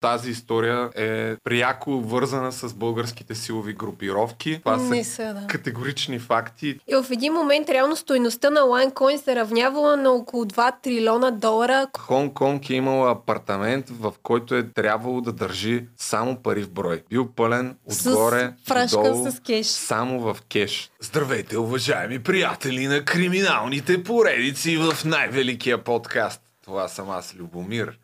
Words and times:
Тази 0.00 0.30
история 0.30 0.90
е 0.96 1.36
пряко 1.44 2.00
вързана 2.00 2.52
с 2.52 2.74
българските 2.74 3.34
силови 3.34 3.72
групировки. 3.72 4.58
Това 4.58 4.76
Не 4.76 5.04
са 5.04 5.10
са, 5.10 5.34
да. 5.34 5.46
категорични 5.46 6.18
факти. 6.18 6.80
И 6.88 6.94
в 6.94 7.06
един 7.10 7.32
момент 7.32 7.68
реално 7.68 7.96
стойността 7.96 8.50
на 8.50 8.60
LineCoin 8.60 9.24
се 9.24 9.36
равнявала 9.36 9.96
на 9.96 10.10
около 10.10 10.44
2 10.44 10.72
трилиона 10.82 11.30
долара. 11.30 11.86
Хонг 11.98 12.32
Конг 12.34 12.70
е 12.70 12.74
имал 12.74 13.10
апартамент, 13.10 13.86
в 13.90 14.14
който 14.22 14.54
е 14.54 14.68
трябвало 14.68 15.20
да 15.20 15.32
държи 15.32 15.84
само 15.96 16.36
пари 16.42 16.62
в 16.62 16.70
брой. 16.70 17.02
Бил 17.10 17.28
пълен 17.36 17.76
отгоре, 17.84 18.52
с 18.64 18.68
фрашка 18.68 19.02
додолу, 19.02 19.30
с 19.30 19.40
кеш. 19.40 19.66
само 19.66 20.20
в 20.20 20.36
кеш. 20.48 20.90
Здравейте, 21.00 21.58
уважаеми 21.58 22.18
приятели 22.18 22.86
на 22.86 23.04
криминалните 23.04 24.02
поредици 24.02 24.76
в 24.76 25.04
най-великия 25.04 25.84
подкаст. 25.84 26.40
Това 26.64 26.88
съм 26.88 27.10
аз, 27.10 27.34
Любомир. 27.38 27.98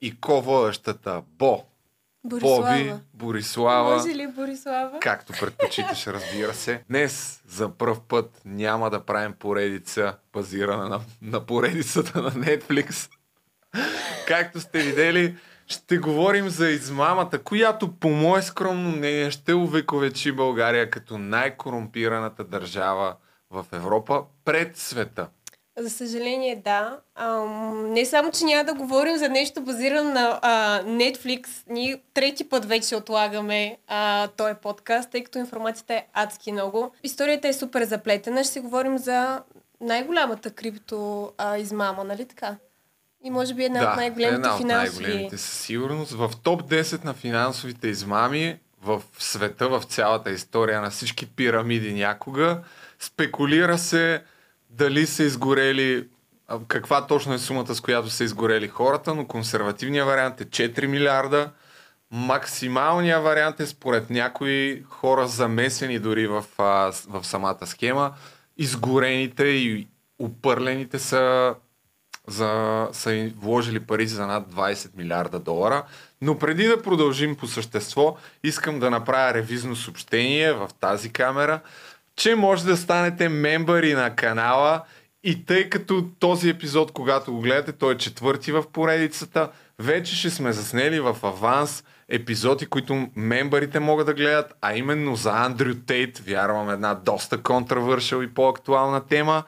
И 0.00 0.20
ко-водещата 0.20 1.22
Бо, 1.38 1.64
Боби, 2.24 2.40
Борислава. 2.40 3.00
Борислава, 3.14 3.96
Може 3.96 4.08
ли 4.14 4.26
Борислава? 4.26 4.98
както 5.00 5.32
предпочиташ, 5.40 6.06
разбира 6.06 6.54
се. 6.54 6.82
Днес 6.88 7.42
за 7.48 7.68
първ 7.68 8.00
път 8.08 8.40
няма 8.44 8.90
да 8.90 9.00
правим 9.00 9.32
поредица, 9.32 10.16
базирана 10.32 10.88
на, 10.88 11.00
на 11.22 11.46
поредицата 11.46 12.22
на 12.22 12.30
Netflix. 12.30 13.10
Както 14.26 14.60
сте 14.60 14.78
видели, 14.78 15.36
ще 15.66 15.98
говорим 15.98 16.48
за 16.48 16.68
измамата, 16.68 17.38
която 17.44 17.92
по 17.92 18.08
мое 18.08 18.42
скромно 18.42 18.90
мнение 18.90 19.30
ще 19.30 19.54
увековечи 19.54 20.32
България 20.32 20.90
като 20.90 21.18
най-корумпираната 21.18 22.44
държава 22.44 23.16
в 23.50 23.66
Европа 23.72 24.22
пред 24.44 24.76
света. 24.76 25.28
За 25.78 25.90
съжаление, 25.90 26.62
да. 26.64 26.98
Ам, 27.14 27.92
не 27.92 28.06
само, 28.06 28.30
че 28.30 28.44
няма 28.44 28.64
да 28.64 28.74
говорим 28.74 29.16
за 29.16 29.28
нещо 29.28 29.60
базирано 29.60 30.10
на 30.10 30.38
а, 30.42 30.82
Netflix, 30.82 31.48
ние 31.68 32.02
трети 32.14 32.48
път 32.48 32.64
вече 32.64 32.96
отлагаме 32.96 33.76
а, 33.88 34.28
този 34.28 34.54
подкаст, 34.62 35.10
тъй 35.10 35.24
като 35.24 35.38
информацията 35.38 35.94
е 35.94 36.06
адски 36.12 36.52
много. 36.52 36.92
Историята 37.02 37.48
е 37.48 37.52
супер 37.52 37.84
заплетена. 37.84 38.44
Ще 38.44 38.52
си 38.52 38.60
говорим 38.60 38.98
за 38.98 39.42
най-голямата 39.80 40.50
крипто 40.50 41.32
а, 41.38 41.58
измама, 41.58 42.04
нали 42.04 42.24
така? 42.24 42.56
И 43.24 43.30
може 43.30 43.54
би 43.54 43.64
една 43.64 43.90
от 43.90 43.96
най-големите 43.96 44.34
една 44.34 44.54
от 44.54 44.58
финансови. 44.58 45.02
най-големите 45.02 45.38
със 45.38 45.60
сигурност. 45.60 46.12
В 46.12 46.30
топ 46.42 46.62
10 46.62 47.04
на 47.04 47.14
финансовите 47.14 47.88
измами 47.88 48.58
в 48.82 49.02
света, 49.18 49.68
в 49.68 49.82
цялата 49.88 50.30
история 50.30 50.80
на 50.80 50.90
всички 50.90 51.26
пирамиди 51.26 51.94
някога, 51.94 52.60
спекулира 52.98 53.78
се 53.78 54.22
дали 54.78 55.06
са 55.06 55.22
изгорели, 55.22 56.08
каква 56.68 57.06
точно 57.06 57.34
е 57.34 57.38
сумата, 57.38 57.74
с 57.74 57.80
която 57.80 58.10
са 58.10 58.24
изгорели 58.24 58.68
хората, 58.68 59.14
но 59.14 59.26
консервативният 59.26 60.06
вариант 60.06 60.40
е 60.40 60.44
4 60.44 60.86
милиарда. 60.86 61.50
Максималният 62.10 63.22
вариант 63.22 63.60
е 63.60 63.66
според 63.66 64.10
някои 64.10 64.84
хора 64.88 65.26
замесени 65.26 65.98
дори 65.98 66.26
в, 66.26 66.44
в 66.58 67.20
самата 67.22 67.66
схема. 67.66 68.14
Изгорените 68.56 69.44
и 69.44 69.88
упърлените 70.18 70.98
са 70.98 71.54
за, 72.26 72.88
са 72.92 73.30
вложили 73.40 73.80
пари 73.80 74.06
за 74.06 74.26
над 74.26 74.54
20 74.54 74.96
милиарда 74.96 75.38
долара. 75.38 75.84
Но 76.20 76.38
преди 76.38 76.66
да 76.66 76.82
продължим 76.82 77.36
по 77.36 77.46
същество, 77.46 78.16
искам 78.42 78.80
да 78.80 78.90
направя 78.90 79.34
ревизно 79.34 79.76
съобщение 79.76 80.52
в 80.52 80.70
тази 80.80 81.12
камера, 81.12 81.60
че 82.16 82.34
може 82.34 82.64
да 82.64 82.76
станете 82.76 83.28
мембъри 83.28 83.94
на 83.94 84.16
канала. 84.16 84.82
И 85.24 85.44
тъй 85.44 85.70
като 85.70 86.08
този 86.18 86.48
епизод, 86.48 86.92
когато 86.92 87.32
го 87.32 87.40
гледате, 87.40 87.72
той 87.72 87.94
е 87.94 87.98
четвърти 87.98 88.52
в 88.52 88.64
поредицата, 88.72 89.50
вече 89.78 90.16
ще 90.16 90.30
сме 90.30 90.52
заснели 90.52 91.00
в 91.00 91.16
аванс 91.22 91.84
епизоди, 92.08 92.66
които 92.66 93.08
мембарите 93.16 93.80
могат 93.80 94.06
да 94.06 94.14
гледат, 94.14 94.54
а 94.60 94.74
именно 94.74 95.16
за 95.16 95.32
Андрю 95.32 95.74
Тейт, 95.86 96.18
вярвам 96.18 96.70
една 96.70 96.94
доста 96.94 97.42
контравършил 97.42 98.22
и 98.22 98.34
по-актуална 98.34 99.06
тема, 99.06 99.42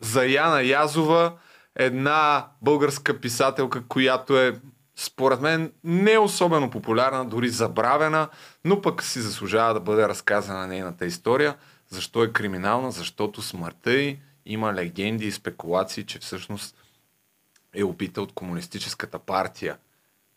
за 0.00 0.26
Яна 0.26 0.62
Язова, 0.62 1.32
една 1.76 2.46
българска 2.62 3.20
писателка, 3.20 3.82
която 3.88 4.38
е 4.38 4.60
според 4.96 5.40
мен 5.40 5.72
не 5.84 6.18
особено 6.18 6.70
популярна, 6.70 7.24
дори 7.24 7.48
забравена, 7.48 8.28
но 8.64 8.80
пък 8.80 9.02
си 9.02 9.20
заслужава 9.20 9.74
да 9.74 9.80
бъде 9.80 10.08
разказана 10.08 10.66
нейната 10.66 11.06
история. 11.06 11.54
Защо 11.94 12.24
е 12.24 12.32
криминална? 12.32 12.92
Защото 12.92 13.42
смъртта 13.42 13.92
й 13.92 14.18
има 14.46 14.74
легенди 14.74 15.26
и 15.26 15.32
спекулации, 15.32 16.04
че 16.04 16.18
всъщност 16.18 16.76
е 17.74 17.84
убита 17.84 18.22
от 18.22 18.32
комунистическата 18.32 19.18
партия. 19.18 19.76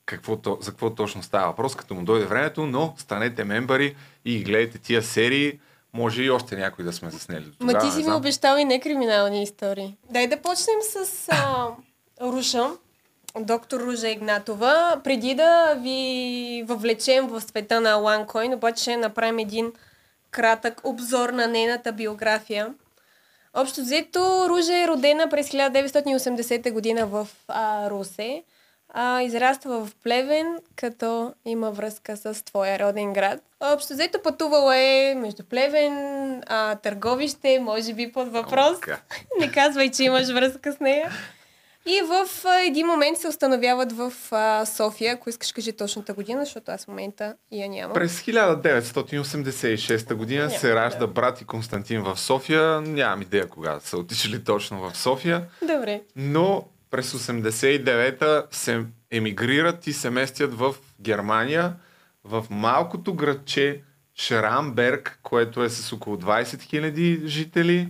Какво, 0.06 0.40
за 0.60 0.72
какво 0.72 0.90
точно 0.90 1.24
става 1.24 1.48
въпрос, 1.48 1.76
като 1.76 1.94
му 1.96 2.04
дойде 2.04 2.26
времето, 2.26 2.66
но 2.66 2.94
станете 2.98 3.44
мембари 3.44 3.96
и 4.26 4.44
гледайте 4.44 4.78
тия 4.78 5.04
серии. 5.04 5.60
Може 5.94 6.24
и 6.24 6.30
още 6.30 6.56
някой 6.58 6.86
да 6.86 6.94
сме 6.94 7.10
заснели. 7.10 7.44
до 7.44 7.66
Ма 7.66 7.80
ти 7.80 7.92
си 7.92 8.04
ми 8.04 8.14
обещал 8.14 8.58
и 8.58 8.66
некриминални 8.66 9.44
истории. 9.44 9.98
Дай 10.10 10.28
да 10.28 10.42
почнем 10.42 10.76
с 10.82 11.28
а, 11.30 11.68
Руша, 12.22 12.70
доктор 13.40 13.80
Ружа 13.80 14.10
Игнатова. 14.10 15.02
Преди 15.04 15.36
да 15.36 15.76
ви 15.76 16.64
въвлечем 16.68 17.28
в 17.28 17.42
света 17.42 17.82
на 17.82 17.96
OneCoin, 17.96 18.56
обаче 18.56 18.82
ще 18.82 18.98
направим 18.98 19.40
един 19.40 19.72
кратък 20.38 20.82
обзор 20.84 21.30
на 21.30 21.48
нейната 21.48 21.92
биография. 21.92 22.74
Общо 23.54 23.82
взето, 23.82 24.46
Ружа 24.50 24.76
е 24.76 24.88
родена 24.88 25.30
през 25.30 25.50
1980 25.50 26.72
година 26.72 27.06
в 27.06 27.28
а, 27.48 27.90
Русе. 27.90 28.44
А, 28.90 29.22
израства 29.22 29.86
в 29.86 29.96
Плевен, 30.04 30.58
като 30.76 31.34
има 31.46 31.72
връзка 31.72 32.18
с 32.18 32.46
твоя 32.46 32.80
роден 32.80 33.14
град. 33.14 33.40
Общо 33.60 33.94
взето 33.94 34.22
пътувала 34.22 34.78
е 34.78 35.16
между 35.16 35.44
Плевен, 35.44 35.96
а, 36.48 36.76
Търговище, 36.76 37.60
може 37.60 37.94
би 37.94 38.12
под 38.12 38.32
въпрос. 38.32 38.80
Така. 38.80 39.00
Не 39.40 39.52
казвай, 39.52 39.92
че 39.92 40.04
имаш 40.04 40.28
връзка 40.28 40.74
с 40.74 40.80
нея. 40.80 41.12
И 41.88 42.02
в 42.02 42.28
един 42.68 42.88
момент 42.88 43.18
се 43.18 43.28
установяват 43.28 43.92
в 43.92 44.14
София, 44.66 45.14
ако 45.14 45.30
искаш 45.30 45.52
кажи 45.52 45.74
точната 45.74 46.14
година, 46.14 46.46
защото 46.46 46.72
аз 46.72 46.86
в 46.86 46.88
момента 46.88 47.36
я 47.52 47.70
нямам. 47.70 47.94
През 47.94 48.22
1986 48.22 50.14
година 50.14 50.46
Няма, 50.46 50.60
се 50.60 50.76
ражда 50.76 51.00
да. 51.00 51.08
брат 51.08 51.42
и 51.42 51.46
Константин 51.46 52.02
в 52.02 52.20
София. 52.20 52.82
Нямам 52.82 53.22
идея 53.22 53.48
кога 53.48 53.80
са 53.80 53.98
отишли 53.98 54.44
точно 54.44 54.90
в 54.90 54.98
София. 54.98 55.46
Добре. 55.62 56.02
Но 56.16 56.68
през 56.92 57.14
89-та 57.14 58.44
се 58.52 58.84
емигрират 59.12 59.88
и 59.88 59.94
се 59.94 60.10
местят 60.10 60.54
в 60.54 60.76
Германия, 61.02 61.74
в 62.24 62.46
малкото 62.50 63.14
градче 63.14 63.82
Шрамберг, 64.20 65.20
което 65.24 65.64
е 65.64 65.70
с 65.70 65.94
около 65.94 66.18
20 66.18 66.44
000 66.44 67.26
жители. 67.26 67.88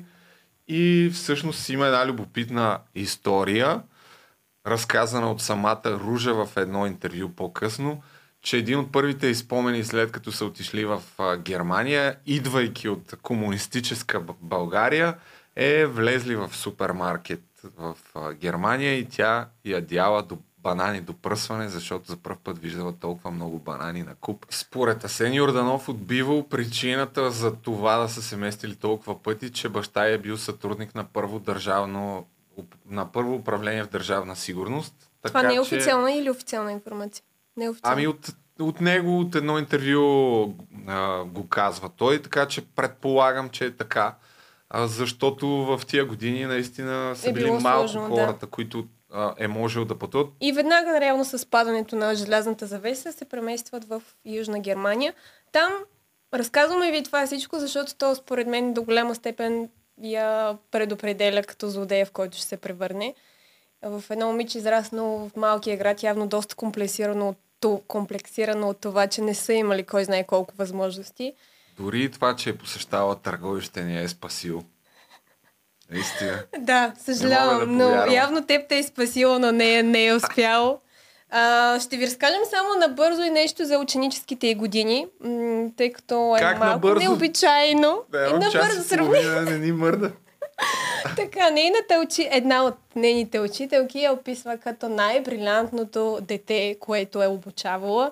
И 0.68 1.12
всъщност 1.14 1.70
има 1.70 1.86
една 1.86 2.08
любопитна 2.08 2.80
история, 2.96 3.84
разказана 4.68 5.32
от 5.32 5.42
самата 5.42 5.82
Ружа 5.86 6.46
в 6.46 6.58
едно 6.58 6.88
интервю 6.88 7.30
по-късно, 7.30 8.04
че 8.42 8.58
един 8.58 8.80
от 8.80 8.92
първите 8.92 9.28
изпомени 9.28 9.84
след 9.84 10.12
като 10.12 10.32
са 10.32 10.46
отишли 10.46 10.86
в 10.86 11.02
Германия, 11.38 12.16
идвайки 12.26 12.90
от 12.90 13.16
комунистическа 13.22 14.24
България, 14.42 15.18
е 15.56 15.86
влезли 15.86 16.36
в 16.36 16.50
супермаркет 16.54 17.44
в 17.78 17.98
Германия 18.34 18.94
и 18.98 19.10
тя 19.10 19.50
ядяла 19.66 20.24
до 20.24 20.38
банани 20.58 21.02
до 21.02 21.14
пръсване, 21.14 21.70
защото 21.70 22.08
за 22.08 22.18
първ 22.18 22.38
път 22.44 22.58
виждала 22.60 22.94
толкова 22.94 23.32
много 23.32 23.60
банани 23.60 24.04
на 24.04 24.16
куп. 24.16 24.46
Според 24.50 25.04
Асен 25.04 25.34
Йорданов 25.34 25.90
от 25.90 26.06
Биво, 26.06 26.50
причината 26.50 27.32
за 27.32 27.56
това 27.56 27.98
да 27.98 28.10
са 28.10 28.22
се 28.22 28.38
местили 28.38 28.76
толкова 28.76 29.24
пъти, 29.24 29.52
че 29.52 29.70
баща 29.70 30.06
е 30.06 30.18
бил 30.18 30.38
сътрудник 30.38 30.96
на 30.96 31.04
първо 31.04 31.40
държавно 31.40 32.26
на 32.90 33.12
първо 33.12 33.36
управление 33.36 33.84
в 33.84 33.90
държавна 33.90 34.36
сигурност. 34.36 34.94
Това 35.24 35.44
не 35.44 35.50
е 35.50 35.54
че- 35.54 35.60
официална 35.60 36.12
или 36.12 36.30
официална 36.30 36.72
информация? 36.72 37.24
Не 37.58 37.66
е 37.66 37.70
официална. 37.70 37.94
Ами 37.94 38.08
от, 38.08 38.30
от 38.60 38.82
него, 38.82 39.20
от 39.20 39.36
едно 39.36 39.60
интервю 39.60 40.54
а, 40.88 41.24
го 41.24 41.48
казва 41.48 41.90
той, 41.90 42.22
така 42.22 42.46
че 42.46 42.66
предполагам, 42.66 43.50
че 43.50 43.66
е 43.66 43.76
така. 43.76 44.16
А, 44.70 44.88
защото 44.88 45.48
в 45.48 45.82
тия 45.88 46.06
години 46.06 46.46
наистина 46.46 47.16
са 47.16 47.30
Е 47.30 47.34
били 47.34 47.52
малко 47.52 47.88
сложно, 47.88 48.16
да. 48.16 48.22
хората, 48.22 48.48
които 48.48 48.88
а, 49.14 49.34
е 49.38 49.48
можел 49.48 49.86
да 49.86 50.00
пътуват. 50.00 50.28
И 50.42 50.52
веднага, 50.52 51.02
реално 51.02 51.26
с 51.26 51.50
падането 51.50 51.96
на 51.96 52.16
желязната 52.16 52.66
завеса, 52.66 53.14
се 53.14 53.26
преместват 53.26 53.86
в 53.86 54.04
Южна 54.26 54.60
Германия. 54.60 55.14
Там 55.52 55.74
разказваме 56.34 56.92
ви 56.92 57.04
това 57.04 57.26
всичко, 57.26 57.60
защото 57.60 57.96
то 57.96 58.16
според 58.16 58.48
мен 58.48 58.74
до 58.74 58.84
голяма 58.84 59.16
степен 59.16 59.70
я 60.04 60.58
предопределя 60.72 61.44
като 61.44 61.70
злодея, 61.70 62.06
в 62.06 62.12
който 62.12 62.38
ще 62.38 62.46
се 62.46 62.58
превърне. 62.58 63.14
В 63.82 64.04
едно 64.10 64.28
момиче 64.28 64.58
израснало 64.58 65.30
в 65.30 65.36
малкия 65.36 65.78
град, 65.78 66.04
явно 66.04 66.28
доста 66.28 66.56
комплексирано 66.56 67.36
от, 67.64 67.84
комплексирано 67.88 68.70
от 68.70 68.78
това, 68.82 69.08
че 69.08 69.22
не 69.22 69.36
са 69.36 69.54
имали 69.54 69.84
кой 69.84 70.04
знае 70.04 70.24
колко 70.24 70.56
възможности. 70.58 71.34
Дори 71.80 72.12
това, 72.12 72.36
че 72.36 72.50
е 72.50 72.58
посещава 72.58 73.16
търговище, 73.16 73.84
не 73.84 74.04
е 74.04 74.08
спасил. 74.08 74.64
Наистина. 75.92 76.40
Да, 76.60 76.88
Не 76.88 76.94
съжалявам, 77.00 77.60
да 77.60 77.66
но 77.68 78.12
явно 78.12 78.46
теб 78.46 78.68
те 78.70 78.78
е 78.78 78.84
спасило, 78.84 79.40
но 79.40 79.52
нея 79.52 79.84
не 79.84 80.06
е 80.06 80.14
успял. 80.14 80.80
А, 81.32 81.80
ще 81.80 81.98
ви 81.98 82.06
разкажем 82.06 82.40
само 82.50 82.80
набързо 82.80 83.22
и 83.22 83.30
нещо 83.30 83.66
за 83.66 83.78
ученическите 83.78 84.56
години, 84.56 85.08
м- 85.22 85.70
тъй 85.78 85.92
като 85.92 86.36
е 86.36 86.40
Как 86.40 86.60
малко 86.60 86.74
набързо? 86.74 87.00
необичайно. 87.00 88.02
Да, 88.12 88.40
час 88.42 88.54
набързо 88.54 88.84
сравни. 88.84 89.06
половина, 89.06 89.42
не 89.42 89.58
ни 89.58 89.72
мърда. 89.72 90.12
Така, 91.16 91.50
нейната 91.50 92.02
учи, 92.06 92.28
една 92.32 92.64
от 92.64 92.76
нейните 92.96 93.40
учителки 93.40 94.00
я 94.00 94.14
описва 94.14 94.58
като 94.58 94.90
най-брилянтното 94.90 96.20
дете, 96.22 96.76
което 96.80 97.24
е 97.24 97.28
обучавала. 97.28 98.12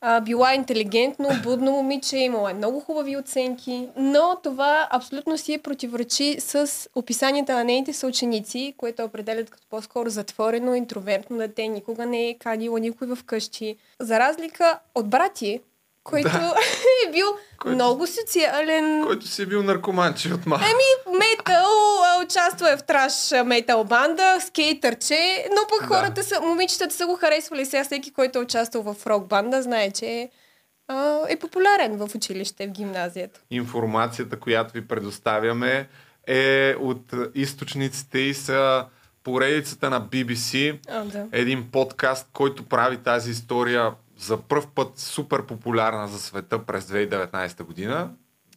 А, 0.00 0.20
била 0.20 0.54
интелигентно, 0.54 1.28
будно 1.42 1.72
момиче, 1.72 2.16
имала 2.16 2.50
е 2.50 2.54
много 2.54 2.80
хубави 2.80 3.16
оценки, 3.16 3.88
но 3.96 4.36
това 4.42 4.88
абсолютно 4.90 5.38
си 5.38 5.58
противоречи 5.58 6.36
с 6.40 6.88
описанията 6.94 7.54
на 7.54 7.64
нейните 7.64 7.92
съученици, 7.92 8.74
които 8.76 9.04
определят 9.04 9.50
като 9.50 9.66
по-скоро 9.70 10.10
затворено, 10.10 10.74
интровертно 10.74 11.38
дете, 11.38 11.68
никога 11.68 12.06
не 12.06 12.28
е 12.28 12.38
канила 12.38 12.80
никой 12.80 13.08
в 13.08 13.18
къщи. 13.26 13.76
За 14.00 14.18
разлика 14.18 14.78
от 14.94 15.08
брати, 15.08 15.60
който 16.08 16.28
Да. 16.30 16.54
е 17.08 17.12
бил 17.12 17.26
Който- 17.58 17.74
много 17.74 18.06
социален, 18.08 19.04
Който 19.06 19.26
си 19.26 19.42
е 19.42 19.46
бил 19.46 19.62
наркоманче 19.62 20.28
от 20.30 20.46
малко. 20.46 20.64
Еми, 20.64 21.18
метал, 21.18 21.66
участва 22.24 22.72
е 22.72 22.76
в 22.76 22.82
траш 22.82 23.12
метал 23.44 23.84
банда, 23.84 24.38
скейтърче, 24.40 25.16
но 25.50 25.60
пък 25.68 25.80
Да. 25.80 25.86
хората 25.88 26.24
са, 26.24 26.40
момичетата 26.40 26.94
са 26.94 27.06
го 27.06 27.16
харесвали. 27.16 27.66
Сега 27.66 27.84
всеки, 27.84 28.12
който 28.12 28.38
е 28.38 28.42
участвал 28.42 28.82
в 28.84 29.06
рок 29.06 29.26
банда, 29.26 29.62
знае, 29.62 29.90
че 29.90 30.28
а, 30.88 31.18
е 31.28 31.36
популярен 31.36 31.96
в 31.96 32.14
училище, 32.14 32.66
в 32.66 32.70
гимназията. 32.70 33.40
Информацията, 33.50 34.38
която 34.38 34.72
ви 34.72 34.88
предоставяме 34.88 35.88
е 36.26 36.74
от 36.74 37.00
източниците 37.34 38.18
и 38.18 38.34
са 38.34 38.84
поредицата 39.24 39.90
на 39.90 40.00
BBC, 40.02 40.78
А, 40.88 41.00
да. 41.00 41.26
един 41.32 41.70
подкаст, 41.72 42.26
който 42.32 42.62
прави 42.64 42.96
тази 42.96 43.30
история 43.30 43.90
за 44.18 44.36
първ 44.36 44.66
път 44.74 44.98
супер 44.98 45.46
популярна 45.46 46.08
за 46.08 46.20
света 46.20 46.58
през 46.58 46.84
2019 46.84 47.62
година. 47.62 48.10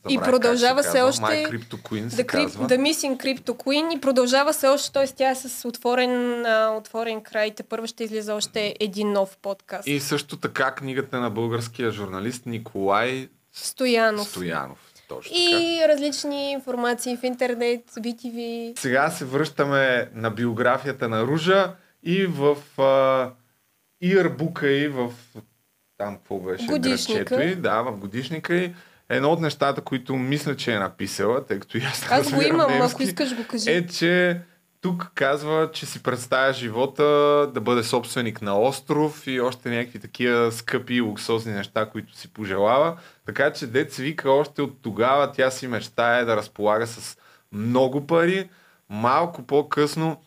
И 0.09 0.13
Забравих 0.13 0.31
продължава 0.31 0.83
се 0.83 0.89
казва. 0.89 1.07
още 1.07 1.21
My 1.21 1.49
Crypto 1.49 1.81
Queen 1.81 2.09
се 2.09 2.23
The, 2.23 2.25
Crypt. 2.25 2.49
The 2.49 2.77
Missing 2.77 3.17
Crypto 3.17 3.49
Queen 3.49 3.97
и 3.97 4.01
продължава 4.01 4.53
се 4.53 4.67
още, 4.67 4.91
т.е. 4.91 5.07
тя 5.07 5.29
е 5.29 5.35
с 5.35 5.67
отворен, 5.67 6.45
а, 6.45 6.75
отворен 6.77 7.21
край. 7.21 7.55
Те 7.55 7.63
първо 7.63 7.87
ще 7.87 8.03
излиза 8.03 8.35
още 8.35 8.75
един 8.79 9.11
нов 9.11 9.37
подкаст. 9.41 9.87
И 9.87 9.99
също 9.99 10.37
така 10.37 10.75
книгата 10.75 11.19
на 11.19 11.29
българския 11.29 11.91
журналист 11.91 12.45
Николай 12.45 13.29
Стоянов. 13.53 14.29
Стоянов. 14.29 14.91
Точно 15.07 15.35
така. 15.35 15.61
И 15.61 15.87
различни 15.87 16.51
информации 16.51 17.17
в 17.17 17.23
интернет, 17.23 17.91
BTV. 17.91 18.79
Сега 18.79 19.09
се 19.09 19.25
връщаме 19.25 20.09
на 20.13 20.31
биографията 20.31 21.09
на 21.09 21.23
Ружа 21.23 21.75
и 22.03 22.25
в 22.25 22.57
а, 22.81 23.31
иърбука 24.01 24.71
и 24.71 24.87
в 24.87 25.13
там 26.03 26.15
какво 26.15 26.39
беше 26.39 26.65
Годишника. 26.65 27.23
градчето 27.23 27.41
й, 27.41 27.55
да, 27.55 27.81
в 27.81 27.97
годишника 27.97 28.55
и 28.55 28.73
едно 29.09 29.31
от 29.31 29.39
нещата, 29.39 29.81
които 29.81 30.15
мисля, 30.15 30.55
че 30.55 30.73
е 30.73 30.79
написала, 30.79 31.45
тъй 31.45 31.59
като 31.59 31.77
и 31.77 31.81
аз 31.81 32.11
Аз 32.11 32.33
го 32.33 32.41
имам, 32.41 32.71
немски, 32.71 32.93
ако 32.93 33.03
искаш 33.03 33.35
го 33.35 33.47
кажи. 33.47 33.71
е, 33.71 33.87
че 33.87 34.41
тук 34.81 35.11
казва, 35.15 35.69
че 35.73 35.85
си 35.85 36.03
представя 36.03 36.53
живота 36.53 37.03
да 37.53 37.61
бъде 37.61 37.83
собственик 37.83 38.41
на 38.41 38.59
остров 38.61 39.27
и 39.27 39.41
още 39.41 39.69
някакви 39.69 39.99
такива 39.99 40.51
скъпи 40.51 40.95
и 40.95 41.01
луксозни 41.01 41.53
неща, 41.53 41.89
които 41.89 42.17
си 42.17 42.33
пожелава. 42.33 42.97
Така 43.25 43.53
че 43.53 43.87
се 43.89 44.03
вика 44.03 44.31
още 44.31 44.61
от 44.61 44.81
тогава, 44.81 45.31
тя 45.31 45.51
си 45.51 45.67
мечтае 45.67 46.25
да 46.25 46.37
разполага 46.37 46.87
с 46.87 47.17
много 47.51 48.07
пари. 48.07 48.49
Малко 48.89 49.43
по-късно 49.43 50.21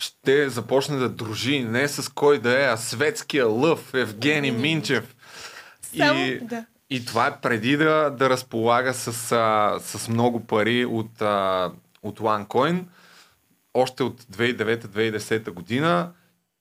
ще 0.00 0.48
започне 0.48 0.96
да 0.96 1.08
дружи 1.08 1.60
не 1.60 1.88
с 1.88 2.12
кой 2.12 2.38
да 2.38 2.62
е, 2.62 2.66
а 2.66 2.76
светския 2.76 3.46
лъв 3.46 3.94
Евгений 3.94 4.50
Минчев. 4.50 5.16
Само- 5.96 6.20
и, 6.20 6.40
да. 6.40 6.66
и 6.90 7.04
това 7.04 7.26
е 7.26 7.40
преди 7.40 7.76
да, 7.76 8.10
да 8.10 8.30
разполага 8.30 8.94
с, 8.94 9.32
а, 9.32 9.78
с 9.80 10.08
много 10.08 10.46
пари 10.46 10.84
от, 10.84 11.22
а, 11.22 11.72
от 12.02 12.20
OneCoin, 12.20 12.84
още 13.74 14.02
от 14.02 14.22
2009-2010 14.22 15.50
година 15.50 16.12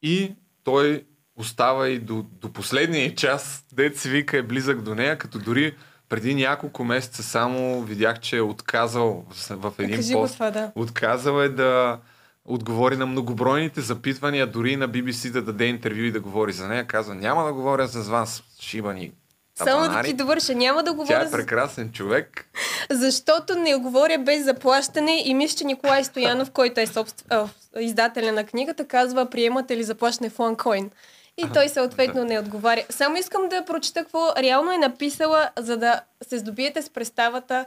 и 0.02 0.36
той 0.64 1.06
остава 1.36 1.90
и 1.90 2.00
до, 2.00 2.26
до 2.42 2.54
последния 2.54 3.16
час, 3.16 3.66
дет 3.74 3.98
си 3.98 4.10
вика 4.10 4.38
е 4.38 4.42
близък 4.42 4.82
до 4.82 4.96
нея, 4.96 5.18
като 5.18 5.40
дори 5.40 5.76
преди 6.10 6.36
няколко 6.36 6.84
месеца 6.84 7.24
само 7.24 7.82
видях, 7.82 8.20
че 8.20 8.38
е 8.38 8.42
отказал 8.42 9.26
в, 9.50 9.74
един 9.78 9.96
Кажи 9.96 10.14
го 10.14 10.22
пост. 10.22 10.34
това, 10.34 10.52
да. 10.52 10.72
Отказал 10.76 11.42
е 11.42 11.50
да 11.50 12.00
отговори 12.50 12.98
на 12.98 13.06
многобройните 13.06 13.82
запитвания, 13.82 14.48
дори 14.48 14.76
на 14.76 14.90
BBC 14.90 15.32
да 15.32 15.42
даде 15.42 15.66
интервю 15.66 16.02
и 16.02 16.12
да 16.12 16.20
говори 16.20 16.54
за 16.54 16.68
нея. 16.68 16.88
Казва, 16.88 17.16
няма 17.16 17.44
да 17.44 17.54
говоря 17.54 17.88
за 17.88 18.12
вас, 18.12 18.44
шибани 18.60 19.12
Само 19.64 19.94
да 19.94 20.04
ти 20.04 20.14
довърша, 20.14 20.56
няма 20.56 20.84
да 20.84 20.92
Тя 20.92 20.96
говоря, 20.96 21.24
е 21.24 21.28
за... 21.28 21.38
прекрасен 21.38 21.92
човек. 21.92 22.50
защото 22.90 23.56
не 23.56 23.76
говоря 23.76 24.18
без 24.18 24.46
заплащане 24.46 25.24
и 25.26 25.34
мисля, 25.34 25.58
че 25.58 25.64
Николай 25.64 26.04
Стоянов, 26.04 26.52
който 26.52 26.82
е 26.82 26.88
собств... 26.88 27.26
а, 27.30 27.48
издателя 27.80 28.32
на 28.32 28.44
книгата, 28.44 28.88
казва, 28.88 29.26
приемате 29.26 29.78
ли 29.78 29.84
заплащане 29.84 30.30
в 30.30 30.38
OneCoin? 30.38 30.90
И 31.38 31.50
той 31.54 31.70
съответно 31.70 32.24
не 32.24 32.40
отговаря. 32.40 32.86
Само 32.90 33.18
искам 33.18 33.50
да 33.50 33.66
прочета 33.66 34.04
какво 34.04 34.34
реално 34.38 34.72
е 34.72 34.78
написала, 34.78 35.50
за 35.58 35.78
да 35.78 36.02
се 36.24 36.38
здобиете 36.38 36.82
с 36.82 36.90
представата 36.90 37.66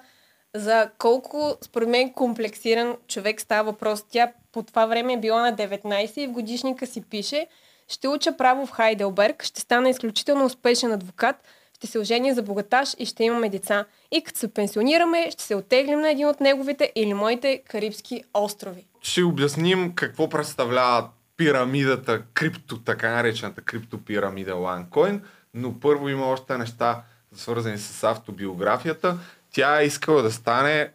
за 0.55 0.88
колко, 0.99 1.56
според 1.61 1.88
мен, 1.88 2.12
комплексиран 2.12 2.96
човек 3.08 3.40
става 3.40 3.73
въпрос. 3.73 4.05
Тя 4.11 4.32
по 4.53 4.63
това 4.63 4.87
време 4.87 5.13
е 5.13 5.21
била 5.21 5.43
на 5.43 5.57
19 5.57 6.19
и 6.19 6.27
в 6.27 6.33
годишника 6.33 6.87
си 6.87 7.03
пише 7.03 7.47
ще 7.89 8.09
уча 8.09 8.37
право 8.37 8.67
в 8.67 8.71
Хайделберг, 8.71 9.43
ще 9.43 9.61
стана 9.61 9.91
изключително 9.91 10.45
успешен 10.45 10.93
адвокат, 10.93 11.37
ще 11.77 11.87
се 11.87 11.99
оженя 11.99 12.35
за 12.35 12.43
богаташ 12.43 12.95
и 12.99 13.07
ще 13.07 13.25
имаме 13.25 13.49
деца. 13.49 13.85
И 14.11 14.23
като 14.23 14.39
се 14.39 14.55
пенсионираме, 14.55 15.31
ще 15.31 15.43
се 15.43 15.55
оттеглим 15.55 16.01
на 16.01 16.11
един 16.11 16.29
от 16.29 16.41
неговите 16.41 16.93
или 16.95 17.15
моите 17.15 17.63
Карибски 17.69 18.25
острови. 18.35 18.87
Ще 19.01 19.23
обясним 19.23 19.95
какво 19.95 20.29
представлява 20.29 21.09
пирамидата, 21.37 22.23
крипто, 22.35 22.81
така 22.81 23.11
наречената 23.11 23.61
криптопирамида 23.61 24.53
OneCoin, 24.53 25.21
но 25.55 25.81
първо 25.81 26.09
има 26.09 26.27
още 26.27 26.59
неща, 26.59 27.03
свързани 27.33 27.79
с 27.79 28.05
автобиографията. 28.05 29.19
Тя 29.53 29.81
е 29.81 29.85
искала 29.85 30.23
да 30.23 30.33
стане 30.33 30.91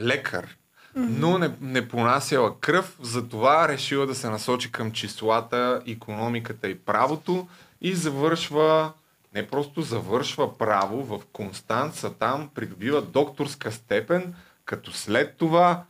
лекар, 0.00 0.56
но 0.94 1.38
не, 1.38 1.50
не 1.60 1.88
понасяла 1.88 2.60
кръв, 2.60 2.98
затова 3.02 3.68
решила 3.68 4.06
да 4.06 4.14
се 4.14 4.28
насочи 4.28 4.72
към 4.72 4.92
числата, 4.92 5.82
економиката 5.86 6.68
и 6.68 6.78
правото 6.78 7.48
и 7.80 7.94
завършва, 7.94 8.92
не 9.34 9.46
просто 9.46 9.82
завършва 9.82 10.58
право 10.58 11.04
в 11.04 11.20
Констанца, 11.32 12.10
там 12.10 12.50
придобива 12.54 13.02
докторска 13.02 13.72
степен, 13.72 14.34
като 14.64 14.92
след 14.92 15.36
това 15.36 15.84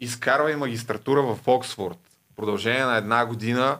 изкарва 0.00 0.52
и 0.52 0.56
магистратура 0.56 1.22
в 1.22 1.38
Оксфорд. 1.46 1.98
Продължение 2.36 2.84
на 2.84 2.96
една 2.96 3.26
година 3.26 3.78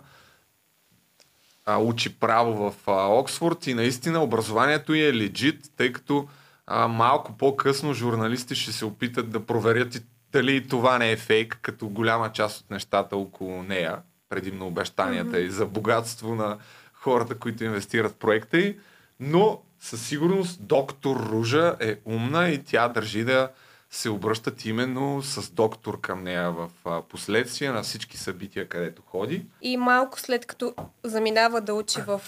а, 1.67 1.79
учи 1.79 2.19
право 2.19 2.71
в 2.71 2.75
а, 2.87 3.07
Оксфорд 3.07 3.67
и 3.67 3.75
наистина 3.75 4.23
образованието 4.23 4.95
й 4.95 5.09
е 5.09 5.15
легит, 5.15 5.65
тъй 5.77 5.93
като 5.93 6.29
а, 6.67 6.89
малко 6.89 7.37
по-късно 7.37 7.95
журналисти 7.95 8.55
ще 8.55 8.73
се 8.73 8.85
опитат 8.85 9.31
да 9.31 9.47
проверят 9.47 9.95
и 9.95 10.01
дали 10.33 10.69
това 10.69 10.99
не 10.99 11.13
е 11.13 11.17
фейк, 11.17 11.59
като 11.63 11.89
голяма 11.89 12.33
част 12.33 12.61
от 12.61 12.71
нещата 12.71 13.17
около 13.17 13.63
нея, 13.63 13.99
предимно 14.29 14.67
обещанията 14.67 15.41
и 15.41 15.51
за 15.51 15.67
богатство 15.67 16.35
на 16.35 16.59
хората, 16.93 17.39
които 17.39 17.65
инвестират 17.65 18.13
в 18.13 18.17
проекта 18.17 18.59
й. 18.59 18.79
Но 19.21 19.63
със 19.81 20.09
сигурност 20.09 20.63
доктор 20.63 21.17
Ружа 21.17 21.77
е 21.81 21.97
умна 22.05 22.49
и 22.49 22.65
тя 22.65 22.89
държи 22.89 23.25
да 23.25 23.51
се 23.91 24.11
обръщат 24.11 24.65
именно 24.65 25.23
с 25.23 25.51
доктор 25.51 26.01
към 26.01 26.23
нея 26.23 26.51
в 26.51 26.71
последствие 27.09 27.71
на 27.71 27.83
всички 27.83 28.17
събития, 28.17 28.69
където 28.69 29.03
ходи. 29.07 29.47
И 29.63 29.77
малко 29.77 30.21
след 30.21 30.47
като 30.47 30.75
заминава 31.05 31.61
да 31.61 31.75
учи 31.75 32.01
в 32.01 32.21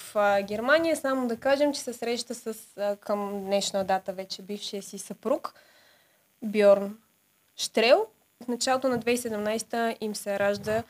Германия, 0.49 0.97
само 0.97 1.29
да 1.29 1.37
кажем, 1.37 1.73
че 1.73 1.81
се 1.81 1.93
среща 1.93 2.35
с 2.35 2.55
към 3.01 3.45
днешна 3.45 3.85
дата 3.85 4.13
вече 4.13 4.43
бившия 4.43 4.83
си 4.83 4.99
съпруг 4.99 5.55
Бьорн 6.43 6.97
Штрел. 7.57 8.07
В 8.45 8.49
началото 8.49 8.89
на 8.89 8.99
2017 8.99 9.97
им 10.01 10.15
се 10.15 10.39
ражда 10.39 10.83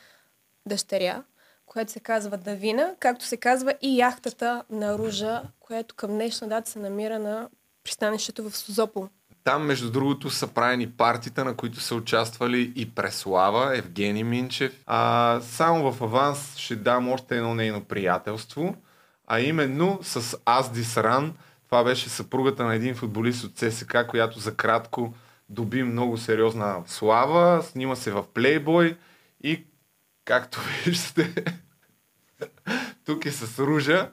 дъщеря, 0.65 1.23
която 1.65 1.91
се 1.91 1.99
казва 1.99 2.37
Давина, 2.37 2.95
както 2.99 3.25
се 3.25 3.37
казва 3.37 3.73
и 3.81 3.97
яхтата 3.97 4.63
на 4.69 4.97
Ружа, 4.97 5.41
която 5.59 5.95
към 5.95 6.11
днешна 6.11 6.47
дата 6.47 6.69
се 6.69 6.79
намира 6.79 7.19
на 7.19 7.49
пристанището 7.83 8.49
в 8.49 8.57
Сузопол. 8.57 9.09
Там, 9.43 9.65
между 9.65 9.91
другото, 9.91 10.29
са 10.29 10.47
правени 10.47 10.91
партита, 10.91 11.45
на 11.45 11.55
които 11.55 11.79
са 11.79 11.95
участвали 11.95 12.73
и 12.75 12.95
Преслава, 12.95 13.77
Евгений 13.77 14.23
Минчев. 14.23 14.73
А, 14.85 15.39
само 15.41 15.91
в 15.91 16.01
аванс 16.01 16.57
ще 16.57 16.75
дам 16.75 17.11
още 17.11 17.37
едно 17.37 17.55
нейно 17.55 17.83
приятелство, 17.83 18.75
а 19.27 19.39
именно 19.39 19.99
с 20.01 20.37
Аздис 20.45 20.97
Ран. 20.97 21.33
Това 21.65 21.83
беше 21.83 22.09
съпругата 22.09 22.63
на 22.63 22.75
един 22.75 22.95
футболист 22.95 23.43
от 23.43 23.55
ЦСК, 23.55 23.97
която 24.07 24.39
за 24.39 24.55
кратко 24.55 25.13
доби 25.49 25.83
много 25.83 26.17
сериозна 26.17 26.75
слава. 26.87 27.63
Снима 27.63 27.95
се 27.95 28.11
в 28.11 28.23
Playboy 28.23 28.95
и, 29.43 29.65
както 30.25 30.59
виждате, 30.85 31.43
тук 33.05 33.25
е 33.25 33.31
с 33.31 33.59
Ружа. 33.59 34.09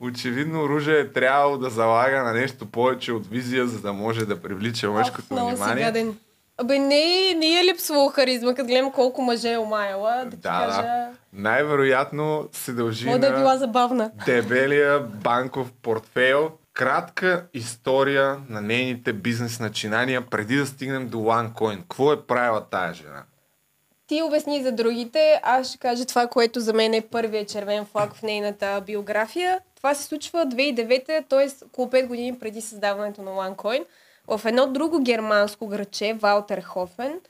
Очевидно 0.00 0.68
Ружа 0.68 0.98
е 0.98 1.12
трябвало 1.12 1.58
да 1.58 1.70
залага 1.70 2.22
на 2.22 2.32
нещо 2.32 2.66
повече 2.66 3.12
от 3.12 3.26
визия, 3.26 3.66
за 3.66 3.80
да 3.80 3.92
може 3.92 4.26
да 4.26 4.42
привлича 4.42 4.90
мъжкото 4.90 5.22
си 5.22 5.34
внимание. 5.34 5.84
гаден. 5.84 6.18
Абе, 6.58 6.78
не, 6.78 7.34
не 7.36 7.60
е 7.60 7.64
липсвало 7.64 8.08
харизма, 8.08 8.54
като 8.54 8.66
гледам 8.66 8.92
колко 8.92 9.22
мъже 9.22 9.52
е 9.52 9.58
омаяла. 9.58 10.24
Да, 10.24 10.36
Да, 10.36 10.48
кажа, 10.48 10.82
да. 10.82 11.10
Най-вероятно 11.32 12.48
се 12.52 12.72
дължи 12.72 13.06
може 13.06 13.18
да 13.18 13.26
е 13.26 13.30
на 13.30 13.36
била 13.36 13.56
забавна. 13.56 14.10
дебелия 14.26 15.00
банков 15.00 15.72
портфейл. 15.82 16.50
Кратка 16.76 17.46
история 17.54 18.40
на 18.48 18.60
нейните 18.60 19.12
бизнес 19.12 19.60
начинания 19.60 20.26
преди 20.26 20.56
да 20.56 20.66
стигнем 20.66 21.08
до 21.08 21.16
OneCoin. 21.18 21.80
Какво 21.80 22.12
е 22.12 22.22
правила 22.22 22.64
тая 22.70 22.94
жена? 22.94 23.22
Ти 24.06 24.22
обясни 24.22 24.62
за 24.62 24.72
другите, 24.72 25.40
аз 25.42 25.68
ще 25.68 25.78
кажа 25.78 26.06
това, 26.06 26.26
което 26.26 26.60
за 26.60 26.72
мен 26.72 26.94
е 26.94 27.00
първият 27.00 27.48
червен 27.48 27.84
флаг 27.84 28.14
в 28.14 28.22
нейната 28.22 28.82
биография. 28.86 29.60
Това 29.76 29.94
се 29.94 30.02
случва 30.04 30.46
2009, 30.46 31.28
т.е. 31.28 31.64
около 31.64 31.88
5 31.88 32.06
години 32.06 32.38
преди 32.38 32.60
създаването 32.60 33.22
на 33.22 33.30
OneCoin, 33.30 33.84
в 34.28 34.40
едно 34.44 34.66
друго 34.66 35.02
германско 35.02 35.66
граче, 35.66 36.14
Валтер 36.14 36.62
Хофен, 36.62 37.20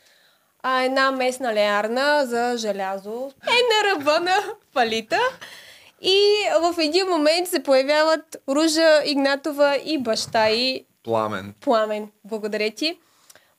а 0.63 0.83
една 0.83 1.11
местна 1.11 1.55
леарна 1.55 2.27
за 2.27 2.55
желязо 2.57 3.31
е 3.43 3.61
на 3.73 4.01
ръба 4.01 4.21
на 4.21 4.37
фалита. 4.73 5.19
И 6.01 6.21
в 6.61 6.75
един 6.79 7.07
момент 7.07 7.49
се 7.49 7.63
появяват 7.63 8.37
Ружа 8.49 9.03
Игнатова 9.05 9.77
и 9.85 9.99
баща 9.99 10.49
й 10.49 10.87
Пламен. 11.05 11.55
Пламен, 11.61 12.11
благодаря 12.25 12.71
ти, 12.71 12.99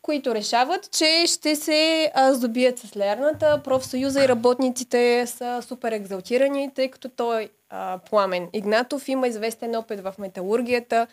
които 0.02 0.36
решават, 0.36 0.92
че 0.92 1.24
ще 1.28 1.56
се 1.56 2.12
а, 2.16 2.34
здобият 2.34 2.80
с 2.80 2.96
лерната. 2.96 3.62
Профсъюза 3.64 4.24
и 4.24 4.28
работниците 4.28 5.28
са 5.28 5.62
супер 5.68 5.92
екзалтирани, 5.92 6.74
тъй 6.74 6.92
като 6.92 7.10
той, 7.10 7.50
а, 7.70 8.00
Пламен 8.10 8.50
Игнатов, 8.54 9.08
има 9.08 9.28
известен 9.28 9.76
опит 9.76 10.00
в 10.00 10.14
металургията, 10.20 11.08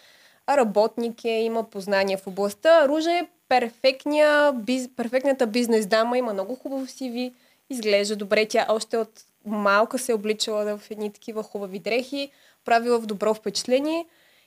а 0.46 0.56
работник 0.56 1.24
е, 1.24 1.28
има 1.28 1.64
познания 1.64 2.18
в 2.18 2.26
областта. 2.26 2.88
Ружа 2.88 3.12
е 3.12 3.26
перфектния, 3.48 4.52
биз, 4.52 4.88
перфектната 4.96 5.46
бизнес 5.46 5.86
дама, 5.86 6.18
има 6.18 6.32
много 6.32 6.54
хубаво 6.54 6.86
CV, 6.86 7.32
изглежда 7.70 8.16
добре. 8.16 8.46
Тя 8.48 8.66
още 8.68 8.96
от 8.96 9.10
малка 9.46 9.98
се 9.98 10.12
е 10.12 10.14
обличала 10.14 10.76
в 10.78 10.90
едни 10.90 11.12
такива 11.12 11.42
хубави 11.42 11.78
дрехи, 11.78 12.30
правила 12.64 12.98
в 12.98 13.06
добро 13.06 13.34
впечатление. 13.34 14.06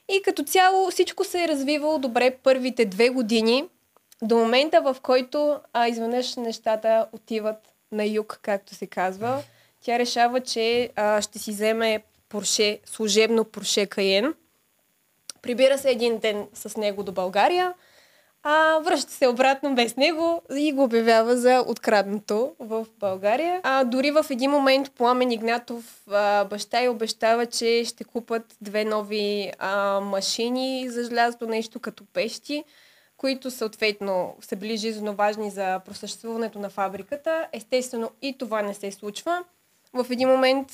И 0.10 0.22
като 0.22 0.44
цяло 0.44 0.92
всичко 0.92 1.24
се 1.24 1.44
е 1.44 1.48
развивало 1.48 2.00
добре 2.00 2.38
първите 2.44 2.86
две 2.86 3.10
години, 3.10 3.70
до 4.22 4.38
момента 4.38 4.82
в 4.82 4.98
който 5.02 5.60
а, 5.74 5.88
изведнъж 5.88 6.36
нещата 6.36 7.08
отиват 7.12 7.74
на 7.92 8.06
юг, 8.06 8.40
както 8.42 8.76
се 8.76 8.88
казва. 8.88 9.44
Тя 9.82 10.00
решава, 10.00 10.40
че 10.40 10.90
а, 10.96 11.22
ще 11.22 11.40
си 11.40 11.52
вземе 11.52 12.04
Порше, 12.30 12.80
служебно 12.86 13.46
Порше 13.46 13.86
Каен. 13.86 14.34
Прибира 15.42 15.78
се 15.78 15.90
един 15.90 16.18
ден 16.18 16.48
с 16.54 16.78
него 16.78 17.04
до 17.04 17.12
България, 17.12 17.74
а 18.50 18.80
връща 18.80 19.12
се 19.12 19.28
обратно 19.28 19.76
без 19.76 19.98
него 19.98 20.42
и 20.58 20.72
го 20.72 20.84
обявява 20.84 21.38
за 21.38 21.64
откраднато 21.68 22.56
в 22.60 22.86
България. 23.00 23.62
А, 23.64 23.84
дори 23.84 24.12
в 24.12 24.26
един 24.30 24.52
момент 24.52 24.92
Пламен 24.92 25.32
Игнатов, 25.32 26.02
а, 26.12 26.46
баща 26.46 26.82
й 26.82 26.90
обещава, 26.90 27.46
че 27.46 27.84
ще 27.86 28.04
купат 28.04 28.56
две 28.62 28.86
нови 28.86 29.52
а, 29.60 30.00
машини 30.00 30.90
за 30.90 31.04
желязото, 31.04 31.48
нещо 31.48 31.80
като 31.80 32.06
пещи, 32.06 32.64
които 33.18 33.52
съответно 33.52 34.36
са 34.42 34.56
били 34.56 34.78
жизненно 34.78 35.16
важни 35.16 35.52
за 35.52 35.80
просъществуването 35.86 36.60
на 36.60 36.70
фабриката. 36.70 37.48
Естествено 37.54 38.12
и 38.22 38.38
това 38.38 38.62
не 38.62 38.74
се 38.74 38.92
случва. 38.92 39.44
В 39.94 40.06
един 40.12 40.30
момент 40.30 40.68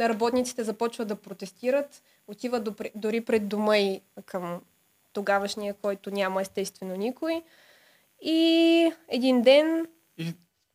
работниците 0.00 0.64
започват 0.64 1.08
да 1.08 1.16
протестират, 1.16 2.02
отиват 2.28 2.64
до, 2.64 2.74
дори 2.94 3.20
пред 3.20 3.48
дома 3.48 3.78
и 3.78 4.00
към 4.26 4.60
тогавашния, 5.12 5.74
който 5.74 6.10
няма 6.10 6.40
естествено 6.40 6.96
никой. 6.96 7.42
И 8.22 8.92
един 9.08 9.42
ден 9.42 9.86
И 10.18 10.34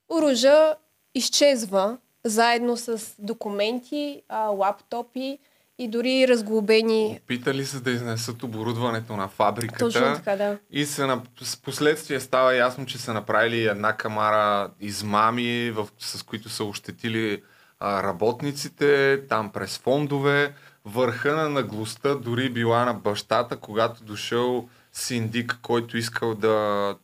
Оружа 0.09 0.75
изчезва 1.15 1.97
заедно 2.23 2.77
с 2.77 3.15
документи, 3.19 4.21
а, 4.29 4.39
лаптопи 4.39 5.39
и 5.77 5.87
дори 5.87 6.27
разглобени. 6.27 7.19
опитали 7.23 7.65
се 7.65 7.79
да 7.79 7.91
изнесат 7.91 8.43
оборудването 8.43 9.15
на 9.15 9.27
фабриката. 9.27 9.85
Точно 9.85 10.15
така, 10.15 10.35
да. 10.35 10.59
И 10.71 10.85
се 10.85 11.05
на... 11.05 11.21
с 11.41 11.61
последствие 11.61 12.19
става 12.19 12.55
ясно, 12.55 12.85
че 12.85 12.97
са 12.97 13.13
направили 13.13 13.65
една 13.65 13.97
камара 13.97 14.69
измами, 14.79 15.71
в... 15.71 15.87
с 15.99 16.23
които 16.23 16.49
са 16.49 16.63
ощетили 16.63 17.43
а, 17.79 18.03
работниците, 18.03 19.21
там 19.29 19.51
през 19.51 19.77
фондове. 19.77 20.53
Върха 20.85 21.35
на 21.35 21.49
наглостта 21.49 22.15
дори 22.15 22.49
била 22.49 22.85
на 22.85 22.93
бащата, 22.93 23.57
когато 23.57 24.03
дошъл 24.03 24.69
синдик, 24.91 25.59
който 25.61 25.97
искал 25.97 26.35
да 26.35 26.95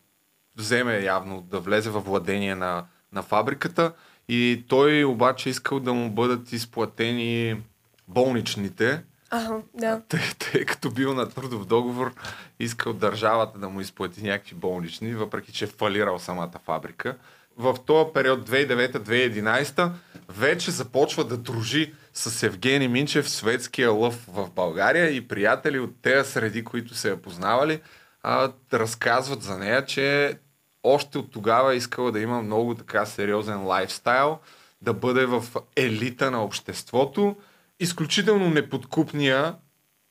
вземе 0.57 0.99
явно, 0.99 1.41
да 1.41 1.59
влезе 1.59 1.89
във 1.89 2.05
владение 2.05 2.55
на, 2.55 2.85
на 3.13 3.23
фабриката. 3.23 3.93
И 4.27 4.65
той 4.67 5.03
обаче 5.03 5.49
искал 5.49 5.79
да 5.79 5.93
му 5.93 6.09
бъдат 6.09 6.51
изплатени 6.51 7.61
болничните, 8.07 9.03
Ага, 9.29 9.61
да. 9.73 10.01
тъй, 10.07 10.21
тъй 10.39 10.65
като 10.65 10.91
бил 10.91 11.13
на 11.13 11.29
трудов 11.29 11.65
договор, 11.65 12.13
искал 12.59 12.93
държавата 12.93 13.59
да 13.59 13.69
му 13.69 13.81
изплати 13.81 14.23
някакви 14.23 14.55
болнични, 14.55 15.13
въпреки 15.13 15.51
че 15.51 15.65
е 15.65 15.67
фалирал 15.67 16.19
самата 16.19 16.51
фабрика. 16.65 17.17
В 17.57 17.77
този 17.85 18.13
период 18.13 18.49
2009-2011 18.49 19.89
вече 20.29 20.71
започва 20.71 21.23
да 21.23 21.37
дружи 21.37 21.93
с 22.19 22.43
Евгений 22.43 22.87
Минчев 22.87 23.29
светския 23.29 23.91
лъв 23.91 24.25
в 24.27 24.49
България 24.55 25.09
и 25.09 25.27
приятели 25.27 25.79
от 25.79 26.01
тези 26.01 26.31
среди, 26.31 26.63
които 26.63 26.95
се 26.95 27.09
я 27.09 27.21
познавали, 27.21 27.81
а, 28.23 28.51
разказват 28.73 29.43
за 29.43 29.57
нея, 29.57 29.85
че 29.85 30.37
още 30.83 31.17
от 31.17 31.31
тогава 31.31 31.73
е 31.73 31.77
искала 31.77 32.11
да 32.11 32.19
има 32.19 32.41
много 32.41 32.75
така 32.75 33.05
сериозен 33.05 33.65
лайфстайл, 33.65 34.39
да 34.81 34.93
бъде 34.93 35.25
в 35.25 35.43
елита 35.75 36.31
на 36.31 36.43
обществото. 36.43 37.35
Изключително 37.79 38.49
неподкупния 38.49 39.55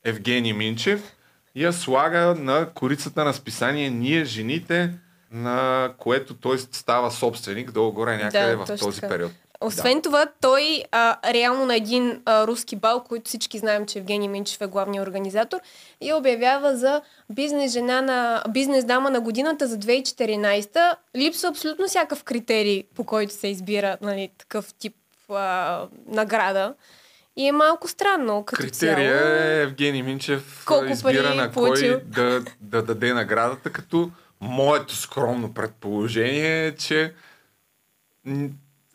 Евгений 0.05 0.53
Минчев 0.53 1.17
я 1.55 1.73
слага 1.73 2.35
на 2.39 2.71
корицата 2.75 3.25
на 3.25 3.35
списание 3.35 3.91
Ние 3.91 4.25
жените, 4.25 4.95
на 5.33 5.93
което 5.99 6.35
той 6.35 6.59
става 6.59 7.11
собственик 7.11 7.71
долу-горе 7.71 8.17
някъде 8.17 8.57
Да, 8.57 8.57
в 8.57 8.79
този 8.79 9.01
така. 9.01 9.15
период. 9.15 9.33
Освен 9.61 9.97
да. 9.97 10.03
това, 10.03 10.27
той 10.41 10.85
а, 10.93 11.33
реално 11.33 11.67
на 11.67 11.77
един 11.77 12.23
а, 12.25 12.47
руски 12.47 12.77
бал, 12.77 13.05
който 13.05 13.29
всички 13.29 13.59
знаем, 13.59 13.87
че 13.87 13.99
Евгений 13.99 14.29
Минчев 14.29 14.61
е 14.61 14.67
главният 14.67 15.07
организатор, 15.07 15.61
и 16.01 16.13
обявява 16.13 16.77
за 16.77 17.01
бизнес 17.31 17.73
жена 17.73 18.01
на 18.01 18.43
бизнес 18.49 18.85
дама 18.85 19.11
на 19.11 19.21
годината 19.21 19.67
за 19.67 19.79
2014. 19.79 20.97
Липсва 21.17 21.49
абсолютно 21.49 21.89
всякакъв 21.89 22.25
критерий, 22.25 22.85
по 22.95 23.05
който 23.05 23.35
се 23.35 23.49
избира 23.49 23.99
нали, 24.01 24.31
такъв 24.39 24.75
тип 24.75 24.97
а, 25.29 25.87
награда. 26.07 26.75
И 27.37 27.49
е 27.49 27.53
малко 27.53 27.89
странно. 27.89 28.45
Като 28.45 28.63
Критерия 28.63 29.19
цяло. 29.19 29.33
е 29.33 29.63
Евгений 29.63 30.03
Минчев 30.03 30.63
Колко 30.67 30.85
избира 30.85 31.35
на 31.35 31.53
получил. 31.53 31.95
кой 31.95 32.05
да, 32.05 32.45
да 32.61 32.83
даде 32.83 33.15
наградата, 33.15 33.73
като 33.73 34.11
моето 34.41 34.97
скромно 34.97 35.55
предположение 35.55 36.67
е, 36.67 36.77
че 36.77 37.15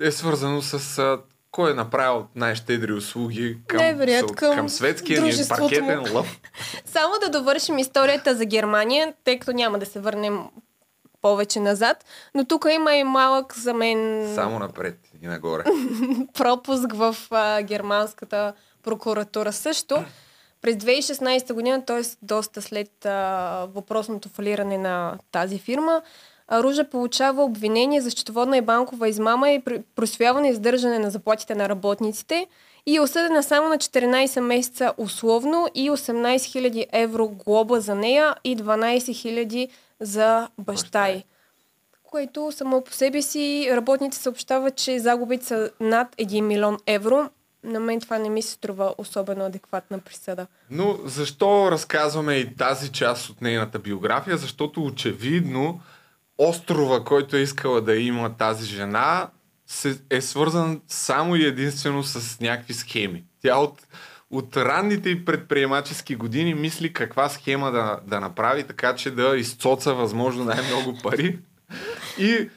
е 0.03 0.12
свързано 0.12 0.62
с 0.62 1.00
а, 1.00 1.19
кой 1.51 1.72
е 1.72 1.74
направил 1.74 2.25
най-щедри 2.36 2.93
услуги 2.93 3.57
към, 3.67 3.77
Най-вероятно 3.77 4.29
съ- 4.29 4.36
към 4.36 4.55
към 4.55 4.69
светския 4.69 5.22
ни 5.22 5.31
паркетен 5.50 6.00
му. 6.00 6.13
лъв. 6.13 6.39
Само 6.86 7.13
да 7.22 7.39
довършим 7.39 7.77
историята 7.77 8.36
за 8.36 8.45
Германия, 8.45 9.13
тъй 9.24 9.39
като 9.39 9.51
няма 9.51 9.79
да 9.79 9.86
се 9.86 10.00
върнем 10.00 10.39
повече 11.22 11.60
назад. 11.60 12.05
Но 12.36 12.45
тук 12.45 12.65
има 12.72 12.95
и 12.95 13.03
малък 13.03 13.55
за 13.55 13.74
мен 13.74 14.31
Само 14.36 14.60
напред 14.60 15.00
и 15.22 15.27
нагоре. 15.27 15.63
пропуск 16.33 16.93
в 16.93 17.15
а, 17.31 17.62
германската 17.62 18.53
прокуратура 18.83 19.53
също. 19.53 20.03
През 20.62 20.75
2016 20.75 21.53
година, 21.53 21.86
т.е. 21.86 22.01
доста 22.22 22.62
след 22.62 23.05
а, 23.05 23.67
въпросното 23.74 24.29
фалиране 24.29 24.77
на 24.77 25.17
тази 25.31 25.60
фирма, 25.60 26.01
Ружа 26.51 26.89
получава 26.89 27.43
обвинение 27.43 28.01
за 28.01 28.12
счетоводна 28.12 28.57
и 28.57 28.62
банкова 28.62 29.09
измама 29.09 29.50
и 29.50 29.59
пр- 29.59 29.83
просвяване 29.95 30.47
и 30.47 30.51
издържане 30.51 31.00
на 31.00 31.09
заплатите 31.09 31.55
на 31.55 31.69
работниците 31.69 32.47
и 32.85 32.95
е 32.95 33.01
осъдена 33.01 33.43
само 33.43 33.69
на 33.69 33.77
14 33.77 34.39
месеца 34.39 34.93
условно 34.97 35.67
и 35.75 35.91
18 35.91 36.35
000 36.38 36.85
евро 36.91 37.29
глоба 37.29 37.79
за 37.79 37.95
нея 37.95 38.35
и 38.43 38.57
12 38.57 38.97
000 38.97 39.69
за 40.00 40.47
баща 40.57 41.09
й. 41.09 41.23
Което 42.03 42.51
само 42.51 42.81
по 42.81 42.93
себе 42.93 43.21
си 43.21 43.69
работници 43.71 44.19
съобщават, 44.19 44.75
че 44.75 45.00
загубите 45.00 45.45
са 45.45 45.69
над 45.79 46.15
1 46.15 46.41
милион 46.41 46.77
евро. 46.85 47.29
На 47.63 47.79
мен 47.79 48.01
това 48.01 48.19
не 48.19 48.29
ми 48.29 48.41
се 48.41 48.51
струва 48.51 48.93
особено 48.97 49.45
адекватна 49.45 50.00
присъда. 50.00 50.47
Но 50.69 50.97
защо 51.05 51.71
разказваме 51.71 52.33
и 52.33 52.55
тази 52.55 52.91
част 52.91 53.29
от 53.29 53.41
нейната 53.41 53.79
биография? 53.79 54.38
Защото 54.38 54.85
очевидно 54.85 55.79
острова, 56.37 57.03
който 57.03 57.35
е 57.35 57.41
искала 57.41 57.81
да 57.81 57.95
има 57.95 58.37
тази 58.37 58.65
жена, 58.65 59.29
се, 59.67 59.99
е 60.09 60.21
свързан 60.21 60.81
само 60.87 61.35
и 61.35 61.45
единствено 61.45 62.03
с 62.03 62.39
някакви 62.39 62.73
схеми. 62.73 63.23
Тя 63.41 63.57
от, 63.57 63.87
от 64.29 64.57
ранните 64.57 65.09
и 65.09 65.25
предприемачески 65.25 66.15
години 66.15 66.53
мисли 66.53 66.93
каква 66.93 67.29
схема 67.29 67.71
да, 67.71 67.99
да 68.07 68.19
направи, 68.19 68.63
така 68.63 68.95
че 68.95 69.11
да 69.11 69.37
изцоца 69.37 69.93
възможно 69.93 70.45
най-много 70.45 70.97
пари. 71.03 71.39
И 72.19 72.49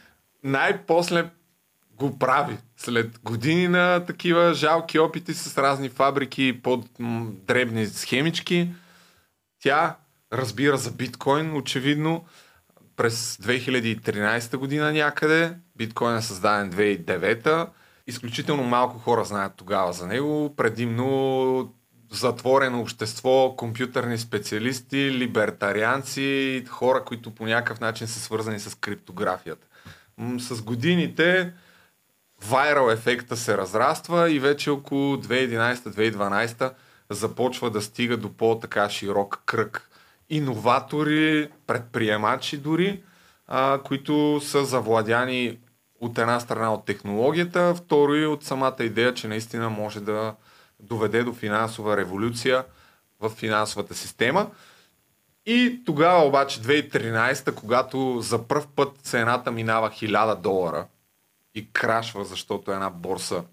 най-после 0.45 1.31
го 1.97 2.19
прави. 2.19 2.57
След 2.77 3.19
години 3.23 3.69
на 3.69 4.05
такива 4.07 4.55
жалки 4.55 4.99
опити 4.99 5.35
с 5.35 5.59
разни 5.59 5.89
фабрики 5.89 6.61
под 6.63 6.87
м- 6.99 7.31
дребни 7.31 7.87
схемички, 7.87 8.71
тя 9.63 9.97
разбира 10.33 10.77
за 10.77 10.91
биткоин, 10.91 11.57
очевидно, 11.57 12.25
през 12.97 13.37
2013 13.37 14.57
година 14.57 14.93
някъде. 14.93 15.57
Биткоин 15.77 16.17
е 16.17 16.23
създаден 16.23 16.73
2009 16.73 17.69
Изключително 18.07 18.63
малко 18.63 18.99
хора 18.99 19.25
знаят 19.25 19.53
тогава 19.57 19.93
за 19.93 20.07
него. 20.07 20.55
Предимно 20.57 21.75
затворено 22.11 22.81
общество, 22.81 23.55
компютърни 23.57 24.19
специалисти, 24.19 25.11
либертарианци, 25.13 26.65
хора, 26.69 27.05
които 27.05 27.35
по 27.35 27.47
някакъв 27.47 27.81
начин 27.81 28.07
са 28.07 28.21
свързани 28.21 28.61
с 28.61 28.75
криптографията. 28.75 29.67
С 30.39 30.63
годините 30.63 31.53
вайрал 32.45 32.91
ефекта 32.91 33.37
се 33.37 33.59
разраства 33.59 34.31
и 34.31 34.39
вече 34.39 34.71
около 34.71 35.17
2011-2012 35.17 36.73
започва 37.11 37.71
да 37.71 37.83
стига 37.83 38.17
до 38.17 38.33
по-така 38.33 38.91
широк 38.91 39.43
кръг 39.47 39.91
иноватори, 40.31 41.51
предприемачи 41.67 42.59
дори, 42.59 43.03
а, 43.47 43.81
които 43.85 44.41
са 44.43 44.65
завладяни 44.65 45.59
от 46.01 46.19
една 46.19 46.41
страна 46.41 46.75
от 46.75 46.85
технологията, 46.85 47.75
второ 47.75 48.15
и 48.15 48.27
от 48.27 48.45
самата 48.45 48.77
идея, 48.81 49.15
че 49.15 49.29
наистина 49.29 49.71
може 49.71 50.01
да 50.01 50.35
доведе 50.81 51.23
до 51.23 51.33
финансова 51.33 51.97
революция 51.97 52.65
в 53.21 53.29
финансовата 53.29 53.95
система. 53.95 54.51
И 55.47 55.83
тогава 55.87 56.25
обаче 56.25 56.63
2013, 56.63 57.55
когато 57.55 58.21
за 58.21 58.49
първ 58.49 58.67
път 58.77 58.99
цената 59.03 59.51
минава 59.51 59.91
1000 59.91 60.41
долара 60.41 60.87
и 61.55 61.73
крашва, 61.73 62.25
защото 62.25 62.73
една 62.73 62.91
борса 62.91 63.45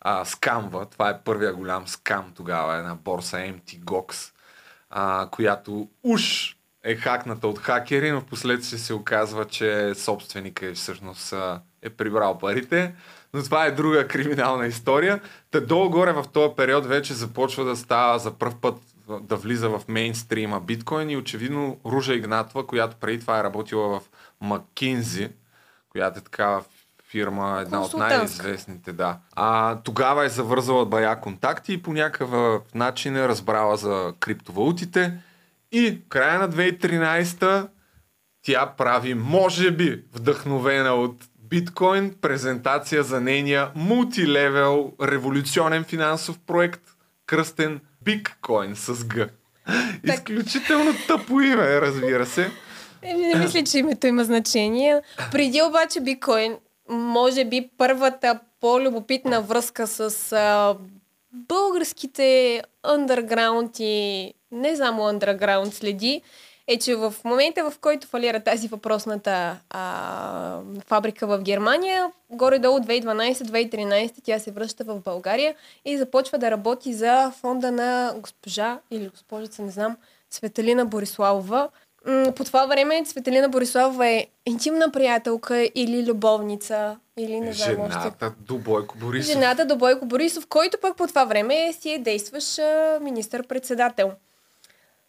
а, 0.00 0.24
скамва, 0.24 0.86
това 0.86 1.10
е 1.10 1.22
първия 1.22 1.54
голям 1.54 1.88
скам 1.88 2.32
тогава, 2.36 2.76
една 2.76 2.94
борса 2.94 3.36
MTGOX, 3.36 4.31
а, 4.92 5.28
която 5.30 5.88
уж 6.02 6.56
е 6.84 6.96
хакната 6.96 7.48
от 7.48 7.58
хакери, 7.58 8.10
но 8.10 8.20
в 8.20 8.24
последствие 8.24 8.78
се 8.78 8.94
оказва, 8.94 9.44
че 9.44 9.94
собственика 9.94 10.72
всъщност 10.74 11.34
е 11.82 11.90
прибрал 11.90 12.38
парите. 12.38 12.94
Но 13.34 13.42
това 13.42 13.66
е 13.66 13.70
друга 13.70 14.08
криминална 14.08 14.66
история. 14.66 15.20
Та 15.50 15.60
долу-горе 15.60 16.12
в 16.12 16.24
този 16.32 16.54
период 16.56 16.86
вече 16.86 17.14
започва 17.14 17.64
да 17.64 17.76
става 17.76 18.18
за 18.18 18.30
първ 18.30 18.54
път 18.60 18.74
да 19.20 19.36
влиза 19.36 19.68
в 19.68 19.82
мейнстрима 19.88 20.60
биткоин 20.60 21.10
и 21.10 21.16
очевидно 21.16 21.80
Ружа 21.86 22.14
Игнатова, 22.14 22.66
която 22.66 22.96
преди 22.96 23.20
това 23.20 23.40
е 23.40 23.44
работила 23.44 24.00
в 24.00 24.02
Маккинзи, 24.40 25.28
която 25.88 26.18
е 26.18 26.22
такава 26.22 26.64
фирма, 27.12 27.58
една 27.62 27.82
от 27.82 27.94
най-известните, 27.94 28.92
да. 28.92 29.18
А, 29.36 29.76
тогава 29.76 30.24
е 30.24 30.28
завързала 30.28 30.86
бая 30.86 31.20
контакти 31.20 31.72
и 31.72 31.82
по 31.82 31.92
някакъв 31.92 32.60
начин 32.74 33.16
е 33.16 33.28
разбрала 33.28 33.76
за 33.76 34.14
криптовалутите 34.20 35.12
и 35.72 36.00
края 36.08 36.38
на 36.38 36.48
2013 36.48 37.68
тя 38.42 38.66
прави, 38.78 39.14
може 39.14 39.70
би, 39.70 40.04
вдъхновена 40.14 40.94
от 40.94 41.24
биткоин, 41.38 42.14
презентация 42.20 43.02
за 43.02 43.20
нейния 43.20 43.70
мултилевел 43.74 44.92
революционен 45.02 45.84
финансов 45.84 46.38
проект, 46.46 46.82
кръстен 47.26 47.80
Биткоин 48.04 48.76
с 48.76 49.08
Г. 49.08 49.28
Так... 50.06 50.28
Изключително 50.28 50.94
тъпо 51.06 51.40
име, 51.40 51.80
разбира 51.80 52.26
се. 52.26 52.50
Еми, 53.02 53.26
не 53.26 53.34
мисля, 53.34 53.62
че 53.64 53.78
името 53.78 54.06
има 54.06 54.24
значение. 54.24 55.00
Преди 55.32 55.62
обаче 55.62 56.00
биткоин, 56.00 56.56
може 56.92 57.44
би 57.44 57.70
първата 57.78 58.40
по-любопитна 58.60 59.40
връзка 59.40 59.86
с 59.86 60.32
а, 60.32 60.76
българските 61.32 62.62
underground 62.84 63.80
и 63.80 64.34
не 64.52 64.76
само 64.76 65.02
underground 65.02 65.70
следи, 65.70 66.22
е, 66.66 66.78
че 66.78 66.96
в 66.96 67.14
момента, 67.24 67.70
в 67.70 67.78
който 67.78 68.06
фалира 68.06 68.40
тази 68.40 68.68
въпросната 68.68 69.58
а, 69.70 70.60
фабрика 70.86 71.26
в 71.26 71.42
Германия, 71.42 72.12
горе-долу 72.30 72.78
2012-2013 72.78 74.12
тя 74.24 74.38
се 74.38 74.50
връща 74.50 74.84
в 74.84 75.00
България 75.00 75.54
и 75.84 75.98
започва 75.98 76.38
да 76.38 76.50
работи 76.50 76.94
за 76.94 77.32
фонда 77.40 77.72
на 77.72 78.14
госпожа 78.16 78.78
или 78.90 79.08
госпожица, 79.08 79.62
не 79.62 79.70
знам, 79.70 79.96
Светелина 80.30 80.84
Бориславова. 80.84 81.68
По 82.36 82.44
това 82.44 82.66
време 82.66 83.04
Светелина 83.04 83.48
Бориславова 83.48 84.06
е 84.06 84.26
интимна 84.46 84.92
приятелка 84.92 85.70
или 85.74 86.06
любовница, 86.06 86.96
или 87.18 87.40
не 87.40 87.52
знам 87.52 87.68
Жената 87.68 88.26
още. 88.26 88.36
до 88.40 88.58
Бойко 88.58 88.98
Борисов. 88.98 89.32
Жената 89.32 89.64
до 89.64 89.76
Бойко 89.76 90.06
Борисов, 90.06 90.46
който 90.46 90.78
пък 90.82 90.96
по 90.96 91.06
това 91.06 91.24
време 91.24 91.72
си 91.72 91.90
е 91.90 91.98
действащ 91.98 92.60
министър-председател 93.00 94.12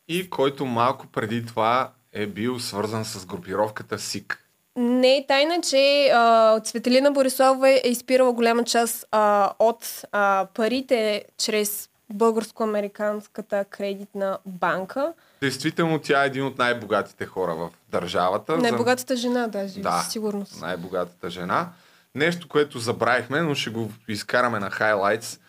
и 0.08 0.30
който 0.30 0.66
малко 0.66 1.08
преди 1.08 1.46
това 1.46 1.92
е 2.14 2.28
бил 2.28 2.60
свързан 2.60 3.06
с 3.06 3.26
групировката 3.26 4.00
СИК. 4.00 4.40
Не 4.76 5.18
е 5.18 5.26
тайна, 5.28 5.62
че 5.62 6.10
а, 6.14 6.60
Цветелина 6.60 7.12
Борисова 7.12 7.70
е 7.70 7.82
изпирала 7.86 8.34
голяма 8.34 8.64
част 8.64 9.06
а, 9.12 9.52
от 9.60 10.02
а, 10.12 10.48
парите 10.54 11.26
чрез 11.38 11.90
Българско-американската 12.14 13.66
кредитна 13.66 14.38
банка. 14.46 15.14
Действително 15.44 16.00
тя 16.00 16.24
е 16.24 16.28
един 16.28 16.46
от 16.46 16.58
най-богатите 16.58 17.26
хора 17.26 17.56
в 17.56 17.70
държавата. 17.90 18.58
Най-богатата 18.58 19.16
жена, 19.16 19.48
даже, 19.48 19.80
да, 19.80 20.02
със 20.02 20.12
сигурност. 20.12 20.62
най-богатата 20.62 21.30
жена. 21.30 21.70
Нещо, 22.16 22.48
което 22.48 22.80
забравихме, 22.80 23.42
но 23.42 23.56
ще 23.56 23.70
го 23.70 23.92
изкараме 24.08 24.60
на 24.60 24.70
хайлайтс, 24.70 25.40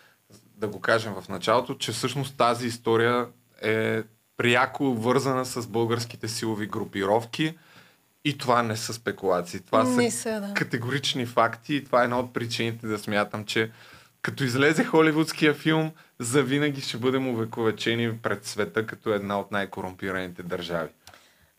да 0.57 0.67
го 0.67 0.81
кажем 0.81 1.13
в 1.13 1.29
началото, 1.29 1.75
че 1.75 1.91
всъщност 1.91 2.37
тази 2.37 2.67
история 2.67 3.27
е 3.61 4.03
пряко 4.37 4.93
вързана 4.93 5.45
с 5.45 5.67
българските 5.67 6.27
силови 6.27 6.67
групировки. 6.67 7.57
И 8.25 8.37
това 8.37 8.63
не 8.63 8.77
са 8.77 8.93
спекулации. 8.93 9.59
Това 9.59 9.83
не 9.83 10.11
са, 10.11 10.41
да. 10.41 10.53
категорични 10.53 11.25
факти 11.25 11.75
и 11.75 11.83
това 11.83 12.01
е 12.01 12.03
една 12.03 12.19
от 12.19 12.33
причините 12.33 12.87
да 12.87 12.99
смятам, 12.99 13.45
че 13.45 13.71
като 14.25 14.43
излезе 14.43 14.83
холивудския 14.83 15.53
филм, 15.53 15.91
завинаги 16.19 16.81
ще 16.81 16.97
бъдем 16.97 17.27
увековечени 17.27 18.17
пред 18.17 18.45
света 18.45 18.85
като 18.85 19.13
една 19.13 19.39
от 19.39 19.51
най-корумпираните 19.51 20.43
държави. 20.43 20.89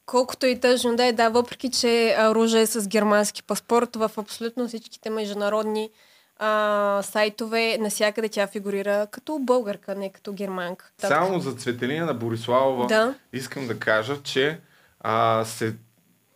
Колкото 0.07 0.47
и 0.47 0.61
тъжно 0.61 0.97
да 0.97 1.05
е, 1.05 1.13
да, 1.13 1.29
въпреки 1.29 1.71
че 1.71 2.17
Ружа 2.19 2.61
е 2.61 2.67
с 2.67 2.89
германски 2.89 3.43
паспорт, 3.43 3.97
в 3.97 4.11
абсолютно 4.17 4.69
всичките 4.69 5.11
международни 5.11 5.91
а, 6.39 7.03
сайтове, 7.03 7.79
насякъде 7.81 8.29
тя 8.29 8.47
фигурира 8.47 9.07
като 9.11 9.39
българка, 9.39 9.95
не 9.95 10.13
като 10.13 10.33
германка. 10.33 10.91
Само 10.99 11.41
за 11.41 11.53
Цветелина 11.53 12.07
на 12.07 12.15
Бориславова 12.15 12.87
да. 12.87 13.15
искам 13.33 13.67
да 13.67 13.79
кажа, 13.79 14.23
че 14.23 14.61
а, 15.01 15.45
се 15.45 15.75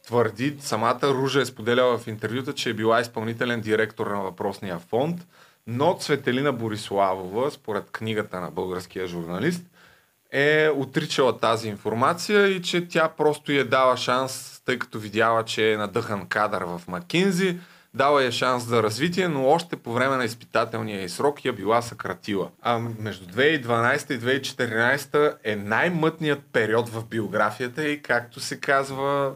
твърди, 0.06 0.56
самата 0.60 1.00
Ружа 1.02 1.40
е 1.40 1.46
споделяла 1.46 1.98
в 1.98 2.06
интервюта, 2.06 2.52
че 2.52 2.70
е 2.70 2.74
била 2.74 3.00
изпълнителен 3.00 3.60
директор 3.60 4.06
на 4.06 4.20
въпросния 4.20 4.78
фонд, 4.78 5.26
но 5.70 5.96
Цветелина 6.00 6.52
Бориславова, 6.52 7.50
според 7.50 7.90
книгата 7.90 8.40
на 8.40 8.50
българския 8.50 9.06
журналист, 9.06 9.62
е 10.33 10.68
отричала 10.76 11.38
тази 11.38 11.68
информация 11.68 12.46
и 12.46 12.62
че 12.62 12.88
тя 12.88 13.09
просто 13.09 13.52
е 13.52 13.64
дала 13.64 13.96
шанс, 13.96 14.62
тъй 14.64 14.78
като 14.78 14.98
видяла, 14.98 15.44
че 15.44 15.72
е 15.72 15.76
надъхан 15.76 16.26
кадър 16.26 16.62
в 16.62 16.83
Макинзи, 16.88 17.59
дала 17.94 18.24
е 18.24 18.33
шанс 18.33 18.64
за 18.64 18.83
развитие, 18.83 19.28
но 19.28 19.46
още 19.46 19.76
по 19.76 19.92
време 19.92 20.16
на 20.16 20.24
изпитателния 20.24 21.02
и 21.02 21.09
срок 21.09 21.44
я 21.44 21.52
била 21.52 21.83
съкратила. 21.83 22.50
А 22.62 22.78
между 22.78 23.26
2012 23.26 24.12
и 24.12 24.40
2014 24.40 25.37
е 25.44 25.56
най-мътният 25.56 26.40
период 26.52 26.88
в 26.88 27.06
биографията 27.06 27.88
и 27.88 28.02
както 28.02 28.40
се 28.40 28.61
казва 28.61 29.35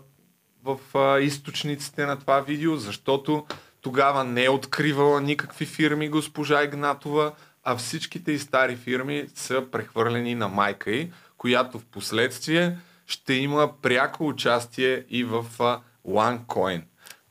в 0.64 0.78
източниците 1.20 2.06
на 2.06 2.18
това 2.18 2.40
видео, 2.40 2.76
защото 2.76 3.46
тогава 3.84 4.24
не 4.24 4.44
е 4.44 4.50
откривала 4.50 5.20
никакви 5.20 5.66
фирми 5.66 6.08
госпожа 6.08 6.62
Игнатова, 6.62 7.32
а 7.64 7.76
всичките 7.76 8.32
и 8.32 8.38
стари 8.38 8.76
фирми 8.76 9.26
са 9.34 9.64
прехвърлени 9.72 10.34
на 10.34 10.48
майка 10.48 10.90
й, 10.90 11.12
която 11.38 11.78
в 11.78 11.84
последствие 11.84 12.78
ще 13.06 13.34
има 13.34 13.70
пряко 13.82 14.28
участие 14.28 15.04
и 15.10 15.24
в 15.24 15.46
OneCoin. 16.08 16.82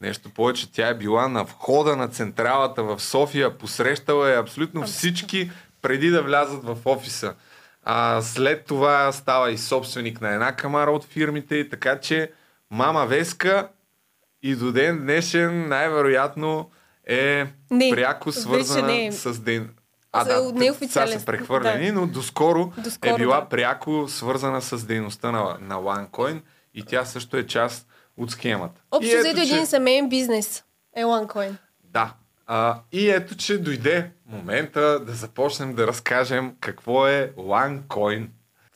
Нещо 0.02 0.30
повече, 0.30 0.72
тя 0.72 0.88
е 0.88 0.98
била 0.98 1.28
на 1.28 1.44
входа 1.44 1.96
на 1.96 2.08
централата 2.08 2.84
в 2.84 3.00
София, 3.00 3.58
посрещала 3.58 4.32
е 4.32 4.40
абсолютно 4.40 4.84
всички 4.84 5.52
преди 5.82 6.10
да 6.10 6.24
влязат 6.24 6.64
в 6.64 6.78
офиса. 6.86 7.36
А 7.84 8.22
след 8.22 8.66
това 8.66 9.12
става 9.12 9.52
и 9.52 9.58
собственик 9.58 10.22
на 10.22 10.34
една 10.34 10.56
камара 10.56 10.92
от 10.92 11.06
фирмите, 11.06 11.70
така 11.70 12.00
че 12.00 12.32
мама 12.72 13.06
Веска 13.06 13.70
и 14.44 14.56
до 14.56 14.72
ден 14.72 15.00
днешен 15.00 15.68
най-вероятно 15.68 16.70
е 17.08 17.46
Не, 17.72 17.92
пряко 17.92 18.32
свързана 18.32 18.88
не 18.88 19.06
е. 19.06 19.12
с 19.12 19.40
ден... 19.40 19.70
А, 20.12 20.24
За- 20.24 20.52
да, 20.54 20.74
сега 20.74 21.08
са 21.08 21.26
прехвърлени, 21.26 21.88
да. 21.88 21.94
но 21.94 22.08
доскоро, 22.08 22.72
Доскоро, 22.78 23.14
е 23.14 23.18
била 23.18 23.42
да. 23.42 23.50
пряко 23.50 24.06
свързана 24.08 24.62
с 24.62 24.86
дейността 24.86 25.32
на, 25.32 25.58
на 25.62 25.76
OneCoin 25.76 26.42
и 26.74 26.84
тя 26.84 27.06
също 27.06 27.38
е 27.38 27.48
част 27.48 27.88
от 28.18 28.32
схемата. 28.32 28.82
Общо 28.92 29.18
взето 29.20 29.42
един 29.42 29.66
семейен 29.66 30.10
бизнес 30.10 30.64
е 30.96 31.04
OneCoin. 31.04 31.56
Да. 31.84 32.14
А, 32.48 32.80
и 32.92 33.10
ето, 33.10 33.36
че 33.38 33.58
дойде 33.58 34.12
момента 34.26 35.00
да 35.00 35.14
започнем 35.14 35.74
да 35.74 35.88
разкажем 35.88 36.56
какво 36.60 37.08
е 37.08 37.32
OneCoin. 37.38 38.28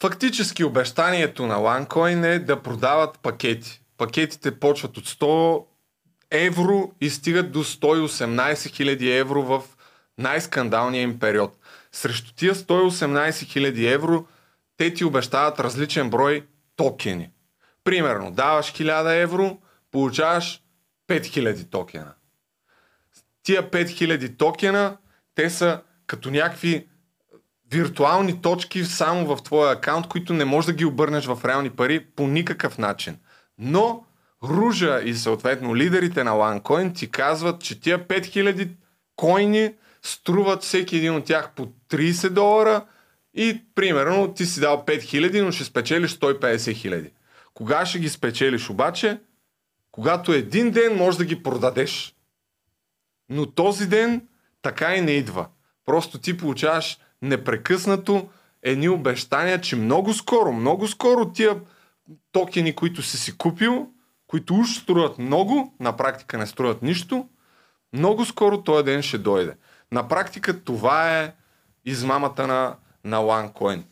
Фактически 0.02 0.64
обещанието 0.64 1.48
на 1.48 1.56
OneCoin 1.56 2.26
е 2.26 2.40
да 2.40 2.62
продават 2.62 3.20
пакети. 3.20 3.82
Пакетите 3.98 4.60
почват 4.60 4.98
от 4.98 5.08
100 5.08 5.66
евро 6.32 6.92
и 7.02 7.10
стигат 7.10 7.52
до 7.52 7.64
118 7.64 8.54
000 8.54 9.20
евро 9.20 9.44
в 9.44 9.64
най-скандалния 10.18 11.02
им 11.02 11.20
период. 11.20 11.58
Срещу 11.92 12.34
тия 12.36 12.56
118 12.56 13.30
000 13.30 13.94
евро 13.94 14.26
те 14.78 14.94
ти 14.94 15.06
обещават 15.06 15.60
различен 15.60 16.10
брой 16.10 16.46
токени. 16.76 17.30
Примерно, 17.84 18.32
даваш 18.32 18.74
1000 18.74 19.22
евро, 19.22 19.58
получаваш 19.92 20.62
5000 21.08 21.70
токена 21.70 22.14
тия 23.48 23.72
5000 23.72 24.38
токена, 24.38 24.98
те 25.36 25.50
са 25.50 25.82
като 26.08 26.32
някакви 26.32 26.88
виртуални 27.72 28.42
точки 28.42 28.86
само 28.86 29.36
в 29.36 29.44
твоя 29.44 29.72
акаунт, 29.72 30.08
които 30.08 30.34
не 30.34 30.46
можеш 30.46 30.66
да 30.66 30.74
ги 30.74 30.86
обърнеш 30.86 31.26
в 31.26 31.40
реални 31.46 31.70
пари 31.70 32.06
по 32.16 32.28
никакъв 32.28 32.78
начин. 32.78 33.18
Но 33.60 34.04
Ружа 34.44 35.02
и 35.04 35.14
съответно 35.14 35.76
лидерите 35.76 36.24
на 36.24 36.32
OneCoin 36.32 36.96
ти 36.96 37.12
казват, 37.12 37.62
че 37.62 37.80
тия 37.80 38.08
5000 38.08 38.70
койни 39.16 39.74
струват 40.02 40.64
всеки 40.64 40.98
един 40.98 41.16
от 41.16 41.26
тях 41.26 41.52
по 41.56 41.68
30 41.90 42.30
долара 42.30 42.86
и 43.34 43.62
примерно 43.76 44.34
ти 44.34 44.46
си 44.46 44.60
дал 44.60 44.84
5000, 44.88 45.42
но 45.42 45.52
ще 45.52 45.64
спечелиш 45.64 46.12
150 46.12 46.74
хиляди. 46.74 47.12
Кога 47.54 47.86
ще 47.86 48.00
ги 48.00 48.10
спечелиш 48.10 48.70
обаче? 48.70 49.20
Когато 49.92 50.34
един 50.34 50.72
ден 50.72 50.96
можеш 50.96 51.18
да 51.18 51.26
ги 51.26 51.44
продадеш. 51.44 52.16
Но 53.30 53.46
този 53.46 53.88
ден 53.88 54.28
така 54.62 54.96
и 54.96 55.02
не 55.02 55.12
идва. 55.12 55.48
Просто 55.86 56.18
ти 56.18 56.38
получаваш 56.38 56.98
непрекъснато 57.22 58.30
едни 58.64 58.90
обещания, 58.90 59.62
че 59.62 59.76
много 59.76 60.14
скоро, 60.14 60.54
много 60.54 60.88
скоро 60.88 61.32
тия 61.32 61.56
токени, 62.32 62.76
които 62.76 63.02
си 63.02 63.18
си 63.18 63.38
купил, 63.38 63.88
които 64.28 64.56
уж 64.56 64.78
струват 64.78 65.18
много, 65.18 65.76
на 65.80 65.98
практика 65.98 66.38
не 66.38 66.48
струват 66.48 66.82
нищо, 66.82 67.30
много 67.94 68.26
скоро 68.26 68.64
този 68.64 68.84
ден 68.84 69.02
ще 69.02 69.18
дойде. 69.18 69.56
На 69.92 70.08
практика 70.08 70.64
това 70.64 71.20
е 71.20 71.34
измамата 71.86 72.48
на, 72.48 72.76
на 73.04 73.18
OneCoin. 73.18 73.84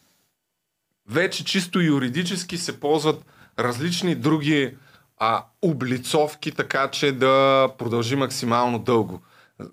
Вече 1.09 1.45
чисто 1.45 1.81
юридически 1.81 2.57
се 2.57 2.79
ползват 2.79 3.25
различни 3.59 4.15
други 4.15 4.77
а, 5.17 5.45
облицовки, 5.61 6.51
така 6.51 6.91
че 6.91 7.11
да 7.11 7.69
продължи 7.77 8.15
максимално 8.15 8.79
дълго. 8.79 9.21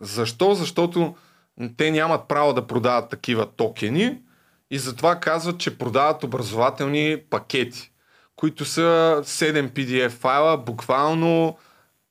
Защо? 0.01 0.55
Защото 0.55 1.15
те 1.77 1.91
нямат 1.91 2.29
право 2.29 2.53
да 2.55 2.67
продават 2.67 3.11
такива 3.11 3.47
токени 3.47 4.19
и 4.71 4.79
затова 4.79 5.21
казват, 5.21 5.59
че 5.59 5.79
продават 5.79 6.25
образователни 6.25 7.23
пакети, 7.31 7.92
които 8.43 8.65
са 8.65 9.21
7 9.25 9.71
PDF 9.71 10.09
файла, 10.09 10.57
буквално 10.57 11.59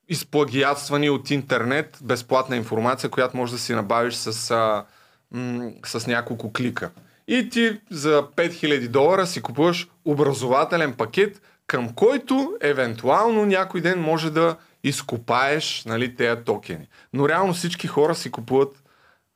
изплагиатствани 0.10 1.10
от 1.10 1.32
интернет, 1.32 2.00
безплатна 2.04 2.56
информация, 2.56 3.10
която 3.10 3.38
можеш 3.38 3.54
да 3.54 3.60
си 3.60 3.74
набавиш 3.74 4.14
с, 4.14 4.52
а, 4.52 4.86
м- 5.32 5.72
с 5.86 6.08
няколко 6.08 6.54
клика. 6.54 6.92
И 7.28 7.50
ти 7.50 7.80
за 7.90 8.24
5000 8.36 8.88
долара 8.88 9.28
си 9.28 9.42
купуваш 9.42 9.90
образователен 10.06 10.94
пакет, 10.94 11.42
към 11.68 11.94
който 11.94 12.58
евентуално 12.62 13.46
някой 13.46 13.82
ден 13.82 14.00
може 14.00 14.30
да 14.30 14.56
изкопаеш 14.84 15.84
нали, 15.86 16.16
тези 16.16 16.42
токени. 16.44 16.88
Но 17.14 17.30
реално 17.30 17.54
всички 17.54 17.88
хора 17.88 18.16
си 18.16 18.32
купуват 18.32 18.84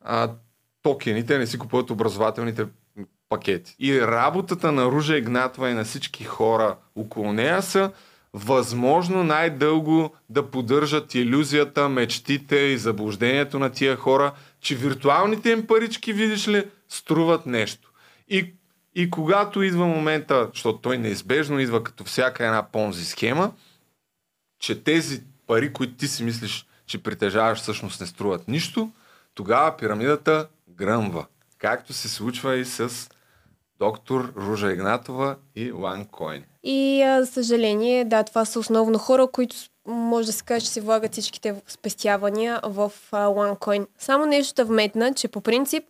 а, 0.02 0.32
токените, 0.82 1.38
не 1.38 1.48
си 1.48 1.60
купуват 1.60 1.90
образователните 1.90 2.66
пакети. 3.30 3.76
И 3.80 4.02
работата 4.02 4.72
на 4.72 4.86
Ружа 4.86 5.18
Игнатова 5.18 5.70
и 5.70 5.74
на 5.74 5.84
всички 5.84 6.24
хора 6.24 6.76
около 6.96 7.34
нея 7.34 7.62
са 7.62 7.92
възможно 8.34 9.24
най-дълго 9.24 10.16
да 10.30 10.52
поддържат 10.52 11.16
иллюзията, 11.16 11.90
мечтите 11.90 12.56
и 12.56 12.78
заблуждението 12.78 13.60
на 13.60 13.70
тия 13.70 13.96
хора, 13.96 14.32
че 14.62 14.76
виртуалните 14.76 15.50
им 15.50 15.68
парички, 15.68 16.14
видиш 16.14 16.48
ли, 16.48 16.64
струват 16.90 17.46
нещо. 17.46 17.92
И, 18.28 18.54
и 18.96 19.10
когато 19.10 19.64
идва 19.64 19.86
момента, 19.86 20.50
защото 20.54 20.80
той 20.80 20.98
неизбежно 20.98 21.60
идва 21.60 21.84
като 21.84 22.04
всяка 22.04 22.46
една 22.46 22.64
понзи 22.72 23.06
схема, 23.06 23.52
че 24.60 24.84
тези 24.84 25.22
пари, 25.48 25.74
които 25.74 25.94
ти 25.94 26.08
си 26.08 26.24
мислиш, 26.24 26.66
че 26.88 27.04
притежаваш, 27.04 27.60
всъщност 27.60 28.02
не 28.02 28.08
струват 28.08 28.48
нищо, 28.48 28.92
тогава 29.34 29.78
пирамидата 29.78 30.48
гръмва. 30.70 31.26
Както 31.58 31.94
се 31.94 32.10
случва 32.10 32.56
и 32.56 32.66
с 32.66 33.10
доктор 33.80 34.34
Ружа 34.38 34.72
Игнатова 34.72 35.36
и 35.56 35.74
OneCoin. 35.74 36.44
И 36.64 37.02
а, 37.02 37.24
за 37.24 37.32
съжаление, 37.32 38.06
да, 38.06 38.24
това 38.24 38.46
са 38.46 38.60
основно 38.60 38.98
хора, 38.98 39.28
които 39.28 39.56
може 39.88 40.28
да 40.28 40.34
се 40.34 40.44
каже, 40.44 40.66
че 40.66 40.72
се 40.72 40.82
влагат 40.82 41.12
всичките 41.12 41.56
спестявания 41.68 42.60
в 42.64 42.92
OneCoin. 43.12 43.88
Само 43.98 44.26
нещо 44.26 44.56
да 44.56 44.66
вметна, 44.66 45.14
че 45.14 45.28
по 45.28 45.42
принцип 45.42 45.84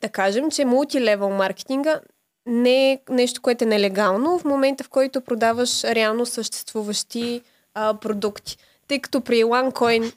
да 0.00 0.08
кажем, 0.08 0.50
че 0.50 0.64
мултилевел 0.64 1.30
маркетинга 1.30 2.00
не 2.46 2.92
е 2.92 3.00
нещо, 3.10 3.42
което 3.42 3.64
е 3.64 3.66
нелегално 3.66 4.38
в 4.38 4.44
момента, 4.44 4.84
в 4.84 4.88
който 4.88 5.20
продаваш 5.20 5.84
реално 5.84 6.26
съществуващи 6.26 7.42
а, 7.74 7.94
продукти. 7.94 8.56
Тъй 8.88 9.00
като 9.00 9.20
при 9.20 9.44
OneCoin 9.44 10.14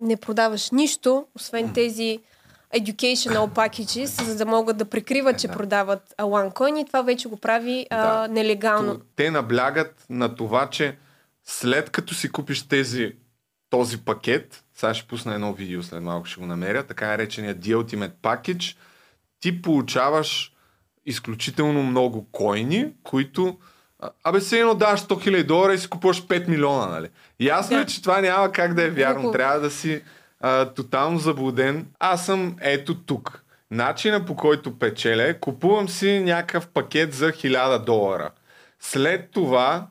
не 0.00 0.16
продаваш 0.16 0.70
нищо, 0.70 1.26
освен 1.34 1.72
тези 1.72 2.20
educational 2.76 3.48
packages, 3.48 4.22
за 4.22 4.36
да 4.36 4.46
могат 4.46 4.76
да 4.76 4.84
прикриват, 4.84 5.38
че 5.38 5.46
да. 5.46 5.52
продават 5.52 6.14
а, 6.18 6.24
OneCoin 6.24 6.78
и 6.78 6.86
това 6.86 7.02
вече 7.02 7.28
го 7.28 7.36
прави 7.36 7.86
а, 7.90 8.20
Да. 8.20 8.28
нелегално. 8.28 8.94
То- 8.94 9.00
Те 9.16 9.30
наблягат 9.30 10.06
на 10.10 10.34
това, 10.34 10.70
че 10.70 10.96
след 11.44 11.90
като 11.90 12.14
си 12.14 12.28
купиш 12.28 12.62
тези, 12.62 13.12
този 13.70 13.98
пакет, 13.98 14.64
сега 14.74 14.94
ще 14.94 15.08
пусна 15.08 15.34
едно 15.34 15.52
видео 15.52 15.82
след 15.82 16.02
малко, 16.02 16.26
ще 16.26 16.40
го 16.40 16.46
намеря, 16.46 16.82
така 16.82 17.06
наречения 17.06 17.54
The 17.54 17.76
Ultimate 17.76 18.12
Package, 18.12 18.76
ти 19.40 19.62
получаваш 19.62 20.52
изключително 21.06 21.82
много 21.82 22.26
койни, 22.32 22.92
които 23.02 23.56
а, 24.00 24.10
Абе, 24.24 24.40
все 24.40 24.60
едно 24.60 24.74
даваш 24.74 25.00
100 25.00 25.06
000 25.06 25.44
долара 25.44 25.74
и 25.74 25.78
си 25.78 25.88
купуваш 25.88 26.22
5 26.22 26.48
милиона, 26.48 26.86
нали? 26.86 27.08
Ясно 27.40 27.76
Да. 27.76 27.82
е, 27.82 27.86
че 27.86 28.02
това 28.02 28.20
няма 28.20 28.52
как 28.52 28.74
да 28.74 28.82
е 28.82 28.90
вярно. 28.90 29.32
Трябва 29.32 29.60
да 29.60 29.70
си 29.70 30.02
а, 30.40 30.74
тотално 30.74 31.18
заблуден. 31.18 31.86
Аз 31.98 32.26
съм 32.26 32.56
ето 32.60 32.94
тук. 32.94 33.42
Начина 33.70 34.24
по 34.24 34.36
който 34.36 34.78
печеля 34.78 35.22
е, 35.22 35.40
купувам 35.40 35.88
си 35.88 36.20
някакъв 36.20 36.68
пакет 36.68 37.14
за 37.14 37.32
1000 37.32 37.84
долара. 37.84 38.30
След 38.80 39.30
това 39.30 39.86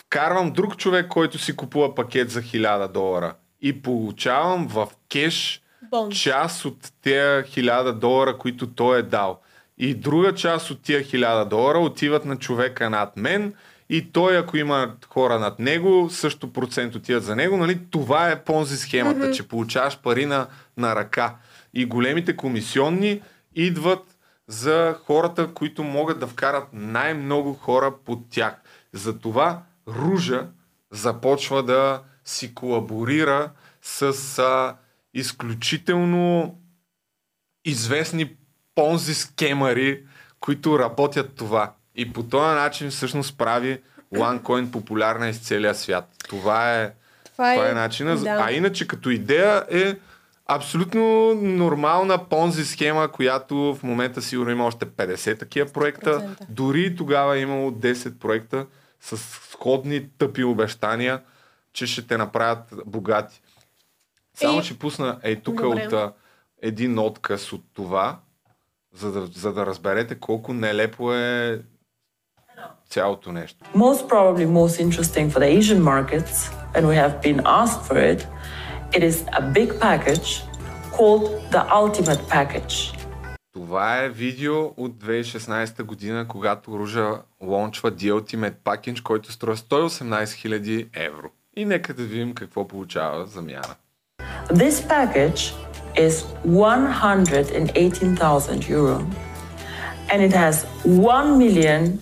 вкарвам 0.00 0.52
друг 0.52 0.76
човек, 0.76 1.08
който 1.08 1.38
си 1.38 1.56
купува 1.56 1.94
пакет 1.94 2.30
за 2.30 2.42
1000 2.42 2.88
долара 2.88 3.34
и 3.60 3.82
получавам 3.82 4.68
в 4.68 4.88
кеш 5.08 5.62
Бонус. 5.90 6.18
част 6.18 6.64
от 6.64 6.92
тези 7.02 7.16
1000 7.16 7.92
долара, 7.92 8.38
които 8.38 8.66
той 8.66 8.98
е 8.98 9.02
дал. 9.02 9.40
И 9.78 9.94
друга 9.94 10.34
част 10.34 10.70
от 10.70 10.82
тия 10.82 11.04
1000 11.04 11.48
долара 11.48 11.78
отиват 11.78 12.24
на 12.24 12.38
човека 12.38 12.90
над 12.90 13.16
мен 13.16 13.54
и 13.88 14.12
той, 14.12 14.38
ако 14.38 14.56
има 14.56 14.94
хора 15.08 15.38
над 15.38 15.58
него, 15.58 16.08
също 16.10 16.52
процент 16.52 16.94
отиват 16.94 17.24
за 17.24 17.36
него. 17.36 17.56
Нали? 17.56 17.80
Това 17.90 18.30
е 18.30 18.44
понзи 18.44 18.76
схемата, 18.76 19.20
mm-hmm. 19.20 19.36
че 19.36 19.48
получаваш 19.48 19.98
пари 19.98 20.26
на, 20.26 20.46
на 20.76 20.96
ръка. 20.96 21.36
И 21.74 21.84
големите 21.84 22.36
комисионни 22.36 23.22
идват 23.54 24.16
за 24.48 24.98
хората, 25.06 25.54
които 25.54 25.82
могат 25.82 26.20
да 26.20 26.26
вкарат 26.26 26.64
най-много 26.72 27.54
хора 27.54 27.94
под 28.04 28.30
тях. 28.30 28.54
Затова 28.92 29.62
Ружа 29.88 30.46
започва 30.90 31.62
да 31.62 32.02
си 32.24 32.54
колаборира 32.54 33.50
с 33.82 34.38
а, 34.38 34.76
изключително 35.14 36.58
известни 37.64 38.36
понзи 38.74 39.14
скемари, 39.14 40.04
които 40.40 40.78
работят 40.78 41.34
това. 41.34 41.72
И 41.94 42.12
по 42.12 42.22
този 42.22 42.54
начин 42.54 42.90
всъщност 42.90 43.38
прави 43.38 43.82
OneCoin 44.14 44.70
популярна 44.70 45.28
из 45.28 45.38
целия 45.38 45.74
свят. 45.74 46.08
Това 46.28 46.74
е, 46.74 46.92
Това 47.24 47.54
това 47.54 47.66
е- 47.66 47.70
е 47.70 47.74
начина. 47.74 48.16
да. 48.16 48.38
А 48.42 48.52
иначе 48.52 48.86
като 48.86 49.10
идея 49.10 49.64
е 49.70 49.96
абсолютно 50.46 51.02
нормална 51.34 52.28
понзи 52.28 52.64
схема, 52.64 53.08
която 53.08 53.56
в 53.74 53.82
момента 53.82 54.22
сигурно 54.22 54.50
има 54.50 54.66
още 54.66 54.86
50 54.86 55.38
такива 55.38 55.68
проекта. 55.68 56.10
100%. 56.10 56.46
Дори 56.48 56.96
тогава 56.96 57.36
е 57.36 57.40
имало 57.40 57.70
10 57.70 58.18
проекта 58.18 58.66
с 59.00 59.16
сходни 59.50 60.08
тъпи 60.10 60.44
обещания, 60.44 61.22
че 61.72 61.86
ще 61.86 62.06
те 62.06 62.16
направят 62.16 62.74
богати. 62.86 63.40
Само 64.34 64.60
И- 64.60 64.62
ще 64.62 64.78
пусна 64.78 65.18
е 65.22 65.36
тук 65.36 65.60
от 65.60 65.92
а, 65.92 66.12
един 66.62 66.98
отказ 66.98 67.52
от 67.52 67.64
това, 67.74 68.18
за 68.92 69.12
да, 69.12 69.26
за 69.26 69.52
да 69.52 69.66
разберете 69.66 70.14
колко 70.14 70.52
нелепо 70.52 71.14
е 71.14 71.62
цялото 72.94 73.32
нещо. 73.32 73.64
most 73.74 74.08
probably 74.08 74.46
most 74.62 74.74
interesting 74.86 75.26
for 75.32 75.38
the 75.44 75.50
Asian 75.58 75.80
markets, 75.92 76.34
and 76.74 76.82
we 76.90 76.94
have 77.02 77.14
been 77.26 77.40
asked 77.62 77.82
for 77.88 77.98
it, 78.12 78.20
it 78.96 79.02
is 79.10 79.16
a 79.40 79.42
big 79.58 79.70
package 79.86 80.28
called 80.96 81.24
the 81.54 81.62
Ultimate 81.82 82.22
Package. 82.36 82.76
Това 83.52 83.98
е 83.98 84.08
видео 84.08 84.64
от 84.64 84.92
2016 84.92 85.82
година, 85.82 86.28
когато 86.28 86.78
Ружа 86.78 87.10
лончва 87.42 87.92
The 87.92 88.12
Ultimate 88.12 88.54
Package, 88.64 89.02
който 89.02 89.32
струва 89.32 89.56
118 89.56 90.24
000 90.24 90.86
евро. 90.94 91.30
И 91.56 91.64
нека 91.64 91.94
да 91.94 92.02
видим 92.02 92.34
какво 92.34 92.68
получава 92.68 93.26
замяна. 93.26 93.74
This 94.50 94.70
package 94.70 95.54
is 95.96 96.24
118,000 96.46 98.68
euro, 98.68 99.06
and 100.10 100.22
it 100.28 100.32
has 100.32 100.66
1 100.86 101.36
million 101.42 101.98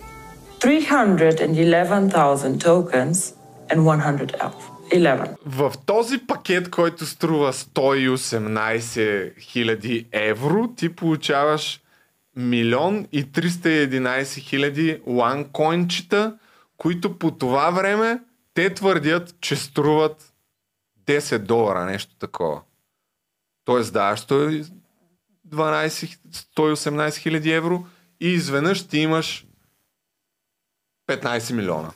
311,000 0.63 2.59
tokens 2.59 3.35
and 3.69 3.81
100 3.81 4.33
elf. 4.41 4.55
11. 4.93 5.37
В 5.47 5.73
този 5.87 6.19
пакет, 6.19 6.71
който 6.71 7.07
струва 7.07 7.53
118 7.53 9.35
000 9.39 10.07
евро, 10.13 10.69
ти 10.77 10.89
получаваш 10.89 11.81
милион 12.37 13.07
и 13.13 13.25
311 13.25 14.41
хиляди 14.41 15.01
ланкоинчета, 15.07 16.39
които 16.77 17.19
по 17.19 17.31
това 17.31 17.71
време 17.71 18.21
те 18.55 18.75
твърдят, 18.75 19.35
че 19.41 19.57
струват 19.57 20.33
10 21.07 21.39
долара, 21.39 21.85
нещо 21.85 22.17
такова. 22.19 22.61
Тоест 23.65 23.93
даваш 23.93 24.21
112 24.21 24.71
118 25.53 27.17
хиляди 27.17 27.53
евро 27.53 27.87
и 28.21 28.29
изведнъж 28.29 28.83
ти 28.83 28.99
имаш 28.99 29.47
15 31.21 31.51
милиона. 31.51 31.91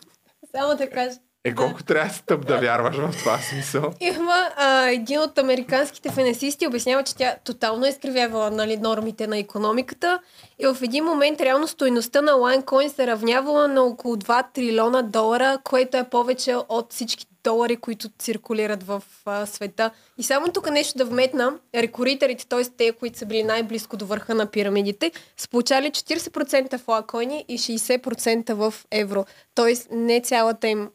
Само 0.55 0.74
да 0.74 0.90
кажа. 0.90 1.16
Е, 1.46 1.54
колко 1.54 1.82
трябва 1.82 2.09
да 2.09 2.14
си 2.14 2.22
тъп 2.26 2.46
да 2.46 2.59
вярваш 2.59 2.96
в 2.96 3.11
това 3.18 3.38
смисъл? 3.38 3.92
Има 4.00 4.50
а, 4.56 4.88
един 4.88 5.20
от 5.20 5.38
американските 5.38 6.11
финансисти 6.12 6.66
обяснява, 6.66 7.02
че 7.02 7.16
тя 7.16 7.37
тотално 7.44 7.87
е 7.87 7.88
изкривявала 7.88 8.50
нали, 8.50 8.76
нормите 8.76 9.26
на 9.26 9.38
економиката 9.38 10.20
и 10.59 10.66
в 10.66 10.76
един 10.82 11.04
момент 11.04 11.40
реално 11.40 11.68
стоеността 11.68 12.22
на 12.22 12.32
LineCoin 12.32 12.88
се 12.88 13.06
равнявала 13.06 13.68
на 13.68 13.82
около 13.82 14.16
2 14.16 14.44
трилиона 14.54 15.02
долара, 15.02 15.59
което 15.64 15.96
е 15.96 16.04
повече 16.04 16.56
от 16.68 16.92
всички 16.92 17.26
долари, 17.44 17.76
които 17.76 18.09
циркулират 18.18 18.82
в 18.82 19.02
а, 19.26 19.46
света. 19.46 19.90
И 20.18 20.22
само 20.22 20.48
тук 20.52 20.70
нещо 20.70 20.98
да 20.98 21.04
вметна, 21.04 21.52
рекоритерите, 21.74 22.46
т.е. 22.46 22.64
те, 22.76 22.92
които 22.92 23.18
са 23.18 23.26
били 23.26 23.42
най-близко 23.42 23.96
до 23.96 24.06
върха 24.06 24.35
на 24.35 24.46
пирамидите, 24.46 25.12
са 25.37 25.48
получали 25.48 25.90
40% 25.90 26.78
в 26.78 26.88
лакоини 26.88 27.44
и 27.48 27.59
60% 27.59 28.54
в 28.54 28.74
евро. 28.90 29.24
Т.е. 29.54 29.74
не 29.90 30.20
цялата 30.20 30.68
им 30.68 30.88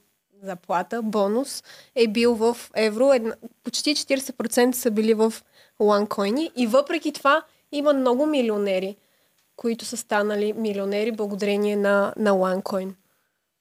заплата, 0.44 1.02
бонус 1.02 1.64
е 1.96 2.08
бил 2.08 2.36
в 2.36 2.58
евро. 2.76 3.14
Една, 3.14 3.36
почти 3.64 3.96
40% 3.96 4.72
са 4.72 4.92
били 4.92 5.14
в 5.14 5.34
ланкоини. 5.80 6.52
И 6.56 6.68
въпреки 6.68 7.12
това 7.12 7.44
има 7.72 7.94
много 7.94 8.26
милионери, 8.26 8.96
които 9.56 9.86
са 9.86 9.98
станали 9.98 10.54
милионери 10.54 11.12
благодарение 11.12 11.76
на, 11.76 12.14
на 12.18 12.32
ланкоин. 12.32 12.96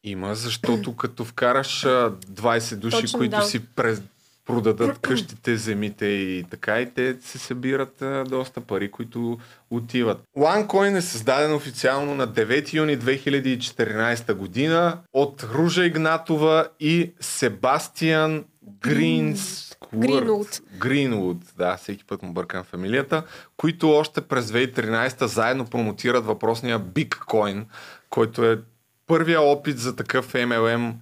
Има, 0.05 0.35
защото 0.35 0.97
като 0.97 1.25
вкараш 1.25 1.85
а, 1.85 2.12
20 2.33 2.77
души, 2.77 3.01
Точно, 3.01 3.19
които 3.19 3.37
да. 3.37 3.43
си 3.43 3.66
през, 3.66 4.03
продадат 4.46 4.98
къщите, 4.98 5.57
земите 5.57 6.07
и 6.07 6.44
така, 6.50 6.81
и 6.81 6.94
те 6.94 7.16
се 7.20 7.38
събират 7.38 8.03
а, 8.03 8.24
доста 8.24 8.61
пари, 8.61 8.90
които 8.90 9.38
отиват. 9.70 10.22
OneCoin 10.38 10.96
е 10.96 11.00
създаден 11.00 11.55
официално 11.55 12.14
на 12.14 12.29
9 12.29 12.74
юни 12.74 12.98
2014 12.98 14.35
година 14.35 14.98
от 15.12 15.46
Ружа 15.55 15.87
Игнатова 15.87 16.68
и 16.81 17.12
Себастиан 17.20 18.44
Гринс... 18.81 19.70
Гринвуд. 19.94 20.61
Гринвуд, 20.79 21.38
да, 21.59 21.76
всеки 21.76 22.05
път 22.05 22.22
му 22.22 22.33
бъркам 22.33 22.64
фамилията, 22.64 23.22
които 23.57 23.90
още 23.90 24.20
през 24.20 24.46
2013 24.46 25.24
заедно 25.24 25.66
промотират 25.66 26.24
въпросния 26.24 26.81
Bitcoin, 26.81 27.64
който 28.11 28.44
е 28.44 28.61
първия 29.07 29.40
опит 29.42 29.79
за 29.79 29.96
такъв 29.96 30.33
MLM 30.33 30.92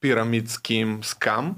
пирамид 0.00 0.50
ским, 0.50 1.04
скам, 1.04 1.56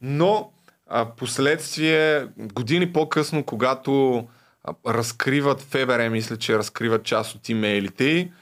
но 0.00 0.52
а, 0.90 1.04
последствие, 1.04 2.26
години 2.38 2.92
по-късно, 2.92 3.44
когато 3.44 4.24
разкриват 4.86 5.60
ФБР, 5.60 6.08
мисля, 6.08 6.36
че 6.36 6.58
разкриват 6.58 7.04
част 7.04 7.34
от 7.34 7.48
имейлите 7.48 8.04
й, 8.04 8.32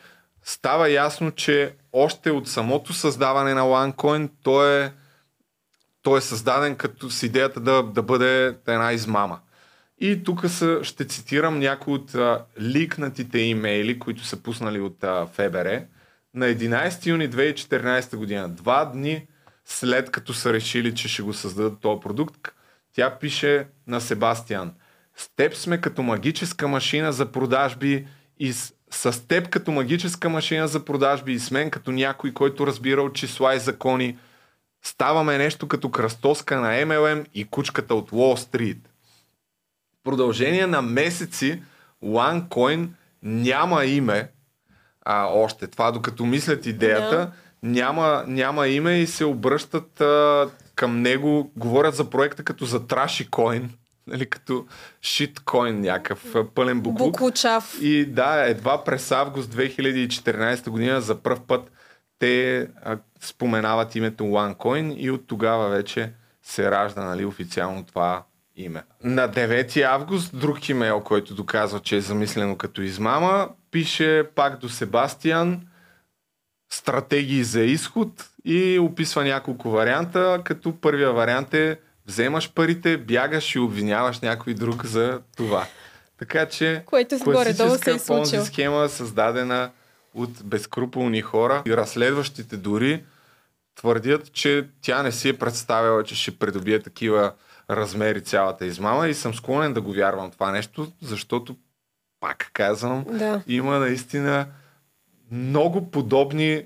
става 0.43 0.91
ясно, 0.91 1.31
че 1.31 1.75
още 1.93 2.31
от 2.31 2.49
самото 2.49 2.93
създаване 2.93 3.55
на 3.55 3.63
OneCoin 3.63 4.31
той 4.43 4.85
е, 4.85 4.93
той 6.03 6.19
е 6.19 6.23
създаден 6.23 6.77
като 6.77 7.11
с 7.11 7.23
идеята 7.23 7.61
да, 7.61 7.83
да 7.83 8.03
бъде 8.03 8.57
една 8.67 8.93
измама. 8.93 9.41
И 10.01 10.25
тук 10.25 10.45
ще 10.83 11.05
цитирам 11.05 11.59
някои 11.59 11.95
от 11.95 12.15
а, 12.15 12.45
ликнатите 12.61 13.39
имейли, 13.39 13.99
които 13.99 14.25
са 14.25 14.43
пуснали 14.43 14.81
от 14.81 15.05
ФБР. 15.35 15.83
На 16.35 16.47
11 16.47 17.07
юни 17.07 17.31
2014 17.31 18.17
година, 18.17 18.49
два 18.49 18.85
дни 18.85 19.27
след 19.69 20.11
като 20.11 20.35
са 20.35 20.53
решили, 20.53 20.95
че 20.95 21.09
ще 21.09 21.23
го 21.23 21.35
създадат 21.35 21.81
този 21.81 22.01
продукт, 22.01 22.49
тя 22.93 23.19
пише 23.19 23.67
на 23.87 24.01
Себастиан. 24.01 24.73
С 25.17 25.29
теб 25.37 25.55
сме 25.55 25.81
като 25.81 26.03
магическа 26.03 26.69
машина 26.69 27.13
за 27.13 27.33
продажби 27.33 28.07
и 28.39 28.53
с, 28.53 28.75
с 28.91 29.29
теб 29.29 29.49
като 29.49 29.71
магическа 29.71 30.29
машина 30.29 30.69
за 30.69 30.85
продажби 30.85 31.33
и 31.33 31.39
с 31.39 31.51
мен 31.51 31.71
като 31.71 31.91
някой, 31.91 32.33
който 32.33 32.67
разбира 32.67 33.03
от 33.03 33.15
числа 33.15 33.55
и 33.55 33.59
закони. 33.59 34.19
Ставаме 34.83 35.39
нещо 35.39 35.69
като 35.69 35.91
кръстоска 35.91 36.61
на 36.61 36.69
MLM 36.69 37.27
и 37.35 37.45
кучката 37.45 37.95
от 37.95 38.11
Wall 38.11 38.51
Street. 38.51 38.79
В 40.01 40.05
продължение 40.05 40.67
на 40.67 40.83
месеци 40.83 41.63
OneCoin 42.05 42.89
няма 43.23 43.85
име 43.85 44.31
а, 45.05 45.27
още. 45.27 45.67
Това 45.67 45.91
докато 45.91 46.27
мислят 46.27 46.67
идеята, 46.67 47.17
Да. 47.17 47.33
Няма, 47.63 48.25
няма 48.27 48.69
име 48.69 48.99
и 48.99 49.07
се 49.07 49.25
обръщат 49.25 50.01
а, 50.01 50.49
към 50.75 51.03
него, 51.03 51.53
говорят 51.57 51.95
за 51.95 52.11
проекта 52.11 52.45
като 52.45 52.65
за 52.65 52.87
траши 52.87 53.31
коин, 53.31 53.71
нали, 54.07 54.27
като 54.27 54.67
шиткоин 55.03 55.81
някакъв 55.81 56.35
пълен 56.55 56.81
буклук. 56.81 57.13
Буклучав. 57.13 57.79
И 57.83 58.07
да, 58.07 58.49
едва 58.49 58.85
през 58.85 59.13
август 59.13 59.55
2014 59.55 60.71
година 60.71 61.01
за 61.01 61.23
първ 61.23 61.41
път 61.47 61.71
те 62.19 62.61
а, 62.83 62.99
споменават 63.21 63.95
името 63.95 64.25
OneCoin 64.25 64.95
и 64.97 65.11
от 65.11 65.27
тогава 65.27 65.69
вече 65.69 66.13
се 66.43 66.71
ражда 66.71 67.05
нали, 67.05 67.25
официално 67.25 67.85
това 67.85 68.25
име. 68.57 68.83
На 69.05 69.29
9 69.29 69.83
август 69.83 70.39
друг 70.39 70.69
имейл, 70.69 71.01
който 71.01 71.35
доказва, 71.35 71.81
че 71.81 71.97
е 71.97 72.01
замислено 72.01 72.57
като 72.57 72.83
измама, 72.83 73.49
пише 73.71 74.25
пак 74.35 74.59
до 74.59 74.69
Себастиан 74.69 75.61
стратегии 76.71 77.45
за 77.45 77.61
изход 77.61 78.29
и 78.45 78.79
описва 78.79 79.25
няколко 79.25 79.71
варианта, 79.71 80.41
като 80.45 80.81
първия 80.81 81.13
вариант 81.13 81.55
е 81.55 81.79
вземаш 82.07 82.53
парите, 82.53 82.97
бягаш 82.97 83.55
и 83.55 83.59
обвиняваш 83.59 84.21
някой 84.21 84.55
друг 84.55 84.85
за 84.87 85.21
това. 85.37 85.67
Така 86.19 86.47
че 86.47 86.83
Което 86.87 87.19
горе-долу 87.19 87.71
се 87.71 87.91
е 87.91 87.93
класическа 87.93 88.07
понзи 88.07 88.41
схема, 88.45 88.89
създадена 88.89 89.71
от 90.15 90.31
безкруполни 90.45 91.21
хора 91.23 91.63
и 91.67 91.77
разследващите 91.77 92.57
дори 92.57 93.05
твърдят, 93.77 94.33
че 94.33 94.67
тя 94.83 95.03
не 95.03 95.13
си 95.13 95.29
е 95.29 95.39
представила, 95.39 96.05
че 96.05 96.15
ще 96.15 96.39
придобие 96.39 96.83
такива 96.83 97.33
размери 97.71 98.25
цялата 98.25 98.67
измама 98.67 99.09
и 99.09 99.15
съм 99.15 99.35
склонен 99.35 99.73
да 99.75 99.81
го 99.81 99.93
вярвам 99.93 100.31
това 100.31 100.53
нещо, 100.53 100.93
защото 101.03 101.57
пак 102.21 102.51
казвам, 102.53 103.05
Да. 103.09 103.43
има 103.47 103.79
наистина 103.79 104.47
много 105.33 105.91
подобни 105.91 106.65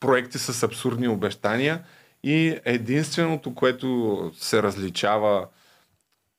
проекти 0.00 0.38
с 0.38 0.62
абсурдни 0.62 1.08
обещания 1.08 1.82
и 2.24 2.56
единственото, 2.64 3.54
което 3.54 4.30
се 4.34 4.62
различава 4.62 5.46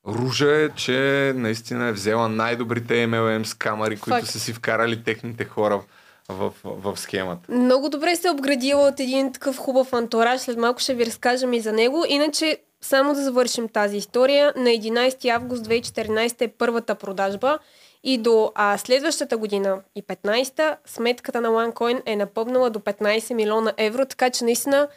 Ружа 0.07 0.51
е, 0.51 0.69
че 0.69 1.34
наистина 1.36 1.88
е 1.88 1.91
взела 1.91 2.29
най-добрите 2.29 2.93
MLM 2.93 3.43
скамари, 3.43 3.97
които 3.97 4.19
Факт. 4.19 4.27
са 4.27 4.39
си 4.39 4.53
вкарали 4.53 5.03
техните 5.03 5.45
хора 5.45 5.81
в, 6.29 6.53
в, 6.63 6.93
в 6.93 6.99
схемата. 6.99 7.51
Много 7.51 7.89
добре 7.89 8.15
се 8.15 8.27
е 8.27 8.31
обградила 8.31 8.88
от 8.88 8.99
един 8.99 9.34
такъв 9.34 9.57
хубав 9.57 9.93
антураж. 9.93 10.41
След 10.41 10.57
малко 10.57 10.79
ще 10.79 10.93
ви 10.93 11.05
разкажем 11.05 11.53
и 11.53 11.60
за 11.60 11.71
него. 11.71 12.05
Иначе, 12.07 12.57
само 12.81 13.13
да 13.13 13.23
завършим 13.23 13.69
тази 13.69 13.97
история. 13.97 14.53
На 14.57 14.69
11 14.69 15.29
август 15.29 15.65
2014 15.65 16.41
е 16.41 16.47
първата 16.47 16.95
продажба 16.95 17.60
И 18.03 18.17
до 18.17 18.51
а, 18.55 18.77
следващата 18.77 19.37
година 19.37 19.81
и 19.95 20.03
15-та 20.03 20.77
сметката 20.85 21.41
на 21.41 21.49
OneCoin 21.49 22.01
е 22.05 22.15
напълнала 22.15 22.69
до 22.69 22.79
15 22.79 23.33
милиона 23.33 23.73
евро, 23.77 24.05
така 24.05 24.29
че 24.29 24.43
наистина 24.43 24.87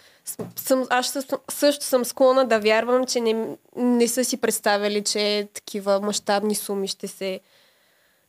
съм, 0.57 0.87
аз 0.91 1.19
също 1.51 1.85
съм 1.85 2.05
склонна 2.05 2.45
да 2.45 2.61
вярвам, 2.61 3.07
че 3.07 3.21
не, 3.21 3.57
не 3.77 4.09
са 4.09 4.25
си 4.25 4.37
представили, 4.37 5.05
че 5.05 5.49
такива 5.55 6.01
мащабни 6.01 6.55
суми 6.55 6.89
ще 6.89 7.09
се 7.09 7.41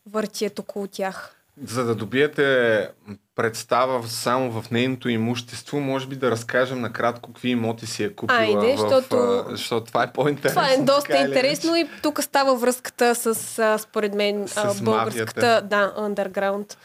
въртят 0.06 0.60
около 0.60 0.88
тях. 0.88 1.35
За 1.64 1.86
да 1.86 1.96
добиете 1.96 2.90
представа 3.36 4.08
само 4.08 4.62
в 4.62 4.72
нейното 4.72 5.10
имущество, 5.10 5.80
може 5.80 6.08
би 6.08 6.16
да 6.16 6.32
разкажем 6.32 6.82
накратко 6.82 7.34
какви 7.34 7.50
имоти 7.50 7.86
си 7.88 8.04
е 8.04 8.14
купила. 8.14 8.40
Айде, 8.40 8.76
в, 8.76 8.80
защото, 8.80 9.46
защото 9.50 9.86
това 9.86 10.04
е 10.04 10.14
по-интересно. 10.14 10.62
Това 10.62 10.74
е 10.74 10.78
доста 10.78 11.18
интересно 11.18 11.76
и 11.76 11.90
тук 12.02 12.24
става 12.24 12.56
връзката 12.56 13.16
с, 13.16 13.80
според 13.80 14.14
мен, 14.14 14.48
с 14.48 14.82
българската, 14.82 15.62
да, 15.70 15.94
underground, 15.98 16.76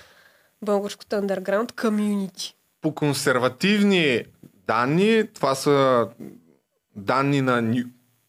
българската 0.62 1.22
underground 1.22 1.72
community. 1.72 2.54
По 2.82 2.94
консервативни 2.94 4.24
данни, 4.66 5.24
това 5.34 5.54
са 5.54 6.08
данни 6.96 7.40
на 7.40 7.62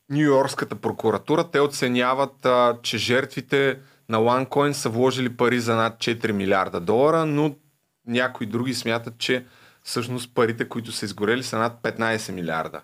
Нью-Йоркската 0.10 0.76
прокуратура, 0.76 1.50
те 1.52 1.60
оценяват, 1.60 2.46
а, 2.46 2.78
че 2.82 2.98
жертвите 2.98 3.78
на 4.12 4.18
OneCoin 4.18 4.72
са 4.72 4.90
вложили 4.90 5.38
пари 5.38 5.60
за 5.60 5.76
над 5.76 5.98
4 5.98 6.32
милиарда 6.32 6.80
долара, 6.80 7.26
но 7.26 7.56
някои 8.08 8.48
други 8.48 8.74
смятат, 8.74 9.18
че 9.18 9.46
всъщност 9.84 10.34
парите, 10.36 10.70
които 10.70 10.92
са 10.92 11.06
изгорели, 11.06 11.44
са 11.44 11.58
над 11.58 11.82
15 11.84 12.32
милиарда. 12.32 12.82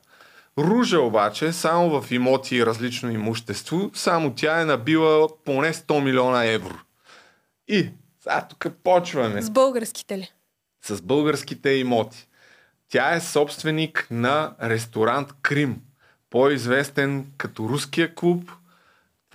Ружа 0.58 1.00
обаче, 1.00 1.52
само 1.52 2.02
в 2.02 2.12
имоти 2.12 2.56
и 2.56 2.66
различно 2.66 3.12
имущество, 3.12 3.92
само 3.94 4.34
тя 4.36 4.62
е 4.62 4.66
набила 4.66 5.28
поне 5.46 5.74
100 5.74 6.04
милиона 6.04 6.46
евро. 6.46 6.80
И, 7.68 7.90
сега 8.20 8.48
тук 8.50 8.68
почваме. 8.84 9.42
С 9.42 9.50
българските 9.50 10.18
ли? 10.18 10.32
С 10.86 11.02
българските 11.02 11.70
имоти. 11.70 12.28
Тя 12.90 13.16
е 13.16 13.22
собственик 13.22 14.08
на 14.12 14.56
ресторант 14.62 15.34
Крим, 15.42 15.82
по-известен 16.30 17.32
като 17.38 17.70
Руския 17.70 18.16
клуб– 18.16 18.52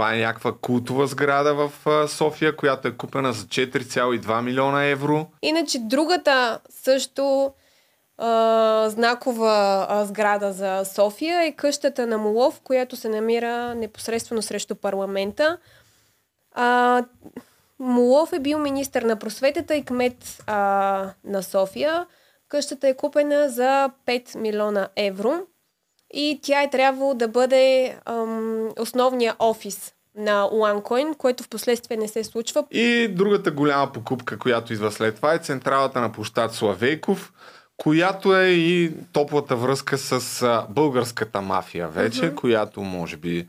това 0.02 0.14
е 0.14 0.18
някаква 0.18 0.52
култова 0.52 1.06
сграда 1.06 1.54
в 1.54 1.72
София, 2.08 2.56
която 2.56 2.88
е 2.88 2.96
купена 2.96 3.32
за 3.32 3.46
4,2 3.46 4.42
милиона 4.42 4.84
евро. 4.84 5.26
Иначе 5.42 5.78
другата 5.78 6.60
също 6.70 7.52
а, 8.18 8.88
знакова 8.88 9.86
сграда 10.08 10.52
за 10.52 10.84
София 10.84 11.42
е 11.42 11.52
къщата 11.52 12.06
на 12.06 12.18
Молов, 12.18 12.60
която 12.60 12.96
се 12.96 13.08
намира 13.08 13.74
непосредствено 13.74 14.42
срещу 14.42 14.74
парламента. 14.74 15.58
А, 16.52 17.04
Молов 17.78 18.32
е 18.32 18.40
бил 18.40 18.58
министър 18.58 19.02
на 19.02 19.16
просветата 19.16 19.74
и 19.74 19.84
кмет 19.84 20.42
а, 20.46 21.10
на 21.24 21.42
София. 21.42 22.06
Къщата 22.48 22.88
е 22.88 22.96
купена 22.96 23.48
за 23.48 23.90
5 24.06 24.38
милиона 24.38 24.88
евро 24.96 25.32
и 26.12 26.40
тя 26.42 26.62
е 26.62 26.70
трябвало 26.70 27.14
да 27.14 27.28
бъде 27.28 27.96
ам, 28.04 28.68
основния 28.78 29.34
офис 29.38 29.92
на 30.16 30.48
OneCoin, 30.52 31.16
което 31.16 31.42
в 31.42 31.48
последствие 31.48 31.96
не 31.96 32.08
се 32.08 32.24
случва. 32.24 32.64
И 32.70 33.08
другата 33.08 33.50
голяма 33.50 33.92
покупка, 33.92 34.38
която 34.38 34.72
идва 34.72 34.92
след 34.92 35.16
това 35.16 35.34
е 35.34 35.38
централата 35.38 36.00
на 36.00 36.12
площад 36.12 36.54
Славейков, 36.54 37.32
която 37.76 38.36
е 38.36 38.46
и 38.48 38.92
топлата 39.12 39.56
връзка 39.56 39.98
с 39.98 40.42
а, 40.42 40.66
българската 40.70 41.40
мафия 41.40 41.88
вече, 41.88 42.20
uh-huh. 42.22 42.34
която 42.34 42.80
може 42.80 43.16
би 43.16 43.48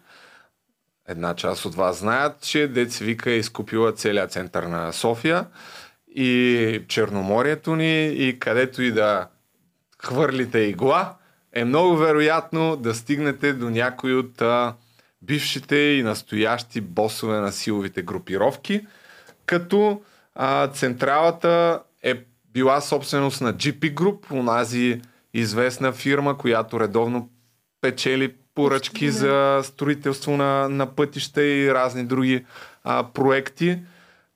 една 1.08 1.36
част 1.36 1.66
от 1.66 1.76
вас 1.76 1.98
знаят, 1.98 2.42
че 2.42 2.68
Деца 2.68 3.06
Вика 3.06 3.32
е 3.32 3.38
изкупила 3.38 3.94
целият 3.94 4.32
център 4.32 4.64
на 4.64 4.92
София 4.92 5.46
и 6.16 6.82
Черноморието 6.88 7.76
ни 7.76 8.08
и 8.08 8.40
където 8.40 8.82
и 8.82 8.92
да 8.92 9.28
хвърлите 10.04 10.60
игла, 10.60 11.16
е 11.54 11.66
много 11.66 11.98
вероятно 11.98 12.76
да 12.76 12.96
стигнете 12.96 13.54
до 13.54 13.70
някой 13.70 14.14
от 14.14 14.42
а, 14.42 14.76
бившите 15.22 15.76
и 15.76 16.04
настоящи 16.04 16.82
босове 16.82 17.40
на 17.40 17.52
силовите 17.52 18.02
групировки, 18.02 18.88
като 19.46 20.02
а, 20.36 20.68
централата 20.68 21.82
е 22.04 22.24
била 22.54 22.82
собственост 22.82 23.42
на 23.42 23.54
GP 23.54 23.94
Group, 23.94 24.32
унази 24.32 25.02
известна 25.34 25.92
фирма, 25.92 26.38
която 26.38 26.80
редовно 26.80 27.30
печели 27.82 28.34
поръчки 28.56 29.10
за 29.10 29.62
строителство 29.64 30.38
на, 30.38 30.70
на 30.70 30.96
пътища 30.96 31.44
и 31.44 31.74
разни 31.74 32.04
други 32.04 32.46
а, 32.84 33.04
проекти. 33.04 33.80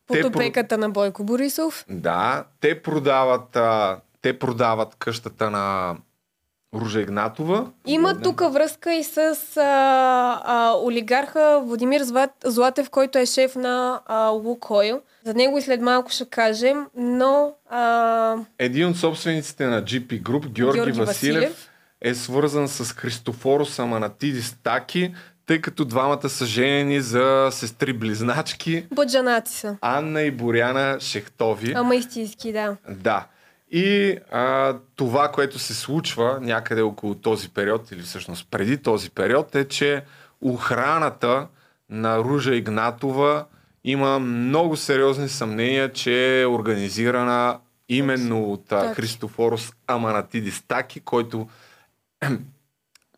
Под 0.07 0.23
опеката 0.23 0.77
на 0.77 0.89
Бойко 0.89 1.23
Борисов. 1.23 1.85
Да, 1.89 2.45
те 2.59 2.81
продават, 2.81 3.55
а, 3.55 3.99
те 4.21 4.39
продават 4.39 4.95
къщата 4.99 5.51
на 5.51 5.95
Ружа 6.81 7.01
Игнатова. 7.01 7.65
Има 7.85 8.13
да, 8.13 8.21
тук 8.21 8.39
връзка 8.39 8.93
и 8.93 9.03
с 9.03 9.17
а, 9.17 10.41
а, 10.45 10.73
олигарха 10.83 11.61
Владимир 11.63 12.01
Златев, 12.45 12.89
който 12.89 13.17
е 13.17 13.25
шеф 13.25 13.55
на 13.55 14.01
а, 14.05 14.27
Лукойл. 14.27 15.01
За 15.25 15.33
него 15.33 15.57
и 15.57 15.61
след 15.61 15.81
малко 15.81 16.11
ще 16.11 16.25
кажем, 16.25 16.85
но... 16.97 17.53
А... 17.69 18.35
Един 18.59 18.87
от 18.87 18.97
собствениците 18.97 19.65
на 19.65 19.83
GP 19.83 20.21
Group, 20.21 20.47
Георги, 20.47 20.79
Георги 20.79 20.99
Василев, 20.99 21.41
Василев, 21.41 21.69
е 22.01 22.13
свързан 22.13 22.67
с 22.67 22.93
Христофорос 22.93 23.79
Аманатидис 23.79 24.57
Таки, 24.63 25.13
тъй 25.45 25.61
като 25.61 25.85
двамата 25.85 26.29
са 26.29 26.45
женени 26.45 27.01
за 27.01 27.49
сестри-близначки. 27.51 28.85
Бъджанаци 28.93 29.57
са. 29.57 29.77
Анна 29.81 30.21
и 30.21 30.31
Боряна 30.31 30.97
Шехтови. 30.99 31.73
Ама 31.75 31.95
истински, 31.95 32.51
да. 32.51 32.77
Да. 32.89 33.25
И 33.71 34.17
а, 34.31 34.75
това, 34.95 35.31
което 35.31 35.59
се 35.59 35.73
случва 35.73 36.39
някъде 36.41 36.81
около 36.81 37.15
този 37.15 37.49
период, 37.49 37.91
или 37.91 38.01
всъщност 38.01 38.47
преди 38.51 38.77
този 38.77 39.09
период, 39.09 39.55
е, 39.55 39.67
че 39.67 40.03
охраната 40.41 41.47
на 41.89 42.19
Ружа 42.19 42.55
Игнатова 42.55 43.45
има 43.83 44.19
много 44.19 44.77
сериозни 44.77 45.29
съмнения, 45.29 45.93
че 45.93 46.41
е 46.41 46.45
организирана 46.45 47.59
именно 47.89 48.43
от 48.43 48.71
а, 48.71 48.93
Христофорос 48.93 49.73
Аманатидис 49.87 50.63
Таки, 50.67 50.99
който 50.99 51.49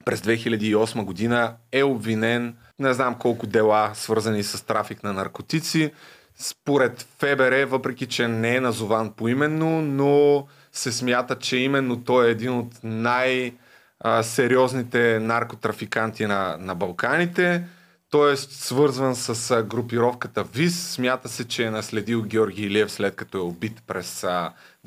през 0.06 0.22
2008 0.22 1.04
година 1.04 1.54
е 1.72 1.84
обвинен, 1.84 2.56
не 2.80 2.94
знам 2.94 3.16
колко 3.16 3.48
дела, 3.48 3.92
свързани 3.94 4.44
с 4.44 4.66
трафик 4.66 5.04
на 5.04 5.14
наркотици, 5.14 5.92
според 6.40 7.08
ФБР, 7.20 7.66
въпреки 7.66 8.06
че 8.06 8.28
не 8.28 8.56
е 8.56 8.62
назован 8.62 9.14
поименно, 9.14 9.82
но 9.82 10.48
се 10.72 10.92
смята, 10.92 11.36
че 11.36 11.58
именно 11.58 12.04
той 12.04 12.28
е 12.28 12.32
един 12.32 12.60
от 12.60 12.74
най-сериозните 12.84 15.20
наркотрафиканти 15.20 16.26
на, 16.26 16.58
на 16.60 16.76
Балканите. 16.76 17.64
Той 18.10 18.34
е 18.34 18.38
свързван 18.38 19.16
с 19.16 19.64
групировката 19.64 20.44
ВИС. 20.44 20.90
Смята 20.90 21.30
се, 21.30 21.48
че 21.48 21.66
е 21.66 21.72
наследил 21.72 22.24
Георги 22.24 22.64
Илиев 22.64 22.92
след 22.92 23.16
като 23.16 23.38
е 23.38 23.42
убит 23.42 23.84
през 23.88 24.26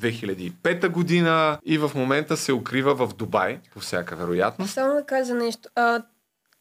2005 0.01 0.89
година 0.89 1.59
и 1.65 1.79
в 1.79 1.91
момента 1.95 2.37
се 2.37 2.53
укрива 2.53 2.95
в 2.95 3.15
Дубай, 3.15 3.59
по 3.75 3.81
всяка 3.81 4.17
вероятност. 4.17 4.73
Само 4.73 4.95
да 4.95 5.07
кажа 5.07 5.35
нещо. 5.35 5.69
А, 5.75 6.03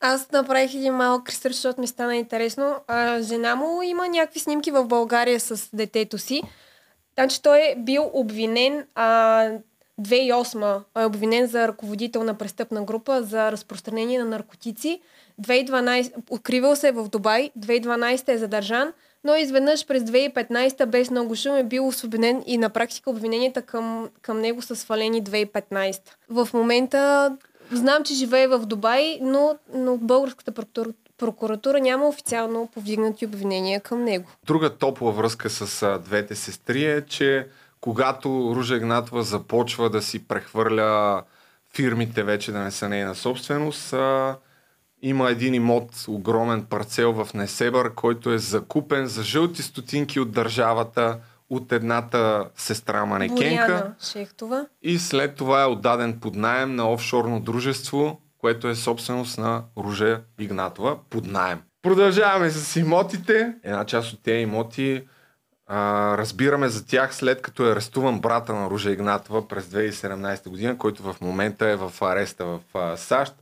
аз 0.01 0.31
направих 0.31 0.73
един 0.73 0.93
малък 0.93 1.29
ресърч, 1.29 1.53
защото 1.53 1.81
ми 1.81 1.87
стана 1.87 2.15
интересно. 2.15 2.75
А, 2.87 3.21
жена 3.21 3.55
му 3.55 3.81
има 3.81 4.07
някакви 4.07 4.39
снимки 4.39 4.71
в 4.71 4.85
България 4.85 5.39
с 5.39 5.69
детето 5.73 6.17
си. 6.17 6.41
Значи 7.13 7.41
той 7.41 7.59
е 7.59 7.75
бил 7.77 8.09
обвинен 8.13 8.85
а, 8.95 9.49
2008 10.01 10.83
е 10.97 11.05
обвинен 11.05 11.47
за 11.47 11.67
ръководител 11.67 12.23
на 12.23 12.33
престъпна 12.33 12.83
група 12.83 13.23
за 13.23 13.51
разпространение 13.51 14.19
на 14.19 14.25
наркотици. 14.25 15.01
2012 15.41 16.13
откривал 16.29 16.75
се 16.75 16.87
е 16.87 16.91
в 16.91 17.09
Дубай, 17.09 17.51
2012 17.59 18.29
е 18.29 18.37
задържан, 18.37 18.93
но 19.23 19.35
изведнъж 19.35 19.87
през 19.87 20.03
2015 20.03 20.85
без 20.85 21.11
много 21.11 21.35
шум 21.35 21.55
е 21.55 21.63
бил 21.63 21.87
освободен 21.87 22.43
и 22.45 22.57
на 22.57 22.69
практика 22.69 23.09
обвиненията 23.09 23.61
към, 23.61 24.09
към 24.21 24.41
него 24.41 24.61
са 24.61 24.75
свалени 24.75 25.23
2015. 25.23 25.99
В 26.29 26.49
момента 26.53 27.31
Знам, 27.71 28.03
че 28.03 28.13
живее 28.13 28.47
в 28.47 28.59
Дубай, 28.65 29.19
но, 29.21 29.57
но 29.73 29.97
българската 29.97 30.51
прокуратура 31.17 31.79
няма 31.79 32.07
официално 32.07 32.69
повдигнати 32.73 33.25
обвинения 33.25 33.81
към 33.81 34.03
него. 34.03 34.29
Друга 34.45 34.69
топла 34.69 35.11
връзка 35.11 35.49
с 35.49 35.99
двете 35.99 36.35
сестри 36.35 36.85
е, 36.85 37.05
че 37.05 37.47
когато 37.81 38.53
Ружа 38.55 38.75
Игнатова 38.75 39.23
започва 39.23 39.89
да 39.89 40.01
си 40.01 40.27
прехвърля 40.27 41.23
фирмите 41.73 42.23
вече 42.23 42.51
да 42.51 42.59
не 42.59 42.71
са 42.71 42.89
нейна 42.89 43.15
собственост, 43.15 43.93
а, 43.93 44.37
има 45.01 45.29
един 45.29 45.53
имот, 45.53 46.05
огромен 46.07 46.65
парцел 46.65 47.13
в 47.13 47.33
Несебър, 47.33 47.93
който 47.93 48.31
е 48.31 48.37
закупен 48.37 49.07
за 49.07 49.23
жълти 49.23 49.61
стотинки 49.61 50.19
от 50.19 50.31
държавата 50.31 51.17
от 51.51 51.71
едната 51.71 52.49
сестра 52.55 53.05
манекенка. 53.05 53.65
Боряна. 53.65 53.95
И 54.81 54.99
след 54.99 55.35
това 55.35 55.61
е 55.61 55.65
отдаден 55.65 56.19
под 56.19 56.35
найем 56.35 56.75
на 56.75 56.91
офшорно 56.91 57.39
дружество, 57.39 58.21
което 58.37 58.67
е 58.67 58.75
собственост 58.75 59.37
на 59.37 59.63
Руже 59.77 60.19
Игнатова 60.39 60.97
под 61.09 61.25
найем. 61.25 61.59
Продължаваме 61.81 62.49
с 62.49 62.75
имотите. 62.75 63.53
Една 63.63 63.85
част 63.85 64.13
от 64.13 64.23
тези 64.23 64.41
имоти 64.41 65.03
а, 65.67 66.17
разбираме 66.17 66.69
за 66.69 66.85
тях 66.85 67.15
след 67.15 67.41
като 67.41 67.67
е 67.67 67.71
арестуван 67.71 68.19
брата 68.19 68.53
на 68.53 68.69
Ружа 68.69 68.91
Игнатова 68.91 69.47
през 69.47 69.65
2017 69.65 70.49
година, 70.49 70.77
който 70.77 71.03
в 71.03 71.15
момента 71.21 71.67
е 71.69 71.75
в 71.75 71.91
ареста 72.01 72.45
в 72.45 72.59
а, 72.73 72.97
САЩ. 72.97 73.33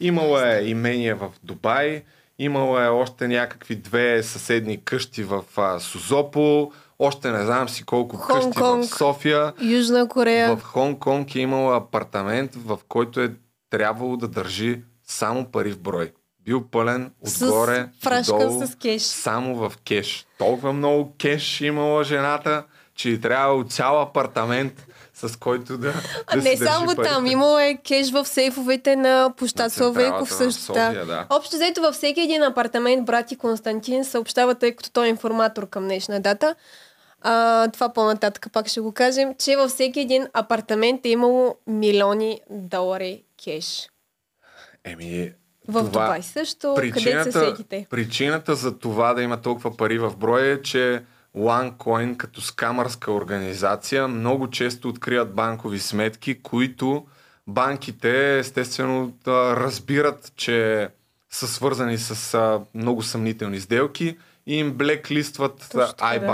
Имало 0.00 0.38
е 0.38 0.62
имение 0.64 1.14
в 1.14 1.30
Дубай, 1.44 2.02
имало 2.38 2.78
е 2.78 2.86
още 2.86 3.28
някакви 3.28 3.76
две 3.76 4.22
съседни 4.22 4.84
къщи 4.84 5.22
в 5.22 5.44
а, 5.56 5.80
Сузопо, 5.80 6.72
още 6.98 7.30
не 7.30 7.46
знам 7.46 7.68
си 7.68 7.84
колко 7.84 8.20
къщи 8.20 8.50
в. 8.56 8.84
София. 8.84 9.52
Южна 9.60 10.08
Корея. 10.08 10.56
В 10.56 10.62
Хонг-Конг 10.62 11.36
е 11.36 11.38
имал 11.38 11.76
апартамент, 11.76 12.54
в 12.54 12.78
който 12.88 13.20
е 13.20 13.32
трябвало 13.70 14.16
да 14.16 14.28
държи 14.28 14.82
само 15.06 15.44
пари 15.44 15.72
в 15.72 15.78
брой. 15.78 16.12
Бил 16.44 16.64
пълен 16.70 17.12
отгоре, 17.20 17.88
с 18.00 18.04
фрашка 18.04 18.32
додолу, 18.32 18.66
с 18.66 18.74
кеш. 18.74 19.02
само 19.02 19.56
в 19.56 19.72
кеш. 19.84 20.26
Толкова 20.38 20.72
много 20.72 21.14
кеш 21.18 21.60
имала 21.60 22.04
жената, 22.04 22.64
че 22.94 23.10
й 23.10 23.20
трябвало 23.20 23.64
цял 23.64 24.02
апартамент, 24.02 24.86
с 25.14 25.38
който 25.38 25.78
да, 25.78 25.94
А 26.26 26.36
да 26.36 26.42
не 26.42 26.56
само 26.56 26.86
парите. 26.86 27.02
там, 27.02 27.26
имало 27.26 27.58
е 27.58 27.78
кеш 27.88 28.10
в 28.10 28.24
сейфовете 28.24 28.96
на 28.96 29.32
площад 29.36 29.76
на 29.76 30.26
също. 30.26 30.62
София, 30.62 31.06
да. 31.06 31.26
Общо 31.30 31.56
взето 31.56 31.80
във 31.80 31.94
всеки 31.94 32.20
един 32.20 32.42
апартамент 32.42 33.06
брати 33.06 33.36
Константин 33.36 34.04
съобщава, 34.04 34.54
тъй 34.54 34.76
като 34.76 34.90
той 34.90 35.06
е 35.06 35.10
информатор 35.10 35.68
към 35.68 35.84
днешна 35.84 36.20
дата. 36.20 36.54
А, 37.22 37.68
това 37.68 37.92
по-нататък 37.92 38.46
пак 38.52 38.68
ще 38.68 38.80
го 38.80 38.92
кажем, 38.92 39.34
че 39.38 39.56
във 39.56 39.70
всеки 39.70 40.00
един 40.00 40.26
апартамент 40.32 41.06
е 41.06 41.08
имало 41.08 41.56
милиони 41.66 42.40
долари 42.50 43.22
кеш. 43.44 43.88
Еми, 44.84 45.32
В 45.68 45.72
това- 45.72 45.82
Дубай 45.82 46.22
също, 46.22 46.74
къде 46.76 47.24
се 47.24 47.32
сетите? 47.32 47.86
причината 47.90 48.54
за 48.54 48.78
това 48.78 49.14
да 49.14 49.22
има 49.22 49.42
толкова 49.42 49.76
пари 49.76 49.98
в 49.98 50.16
брой 50.16 50.42
е, 50.42 50.62
че 50.62 51.02
OneCoin 51.36 52.16
като 52.16 52.40
скамърска 52.40 53.12
организация 53.12 54.08
много 54.08 54.50
често 54.50 54.88
откриват 54.88 55.34
банкови 55.34 55.78
сметки, 55.78 56.42
които 56.42 57.06
банките 57.46 58.38
естествено 58.38 59.12
да 59.24 59.56
разбират, 59.56 60.32
че 60.36 60.88
са 61.30 61.48
свързани 61.48 61.98
с 61.98 62.38
много 62.74 63.02
съмнителни 63.02 63.60
сделки 63.60 64.18
и 64.46 64.56
им 64.56 64.72
блеклистват 64.72 65.68
така, 65.70 66.18
да. 66.18 66.26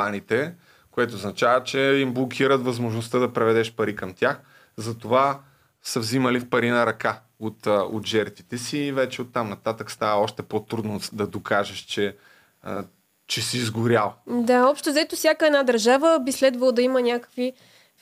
Което 0.95 1.15
означава, 1.15 1.65
че 1.65 1.81
им 1.81 2.15
блокират 2.15 2.65
възможността 2.65 3.19
да 3.19 3.33
преведеш 3.33 3.75
пари 3.75 3.97
към 3.97 4.15
тях. 4.15 4.41
Затова 4.77 5.41
са 5.83 6.01
взимали 6.01 6.41
в 6.41 6.51
пари 6.51 6.71
на 6.71 6.87
ръка 6.87 7.21
от, 7.41 7.67
от 7.67 8.07
жертвите 8.07 8.59
си 8.59 8.79
и 8.79 8.93
вече 8.93 9.23
оттам 9.23 9.49
нататък 9.49 9.91
става 9.91 10.23
още 10.23 10.43
по-трудно 10.43 11.01
да 11.13 11.27
докажеш, 11.27 11.79
че, 11.79 12.17
че 13.27 13.43
си 13.43 13.57
изгорял. 13.57 14.15
Да, 14.27 14.67
общо 14.69 14.91
взето 14.91 15.17
всяка 15.17 15.47
една 15.47 15.63
държава 15.63 16.21
би 16.21 16.33
следвало 16.33 16.73
да 16.73 16.83
има 16.83 17.03
някакви 17.03 17.53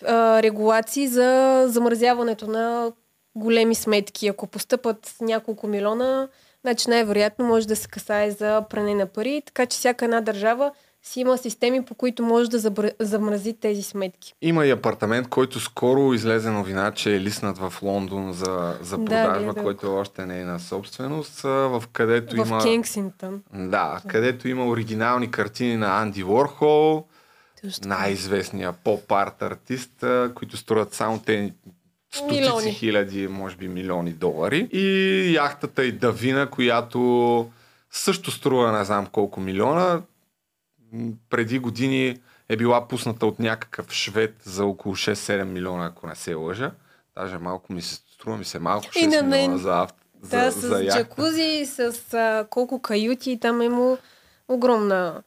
а, 0.06 0.42
регулации 0.42 1.08
за 1.08 1.64
замразяването 1.68 2.46
на 2.46 2.92
големи 3.34 3.74
сметки. 3.74 4.28
Ако 4.28 4.46
постъпат 4.46 5.14
няколко 5.20 5.66
милиона, 5.66 6.28
значи 6.60 6.90
най-вероятно 6.90 7.44
може 7.44 7.68
да 7.68 7.76
се 7.76 7.88
касае 7.88 8.30
за 8.30 8.64
пране 8.70 8.94
на 8.94 9.06
пари, 9.06 9.42
така 9.46 9.66
че 9.66 9.78
всяка 9.78 10.04
една 10.04 10.20
държава 10.20 10.72
си 11.04 11.20
има 11.20 11.38
системи, 11.38 11.84
по 11.84 11.94
които 11.94 12.22
може 12.22 12.50
да 12.50 12.60
забр- 12.60 12.94
замрази 13.00 13.52
тези 13.52 13.82
сметки. 13.82 14.34
Има 14.42 14.66
и 14.66 14.70
апартамент, 14.70 15.28
който 15.28 15.60
скоро 15.60 16.14
излезе 16.14 16.50
новина, 16.50 16.90
че 16.90 17.16
е 17.16 17.20
лиснат 17.20 17.58
в 17.58 17.74
Лондон 17.82 18.32
за, 18.32 18.76
за 18.82 18.98
Да, 18.98 19.04
продажба, 19.04 19.38
гледах. 19.44 19.62
който 19.62 19.94
още 19.94 20.26
не 20.26 20.40
е 20.40 20.44
на 20.44 20.60
собственост, 20.60 21.40
в 21.42 21.82
където 21.92 22.36
В 22.36 22.48
има... 22.48 22.60
Кенсингтън. 22.60 23.42
Да, 23.54 24.00
където 24.08 24.48
има 24.48 24.66
оригинални 24.66 25.30
картини 25.30 25.76
на 25.76 26.02
Анди 26.02 26.24
Уорхол, 26.24 27.04
Точно. 27.62 27.88
най-известния 27.88 28.72
поп-арт 28.74 29.42
артист, 29.42 30.04
които 30.34 30.56
струват 30.56 30.94
само 30.94 31.18
те 31.18 31.52
стотици 32.10 32.40
Милиони. 32.40 32.72
хиляди, 32.72 33.28
може 33.28 33.56
би 33.56 33.68
милиони 33.68 34.12
долари. 34.12 34.68
И 34.72 34.86
яхтата 35.34 35.84
и 35.84 35.92
Давина, 35.92 36.46
която 36.46 37.50
също 37.90 38.30
струва 38.30 38.72
не 38.72 38.84
знам 38.84 39.06
колко 39.06 39.40
милиона. 39.40 40.00
Преди 41.30 41.58
години 41.58 42.16
е 42.48 42.56
била 42.56 42.88
пусната 42.88 43.26
от 43.26 43.38
някакъв 43.38 43.92
швед 43.92 44.34
за 44.44 44.64
около 44.64 44.96
6-7 44.96 45.44
милиона, 45.44 45.86
ако 45.86 46.06
не 46.06 46.14
се 46.14 46.34
лъжа. 46.34 46.70
Даже 47.16 47.38
малко 47.38 47.72
ми 47.72 47.82
се 47.82 47.94
струва 47.94 48.36
ми 48.36 48.44
се 48.44 48.58
малко 48.58 48.86
6 48.86 48.96
И 48.96 49.06
на 49.06 49.22
мен. 49.22 49.30
милиона 49.30 49.58
за, 49.58 49.80
авто, 49.80 49.98
за, 50.22 50.36
Да, 50.36 50.50
за 50.50 50.68
с 50.68 50.84
джакузи, 50.92 51.66
с 51.66 52.14
а, 52.14 52.46
колко 52.50 52.82
каюти, 52.82 53.38
там 53.40 53.60
е 53.60 53.68
му 53.68 53.98
огромна, 54.48 55.22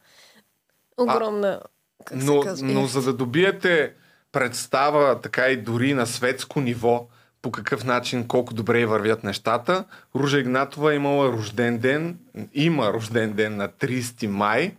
огромна, 0.96 1.60
как 2.04 2.16
но, 2.16 2.42
се 2.42 2.48
казва, 2.48 2.66
но 2.68 2.86
за 2.86 3.02
да 3.02 3.12
добиете 3.12 3.92
представа 4.32 5.20
така 5.20 5.48
и 5.48 5.56
дори 5.56 5.94
на 5.94 6.06
светско 6.06 6.60
ниво 6.60 7.08
по 7.42 7.50
какъв 7.50 7.84
начин, 7.84 8.28
колко 8.28 8.54
добре 8.54 8.86
вървят 8.86 9.24
нещата, 9.24 9.84
Ружа 10.14 10.38
Игнатова 10.38 10.92
е 10.92 10.96
имала 10.96 11.32
рожден 11.32 11.78
ден, 11.78 12.18
има 12.54 12.92
рожден 12.92 13.32
ден 13.32 13.56
на 13.56 13.68
30 13.68 14.26
май. 14.26 14.76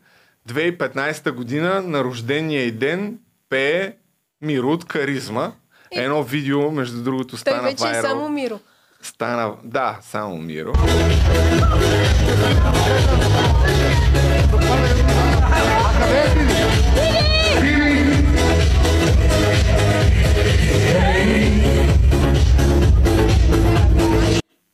2015 0.47 1.31
година 1.31 1.81
на 1.81 2.03
рождения 2.03 2.63
й 2.63 2.71
ден 2.71 3.19
пее 3.49 3.93
Миро 4.41 4.67
от 4.67 4.85
Каризма. 4.85 5.51
Едно 5.91 6.23
видео, 6.23 6.71
между 6.71 7.03
другото, 7.03 7.29
Той 7.29 7.37
стана 7.39 7.61
вече 7.61 7.89
е 7.89 8.01
само 8.01 8.29
Миро. 8.29 8.59
Стана, 9.01 9.53
да, 9.63 9.99
само 10.01 10.37
Миро. 10.37 10.73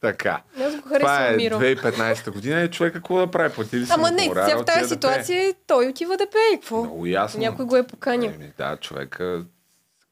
Така. 0.03 0.41
Аз 0.61 0.75
го 0.75 0.89
Това 0.99 1.27
е 1.27 1.35
Миро. 1.35 1.55
2015 1.55 2.31
година 2.31 2.61
и 2.61 2.71
човека 2.71 2.93
какво 2.93 3.17
да 3.17 3.31
прави? 3.31 3.53
Платили 3.53 3.85
Ама 3.89 4.11
не, 4.11 4.27
хонорара, 4.27 4.45
сега 4.45 4.57
в 4.57 4.65
тази 4.65 4.83
отива 4.83 4.95
да 4.95 5.15
пее. 5.15 5.23
ситуация 5.23 5.53
той 5.67 5.87
отива 5.87 6.17
да 6.17 6.25
пее. 6.29 6.59
Какво? 6.59 6.83
Много 6.83 7.05
ясно. 7.05 7.39
Някой 7.39 7.65
го 7.65 7.75
е 7.75 7.87
поканил. 7.87 8.31
Еми, 8.31 8.51
да, 8.57 8.77
човека... 8.77 9.45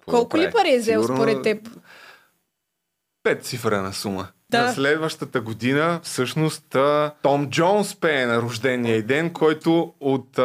Колко 0.05 0.37
да 0.37 0.43
ли 0.43 0.51
пари 0.51 0.73
е 0.73 0.79
взел 0.79 1.01
Сигурно 1.01 1.17
според 1.17 1.43
теб? 1.43 1.69
Пет 3.23 3.45
цифрена 3.45 3.93
сума. 3.93 4.27
Да. 4.49 4.61
На 4.61 4.73
следващата 4.73 5.41
година, 5.41 5.99
всъщност, 6.03 6.75
Том 7.21 7.49
Джонс 7.49 7.95
пее 7.95 8.25
на 8.25 8.41
рождения 8.41 9.03
ден, 9.03 9.29
който 9.29 9.93
от, 9.99 10.39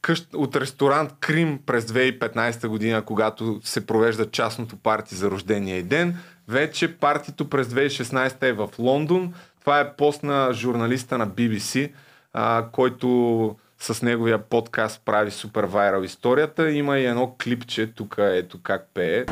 къщ, 0.00 0.34
от 0.34 0.56
ресторант 0.56 1.12
Крим 1.20 1.58
през 1.66 1.84
2015 1.84 2.66
година, 2.68 3.02
когато 3.02 3.60
се 3.64 3.86
провежда 3.86 4.30
частното 4.30 4.76
парти 4.76 5.14
за 5.14 5.30
рождения 5.30 5.82
ден, 5.82 6.16
вече 6.48 6.96
партито 6.96 7.50
през 7.50 7.68
2016 7.68 8.42
е 8.42 8.52
в 8.52 8.68
Лондон. 8.78 9.34
Това 9.60 9.80
е 9.80 9.92
пост 9.92 10.22
на 10.22 10.52
журналиста 10.52 11.18
на 11.18 11.28
BBC, 11.28 11.92
а, 12.32 12.66
който 12.72 13.56
с 13.78 14.02
неговия 14.02 14.38
подкаст 14.38 15.02
прави 15.04 15.30
супер 15.30 15.64
вайрал 15.64 16.02
историята. 16.02 16.70
Има 16.70 16.98
и 16.98 17.06
едно 17.06 17.34
клипче, 17.42 17.86
тук 17.86 18.16
ето 18.18 18.58
как 18.62 18.86
пее. 18.94 19.24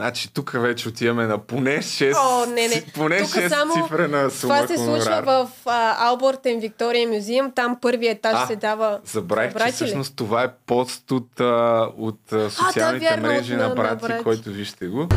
Значи 0.00 0.32
тук 0.32 0.50
вече 0.52 0.88
отиваме 0.88 1.26
на 1.26 1.38
поне 1.38 1.78
6, 1.78 2.14
О, 2.16 2.46
не, 2.46 2.68
не. 2.68 2.84
поне 2.94 3.18
Тук 3.18 3.28
6 3.28 3.48
само 3.48 3.74
цифрена 3.74 4.30
сума 4.30 4.54
Това 4.54 4.66
се 4.66 4.76
случва 4.76 5.22
в 5.24 5.66
Албъртен 5.98 6.60
Виктория 6.60 7.08
Мюзеум. 7.08 7.52
Там 7.52 7.78
първият 7.80 8.18
етаж 8.18 8.36
А, 8.36 8.46
се 8.46 8.56
дава... 8.56 9.00
Забравих, 9.04 9.52
че 9.54 9.66
ли? 9.66 9.72
всъщност 9.72 10.16
това 10.16 10.42
е 10.42 10.48
пост 10.66 11.10
от, 11.10 11.40
а, 11.40 11.88
от 11.96 12.32
а, 12.32 12.50
социалните 12.50 13.04
вярно, 13.04 13.28
мрежи 13.28 13.56
на, 13.56 13.68
на- 13.68 13.74
брати, 13.74 14.02
на 14.02 14.08
брати. 14.08 14.24
който 14.24 14.50
вижте 14.50 14.86
го. 14.86 15.08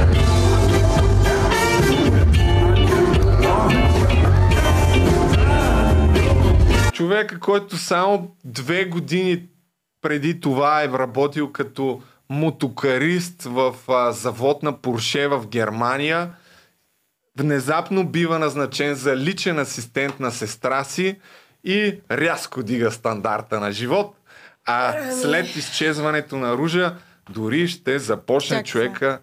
Човека, 6.93 7.39
който 7.39 7.77
само 7.77 8.36
две 8.45 8.86
години 8.86 9.43
преди 10.01 10.39
това 10.39 10.84
е 10.84 10.88
работил 10.88 11.51
като 11.51 12.01
мотокарист 12.34 13.43
в 13.43 13.75
а, 13.88 14.11
завод 14.11 14.63
на 14.63 14.81
Порше 14.81 15.27
в 15.27 15.47
Германия, 15.47 16.29
внезапно 17.39 18.07
бива 18.07 18.39
назначен 18.39 18.95
за 18.95 19.17
личен 19.17 19.59
асистент 19.59 20.19
на 20.19 20.31
сестра 20.31 20.84
си 20.84 21.19
и 21.63 22.01
рязко 22.11 22.63
дига 22.63 22.91
стандарта 22.91 23.59
на 23.59 23.71
живот. 23.71 24.15
А 24.65 24.97
Ами. 24.97 25.13
след 25.13 25.55
изчезването 25.55 26.38
на 26.38 26.57
Ружа, 26.57 26.95
дори 27.29 27.67
ще 27.67 27.99
започне 27.99 28.57
Чакай. 28.57 28.71
човека 28.71 29.19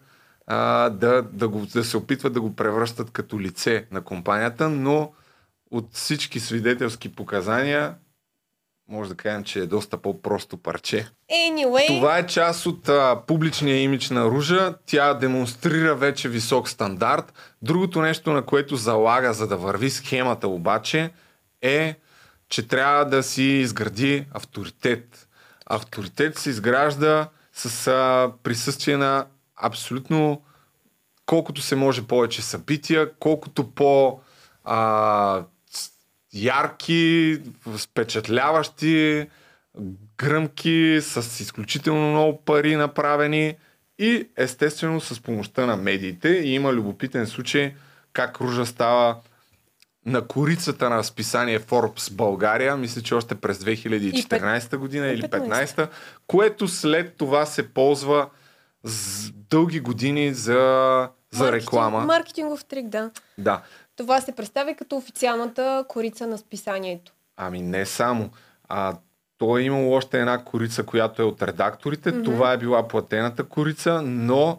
а, 0.46 0.90
да, 0.90 1.22
да, 1.22 1.48
го, 1.48 1.66
да 1.66 1.84
се 1.84 1.96
опитват 1.96 2.32
да 2.32 2.40
го 2.40 2.56
превръщат 2.56 3.10
като 3.10 3.40
лице 3.40 3.86
на 3.90 4.00
компанията, 4.00 4.68
но 4.68 5.12
от 5.70 5.88
всички 5.92 6.40
свидетелски 6.40 7.12
показания 7.12 7.94
може 8.90 9.10
да 9.10 9.16
кажем, 9.16 9.44
че 9.44 9.58
е 9.58 9.66
доста 9.66 9.96
по-просто 9.96 10.56
парче. 10.56 11.08
Anyway, 11.32 11.86
Това 11.86 12.18
е 12.18 12.26
част 12.26 12.66
от 12.66 12.88
а, 12.88 13.22
публичния 13.26 13.82
имидж 13.82 14.10
на 14.10 14.24
Ружа. 14.24 14.74
Тя 14.86 15.14
демонстрира 15.14 15.94
вече 15.94 16.28
висок 16.28 16.68
стандарт. 16.68 17.32
Другото 17.62 18.00
нещо, 18.00 18.32
на 18.32 18.42
което 18.42 18.76
залага, 18.76 19.32
за 19.32 19.46
да 19.46 19.56
върви 19.56 19.90
схемата 19.90 20.48
обаче, 20.48 21.10
е, 21.62 21.94
че 22.48 22.68
трябва 22.68 23.04
да 23.04 23.22
си 23.22 23.42
изгради 23.42 24.26
авторитет. 24.32 25.28
Авторитет 25.66 26.38
се 26.38 26.50
изгражда 26.50 27.28
с 27.52 27.86
а, 27.86 28.32
присъствие 28.42 28.96
на 28.96 29.26
абсолютно 29.56 30.42
колкото 31.26 31.62
се 31.62 31.76
може 31.76 32.06
повече 32.06 32.42
събития, 32.42 33.12
колкото 33.18 33.70
по 33.70 34.20
а, 34.64 35.44
ярки, 36.32 37.38
впечатляващи, 37.78 39.26
гръмки, 40.18 40.98
с 41.00 41.40
изключително 41.40 42.10
много 42.10 42.44
пари 42.44 42.76
направени 42.76 43.56
и 43.98 44.28
естествено 44.36 45.00
с 45.00 45.22
помощта 45.22 45.66
на 45.66 45.76
медиите. 45.76 46.28
И 46.28 46.54
има 46.54 46.72
любопитен 46.72 47.26
случай 47.26 47.74
как 48.12 48.40
Ружа 48.40 48.66
става 48.66 49.16
на 50.06 50.26
корицата 50.26 50.90
на 50.90 51.04
списание 51.04 51.60
Forbes 51.60 52.12
България, 52.12 52.76
мисля, 52.76 53.02
че 53.02 53.14
още 53.14 53.34
през 53.34 53.58
2014 53.58 54.76
година 54.76 55.06
или 55.06 55.22
15, 55.22 55.88
което 56.26 56.68
след 56.68 57.16
това 57.16 57.46
се 57.46 57.68
ползва 57.68 58.28
с 58.84 59.30
дълги 59.32 59.80
години 59.80 60.34
за, 60.34 60.52
за 61.30 61.44
маркетинг- 61.44 61.52
реклама. 61.52 62.00
Маркетингов 62.00 62.64
трик, 62.64 62.88
да. 62.88 63.10
Да. 63.38 63.62
Това 64.00 64.20
се 64.20 64.32
представя 64.32 64.74
като 64.74 64.96
официалната 64.96 65.84
корица 65.88 66.26
на 66.26 66.38
списанието. 66.38 67.12
Ами 67.36 67.62
не 67.62 67.86
само. 67.86 68.30
А, 68.68 68.96
то 69.38 69.58
е 69.58 69.62
имало 69.62 69.92
още 69.92 70.20
една 70.20 70.44
корица, 70.44 70.82
която 70.82 71.22
е 71.22 71.24
от 71.24 71.42
редакторите. 71.42 72.12
Mm-hmm. 72.12 72.24
Това 72.24 72.52
е 72.52 72.56
била 72.56 72.88
платената 72.88 73.44
корица, 73.44 74.02
но 74.02 74.58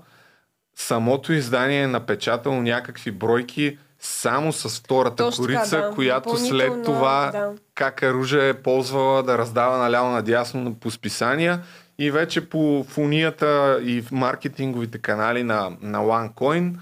самото 0.76 1.34
издание 1.34 1.82
е 1.82 1.88
напечатало 1.88 2.62
някакви 2.62 3.12
бройки 3.12 3.78
само 4.00 4.54
с 4.54 4.80
втората 4.80 5.24
Точно 5.24 5.46
така, 5.46 5.58
корица, 5.58 5.82
да. 5.82 5.92
която 5.92 6.38
след 6.38 6.84
това 6.84 7.30
да. 7.32 7.54
как 7.76 8.04
Ружа 8.04 8.44
е 8.44 8.54
ползвала 8.54 9.24
да 9.24 9.38
раздава 9.38 9.78
наляво 9.78 10.10
надясно 10.10 10.76
по 10.76 10.92
списания 10.92 11.64
и 12.00 12.12
вече 12.12 12.50
по 12.50 12.86
фунията 12.90 13.80
и 13.84 14.02
в 14.02 14.12
маркетинговите 14.12 14.98
канали 14.98 15.44
на, 15.44 15.72
на 15.82 16.00
OneCoin 16.00 16.74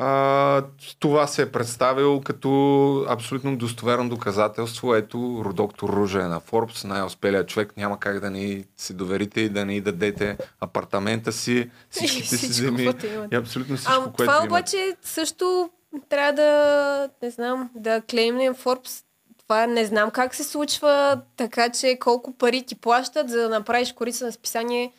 а, 0.00 0.62
това 0.98 1.26
се 1.26 1.42
е 1.42 1.52
представило 1.52 2.20
като 2.20 3.06
абсолютно 3.08 3.56
достоверно 3.56 4.08
доказателство. 4.08 4.94
Ето, 4.94 5.44
доктор 5.54 5.88
Ружа 5.88 6.20
е 6.20 6.28
на 6.28 6.40
Forbes, 6.40 6.84
най-успелият 6.84 7.48
човек. 7.48 7.76
Няма 7.76 8.00
как 8.00 8.20
да 8.20 8.30
ни 8.30 8.64
се 8.76 8.92
доверите 8.92 9.40
и 9.40 9.48
да 9.48 9.64
ни 9.64 9.80
дадете 9.80 10.38
апартамента 10.60 11.32
си, 11.32 11.70
всичките 11.90 12.36
си 12.36 12.46
земи 12.46 12.92
и 13.32 13.36
абсолютно 13.36 13.76
всичко, 13.76 13.92
А 13.92 14.02
което 14.02 14.16
това 14.16 14.32
имате. 14.32 14.46
обаче 14.48 14.96
също 15.02 15.70
трябва 16.08 16.32
да, 16.32 17.08
не 17.22 17.30
знам, 17.30 17.70
да 17.74 18.02
клеймнем 18.10 18.54
Forbes. 18.54 19.04
Това 19.38 19.66
не 19.66 19.84
знам 19.84 20.10
как 20.10 20.34
се 20.34 20.44
случва, 20.44 21.20
така 21.36 21.68
че 21.68 21.98
колко 22.00 22.32
пари 22.32 22.62
ти 22.62 22.74
плащат, 22.74 23.30
за 23.30 23.38
да 23.42 23.48
направиш 23.48 23.92
корица 23.92 24.24
на 24.26 24.32
списание 24.32 24.92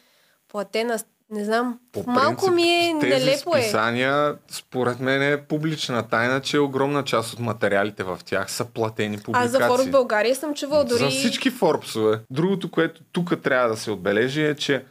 платена. 0.48 1.00
Не 1.32 1.46
знам. 1.46 1.80
По 1.92 2.04
Малко 2.08 2.46
принцип, 2.46 2.56
ми 2.56 2.70
е 2.70 2.96
тези 3.02 3.26
нелепо 3.26 3.56
е. 3.56 3.62
списания, 3.62 4.36
според 4.52 5.00
мен 5.00 5.22
е 5.22 5.42
публична 5.42 6.08
тайна, 6.08 6.42
че 6.42 6.60
огромна 6.60 7.04
част 7.04 7.34
от 7.34 7.40
материалите 7.40 8.04
в 8.04 8.20
тях 8.26 8.52
са 8.52 8.66
платени 8.66 9.16
Аз 9.16 9.24
публикации. 9.24 9.50
за 9.50 9.60
Forbes 9.60 9.90
България 9.92 10.36
съм 10.36 10.54
чувал 10.54 10.84
дори... 10.84 10.98
За 10.98 11.10
всички 11.10 11.50
Форбсове. 11.50 12.20
Другото, 12.30 12.72
което 12.72 13.02
тук 13.12 13.42
трябва 13.42 13.70
да 13.70 13.78
се 13.78 13.92
отбележи 13.92 14.46
е, 14.46 14.56
че 14.56 14.86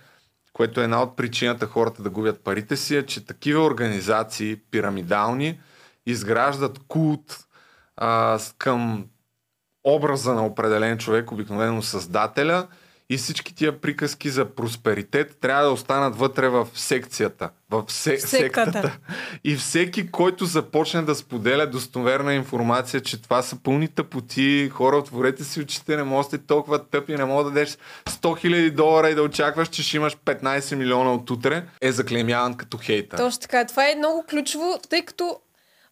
което 0.53 0.81
е 0.81 0.85
една 0.85 1.03
от 1.03 1.17
причината 1.17 1.67
хората 1.67 2.03
да 2.03 2.11
губят 2.11 2.41
парите 2.45 2.77
си, 2.77 2.97
е, 2.97 3.07
че 3.07 3.27
такива 3.27 3.65
организации, 3.65 4.57
пирамидални, 4.71 5.61
изграждат 6.07 6.79
култ 6.89 7.39
а, 7.97 8.39
към 8.59 9.07
образа 9.85 10.35
на 10.35 10.47
определен 10.47 10.99
човек, 10.99 11.33
обикновено 11.33 11.83
създателя, 11.83 12.67
и 13.11 13.17
всички 13.17 13.55
тия 13.55 13.81
приказки 13.81 14.31
за 14.31 14.45
просперитет 14.45 15.37
трябва 15.41 15.65
да 15.65 15.71
останат 15.71 16.17
вътре 16.17 16.49
в 16.49 16.69
секцията, 16.75 17.51
в 17.71 17.85
се, 17.89 18.19
Сектата. 18.19 18.73
сектата. 18.73 18.99
И 19.45 19.57
всеки, 19.57 20.11
който 20.11 20.45
започне 20.45 21.03
да 21.03 21.15
споделя 21.15 21.67
достоверна 21.67 22.35
информация, 22.35 23.01
че 23.01 23.23
това 23.23 23.43
са 23.43 23.57
пълни 23.63 23.89
тъпоти, 23.89 24.69
хора, 24.73 24.97
отворете 24.97 25.45
си 25.45 25.61
очите, 25.61 25.97
не 25.97 26.03
може 26.03 26.27
да 26.27 26.37
сте 26.37 26.47
толкова 26.47 26.85
тъпи, 26.85 27.17
не 27.17 27.25
мога 27.25 27.45
да 27.45 27.51
дадеш 27.51 27.79
100 28.07 28.21
000 28.21 28.71
долара 28.71 29.11
и 29.11 29.15
да 29.15 29.23
очакваш, 29.23 29.69
че 29.69 29.83
ще 29.83 29.97
имаш 29.97 30.17
15 30.17 30.75
милиона 30.75 31.15
от 31.15 31.31
утре, 31.31 31.65
е 31.81 31.93
заклемяван 31.93 32.55
като 32.55 32.79
хейта. 32.79 33.17
Точно 33.17 33.41
така. 33.41 33.67
Това 33.67 33.91
е 33.91 33.95
много 33.95 34.25
ключово, 34.31 34.79
тъй 34.89 35.05
като 35.05 35.41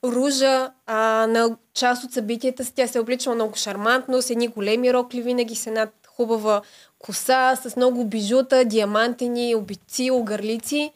Ружа 0.05 0.71
а, 0.87 1.27
на 1.27 1.57
част 1.75 2.05
от 2.05 2.13
събитията 2.13 2.65
си, 2.65 2.73
тя 2.75 2.87
се 2.87 2.99
е 2.99 3.01
обличала 3.01 3.35
много 3.35 3.57
шармантно, 3.57 4.23
с 4.23 4.31
едни 4.31 4.49
големи 4.49 4.93
рокли, 4.93 5.23
винаги 5.23 5.55
с 5.55 5.67
една 5.67 5.89
хубава 6.17 6.63
коса, 6.99 7.57
с 7.57 7.77
много 7.77 8.05
бижута, 8.05 8.65
диамантени, 8.65 9.55
обици, 9.55 10.11
огърлици. 10.11 10.93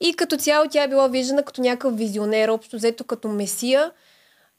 И 0.00 0.14
като 0.14 0.36
цяло 0.36 0.68
тя 0.70 0.82
е 0.82 0.88
била 0.88 1.08
виждана 1.08 1.42
като 1.42 1.60
някакъв 1.60 1.96
визионер, 1.96 2.48
общо 2.48 2.76
взето 2.76 3.04
като 3.04 3.28
месия. 3.28 3.92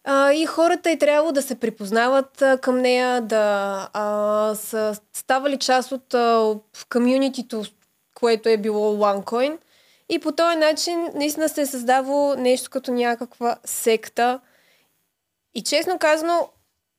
А, 0.04 0.34
и 0.34 0.46
хората 0.46 0.92
е 0.92 0.98
трябвало 0.98 1.32
да 1.32 1.42
се 1.42 1.56
припознават 1.56 2.42
а, 2.42 2.58
към 2.58 2.80
нея, 2.80 3.22
да 3.22 3.90
а, 3.94 4.56
са 4.56 4.96
ставали 5.14 5.58
част 5.58 5.92
от 5.92 6.16
комюнитито, 6.90 7.64
което 8.16 8.50
е 8.50 8.58
било 8.58 8.98
OneCoin. 8.98 9.58
И 10.10 10.20
по 10.20 10.32
този 10.32 10.58
начин 10.58 11.10
наистина 11.16 11.50
се 11.50 11.62
е 11.62 11.66
създавало 11.66 12.36
нещо 12.36 12.70
като 12.70 12.92
някаква 12.92 13.58
секта. 13.66 14.40
И 15.56 15.62
честно 15.64 16.00
казано, 16.00 16.50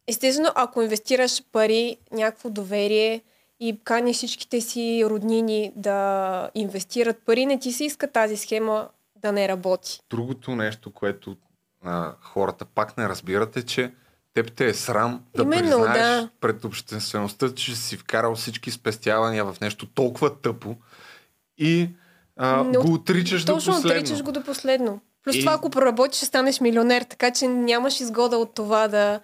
естествено, 0.08 0.50
ако 0.54 0.82
инвестираш 0.82 1.42
пари, 1.52 1.96
някакво 2.12 2.50
доверие 2.50 3.22
и 3.60 3.80
каниш 3.84 4.16
всичките 4.16 4.60
си 4.60 5.02
роднини 5.04 5.72
да 5.76 6.50
инвестират 6.54 7.18
пари, 7.18 7.46
не 7.46 7.58
ти 7.58 7.72
се 7.72 7.84
иска 7.84 8.12
тази 8.12 8.36
схема 8.36 8.88
да 9.16 9.32
не 9.32 9.48
работи. 9.48 10.00
Другото 10.10 10.50
нещо, 10.50 10.90
което 10.90 11.36
а, 11.84 12.12
хората 12.20 12.64
пак 12.64 12.98
не 12.98 13.08
разбират 13.08 13.56
е, 13.56 13.62
че 13.62 13.92
теб 14.34 14.52
те 14.52 14.66
е 14.66 14.74
срам 14.74 15.22
да 15.36 15.42
Именно, 15.42 15.62
признаеш 15.62 15.98
да. 16.00 16.28
пред 16.40 16.64
обществеността, 16.64 17.54
че 17.54 17.76
си 17.76 17.96
вкарал 17.96 18.34
всички 18.34 18.70
спестявания 18.70 19.44
в 19.44 19.60
нещо 19.60 19.86
толкова 19.86 20.36
тъпо 20.36 20.76
и 21.58 21.88
а, 22.36 22.62
Не 22.64 22.78
от- 22.78 22.86
го 22.86 22.92
отричаш 22.92 23.44
до 23.44 23.54
Точно 23.54 23.72
последно. 23.72 24.00
отричаш 24.00 24.22
го 24.22 24.32
до 24.32 24.42
последно. 24.42 25.00
Плюс 25.24 25.36
И- 25.36 25.40
това, 25.40 25.52
ако 25.52 25.70
проработиш, 25.70 26.16
ще 26.16 26.26
станеш 26.26 26.60
милионер, 26.60 27.02
така 27.02 27.30
че 27.30 27.48
нямаш 27.48 28.00
изгода 28.00 28.36
от 28.36 28.54
това 28.54 28.88
да... 28.88 29.20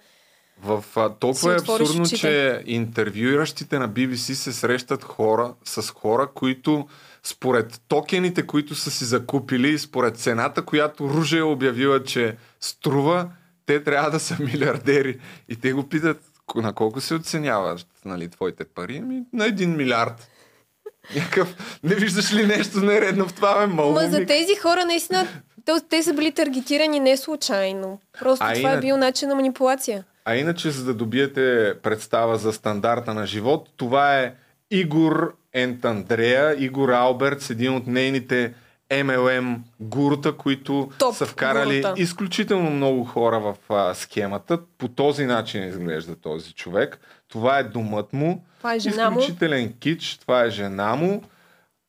В, 0.57 0.83
а, 0.95 1.09
толкова 1.09 1.53
е 1.53 1.55
абсурдно, 1.55 2.05
че 2.07 2.63
интервюиращите 2.65 3.79
на 3.79 3.89
BBC 3.89 4.33
се 4.33 4.53
срещат 4.53 5.03
хора 5.03 5.53
с 5.63 5.89
хора, 5.89 6.27
които 6.27 6.87
според 7.23 7.81
токените, 7.87 8.47
които 8.47 8.75
са 8.75 8.91
си 8.91 9.05
закупили, 9.05 9.79
според 9.79 10.17
цената, 10.17 10.61
която 10.61 11.09
Ружа 11.09 11.37
е 11.37 11.43
обявила, 11.43 12.03
че 12.03 12.35
струва, 12.59 13.27
те 13.65 13.83
трябва 13.83 14.11
да 14.11 14.19
са 14.19 14.37
милиардери. 14.41 15.19
И 15.49 15.55
те 15.55 15.73
го 15.73 15.83
питат, 15.83 16.21
«Ко- 16.47 16.61
на 16.61 16.73
колко 16.73 17.01
се 17.01 17.15
оценяват 17.15 17.85
нали, 18.05 18.27
твоите 18.29 18.65
пари? 18.65 18.97
Ами, 18.97 19.21
на 19.33 19.45
един 19.45 19.75
милиард. 19.75 20.27
Някакъв, 21.15 21.55
не 21.83 21.95
виждаш 21.95 22.33
ли 22.33 22.47
нещо 22.47 22.77
нередно 22.77 23.27
в 23.27 23.33
това, 23.33 23.53
бе, 23.55 23.67
Ма 23.67 23.73
малумник? 23.75 24.11
за 24.11 24.25
тези 24.25 24.55
хора 24.55 24.85
наистина, 24.85 25.27
те, 25.65 25.71
те 25.89 26.03
са 26.03 26.13
били 26.13 26.31
таргетирани 26.31 26.99
не 26.99 27.17
случайно. 27.17 27.99
Просто 28.19 28.45
А 28.45 28.53
това 28.53 28.69
инак- 28.69 28.77
е 28.77 28.81
бил 28.81 28.97
начин 28.97 29.29
на 29.29 29.35
манипулация. 29.35 30.03
А 30.25 30.35
иначе, 30.35 30.71
за 30.71 30.85
да 30.85 30.93
добиете 30.93 31.75
представа 31.83 32.37
за 32.37 32.53
стандарта 32.53 33.13
на 33.13 33.25
живот, 33.25 33.69
това 33.77 34.19
е 34.19 34.33
Игор 34.71 35.35
Ентандрея, 35.53 36.63
Игор 36.63 36.89
Албертс, 36.89 37.49
един 37.49 37.75
от 37.75 37.87
нейните 37.87 38.53
MLM 38.91 39.59
гурута, 39.79 40.37
които 40.37 40.91
Топ 40.99 41.15
са 41.15 41.25
вкарали 41.25 41.81
гурута. 41.81 42.01
изключително 42.01 42.69
много 42.69 43.03
хора 43.03 43.39
в 43.39 43.55
а, 43.69 43.93
схемата. 43.93 44.59
По 44.77 44.87
този 44.87 45.25
начин 45.25 45.63
изглежда 45.63 46.15
този 46.15 46.53
човек. 46.53 46.99
Това 47.27 47.59
е 47.59 47.63
домът 47.63 48.13
му. 48.13 48.45
Това 48.57 48.73
е 48.73 48.79
жена 48.79 49.09
му. 49.09 49.19
Изключителен 49.19 49.73
кич. 49.79 50.17
Това 50.17 50.43
е 50.43 50.49
жена 50.49 50.95
му, 50.95 51.23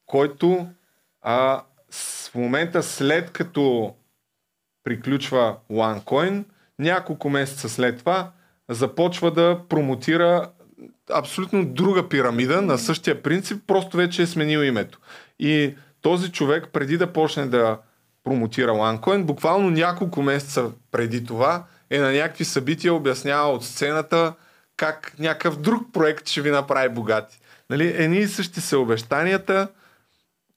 който 0.07 0.67
а, 1.23 1.63
в 1.91 2.35
момента 2.35 2.83
след 2.83 3.31
като 3.31 3.95
приключва 4.85 5.57
OneCoin, 5.71 6.45
няколко 6.79 7.31
месеца 7.31 7.69
след 7.69 7.99
това 7.99 8.31
започва 8.69 9.31
да 9.31 9.61
промотира 9.69 10.51
абсолютно 11.13 11.65
друга 11.65 12.09
пирамида 12.09 12.63
на 12.63 12.79
същия 12.79 13.23
принцип, 13.23 13.63
просто 13.67 13.97
вече 13.97 14.23
е 14.23 14.27
сменил 14.27 14.59
името. 14.59 14.99
И 15.39 15.75
този 16.01 16.33
човек, 16.33 16.69
преди 16.73 16.97
да 16.97 17.13
почне 17.13 17.47
да 17.47 17.79
промотира 18.25 18.71
OneCoin, 18.71 19.25
буквално 19.25 19.71
няколко 19.71 20.23
месеца 20.23 20.71
преди 20.91 21.25
това 21.25 21.65
е 21.91 21.99
на 21.99 22.13
някакви 22.13 22.45
събития 22.45 22.95
обяснява 22.95 23.49
от 23.49 23.65
сцената 23.65 24.35
как 24.77 25.15
някакъв 25.19 25.61
друг 25.61 25.93
проект 25.93 26.29
ще 26.29 26.41
ви 26.41 26.51
направи 26.51 26.89
богати. 26.89 27.41
Нали? 27.71 27.95
Едни 27.97 28.19
и 28.19 28.29
същи 28.29 28.61
са 28.61 28.79
обещанията, 28.79 29.69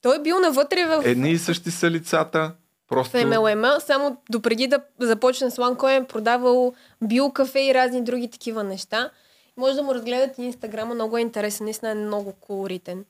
Той 0.02 0.16
е 0.16 0.22
бил 0.22 0.40
навътре 0.40 0.86
в, 0.86 1.02
едни 1.04 1.30
и 1.30 1.38
същи 1.38 1.70
са 1.70 1.90
лицата. 1.90 2.52
Просто... 2.88 3.16
MLM, 3.16 3.78
само 3.78 4.16
допреди 4.30 4.66
да 4.66 4.80
започне 4.98 5.50
с 5.50 5.56
OneCoin, 5.56 6.02
е 6.02 6.06
продавал 6.06 6.74
биокафе 7.02 7.60
и 7.60 7.74
разни 7.74 8.04
други 8.04 8.30
такива 8.30 8.64
неща. 8.64 9.10
Може 9.56 9.74
да 9.74 9.82
му 9.82 9.94
разгледате 9.94 10.42
инстаграма, 10.42 10.94
много 10.94 11.16
е 11.16 11.20
интересен, 11.20 11.64
наистина 11.64 11.90
е 11.90 11.94
много 11.94 12.32
колоритен. 12.32 13.04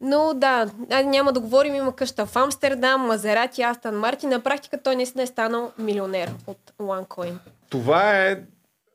Но 0.00 0.34
да, 0.34 0.70
няма 1.04 1.32
да 1.32 1.40
говорим, 1.40 1.74
има 1.74 1.96
къща 1.96 2.26
в 2.26 2.36
Амстердам, 2.36 3.06
Мазерати, 3.06 3.62
Астан 3.62 3.98
Марти. 3.98 4.26
На 4.26 4.40
практика 4.40 4.82
той 4.82 4.96
наистина 4.96 5.22
е 5.22 5.26
станал 5.26 5.72
милионер 5.78 6.30
от 6.46 6.72
OneCoin. 6.78 7.34
Това 7.68 8.18
е 8.18 8.40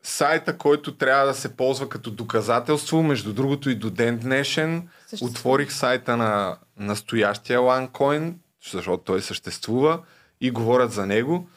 сайта, 0.04 0.58
който 0.58 0.96
трябва 0.96 1.26
да 1.26 1.34
се 1.34 1.56
ползва 1.56 1.90
като 1.90 2.12
доказателство. 2.12 3.04
Между 3.04 3.34
другото 3.34 3.70
и 3.70 3.76
до 3.76 3.90
ден 3.90 4.18
днешен 4.18 4.90
Съществува. 5.02 5.32
отворих 5.32 5.72
сайта 5.72 6.18
на 6.18 6.58
настоящия 6.78 7.60
OneCoin, 7.60 8.34
защото 8.72 9.04
той 9.04 9.22
съществува 9.22 10.00
и 10.42 10.52
говорят 10.52 10.92
за 10.92 11.06
него. 11.06 11.50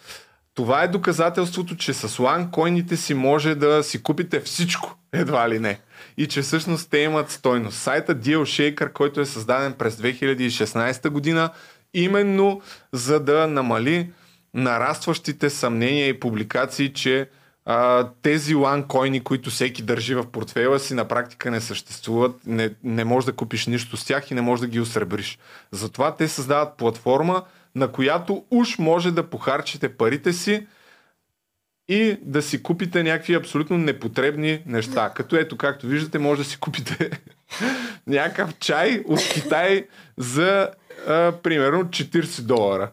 Това 0.55 0.83
е 0.83 0.89
доказателството, 0.89 1.77
че 1.77 1.95
с 1.95 2.09
OneCoin 2.09 2.95
си 2.95 3.15
може 3.15 3.55
да 3.55 3.83
си 3.83 4.03
купите 4.03 4.41
всичко, 4.41 4.97
едва 5.13 5.49
ли 5.49 5.59
не. 5.59 5.81
И 6.17 6.27
че 6.27 6.43
всъщност 6.43 6.91
те 6.91 6.99
имат 6.99 7.31
стойност. 7.31 7.79
Сайта 7.79 8.15
Deal 8.17 8.39
Shaker, 8.39 8.93
който 8.93 9.21
е 9.21 9.27
създаден 9.27 9.73
през 9.73 9.97
2016 9.97 11.09
година, 11.09 11.51
именно 11.95 12.63
за 12.93 13.21
да 13.21 13.47
намали 13.47 14.11
нарастващите 14.55 15.51
съмнения 15.51 16.09
и 16.09 16.21
публикации, 16.21 16.93
че 16.93 17.29
а, 17.65 18.09
тези 18.23 18.55
ланкойни, 18.55 19.21
които 19.21 19.51
всеки 19.51 19.83
държи 19.83 20.15
в 20.15 20.27
портфела 20.27 20.79
си, 20.79 20.95
на 20.95 21.09
практика 21.09 21.51
не 21.51 21.61
съществуват. 21.61 22.47
Не, 22.47 22.71
не 22.85 23.05
можеш 23.05 23.27
да 23.27 23.33
купиш 23.33 23.67
нищо 23.67 23.97
с 23.97 24.05
тях 24.05 24.31
и 24.31 24.35
не 24.35 24.41
можеш 24.41 24.61
да 24.61 24.67
ги 24.67 24.81
осребриш. 24.81 25.39
Затова 25.73 26.17
те 26.17 26.29
създават 26.29 26.77
платформа, 26.77 27.43
на 27.75 27.89
която 27.89 28.45
уж 28.51 28.79
може 28.79 29.11
да 29.11 29.31
похарчите 29.31 29.97
парите 29.97 30.33
си 30.33 30.67
и 31.89 32.17
да 32.23 32.43
си 32.43 32.63
купите 32.63 33.03
някакви 33.03 33.35
абсолютно 33.35 33.79
непотребни 33.79 34.63
неща. 34.67 35.13
Като 35.15 35.37
ето, 35.37 35.57
както 35.57 35.87
виждате, 35.87 36.19
може 36.19 36.43
да 36.43 36.49
си 36.49 36.61
купите 36.61 37.11
някакъв 38.07 38.59
чай 38.59 39.03
от 39.07 39.21
Китай 39.21 39.87
за 40.17 40.71
а, 41.09 41.33
примерно 41.43 41.85
40 41.85 42.41
долара. 42.41 42.91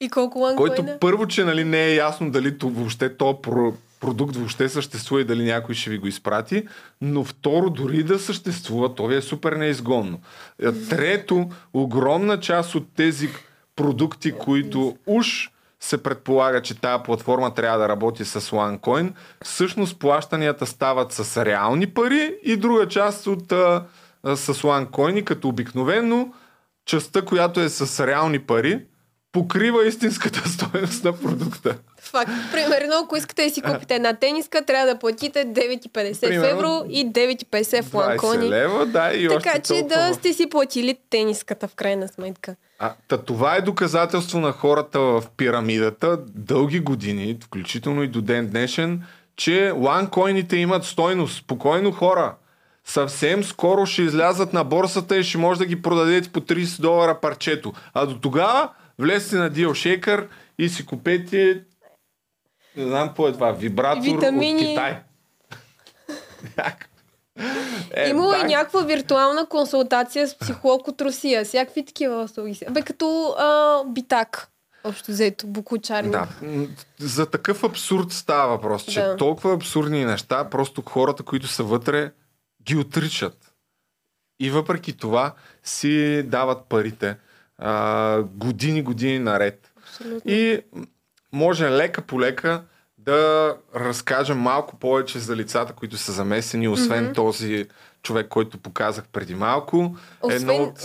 И 0.00 0.08
колко 0.08 0.38
OneCoin 0.38 0.56
Който 0.56 0.86
първо, 1.00 1.26
че 1.26 1.44
нали, 1.44 1.64
не 1.64 1.84
е 1.84 1.94
ясно 1.94 2.30
дали 2.30 2.58
то, 2.58 2.68
въобще 2.68 3.16
то 3.16 3.42
про, 3.42 3.72
продукт 4.00 4.36
въобще 4.36 4.68
съществува 4.68 5.20
и 5.20 5.24
дали 5.24 5.44
някой 5.44 5.74
ще 5.74 5.90
ви 5.90 5.98
го 5.98 6.06
изпрати, 6.06 6.68
но 7.00 7.24
второ, 7.24 7.70
дори 7.70 8.02
да 8.02 8.18
съществува, 8.18 8.94
то 8.94 9.06
ви 9.06 9.16
е 9.16 9.22
супер 9.22 9.52
неизгодно. 9.52 10.20
Е, 10.62 10.72
Трето, 10.72 11.50
огромна 11.72 12.40
част 12.40 12.74
от 12.74 12.86
тези 12.96 13.28
продукти, 13.76 14.32
които 14.32 14.96
уж 15.06 15.50
се 15.80 16.02
предполага, 16.02 16.62
че 16.62 16.80
тази 16.80 17.02
платформа 17.02 17.54
трябва 17.54 17.78
да 17.78 17.88
работи 17.88 18.24
с 18.24 18.40
OneCoin, 18.40 19.12
всъщност 19.44 19.98
плащанията 19.98 20.66
стават 20.66 21.12
с 21.12 21.44
реални 21.44 21.86
пари 21.86 22.34
и 22.42 22.56
друга 22.56 22.88
част 22.88 23.26
от 23.26 23.52
а, 23.52 23.86
а, 24.22 24.36
с 24.36 24.54
OneCoin, 24.54 25.24
като 25.24 25.48
обикновено 25.48 26.32
частта, 26.86 27.22
която 27.22 27.60
е 27.60 27.68
с 27.68 28.06
реални 28.06 28.38
пари, 28.38 28.84
покрива 29.32 29.86
истинската 29.86 30.48
стоеност 30.48 31.04
на 31.04 31.12
продукта. 31.12 31.78
Факт. 32.04 32.30
Примерно, 32.52 32.94
ако 33.04 33.16
искате 33.16 33.44
да 33.44 33.50
си 33.50 33.62
купите 33.62 33.94
една 33.94 34.14
тениска, 34.14 34.64
трябва 34.64 34.86
да 34.86 34.98
платите 34.98 35.46
9,50 35.46 36.14
в 36.14 36.20
Примерно, 36.20 36.46
евро 36.46 36.84
и 36.90 37.06
9,50 37.06 37.82
в 37.82 37.90
20 37.90 37.94
ланкони. 37.94 38.50
лева, 38.50 38.86
да, 38.86 39.12
и 39.12 39.28
Така 39.28 39.50
още 39.50 39.60
че 39.62 39.80
толкова. 39.80 40.08
да 40.08 40.14
сте 40.14 40.32
си 40.32 40.48
платили 40.50 40.96
тениската 41.10 41.68
в 41.68 41.74
крайна 41.74 42.08
сметка. 42.08 42.56
А, 42.78 42.92
та, 43.08 43.18
това 43.18 43.56
е 43.56 43.60
доказателство 43.60 44.40
на 44.40 44.52
хората 44.52 45.00
в 45.00 45.24
пирамидата 45.36 46.18
дълги 46.34 46.80
години, 46.80 47.38
включително 47.44 48.02
и 48.02 48.08
до 48.08 48.22
ден 48.22 48.46
днешен, 48.46 49.02
че 49.36 49.72
ланкойните 49.76 50.56
имат 50.56 50.84
стойност. 50.84 51.36
Спокойно 51.38 51.92
хора. 51.92 52.34
Съвсем 52.84 53.44
скоро 53.44 53.86
ще 53.86 54.02
излязат 54.02 54.52
на 54.52 54.64
борсата 54.64 55.16
и 55.16 55.24
ще 55.24 55.38
може 55.38 55.58
да 55.58 55.66
ги 55.66 55.82
продадете 55.82 56.28
по 56.28 56.40
30 56.40 56.80
долара 56.80 57.20
парчето. 57.20 57.72
А 57.94 58.06
до 58.06 58.18
тогава 58.18 58.68
влезте 58.98 59.36
на 59.36 59.50
Deal 59.50 59.68
Shaker 59.68 60.26
и 60.58 60.68
си 60.68 60.86
купете 60.86 61.60
не 62.76 62.84
знам 62.86 63.08
какво 63.08 63.28
е 63.28 63.32
това, 63.32 63.52
вибратор 63.52 64.02
Витамини. 64.02 64.62
от 64.62 64.68
Китай. 64.68 65.00
Е, 67.94 68.08
Имало 68.10 68.30
да, 68.30 68.38
и 68.38 68.42
някаква 68.44 68.80
виртуална 68.82 69.46
консултация 69.46 70.28
с 70.28 70.38
психолог 70.38 70.88
от 70.88 71.00
Русия. 71.00 71.44
Всякакви 71.44 71.84
такива 71.84 72.22
услуги. 72.22 72.58
Бе, 72.70 72.82
като 72.82 73.34
а, 73.38 73.82
битак. 73.86 74.48
Общо 74.84 75.10
взето, 75.10 75.46
букучарни. 75.46 76.10
Да. 76.10 76.28
За 76.98 77.26
такъв 77.26 77.64
абсурд 77.64 78.12
става 78.12 78.48
въпрос, 78.48 78.84
че 78.84 79.00
Да. 79.00 79.16
толкова 79.16 79.54
абсурдни 79.54 80.04
неща, 80.04 80.50
просто 80.50 80.82
хората, 80.82 81.22
които 81.22 81.46
са 81.46 81.62
вътре, 81.62 82.12
ги 82.62 82.76
отричат. 82.76 83.54
И 84.40 84.50
въпреки 84.50 84.96
това 84.96 85.32
си 85.62 86.22
дават 86.22 86.64
парите 86.68 87.16
а, 87.58 88.22
години, 88.22 88.82
години 88.82 89.18
наред. 89.18 89.72
Абсолютно. 89.82 90.32
И 90.32 90.60
може 91.34 91.70
лека 91.70 92.02
по 92.02 92.20
лека 92.20 92.62
да 92.98 93.56
разкажем 93.76 94.38
малко 94.38 94.76
повече 94.76 95.18
за 95.18 95.36
лицата, 95.36 95.72
които 95.72 95.96
са 95.96 96.12
замесени, 96.12 96.68
освен 96.68 97.06
mm-hmm. 97.08 97.14
този 97.14 97.66
човек, 98.02 98.28
който 98.28 98.58
показах 98.58 99.04
преди 99.12 99.34
малко. 99.34 99.96
Освен- 100.22 100.36
Едно 100.36 100.54
от... 100.54 100.80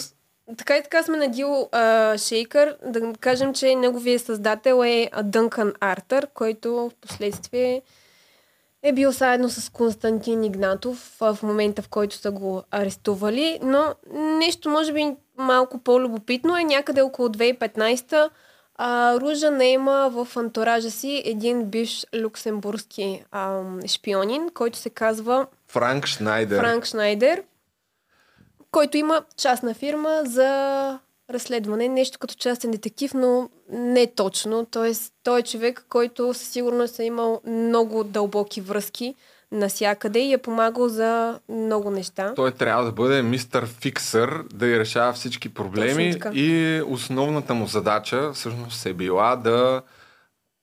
Така 0.57 0.77
и 0.77 0.83
така 0.83 1.03
сме 1.03 1.17
на 1.17 1.27
Дил 1.27 1.69
а, 1.71 2.17
Шейкър. 2.17 2.77
Да 2.85 3.13
кажем, 3.19 3.53
че 3.53 3.75
неговият 3.75 4.21
създател 4.21 4.83
е 4.85 5.09
Дънкан 5.23 5.73
Артър, 5.79 6.27
който 6.33 6.73
в 6.73 6.91
последствие 7.01 7.81
е 8.83 8.93
бил 8.93 9.11
заедно 9.11 9.49
с 9.49 9.69
Константин 9.69 10.43
Игнатов 10.43 11.15
в 11.19 11.37
момента, 11.43 11.81
в 11.81 11.89
който 11.89 12.15
са 12.15 12.31
го 12.31 12.63
арестували. 12.71 13.59
Но 13.63 13.95
нещо, 14.13 14.69
може 14.69 14.93
би, 14.93 15.15
малко 15.37 15.79
по-любопитно 15.79 16.57
е 16.57 16.63
някъде 16.63 17.01
около 17.01 17.29
2015 17.29 18.29
а, 18.81 19.19
Ружа 19.19 19.51
наема 19.51 20.09
в 20.13 20.37
антуража 20.37 20.91
си 20.91 21.21
един 21.25 21.65
бивш 21.65 22.05
люксембургски 22.15 23.23
а, 23.31 23.61
шпионин, 23.87 24.49
който 24.53 24.77
се 24.77 24.89
казва 24.89 25.47
Франк 25.67 26.05
Шнайдер. 26.05 26.59
Франк 26.59 26.85
Шнайдер, 26.85 27.43
който 28.71 28.97
има 28.97 29.23
частна 29.37 29.73
фирма 29.73 30.21
за 30.25 30.99
разследване, 31.29 31.87
нещо 31.87 32.19
като 32.19 32.35
частен 32.35 32.71
детектив, 32.71 33.13
но 33.13 33.49
не 33.69 34.07
точно. 34.07 34.65
Тоест, 34.65 35.13
той 35.23 35.39
е 35.39 35.43
човек, 35.43 35.85
който 35.89 36.33
със 36.33 36.47
сигурност 36.47 36.99
е 36.99 37.03
имал 37.03 37.41
много 37.45 38.03
дълбоки 38.03 38.61
връзки 38.61 39.15
насякъде 39.51 40.19
и 40.19 40.33
е 40.33 40.37
помагал 40.37 40.89
за 40.89 41.39
много 41.49 41.91
неща. 41.91 42.33
Той 42.35 42.51
трябва 42.51 42.85
да 42.85 42.91
бъде 42.91 43.21
мистер 43.21 43.65
фиксър, 43.65 44.43
да 44.53 44.67
и 44.67 44.79
решава 44.79 45.13
всички 45.13 45.53
проблеми 45.53 46.19
и 46.33 46.81
основната 46.87 47.53
му 47.53 47.67
задача 47.67 48.33
всъщност 48.33 48.85
е 48.85 48.93
била 48.93 49.35
да 49.35 49.81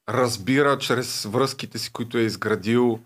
разбира 0.09 0.79
чрез 0.79 1.25
връзките 1.25 1.79
си, 1.79 1.93
които 1.93 2.19
е 2.19 2.23
изградил 2.23 3.01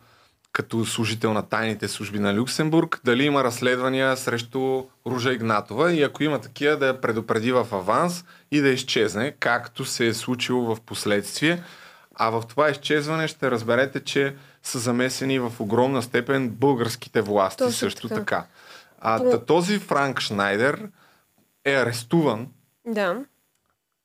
като 0.53 0.85
служител 0.85 1.33
на 1.33 1.43
тайните 1.43 1.89
служби 1.89 2.19
на 2.19 2.35
Люксембург, 2.35 3.01
дали 3.05 3.25
има 3.25 3.45
разследвания 3.45 4.17
срещу 4.17 4.85
Ружа 5.07 5.33
Игнатова 5.33 5.93
и 5.93 6.03
ако 6.03 6.23
има 6.23 6.41
такива 6.41 6.77
да 6.77 6.87
я 6.87 7.01
предупреди 7.01 7.53
в 7.53 7.67
аванс 7.73 8.25
и 8.51 8.61
да 8.61 8.69
изчезне, 8.69 9.35
както 9.41 9.85
се 9.85 10.07
е 10.07 10.15
случило 10.15 10.75
в 10.75 10.81
последствие. 10.81 11.63
А 12.15 12.31
в 12.31 12.43
това 12.49 12.71
изчезване 12.71 13.29
ще 13.29 13.51
разберете, 13.51 14.01
че 14.01 14.35
са 14.63 14.79
замесени 14.79 15.39
в 15.39 15.53
огромна 15.59 16.03
степен 16.03 16.49
българските 16.49 17.21
власти 17.21 17.59
Точно 17.59 17.73
също 17.73 18.09
така. 18.09 18.21
така. 18.21 18.45
А 19.01 19.19
та, 19.21 19.41
този 19.41 19.79
Франк 19.79 20.21
Шнайдер 20.21 20.89
е 21.65 21.75
арестуван 21.75 22.47
Да. 22.87 23.17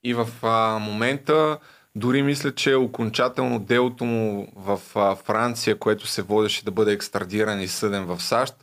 и 0.04 0.14
в 0.14 0.30
а, 0.44 0.80
момента 0.80 1.58
дори 1.96 2.22
мисля, 2.22 2.52
че 2.52 2.76
окончателно 2.76 3.60
делото 3.60 4.06
му 4.06 4.48
в 4.56 4.80
а, 4.96 5.16
Франция, 5.16 5.80
което 5.80 6.08
се 6.08 6.22
водеше 6.22 6.66
да 6.66 6.72
бъде 6.72 6.92
екстрадиран 6.92 7.62
и 7.62 7.68
съден 7.68 8.06
в 8.06 8.22
САЩ, 8.22 8.56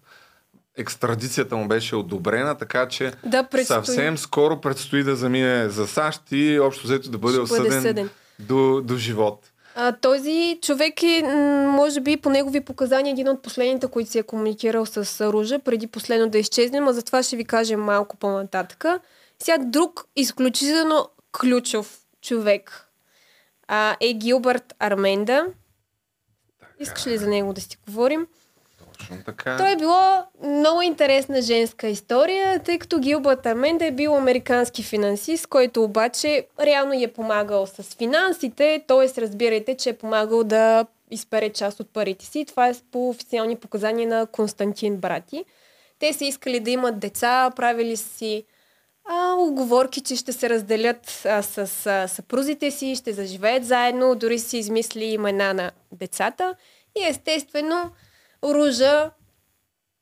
екстрадицията 0.76 1.56
му 1.56 1.68
беше 1.68 1.96
одобрена, 1.96 2.54
така 2.54 2.88
че 2.88 3.12
Да, 3.26 3.42
предстои. 3.42 3.74
съвсем 3.74 4.18
скоро 4.18 4.60
предстои 4.60 5.02
да 5.02 5.16
замине 5.16 5.68
за 5.68 5.86
САЩ 5.86 6.22
и 6.30 6.60
общо 6.60 6.86
взето 6.86 7.10
да 7.10 7.18
бъде 7.18 7.34
Ще 7.36 7.48
бъде 7.48 7.62
осъден 7.62 7.82
съден. 7.82 8.10
до, 8.38 8.80
до 8.84 8.96
живот. 8.96 9.51
А, 9.74 9.92
този 9.92 10.58
човек 10.62 11.02
е, 11.02 11.22
може 11.66 12.00
би, 12.00 12.16
по 12.16 12.30
негови 12.30 12.60
показания, 12.60 13.12
един 13.12 13.28
от 13.28 13.42
последните, 13.42 13.86
които 13.86 14.10
си 14.10 14.18
е 14.18 14.22
комуникирал 14.22 14.86
с 14.86 15.32
Ружа, 15.32 15.58
преди 15.58 15.86
последно 15.86 16.28
да 16.28 16.38
изчезне, 16.38 16.80
но 16.80 16.92
за 16.92 17.02
това 17.02 17.22
ще 17.22 17.36
ви 17.36 17.44
кажем 17.44 17.80
малко 17.80 18.16
по-нататъка. 18.16 19.00
Сега 19.38 19.58
друг 19.58 20.06
изключително 20.16 21.08
ключов 21.40 22.00
човек 22.20 22.88
а, 23.68 23.96
е 24.00 24.12
Гилбърт 24.12 24.74
Арменда. 24.78 25.46
Искаш 26.78 27.06
ли 27.06 27.18
за 27.18 27.28
него 27.28 27.52
да 27.52 27.60
си 27.60 27.76
говорим? 27.86 28.26
Точно 29.12 29.24
така. 29.24 29.56
То 29.56 29.66
е 29.66 29.76
било 29.76 30.24
много 30.44 30.82
интересна 30.82 31.42
женска 31.42 31.88
история, 31.88 32.58
тъй 32.58 32.78
като 32.78 32.98
Гилбърт 32.98 33.46
Арменда 33.46 33.84
е 33.84 33.90
бил 33.90 34.16
американски 34.16 34.82
финансист, 34.82 35.46
който 35.46 35.84
обаче 35.84 36.46
реално 36.60 37.02
е 37.02 37.12
помагал 37.12 37.66
с 37.66 37.82
финансите, 37.82 38.84
т.е. 38.88 39.20
разбирайте, 39.20 39.76
че 39.76 39.90
е 39.90 39.98
помагал 39.98 40.44
да 40.44 40.86
изпере 41.10 41.48
част 41.48 41.80
от 41.80 41.92
парите 41.92 42.24
си. 42.24 42.44
Това 42.44 42.68
е 42.68 42.74
по 42.92 43.08
официални 43.08 43.56
показания 43.56 44.08
на 44.08 44.26
Константин 44.26 44.96
Брати. 44.96 45.44
Те 45.98 46.12
са 46.12 46.24
искали 46.24 46.60
да 46.60 46.70
имат 46.70 46.98
деца, 46.98 47.50
правили 47.56 47.96
си 47.96 48.44
а, 49.04 49.34
оговорки, 49.38 50.00
че 50.00 50.16
ще 50.16 50.32
се 50.32 50.50
разделят 50.50 51.22
а, 51.24 51.42
с 51.42 51.86
а, 51.86 52.08
съпрузите 52.08 52.70
си, 52.70 52.96
ще 52.96 53.12
заживеят 53.12 53.64
заедно, 53.64 54.14
дори 54.14 54.38
си 54.38 54.58
измисли 54.58 55.04
имена 55.04 55.54
на 55.54 55.70
децата. 55.92 56.54
И 56.98 57.04
естествено, 57.04 57.90
Ружа 58.44 59.10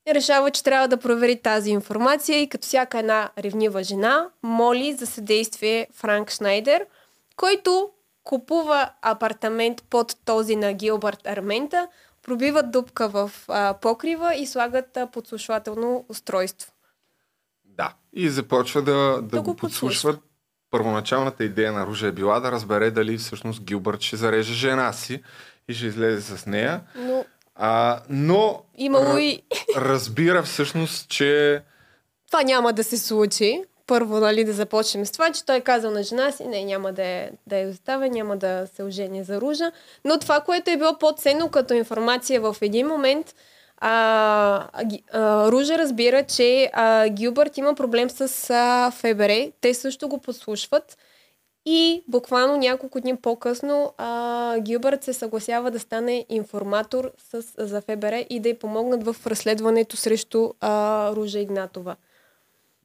решава, 0.07 0.51
че 0.51 0.63
трябва 0.63 0.87
да 0.87 0.97
провери 0.97 1.41
тази 1.41 1.69
информация 1.69 2.41
и 2.41 2.49
като 2.49 2.67
всяка 2.67 2.99
една 2.99 3.29
ревнива 3.37 3.83
жена 3.83 4.29
моли 4.43 4.93
за 4.93 5.05
съдействие 5.05 5.87
Франк 5.93 6.31
Шнайдер, 6.31 6.85
който 7.35 7.89
купува 8.23 8.89
апартамент 9.01 9.83
под 9.89 10.15
този 10.25 10.55
на 10.55 10.73
Гилбърт 10.73 11.27
Армента, 11.27 11.87
пробиват 12.23 12.71
дупка 12.71 13.09
в 13.09 13.31
а, 13.47 13.73
покрива 13.73 14.35
и 14.35 14.47
слагат 14.47 14.97
а, 14.97 15.07
подслушвателно 15.07 16.05
устройство. 16.09 16.71
Да, 17.65 17.93
и 18.13 18.29
започва 18.29 18.81
да, 18.81 18.93
да, 18.93 19.21
да 19.21 19.41
го 19.41 19.55
подслушват. 19.55 20.19
Първоначалната 20.71 21.43
идея 21.43 21.71
на 21.71 21.85
Ружа 21.85 22.07
е 22.07 22.11
била 22.11 22.39
да 22.39 22.51
разбере 22.51 22.91
дали 22.91 23.17
всъщност 23.17 23.63
Гилбърт 23.63 24.01
ще 24.01 24.15
зареже 24.15 24.53
жена 24.53 24.93
си 24.93 25.23
и 25.67 25.73
ще 25.73 25.85
излезе 25.85 26.37
с 26.37 26.45
нея. 26.45 26.81
Но, 26.95 27.25
А, 27.63 27.99
но 28.09 28.61
Имало 28.77 29.17
и- 29.17 29.41
разбира 29.75 30.43
всъщност, 30.43 31.09
че 31.09 31.61
това 32.27 32.43
няма 32.43 32.73
да 32.73 32.83
се 32.83 32.97
случи. 32.97 33.61
Първо, 33.87 34.19
нали, 34.19 34.43
да 34.43 34.53
започнем 34.53 35.05
с 35.05 35.11
това, 35.11 35.31
че 35.31 35.45
той 35.45 35.55
е 35.55 35.61
казал 35.61 35.91
на 35.91 36.03
жена 36.03 36.31
си, 36.31 36.43
не, 36.47 36.65
няма 36.65 36.93
да 36.93 37.03
е, 37.03 37.29
да 37.47 37.57
е 37.57 37.67
оставя, 37.67 38.09
няма 38.09 38.37
да 38.37 38.67
се 38.75 38.83
ожени 38.83 39.23
за 39.23 39.41
Ружа. 39.41 39.71
Но 40.05 40.19
това, 40.19 40.39
което 40.39 40.71
е 40.71 40.77
било 40.77 40.97
по-ценно 40.97 41.49
като 41.49 41.73
информация 41.73 42.41
в 42.41 42.55
един 42.61 42.87
момент, 42.87 43.35
а, 43.77 44.67
а, 45.11 45.51
Ружа 45.51 45.77
разбира, 45.77 46.23
че 46.23 46.69
а, 46.73 47.09
Гилбърт 47.09 47.57
има 47.57 47.75
проблем 47.75 48.09
с 48.09 48.49
а, 48.49 48.91
ФБР. 48.91 49.51
Те 49.61 49.73
също 49.73 50.07
го 50.07 50.17
подслушват. 50.21 50.97
И 51.65 52.03
буквално 52.07 52.57
няколко 52.57 53.01
дни 53.01 53.15
по-късно 53.15 53.93
а, 53.97 54.59
Гилбърт 54.59 55.03
се 55.03 55.13
съгласява 55.13 55.71
да 55.71 55.79
стане 55.79 56.25
информатор 56.29 57.11
с, 57.31 57.41
за 57.57 57.81
ФБР 57.81 58.25
и 58.29 58.39
да 58.39 58.49
й 58.49 58.59
помогнат 58.59 59.03
в 59.03 59.15
разследването 59.27 59.97
срещу 59.97 60.49
а, 60.59 61.11
Ружа 61.15 61.39
Игнатова. 61.39 61.95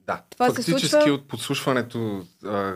да, 0.07 0.23
Това 0.31 0.49
се 0.51 0.55
фактически 0.55 0.89
случва- 0.89 1.13
от 1.13 1.29
подслушването, 1.29 2.23
а, 2.45 2.75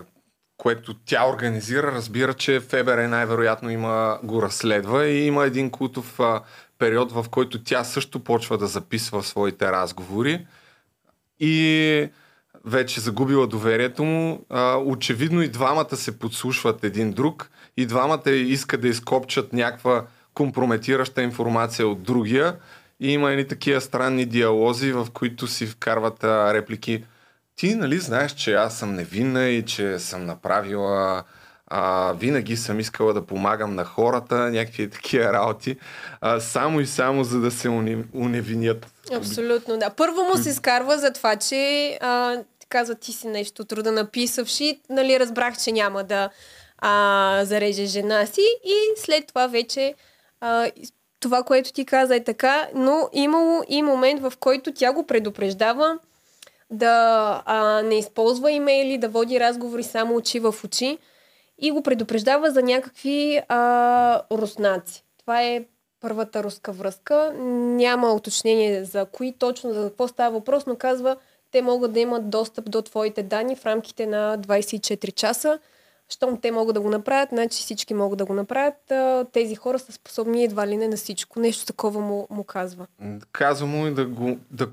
което 0.56 0.94
тя 0.94 1.28
организира, 1.28 1.92
разбира, 1.92 2.34
че 2.34 2.60
ФБР 2.60 2.98
най-вероятно 3.08 3.70
има, 3.70 4.18
го 4.22 4.42
разследва 4.42 5.06
и 5.06 5.26
има 5.26 5.44
един 5.44 5.70
култов 5.70 6.20
а, 6.20 6.42
период, 6.78 7.12
в 7.12 7.26
който 7.30 7.62
тя 7.64 7.84
също 7.84 8.20
почва 8.20 8.58
да 8.58 8.66
записва 8.66 9.22
своите 9.22 9.72
разговори 9.72 10.46
и 11.40 12.08
вече 12.64 13.00
загубила 13.00 13.46
доверието 13.46 14.04
му. 14.04 14.46
А, 14.48 14.76
очевидно 14.76 15.42
и 15.42 15.48
двамата 15.48 15.96
се 15.96 16.18
подслушват 16.18 16.84
един 16.84 17.12
друг 17.12 17.50
и 17.76 17.86
двамата 17.86 18.30
искат 18.30 18.80
да 18.80 18.88
изкопчат 18.88 19.52
някаква 19.52 20.06
компрометираща 20.34 21.22
информация 21.22 21.88
от 21.88 22.02
другия 22.02 22.56
и 23.00 23.12
има 23.12 23.30
едни 23.30 23.48
такива 23.48 23.80
странни 23.80 24.26
диалози, 24.26 24.92
в 24.92 25.08
които 25.12 25.46
си 25.46 25.66
вкарват 25.66 26.24
а, 26.24 26.54
реплики. 26.54 27.04
Ти 27.56 27.74
нали 27.74 27.98
знаеш, 27.98 28.32
че 28.32 28.54
аз 28.54 28.78
съм 28.78 28.94
невинна 28.94 29.48
и 29.48 29.64
че 29.64 29.98
съм 29.98 30.26
направила 30.26 31.24
а, 31.70 32.12
винаги 32.12 32.56
съм 32.56 32.80
искала 32.80 33.12
да 33.12 33.26
помагам 33.26 33.74
на 33.74 33.84
хората, 33.84 34.34
някакви 34.36 34.90
такива 34.90 35.32
работи, 35.32 35.76
а, 36.20 36.40
само 36.40 36.80
и 36.80 36.86
само 36.86 37.24
за 37.24 37.40
да 37.40 37.50
се 37.50 37.68
уневинят. 38.14 38.86
Абсолютно, 39.12 39.78
да. 39.78 39.90
Първо 39.90 40.22
му 40.22 40.36
се 40.36 40.54
скарва 40.54 40.98
за 40.98 41.12
това, 41.12 41.36
че 41.36 41.98
а, 42.00 42.36
ти 42.58 42.66
казва 42.68 42.94
ти 42.94 43.12
си 43.12 43.28
нещо 43.28 43.64
труда 43.64 43.92
написавши, 43.92 44.80
нали, 44.90 45.20
разбрах, 45.20 45.58
че 45.58 45.72
няма 45.72 46.04
да 46.04 46.30
а, 46.78 47.40
зареже 47.44 47.84
жена 47.84 48.26
си 48.26 48.44
и 48.64 48.74
след 48.96 49.26
това 49.26 49.46
вече 49.46 49.94
а, 50.40 50.70
това, 51.20 51.42
което 51.42 51.72
ти 51.72 51.84
каза 51.84 52.16
е 52.16 52.24
така, 52.24 52.68
но 52.74 53.08
имало 53.12 53.62
и 53.68 53.82
момент, 53.82 54.22
в 54.22 54.32
който 54.40 54.72
тя 54.74 54.92
го 54.92 55.06
предупреждава 55.06 55.98
да 56.70 57.42
а, 57.46 57.82
не 57.82 57.98
използва 57.98 58.52
имейли, 58.52 58.98
да 58.98 59.08
води 59.08 59.40
разговори 59.40 59.82
само 59.82 60.16
очи 60.16 60.40
в 60.40 60.54
очи 60.64 60.98
и 61.60 61.70
го 61.70 61.82
предупреждава 61.82 62.50
за 62.50 62.62
някакви 62.62 63.40
а, 63.48 64.22
руснаци. 64.32 65.04
Това 65.18 65.42
е 65.42 65.64
първата 66.00 66.42
руска 66.42 66.72
връзка. 66.72 67.32
Няма 67.38 68.12
уточнение 68.12 68.84
за 68.84 69.06
кои 69.12 69.32
точно, 69.38 69.72
за 69.72 69.88
какво 69.88 70.08
става 70.08 70.30
въпрос, 70.30 70.66
но 70.66 70.76
казва, 70.76 71.16
те 71.50 71.62
могат 71.62 71.92
да 71.92 72.00
имат 72.00 72.30
достъп 72.30 72.70
до 72.70 72.82
твоите 72.82 73.22
данни 73.22 73.56
в 73.56 73.66
рамките 73.66 74.06
на 74.06 74.38
24 74.38 75.14
часа. 75.14 75.58
Щом 76.08 76.40
те 76.40 76.50
могат 76.50 76.74
да 76.74 76.80
го 76.80 76.88
направят, 76.88 77.28
значи 77.28 77.58
всички 77.58 77.94
могат 77.94 78.18
да 78.18 78.24
го 78.24 78.34
направят. 78.34 78.92
Тези 79.32 79.54
хора 79.54 79.78
са 79.78 79.92
способни 79.92 80.44
едва 80.44 80.66
ли 80.66 80.76
не 80.76 80.88
на 80.88 80.96
всичко. 80.96 81.40
Нещо 81.40 81.66
такова 81.66 82.00
му, 82.00 82.26
му 82.30 82.44
казва. 82.44 82.86
Казва 83.32 83.66
му 83.66 83.86
и 83.86 83.94
да, 83.94 84.06
го, 84.06 84.38
да 84.50 84.68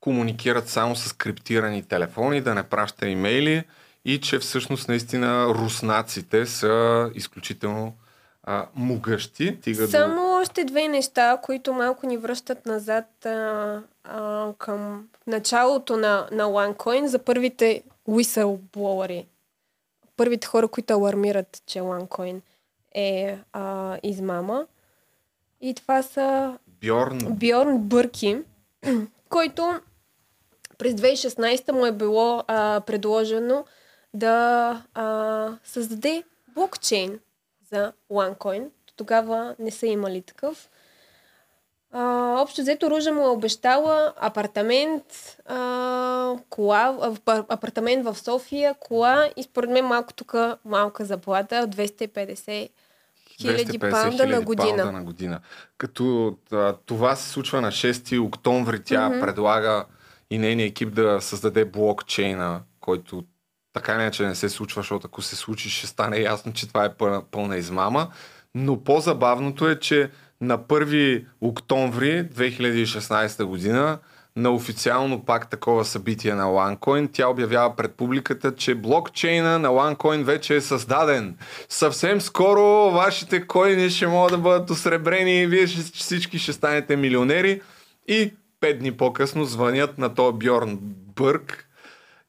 комуникират 0.00 0.68
само 0.68 0.96
с 0.96 1.12
криптирани 1.12 1.82
телефони, 1.82 2.40
да 2.40 2.54
не 2.54 2.62
праща 2.62 3.08
имейли 3.08 3.64
и 4.04 4.20
че 4.20 4.38
всъщност 4.38 4.88
наистина 4.88 5.46
руснаците 5.46 6.46
са 6.46 7.10
изключително 7.14 7.94
а, 8.42 8.66
могъщи. 8.74 9.60
Тига 9.60 9.88
Само 9.88 10.40
още 10.40 10.64
две 10.64 10.88
неща, 10.88 11.38
които 11.42 11.72
малко 11.72 12.06
ни 12.06 12.16
връщат 12.16 12.66
назад 12.66 13.26
а, 13.26 13.80
а, 14.04 14.52
към 14.58 15.08
началото 15.26 15.96
на, 15.96 16.28
на 16.32 16.44
OneCoin 16.44 17.04
за 17.04 17.18
първите 17.18 17.82
whistleblowери. 18.08 19.26
Първите 20.16 20.46
хора, 20.46 20.68
които 20.68 20.92
алармират, 20.92 21.62
че 21.66 21.80
OneCoin 21.80 22.40
е 22.94 23.38
а, 23.52 23.98
измама. 24.02 24.66
И 25.60 25.74
това 25.74 26.02
са 26.02 26.56
до 26.66 26.86
Бьорн. 26.86 27.18
Бьорн 27.30 27.78
Бърки, 27.78 28.38
който 29.28 29.80
през 30.78 30.94
2016 30.94 31.72
му 31.72 31.86
е 31.86 31.92
било 31.92 32.44
а, 32.46 32.80
предложено 32.80 33.64
да 34.14 34.82
а, 34.94 35.48
създаде 35.64 36.22
блокчейн 36.54 37.18
за 37.70 37.92
OneCoin. 38.10 38.68
Тогава 38.96 39.54
не 39.58 39.70
са 39.70 39.86
имали 39.86 40.22
такъв. 40.22 40.68
А, 41.92 42.34
общо 42.42 42.60
взето 42.60 42.90
Ружа 42.90 43.12
му 43.12 43.22
е 43.22 43.28
обещала 43.28 44.12
апартамент, 44.16 45.04
а, 45.46 46.36
кола, 46.50 47.14
апартамент 47.26 48.04
в 48.04 48.18
София, 48.18 48.74
кола 48.74 49.30
и 49.36 49.42
според 49.42 49.70
мен 49.70 49.84
малко 49.86 50.12
тук 50.12 50.34
малка 50.64 51.04
заплата, 51.04 51.66
250 51.68 52.68
хиляди 53.38 53.78
250 53.78 53.90
паунда 53.90 54.26
на 54.26 54.40
година. 54.40 54.92
на 54.92 55.04
година. 55.04 55.40
Като 55.78 56.36
а, 56.52 56.74
това 56.86 57.16
се 57.16 57.30
случва 57.30 57.60
на 57.60 57.70
6 57.70 58.20
октомври, 58.26 58.82
тя 58.84 59.08
Мгм. 59.08 59.20
предлага 59.20 59.84
и 60.30 60.38
нейния 60.38 60.66
екип 60.66 60.94
да 60.94 61.20
създаде 61.20 61.64
блокчейна, 61.64 62.60
който 62.80 63.24
така 63.72 63.96
не 63.96 64.10
че 64.10 64.26
не 64.26 64.34
се 64.34 64.48
случва, 64.48 64.82
защото 64.82 65.06
ако 65.06 65.22
се 65.22 65.36
случи, 65.36 65.70
ще 65.70 65.86
стане 65.86 66.18
ясно, 66.18 66.52
че 66.52 66.68
това 66.68 66.84
е 66.84 66.94
пълна, 66.94 67.22
пълна 67.30 67.56
измама. 67.56 68.08
Но 68.54 68.84
по-забавното 68.84 69.68
е, 69.68 69.78
че 69.78 70.10
на 70.40 70.58
1 70.58 71.24
октомври 71.40 72.28
2016 72.28 73.44
година 73.44 73.98
на 74.36 74.50
официално 74.50 75.24
пак 75.24 75.50
такова 75.50 75.84
събитие 75.84 76.34
на 76.34 76.44
OneCoin, 76.44 77.08
тя 77.12 77.28
обявява 77.28 77.76
пред 77.76 77.94
публиката, 77.94 78.54
че 78.54 78.74
блокчейна 78.74 79.58
на 79.58 79.68
OneCoin 79.68 80.22
вече 80.22 80.56
е 80.56 80.60
създаден. 80.60 81.36
Съвсем 81.68 82.20
скоро 82.20 82.90
вашите 82.90 83.46
коини 83.46 83.90
ще 83.90 84.06
могат 84.06 84.32
да 84.32 84.38
бъдат 84.38 84.70
осребрени 84.70 85.42
и 85.42 85.46
вие 85.46 85.66
всички 85.66 86.38
ще 86.38 86.52
станете 86.52 86.96
милионери. 86.96 87.60
И 88.08 88.32
пет 88.60 88.78
дни 88.78 88.92
по-късно 88.92 89.44
звънят 89.44 89.98
на 89.98 90.14
този 90.14 90.38
Бьорн 90.38 90.78
Бърк 91.16 91.68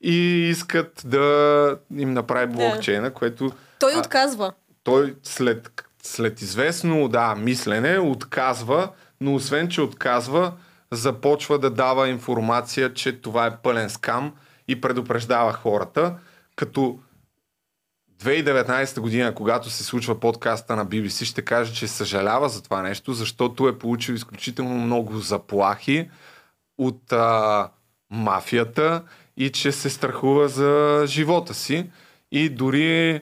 и 0.03 0.49
искат 0.49 1.01
да 1.05 1.77
им 1.97 2.13
направи 2.13 2.53
блокчейна, 2.53 3.11
което 3.11 3.51
Той 3.79 3.93
А, 3.95 3.99
отказва. 3.99 4.53
той 4.83 5.15
след, 5.23 5.83
след 6.03 6.41
известно, 6.41 7.07
да, 7.07 7.35
мислене, 7.35 7.99
отказва, 7.99 8.89
но 9.21 9.35
освен, 9.35 9.69
че 9.69 9.81
отказва, 9.81 10.53
започва 10.91 11.59
да 11.59 11.69
дава 11.69 12.09
информация, 12.09 12.93
че 12.93 13.21
това 13.21 13.45
е 13.45 13.57
пълен 13.57 13.89
скам 13.89 14.33
и 14.67 14.81
предупреждава 14.81 15.53
хората, 15.53 16.15
като 16.55 16.99
2019 18.23 18.99
година, 18.99 19.35
когато 19.35 19.69
се 19.69 19.83
случва 19.83 20.19
подкаста 20.19 20.75
на 20.75 20.85
BBC, 20.85 21.25
ще 21.25 21.41
каже, 21.41 21.73
че 21.73 21.87
съжалява 21.87 22.49
за 22.49 22.63
това 22.63 22.81
нещо, 22.81 23.13
защото 23.13 23.67
е 23.67 23.79
получил 23.79 24.13
изключително 24.13 24.75
много 24.75 25.17
заплахи 25.17 26.09
от 26.77 27.11
а, 27.11 27.69
мафията 28.09 29.03
и 29.37 29.49
че 29.49 29.71
се 29.71 29.89
страхува 29.89 30.47
за 30.47 31.03
живота 31.07 31.53
си. 31.53 31.89
И 32.31 32.49
дори, 32.49 33.21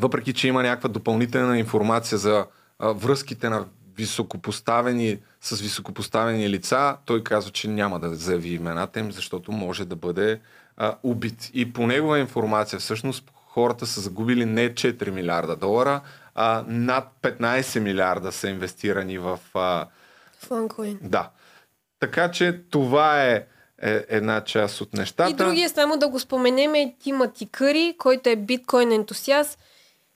въпреки 0.00 0.32
че 0.32 0.48
има 0.48 0.62
някаква 0.62 0.88
допълнителна 0.88 1.58
информация 1.58 2.18
за 2.18 2.46
а, 2.78 2.92
връзките 2.92 3.48
на 3.48 3.66
високопоставени, 3.96 5.18
с 5.40 5.60
високопоставени 5.60 6.50
лица, 6.50 6.96
той 7.04 7.24
казва, 7.24 7.50
че 7.50 7.68
няма 7.68 8.00
да 8.00 8.14
заяви 8.14 8.48
имената 8.48 9.00
им, 9.00 9.12
защото 9.12 9.52
може 9.52 9.84
да 9.84 9.96
бъде 9.96 10.40
а, 10.76 10.94
убит. 11.02 11.50
И 11.54 11.72
по 11.72 11.86
негова 11.86 12.18
информация, 12.18 12.78
всъщност, 12.78 13.30
хората 13.34 13.86
са 13.86 14.00
загубили 14.00 14.44
не 14.44 14.74
4 14.74 15.10
милиарда 15.10 15.56
долара, 15.56 16.00
а 16.34 16.64
над 16.68 17.08
15 17.22 17.78
милиарда 17.78 18.32
са 18.32 18.48
инвестирани 18.48 19.18
в... 19.18 19.38
А... 19.54 19.86
Да. 21.02 21.30
Така 22.00 22.30
че 22.30 22.60
това 22.70 23.22
е, 23.24 23.46
е 23.84 24.04
една 24.08 24.44
част 24.44 24.80
от 24.80 24.94
нещата. 24.94 25.30
И 25.30 25.34
другия, 25.34 25.68
само 25.68 25.96
да 25.96 26.08
го 26.08 26.20
споменем, 26.20 26.74
е 26.74 26.94
Тимати 27.02 27.46
Къри, 27.46 27.94
който 27.98 28.28
е 28.28 28.36
биткоин 28.36 28.92
ентусиаст. 28.92 29.58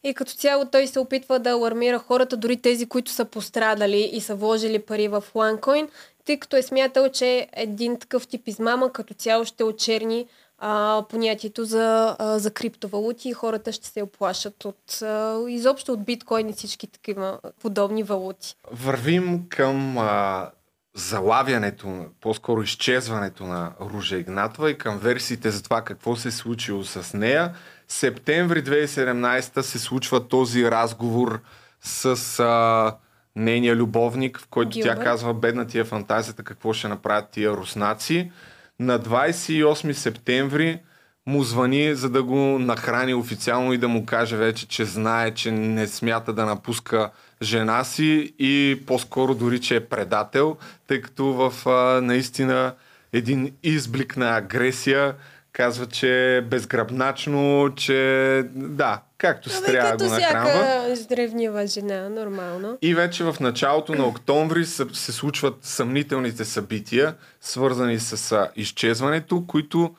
И 0.05 0.15
като 0.15 0.33
цяло 0.33 0.65
той 0.65 0.87
се 0.87 1.01
опитва 1.01 1.39
да 1.39 1.51
алармира 1.51 1.99
хората, 1.99 2.37
дори 2.37 2.57
тези, 2.57 2.87
които 2.87 3.11
са 3.11 3.25
пострадали 3.25 4.11
и 4.13 4.21
са 4.21 4.35
вложили 4.35 4.79
пари 4.79 5.09
в 5.09 5.25
OneCoin, 5.35 5.89
тъй 6.25 6.39
като 6.39 6.57
е 6.57 6.63
смятал, 6.63 7.09
че 7.09 7.49
един 7.53 7.99
такъв 7.99 8.27
тип 8.27 8.49
измама 8.49 8.93
като 8.93 9.15
цяло 9.15 9.45
ще 9.45 9.65
очерни 9.65 10.27
а, 10.59 11.05
понятието 11.09 11.65
за, 11.65 12.17
а, 12.19 12.39
за 12.39 12.51
криптовалути 12.51 13.29
и 13.29 13.33
хората 13.33 13.73
ще 13.73 13.89
се 13.89 14.03
оплашат 14.03 14.65
от 14.65 15.03
а, 15.03 15.39
изобщо 15.49 15.93
от 15.93 16.05
биткоин 16.05 16.49
и 16.49 16.53
всички 16.53 16.87
такива 16.87 17.39
подобни 17.61 18.03
валути. 18.03 18.55
Вървим 18.71 19.47
към 19.49 19.99
а, 19.99 20.51
залавянето, 20.99 22.07
по-скоро 22.21 22.63
изчезването 22.63 23.45
на 23.45 23.73
Ружа 23.81 24.17
Игнатова 24.17 24.71
и 24.71 24.79
към 24.79 24.99
версиите 24.99 25.51
за 25.51 25.63
това 25.63 25.83
какво 25.83 26.17
се 26.17 26.29
е 26.29 26.33
случило 26.33 26.85
с 26.85 27.17
нея. 27.17 27.55
Септември 27.89 28.65
2017 28.65 29.61
се 29.61 29.79
случва 29.79 30.29
този 30.29 30.71
разговор 30.71 31.41
с 31.81 32.39
а, 32.41 32.97
нейния 33.37 33.77
любовник, 33.77 34.39
в 34.39 34.47
който 34.49 34.71
Гилбърт. 34.71 34.97
тя 34.99 35.05
казва 35.05 35.35
бедна 35.35 35.67
ти 35.67 35.79
е 35.79 35.85
фантазията, 35.85 36.43
какво 36.43 36.73
ще 36.73 36.89
направят 36.89 37.31
тия 37.31 37.51
руснаци. 37.51 38.33
На 38.81 39.01
28 39.01 39.93
септември 39.93 40.81
му 41.29 41.43
звъни, 41.43 41.95
за 41.95 42.11
да 42.11 42.23
го 42.23 42.37
нахрани 42.59 43.15
официално 43.15 43.73
и 43.73 43.79
да 43.79 43.89
му 43.89 44.07
каже 44.07 44.37
вече, 44.37 44.69
че 44.69 44.85
знае, 44.85 45.35
че 45.35 45.51
не 45.51 45.87
смята 45.87 46.33
да 46.33 46.47
напуска 46.47 47.11
жена 47.43 47.85
си 47.85 48.35
и 48.39 48.83
по-скоро 48.87 49.35
дори, 49.35 49.61
че 49.61 49.77
е 49.77 49.87
предател, 49.87 50.57
тъй 50.87 51.01
като 51.01 51.25
в 51.25 51.69
а, 51.69 52.01
наистина 52.01 52.75
един 53.13 53.53
изблик 53.63 54.17
на 54.17 54.37
агресия 54.37 55.15
казва, 55.53 55.87
че 55.87 56.37
е 56.37 56.41
безгръбначно, 56.41 57.71
че 57.77 58.45
да, 58.55 59.01
както 59.19 59.51
се 59.51 59.63
трябва 59.63 59.97
да 59.97 60.05
го 60.05 60.11
нахранва. 60.11 60.93
издревнива 60.93 61.67
жена, 61.67 62.09
нормално. 62.09 62.79
И 62.83 62.95
вече 62.95 63.25
в 63.25 63.37
началото 63.41 63.95
на 63.95 64.07
октомври 64.07 64.67
се, 64.67 64.87
случват 64.93 65.55
съмнителните 65.63 66.45
събития, 66.45 67.15
свързани 67.41 67.99
с 67.99 68.49
изчезването, 68.57 69.45
които 69.47 69.95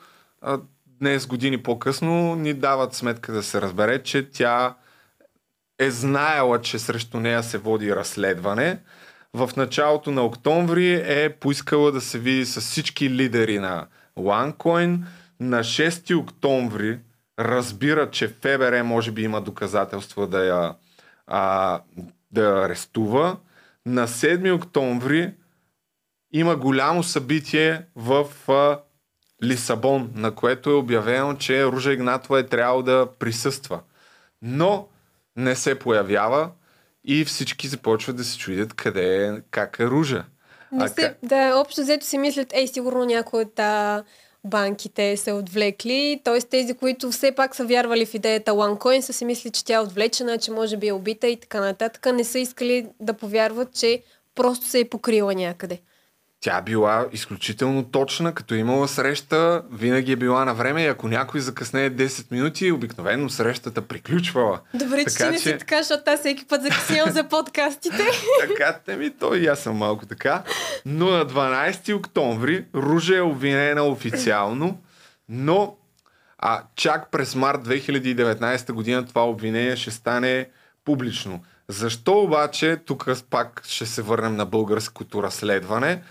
днес, 1.00 1.26
години 1.26 1.62
по-късно, 1.62 2.34
ни 2.34 2.54
дават 2.54 2.94
сметка 2.94 3.32
да 3.32 3.42
се 3.42 3.60
разбере, 3.60 4.02
че 4.02 4.30
тя 4.30 4.74
е 5.78 5.90
знаела, 5.90 6.60
че 6.60 6.78
срещу 6.78 7.20
нея 7.20 7.42
се 7.42 7.58
води 7.58 7.96
разследване. 7.96 8.78
В 9.34 9.50
началото 9.56 10.10
на 10.10 10.22
октомври 10.22 11.02
е 11.06 11.36
поискала 11.40 11.92
да 11.92 12.00
се 12.00 12.18
види 12.18 12.46
с 12.46 12.60
всички 12.60 13.10
лидери 13.10 13.58
на 13.58 13.86
OneCoin. 14.18 14.98
На 15.40 15.60
6 15.60 16.16
октомври 16.16 16.98
разбира, 17.38 18.10
че 18.10 18.28
ФБР 18.28 18.82
може 18.82 19.10
би 19.10 19.22
има 19.22 19.40
доказателства 19.40 20.26
да 20.26 20.44
я, 20.44 20.74
а, 21.26 21.80
да 22.30 22.64
арестува. 22.64 23.36
На 23.86 24.08
7 24.08 24.54
октомври 24.54 25.32
има 26.32 26.56
голямо 26.56 27.02
събитие 27.02 27.82
в 27.96 28.26
а, 28.48 28.78
Лисабон, 29.42 30.10
на 30.14 30.34
което 30.34 30.70
е 30.70 30.74
обявено, 30.74 31.34
че 31.34 31.64
Ружа 31.64 31.92
Игнатова 31.92 32.38
е 32.38 32.46
трябвало 32.46 32.82
да 32.82 33.08
присъства. 33.18 33.80
Но 34.42 34.86
не 35.36 35.56
се 35.56 35.78
появява 35.78 36.50
и 37.04 37.24
всички 37.24 37.68
започват 37.68 38.16
да 38.16 38.24
се 38.24 38.38
чудят 38.38 38.74
къде 38.74 39.26
е, 39.26 39.40
как 39.50 39.76
е 39.80 39.86
Ружа. 39.86 40.24
Не 40.72 40.84
А 40.84 40.88
се, 40.88 40.94
ка- 40.94 41.14
да, 41.22 41.54
общо 41.56 41.80
взето 41.80 42.06
си 42.06 42.18
мислят, 42.18 42.48
ей, 42.52 42.66
сигурно 42.66 43.04
някой 43.04 43.42
от 43.42 43.58
а, 43.58 44.04
банките 44.44 45.16
се 45.16 45.32
отвлекли. 45.32 46.20
Т.е. 46.24 46.40
тези, 46.40 46.74
които 46.74 47.10
все 47.10 47.32
пак 47.32 47.54
са 47.54 47.64
вярвали 47.64 48.06
в 48.06 48.14
идеята 48.14 48.52
OneCoin, 48.52 49.00
са 49.00 49.12
си 49.12 49.24
мисли, 49.24 49.50
че 49.50 49.64
тя 49.64 49.74
е 49.74 49.78
отвлечена, 49.78 50.38
че 50.38 50.50
може 50.50 50.76
би 50.76 50.88
е 50.88 50.92
убита 50.92 51.26
и 51.28 51.36
така 51.40 51.60
нататък. 51.60 52.06
Не 52.14 52.24
са 52.24 52.38
искали 52.38 52.86
да 53.00 53.12
повярват, 53.12 53.74
че 53.74 54.02
просто 54.34 54.66
се 54.66 54.80
е 54.80 54.88
покрила 54.88 55.34
някъде. 55.34 55.80
Тя 56.42 56.62
била 56.62 57.06
изключително 57.12 57.84
точна, 57.84 58.34
като 58.34 58.54
е 58.54 58.58
имала 58.58 58.88
среща, 58.88 59.62
винаги 59.72 60.12
е 60.12 60.16
била 60.16 60.44
на 60.44 60.54
време 60.54 60.82
и 60.82 60.86
ако 60.86 61.08
някой 61.08 61.40
закъснее 61.40 61.90
10 61.90 62.32
минути, 62.32 62.72
обикновено 62.72 63.28
срещата 63.28 63.82
приключвала. 63.82 64.60
Добре, 64.74 65.04
че, 65.04 65.16
Така 65.16 65.30
не 65.30 65.38
си 65.38 65.58
така, 65.58 65.82
защото 65.82 66.02
аз 66.06 66.20
всеки 66.20 66.44
път 66.46 66.62
закъснявам 66.62 67.10
за 67.10 67.28
подкастите. 67.28 68.06
така, 68.48 68.78
те 68.86 68.96
ми 68.96 69.10
то 69.18 69.34
и 69.34 69.46
аз 69.46 69.58
съм 69.58 69.76
малко 69.76 70.06
така. 70.06 70.42
Но 70.86 71.06
на 71.06 71.26
12 71.26 71.96
октомври 71.96 72.64
Ружа 72.74 73.16
е 73.16 73.20
обвинена 73.20 73.82
официално, 73.82 74.78
но 75.28 75.76
а, 76.38 76.62
чак 76.76 77.10
през 77.10 77.34
март 77.34 77.60
2019 77.68 78.72
година 78.72 79.06
това 79.06 79.28
обвинение 79.28 79.76
ще 79.76 79.90
стане 79.90 80.48
публично. 80.84 81.44
Защо 81.68 82.18
обаче, 82.18 82.76
тук 82.86 83.08
пак 83.30 83.62
ще 83.66 83.86
се 83.86 84.02
върнем 84.02 84.36
на 84.36 84.46
българското 84.46 85.22
разследване, 85.22 86.02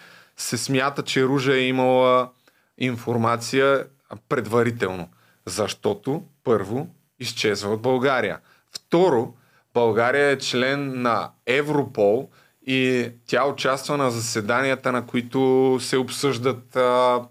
се 0.41 0.57
смята, 0.57 1.03
че 1.03 1.23
Ружа 1.23 1.53
е 1.53 1.67
имала 1.67 2.29
информация 2.77 3.85
предварително. 4.29 5.09
Защото, 5.45 6.23
първо, 6.43 6.87
изчезва 7.19 7.73
от 7.73 7.81
България. 7.81 8.39
Второ, 8.75 9.33
България 9.73 10.29
е 10.29 10.37
член 10.37 11.01
на 11.01 11.31
Европол 11.45 12.29
и 12.67 13.09
тя 13.27 13.45
участва 13.45 13.97
на 13.97 14.11
заседанията, 14.11 14.91
на 14.91 15.05
които 15.05 15.77
се 15.81 15.97
обсъждат 15.97 16.75
а, 16.75 17.21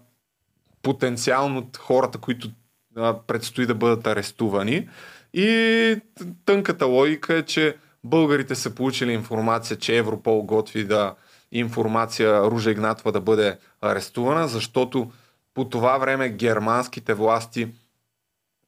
потенциално 0.81 1.69
хората, 1.77 2.17
които 2.17 2.49
а, 2.95 3.17
предстои 3.27 3.65
да 3.65 3.75
бъдат 3.75 4.07
арестувани. 4.07 4.89
И 5.33 6.01
тънката 6.45 6.85
логика 6.85 7.33
е, 7.33 7.43
че 7.43 7.77
българите 8.03 8.55
са 8.55 8.75
получили 8.75 9.11
информация, 9.13 9.77
че 9.77 9.97
Европол 9.97 10.43
готви 10.43 10.83
да 10.83 11.15
информация 11.51 12.41
Ружа 12.41 12.71
Игнатова 12.71 13.11
да 13.11 13.21
бъде 13.21 13.57
арестувана, 13.81 14.47
защото 14.47 15.11
по 15.53 15.69
това 15.69 15.97
време 15.97 16.29
германските 16.29 17.13
власти 17.13 17.67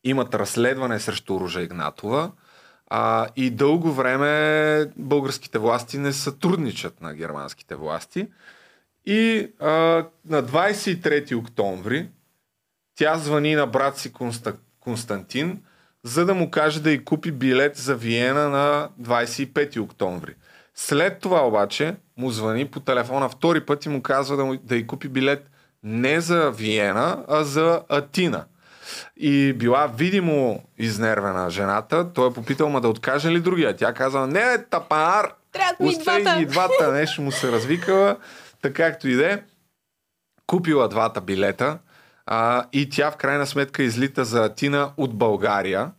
имат 0.03 0.35
разследване 0.35 0.99
срещу 0.99 1.39
Ружа 1.39 1.61
Игнатова 1.61 2.31
а, 2.87 3.27
и 3.35 3.49
дълго 3.49 3.91
време 3.91 4.85
българските 4.97 5.59
власти 5.59 5.97
не 5.97 6.13
сътрудничат 6.13 7.01
на 7.01 7.13
германските 7.13 7.75
власти. 7.75 8.27
И 9.05 9.51
а, 9.59 9.69
на 10.25 10.43
23 10.43 11.35
октомври 11.35 12.09
тя 12.95 13.17
звъни 13.17 13.55
на 13.55 13.67
брат 13.67 13.97
си 13.97 14.13
Конста... 14.13 14.55
Константин, 14.79 15.63
за 16.03 16.25
да 16.25 16.33
му 16.33 16.51
каже 16.51 16.81
да 16.81 16.91
й 16.91 17.05
купи 17.05 17.31
билет 17.31 17.77
за 17.77 17.95
Виена 17.95 18.49
на 18.49 18.89
25 19.01 19.81
октомври. 19.81 20.35
След 20.87 21.19
това 21.19 21.47
обаче 21.47 21.95
му 22.17 22.31
звъни 22.31 22.67
по 22.67 22.79
телефона 22.79 23.29
втори 23.29 23.65
път 23.65 23.85
и 23.85 23.89
му 23.89 24.01
казва 24.01 24.37
да, 24.37 24.45
му, 24.45 24.57
да 24.63 24.75
й 24.75 24.87
купи 24.87 25.07
билет 25.07 25.49
не 25.83 26.21
за 26.21 26.51
Виена, 26.51 27.23
а 27.27 27.43
за 27.43 27.81
Атина. 27.89 28.45
И 29.17 29.53
била 29.53 29.87
видимо 29.87 30.63
изнервена 30.77 31.49
жената. 31.49 32.13
Той 32.13 32.29
е 32.29 32.33
попитал 32.33 32.69
ма 32.69 32.81
да 32.81 32.87
откаже 32.87 33.31
ли 33.31 33.39
другия. 33.39 33.75
Тя 33.75 33.93
казала, 33.93 34.27
не, 34.27 34.63
тапанар! 34.69 35.33
Трябват 35.51 35.79
ми 35.79 35.85
и 35.85 35.89
Остави 35.89 36.21
двата. 36.21 36.39
ги 36.39 36.45
двата. 36.45 36.91
Нещо 36.91 37.21
му 37.21 37.31
се 37.31 37.51
развикала. 37.51 38.17
Така 38.61 38.91
както 38.91 39.07
и 39.07 39.15
да 39.15 39.33
е. 39.33 39.39
Купила 40.47 40.89
двата 40.89 41.21
билета. 41.21 41.79
А, 42.25 42.65
и 42.73 42.89
тя 42.89 43.11
в 43.11 43.17
крайна 43.17 43.47
сметка 43.47 43.83
излита 43.83 44.25
за 44.25 44.45
Атина 44.45 44.91
от 44.97 45.17
България. 45.17 45.91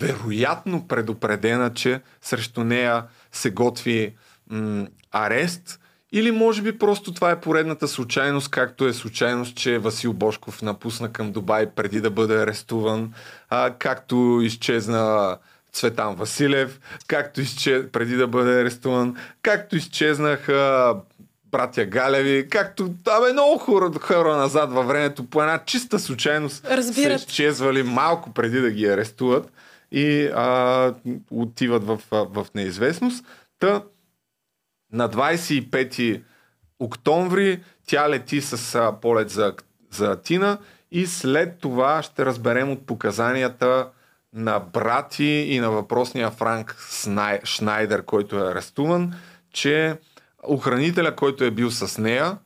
Вероятно 0.00 0.88
предупредена, 0.88 1.74
че 1.74 2.00
срещу 2.20 2.64
нея 2.64 3.04
се 3.32 3.50
готви 3.50 4.14
м- 4.50 4.86
арест 5.12 5.78
Или 6.12 6.30
може 6.30 6.62
би 6.62 6.78
просто 6.78 7.14
това 7.14 7.30
е 7.30 7.40
поредната 7.40 7.88
случайност, 7.88 8.50
както 8.50 8.86
е 8.86 8.92
случайност, 8.92 9.56
че 9.56 9.78
Васил 9.78 10.12
Бошков 10.12 10.62
напусна 10.62 11.12
към 11.12 11.32
Дубай 11.32 11.66
преди 11.66 12.00
да 12.00 12.10
бъде 12.10 12.42
арестуван, 12.42 13.12
а, 13.50 13.70
както 13.78 14.40
изчезна 14.42 15.36
Цветан 15.72 16.14
Василев, 16.14 16.80
както 17.06 17.40
изчез... 17.40 17.84
преди 17.92 18.16
да 18.16 18.26
бъде 18.26 18.60
арестуван, 18.60 19.16
както 19.42 19.76
изчезнаха 19.76 20.94
братя 21.52 21.84
Галеви, 21.84 22.48
както 22.50 22.94
абе 23.08 23.32
много 23.32 23.58
хора, 23.58 23.90
хора 24.00 24.36
назад 24.36 24.72
във 24.72 24.86
времето 24.86 25.24
по 25.24 25.42
една 25.42 25.58
чиста 25.64 25.98
случайност 25.98 26.64
Разбират. 26.70 27.20
са 27.20 27.26
изчезвали 27.26 27.82
малко 27.82 28.32
преди 28.32 28.60
да 28.60 28.70
ги 28.70 28.86
арестуват 28.86 29.52
и 29.92 30.30
а, 30.34 30.94
отиват 31.30 31.84
в, 31.84 32.00
в 32.10 32.46
неизвестност. 32.54 33.24
Та 33.58 33.82
на 34.92 35.08
25 35.08 36.22
октомври 36.78 37.62
тя 37.86 38.10
лети 38.10 38.40
с 38.40 38.74
а, 38.74 38.92
полет 39.00 39.30
за, 39.30 39.54
за 39.90 40.10
Атина 40.10 40.58
и 40.90 41.06
след 41.06 41.58
това 41.58 42.02
ще 42.02 42.26
разберем 42.26 42.70
от 42.70 42.86
показанията 42.86 43.88
на 44.34 44.58
брати 44.60 45.24
и 45.24 45.60
на 45.60 45.70
въпросния 45.70 46.30
Франк 46.30 46.76
Снай, 46.78 47.40
Шнайдер, 47.44 48.04
който 48.04 48.36
е 48.36 48.50
арестуван, 48.50 49.14
че 49.52 49.98
охранителя, 50.42 51.16
който 51.16 51.44
е 51.44 51.50
бил 51.50 51.70
с 51.70 51.98
нея, 51.98 52.38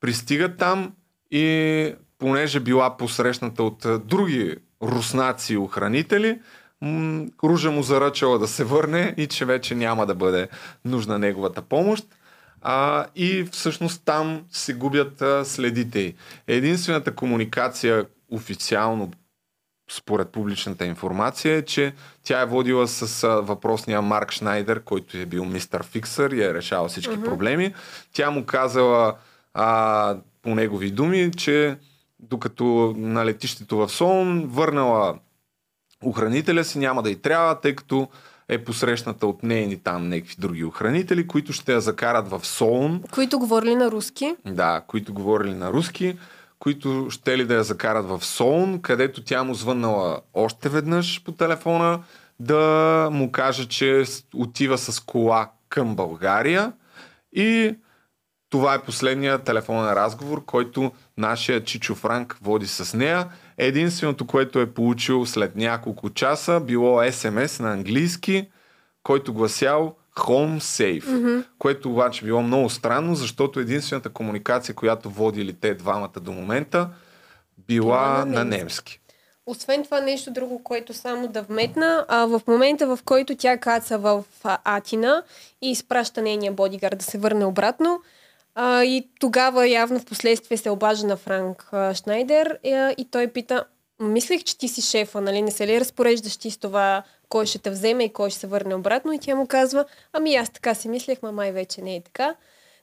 пристига 0.00 0.56
там 0.56 0.92
и 1.30 1.94
понеже 2.18 2.60
била 2.60 2.96
посрещната 2.96 3.62
от 3.62 3.86
други 4.06 4.56
руснаци 4.82 5.56
охранители, 5.56 6.40
м- 6.84 7.26
Ружа 7.44 7.70
му 7.70 7.82
заръчала 7.82 8.38
да 8.38 8.48
се 8.48 8.64
върне 8.64 9.14
и 9.16 9.26
че 9.26 9.44
вече 9.44 9.74
няма 9.74 10.06
да 10.06 10.14
бъде 10.14 10.48
нужна 10.84 11.18
неговата 11.18 11.62
помощ. 11.62 12.06
А, 12.62 13.06
и 13.16 13.44
всъщност 13.52 14.02
там 14.04 14.44
се 14.50 14.74
губят 14.74 15.22
а, 15.22 15.44
следите 15.44 16.00
й. 16.00 16.14
Единствената 16.46 17.14
комуникация 17.14 18.06
официално 18.30 19.10
според 19.90 20.28
публичната 20.28 20.86
информация 20.86 21.56
е, 21.56 21.62
че 21.62 21.94
тя 22.22 22.40
е 22.40 22.46
водила 22.46 22.88
с 22.88 23.24
а, 23.24 23.28
въпросния 23.28 24.02
Марк 24.02 24.32
Шнайдер, 24.32 24.82
който 24.82 25.16
е 25.16 25.26
бил 25.26 25.44
мистер 25.44 25.82
Фиксър 25.82 26.30
и 26.30 26.42
е 26.42 26.54
решавал 26.54 26.88
всички 26.88 27.14
uh-huh. 27.14 27.24
проблеми. 27.24 27.74
Тя 28.12 28.30
му 28.30 28.44
казала 28.46 29.14
а, 29.54 30.16
по 30.42 30.54
негови 30.54 30.90
думи, 30.90 31.30
че 31.36 31.76
докато 32.18 32.94
на 32.96 33.24
летището 33.26 33.76
в 33.76 33.88
Солун 33.88 34.46
върнала 34.46 35.18
охранителя 36.04 36.64
си, 36.64 36.78
няма 36.78 37.02
да 37.02 37.10
й 37.10 37.16
трябва, 37.16 37.60
тъй 37.60 37.74
като 37.74 38.08
е 38.48 38.64
посрещната 38.64 39.26
от 39.26 39.42
нейни 39.42 39.76
там 39.76 40.08
някакви 40.08 40.34
други 40.38 40.64
охранители, 40.64 41.26
които 41.26 41.52
ще 41.52 41.72
я 41.72 41.80
закарат 41.80 42.28
в 42.28 42.40
Солун. 42.46 43.02
Които 43.10 43.38
говорили 43.38 43.74
на 43.74 43.90
руски. 43.90 44.34
Да, 44.46 44.82
които 44.86 45.14
говорили 45.14 45.54
на 45.54 45.72
руски, 45.72 46.16
които 46.58 47.06
ще 47.10 47.38
ли 47.38 47.44
да 47.44 47.54
я 47.54 47.64
закарат 47.64 48.06
в 48.06 48.24
Солун, 48.24 48.82
където 48.82 49.24
тя 49.24 49.44
му 49.44 49.54
звъннала 49.54 50.20
още 50.34 50.68
веднъж 50.68 51.22
по 51.24 51.32
телефона 51.32 52.00
да 52.40 53.08
му 53.12 53.32
каже, 53.32 53.68
че 53.68 54.04
отива 54.34 54.78
с 54.78 55.00
кола 55.00 55.50
към 55.68 55.96
България 55.96 56.72
и 57.32 57.74
това 58.50 58.74
е 58.74 58.82
последният 58.82 59.44
телефонен 59.44 59.92
разговор, 59.92 60.44
който 60.44 60.92
нашия 61.18 61.64
Чичо 61.64 61.94
Франк 61.94 62.38
води 62.42 62.66
с 62.66 62.96
нея. 62.96 63.26
Единственото, 63.58 64.26
което 64.26 64.60
е 64.60 64.70
получил 64.70 65.26
след 65.26 65.56
няколко 65.56 66.10
часа, 66.10 66.60
било 66.60 67.12
СМС 67.12 67.60
на 67.60 67.72
английски, 67.72 68.48
който 69.02 69.32
гласял 69.34 69.96
Home 70.16 70.58
Safe, 70.58 71.04
mm-hmm. 71.04 71.44
което 71.58 71.90
обаче 71.90 72.24
било 72.24 72.42
много 72.42 72.70
странно, 72.70 73.14
защото 73.14 73.60
единствената 73.60 74.08
комуникация, 74.08 74.74
която 74.74 75.10
водили 75.10 75.52
те 75.52 75.74
двамата 75.74 76.20
до 76.20 76.32
момента, 76.32 76.88
била 77.66 78.24
на 78.24 78.44
немски. 78.44 79.00
Освен 79.46 79.84
това 79.84 80.00
нещо 80.00 80.30
друго, 80.32 80.62
което 80.62 80.94
само 80.94 81.28
да 81.28 81.42
вметна, 81.42 82.04
а, 82.08 82.26
в 82.26 82.40
момента 82.46 82.96
в 82.96 82.98
който 83.04 83.36
тя 83.36 83.58
каца 83.58 83.98
в 83.98 84.24
Атина 84.44 85.22
и 85.62 85.70
изпраща 85.70 86.22
нейния 86.22 86.52
бодигард 86.52 86.98
да 86.98 87.04
се 87.04 87.18
върне 87.18 87.44
обратно, 87.44 88.00
а, 88.54 88.84
и 88.84 89.08
тогава 89.20 89.68
явно 89.68 90.00
в 90.00 90.04
последствие 90.04 90.56
се 90.56 90.70
обажда 90.70 91.06
на 91.06 91.16
Франк 91.16 91.68
а, 91.72 91.94
Шнайдер 91.94 92.58
а, 92.64 92.94
и 92.98 93.08
той 93.10 93.28
пита, 93.28 93.64
мислех, 94.00 94.44
че 94.44 94.58
ти 94.58 94.68
си 94.68 94.82
шефа, 94.82 95.20
нали, 95.20 95.42
не 95.42 95.50
се 95.50 95.66
ли 95.66 95.80
разпореждаш 95.80 96.36
ти 96.36 96.50
с 96.50 96.58
това, 96.58 97.02
кой 97.28 97.46
ще 97.46 97.58
те 97.58 97.70
вземе 97.70 98.04
и 98.04 98.12
кой 98.12 98.30
ще 98.30 98.40
се 98.40 98.46
върне 98.46 98.74
обратно 98.74 99.12
и 99.12 99.18
тя 99.18 99.34
му 99.34 99.46
казва, 99.46 99.84
ами 100.12 100.34
аз 100.34 100.50
така 100.50 100.74
си 100.74 100.88
мислех, 100.88 101.22
ма 101.22 101.32
май 101.32 101.52
вече 101.52 101.82
не 101.82 101.96
е 101.96 102.00
така. 102.00 102.34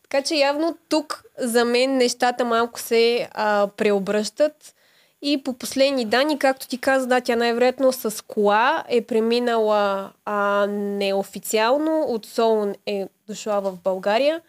Така 0.04 0.22
че 0.22 0.36
явно 0.36 0.78
тук 0.90 1.24
за 1.38 1.66
мен 1.66 1.98
нещата 1.98 2.46
малко 2.46 2.80
се 2.80 3.30
а, 3.32 3.68
преобръщат. 3.78 4.76
И 5.22 5.44
по 5.44 5.54
последни 5.54 6.06
данни, 6.06 6.40
както 6.40 6.68
ти 6.68 6.78
каза, 6.78 7.08
да, 7.08 7.22
тя 7.22 7.36
най-вероятно 7.36 7.92
с 7.92 8.26
кола 8.26 8.84
е 8.90 9.02
преминала 9.02 10.12
а, 10.26 10.68
неофициално, 10.70 12.02
от 12.08 12.26
Солун 12.26 12.76
е 12.86 13.08
дошла 13.28 13.62
в 13.62 13.78
България 13.84 14.42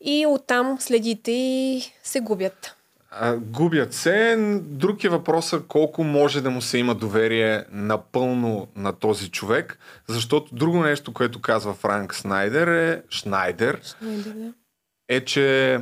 и 0.00 0.26
оттам 0.28 0.76
следите 0.80 1.30
и 1.30 1.82
се 2.02 2.20
губят. 2.20 2.76
А, 3.10 3.36
губят 3.36 3.94
се. 3.94 4.36
Друг 4.62 5.04
е 5.04 5.08
въпросът 5.08 5.66
колко 5.66 6.04
може 6.04 6.40
да 6.40 6.50
му 6.50 6.62
се 6.62 6.78
има 6.78 6.94
доверие 6.94 7.64
напълно 7.72 8.68
на 8.76 8.92
този 8.92 9.30
човек, 9.30 9.78
защото 10.08 10.54
друго 10.54 10.82
нещо, 10.82 11.12
което 11.12 11.40
казва 11.40 11.74
Франк 11.74 12.14
Снайдер 12.14 12.66
е 12.66 13.02
Шнайдер, 13.10 13.80
е, 15.08 15.24
че 15.24 15.78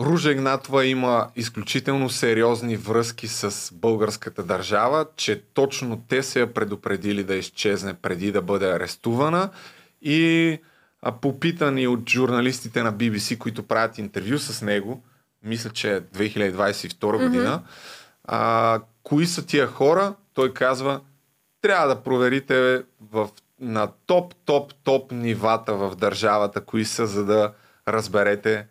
Ружа 0.00 0.30
Игнатова 0.30 0.84
има 0.84 1.28
изключително 1.36 2.10
сериозни 2.10 2.76
връзки 2.76 3.28
с 3.28 3.74
българската 3.74 4.42
държава, 4.42 5.06
че 5.16 5.42
точно 5.54 6.02
те 6.08 6.22
се 6.22 6.40
я 6.40 6.54
предупредили 6.54 7.24
да 7.24 7.34
изчезне 7.34 7.94
преди 7.94 8.32
да 8.32 8.42
бъде 8.42 8.70
арестувана 8.70 9.50
и 10.02 10.58
попитани 11.20 11.86
от 11.86 12.10
журналистите 12.10 12.82
на 12.82 12.92
BBC, 12.92 13.38
които 13.38 13.62
правят 13.62 13.98
интервю 13.98 14.38
с 14.38 14.62
него, 14.62 15.04
мисля, 15.42 15.70
че 15.70 15.96
е 15.96 16.00
2022 16.00 17.26
година, 17.26 17.62
а, 18.24 18.80
кои 19.02 19.26
са 19.26 19.46
тия 19.46 19.66
хора, 19.66 20.14
той 20.34 20.54
казва, 20.54 21.00
трябва 21.62 21.88
да 21.88 22.02
проверите 22.02 22.82
в, 23.12 23.28
на 23.60 23.88
топ, 24.06 24.34
топ, 24.44 24.74
топ 24.84 25.12
нивата 25.12 25.74
в 25.74 25.96
държавата, 25.96 26.60
кои 26.60 26.84
са, 26.84 27.06
за 27.06 27.24
да 27.24 27.52
разберете 27.88 28.66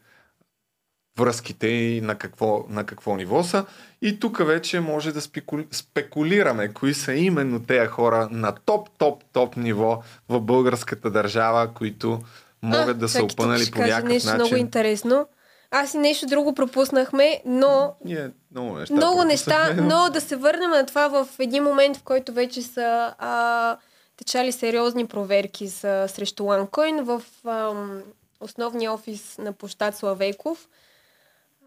връзките 1.20 1.68
и 1.68 2.02
на 2.02 2.16
какво, 2.16 2.66
на 2.70 2.86
какво 2.86 3.16
ниво 3.16 3.44
са. 3.44 3.66
И 4.02 4.20
тук 4.20 4.48
вече 4.48 4.80
може 4.80 5.12
да 5.12 5.22
спекули, 5.22 5.68
спекулираме 5.72 6.74
кои 6.74 6.94
са 6.94 7.14
именно 7.14 7.64
тези 7.64 7.88
хора 7.88 8.28
на 8.32 8.56
топ, 8.66 8.90
топ, 8.98 9.24
топ 9.34 9.58
ниво 9.58 10.02
в 10.30 10.40
българската 10.40 11.12
държава, 11.12 11.74
които 11.74 12.20
могат 12.62 13.00
да 13.00 13.10
са 13.10 13.24
опънали 13.24 13.72
по 13.72 13.80
някакъв 13.80 14.10
нещо 14.10 14.30
начин. 14.30 14.42
много 14.42 14.56
интересно. 14.56 15.28
Аз 15.72 15.94
и 15.94 15.98
нещо 15.98 16.26
друго 16.26 16.56
пропуснахме, 16.56 17.42
но 17.46 17.96
Ние 18.06 18.30
много 18.52 18.78
неща. 18.78 18.94
много 18.96 19.24
неща, 19.24 19.74
но 19.74 20.10
да 20.10 20.22
се 20.22 20.36
върнем 20.36 20.70
на 20.70 20.86
това 20.86 21.08
в 21.08 21.28
един 21.40 21.64
момент, 21.64 21.98
в 21.98 22.04
който 22.04 22.34
вече 22.34 22.62
са 22.62 23.14
а, 23.20 23.78
течали 24.18 24.52
сериозни 24.52 25.06
проверки 25.06 25.68
за, 25.68 26.06
срещу 26.08 26.44
OneCoin 26.44 27.02
в 27.02 27.22
ам, 27.48 28.02
основния 28.40 28.94
офис 28.94 29.38
на 29.38 29.54
площад 29.54 29.96
Славейков. 29.96 30.68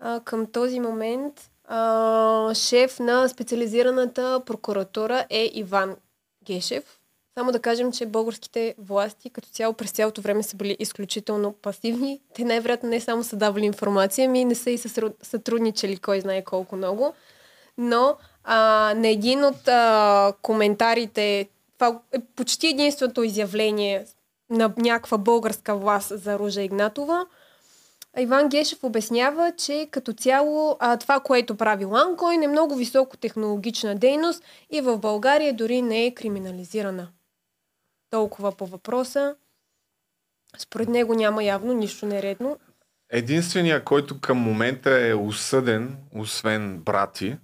А, 0.00 0.20
към 0.20 0.46
този 0.46 0.80
момент 0.80 1.50
а, 1.64 2.54
шеф 2.54 3.00
на 3.00 3.28
специализираната 3.28 4.42
прокуратура 4.46 5.26
е 5.30 5.50
Иван 5.54 5.96
Гешев. 6.44 6.98
Само 7.38 7.52
да 7.52 7.60
кажем, 7.60 7.92
че 7.92 8.06
българските 8.06 8.74
власти 8.78 9.30
като 9.30 9.48
цяло 9.48 9.74
през 9.74 9.90
цялото 9.90 10.20
време 10.20 10.42
са 10.42 10.56
били 10.56 10.76
изключително 10.78 11.52
пасивни. 11.52 12.20
Те 12.34 12.44
най-вероятно 12.44 12.88
не 12.88 13.00
само 13.00 13.24
са 13.24 13.36
давали 13.36 13.64
информация, 13.64 14.28
ми 14.28 14.44
не 14.44 14.54
са 14.54 14.70
и 14.70 14.78
сътрудничали 15.22 15.96
кой 15.96 16.20
знае 16.20 16.44
колко 16.44 16.76
много. 16.76 17.14
Но 17.78 18.16
а, 18.44 18.94
на 18.96 19.08
един 19.08 19.44
от 19.44 19.68
а, 19.68 20.32
коментарите, 20.42 21.48
това 21.78 22.00
е 22.12 22.18
почти 22.36 22.66
единственото 22.66 23.22
изявление 23.22 24.06
на 24.50 24.72
някаква 24.76 25.18
българска 25.18 25.76
власт 25.76 26.12
за 26.14 26.38
Ружа 26.38 26.62
Игнатова, 26.62 27.26
Иван 28.16 28.48
Гешев 28.48 28.84
обяснява, 28.84 29.52
че 29.56 29.88
като 29.90 30.12
цяло 30.12 30.76
а, 30.80 30.96
това, 30.96 31.20
което 31.20 31.56
прави 31.56 31.84
Ланкойн 31.84 32.42
е 32.42 32.48
много 32.48 32.74
високотехнологична 32.74 33.94
дейност 33.94 34.44
и 34.70 34.80
в 34.80 34.98
България 34.98 35.54
дори 35.54 35.82
не 35.82 36.06
е 36.06 36.14
криминализирана. 36.14 37.08
Толкова 38.10 38.52
по 38.52 38.66
въпроса. 38.66 39.36
Според 40.58 40.88
него 40.88 41.14
няма 41.14 41.44
явно 41.44 41.72
нищо 41.72 42.06
нередно. 42.06 42.58
Единственият, 43.10 43.84
който 43.84 44.20
към 44.20 44.38
момента 44.38 45.08
е 45.08 45.14
осъден, 45.14 45.96
освен 46.14 46.78
брати. 46.78 47.36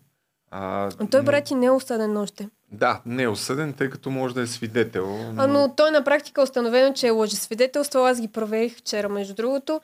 А, 0.51 0.91
Но 1.01 1.07
той, 1.07 1.23
брати, 1.23 1.55
не 1.55 1.67
е 1.67 1.71
осъден 1.71 2.17
още. 2.17 2.49
Да, 2.73 3.01
не 3.07 3.23
е 3.23 3.29
осъден, 3.29 3.73
тъй 3.73 3.91
като 3.91 4.11
може 4.11 4.35
да 4.35 4.41
е 4.41 4.47
свидетел. 4.47 5.33
А, 5.37 5.47
но 5.47 5.75
той 5.77 5.91
на 5.91 6.05
практика 6.05 6.41
е 6.41 6.45
установено, 6.45 6.95
че 6.95 7.07
е 7.07 7.11
лъжесвидетелство. 7.11 7.99
Аз 7.99 8.21
ги 8.21 8.29
проверих 8.29 8.77
вчера, 8.77 9.09
между 9.09 9.35
другото. 9.35 9.81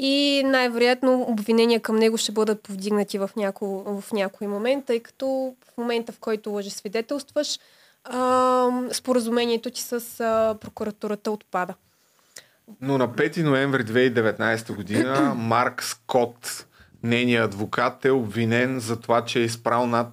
И 0.00 0.42
най-вероятно 0.46 1.26
обвинения 1.28 1.80
към 1.80 1.96
него 1.96 2.16
ще 2.16 2.32
бъдат 2.32 2.62
повдигнати 2.62 3.18
в, 3.18 3.30
няко, 3.36 4.00
в 4.02 4.12
някой 4.12 4.46
момент, 4.46 4.84
тъй 4.84 5.00
като 5.00 5.54
в 5.74 5.78
момента, 5.78 6.12
в 6.12 6.18
който 6.18 6.50
лъжесвидетелстваш, 6.50 7.58
а, 8.04 8.70
споразумението 8.92 9.70
ти 9.70 9.82
с 9.82 10.20
а, 10.20 10.56
прокуратурата 10.60 11.30
отпада. 11.30 11.74
Но 12.80 12.98
на 12.98 13.08
5 13.08 13.42
ноември 13.42 13.84
2019 13.84 14.74
година 14.76 15.34
Марк 15.38 15.82
Скот, 15.82 16.66
нейният 17.02 17.44
адвокат, 17.44 18.04
е 18.04 18.10
обвинен 18.10 18.80
за 18.80 19.00
това, 19.00 19.24
че 19.24 19.40
е 19.40 19.44
изправил 19.44 19.86
над 19.86 20.08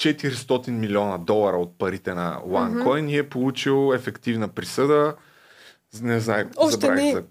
400 0.00 0.70
милиона 0.70 1.18
долара 1.18 1.56
от 1.56 1.78
парите 1.78 2.14
на 2.14 2.40
OneCoin 2.46 2.84
mm-hmm. 2.84 3.10
и 3.10 3.18
е 3.18 3.28
получил 3.28 3.92
ефективна 3.94 4.48
присъда. 4.48 5.14
Не 6.00 6.20
знае, 6.20 6.46
Още 6.56 6.90
не. 6.90 7.12
За... 7.12 7.22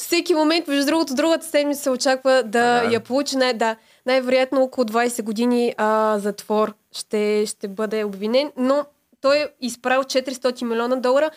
Всеки 0.00 0.34
момент, 0.34 0.68
между 0.68 0.86
другото, 0.86 1.14
другата 1.14 1.46
седмица 1.46 1.82
се 1.82 1.90
очаква 1.90 2.42
да 2.42 2.82
ага. 2.84 2.92
я 2.92 3.00
получи. 3.00 3.36
Най- 3.36 3.54
да, 3.54 3.76
най-вероятно 4.06 4.62
около 4.62 4.84
20 4.84 5.22
години 5.22 5.74
а, 5.76 6.18
затвор 6.18 6.74
ще, 6.92 7.46
ще 7.46 7.68
бъде 7.68 8.04
обвинен, 8.04 8.52
но 8.56 8.84
той 9.20 9.38
е 9.38 9.48
изправил 9.60 10.02
400 10.02 10.64
милиона 10.64 10.96
долара, 10.96 11.30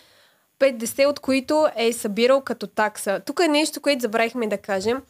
50 0.60 1.06
от 1.06 1.20
които 1.20 1.68
е 1.76 1.94
събирал 1.94 2.42
като 2.42 2.68
такса. 2.68 3.20
Тук 3.26 3.40
е 3.40 3.48
нещо, 3.48 3.82
което 3.82 4.02
забравихме 4.02 4.48
да 4.48 4.58
кажем. 4.58 5.02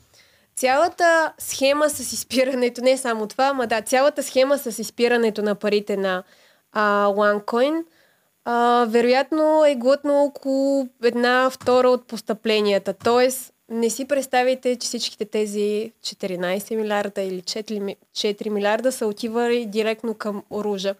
Цялата 0.56 1.34
схема 1.38 1.89
с 1.89 2.14
изпирането, 2.14 2.82
не 2.82 2.97
само 2.97 3.28
това, 3.28 3.45
ама 3.47 3.68
да, 3.68 3.82
цялата 3.82 4.24
схема 4.24 4.58
с 4.58 4.80
изпирането 4.80 5.41
на 5.41 5.56
парите 5.56 5.97
на 5.97 6.24
а, 6.72 7.08
OneCoin, 7.08 7.84
а, 8.46 8.86
вероятно 8.89 9.66
е 9.66 9.76
глътно 9.76 10.24
около 10.24 10.88
една 11.04 11.50
втора 11.50 11.89
от 11.89 12.08
постъпленията. 12.08 12.94
Тоест, 12.94 13.54
не 13.70 13.89
си 13.89 14.06
представите, 14.06 14.76
че 14.76 14.88
всичките 14.88 15.26
тези 15.26 15.92
14 16.04 16.76
милиарда 16.76 17.22
или 17.22 17.42
4, 17.42 17.96
4 18.14 18.50
милиарда 18.50 18.92
са 18.92 19.08
отивали 19.08 19.66
директно 19.66 20.14
към 20.14 20.44
оружа. 20.50 20.96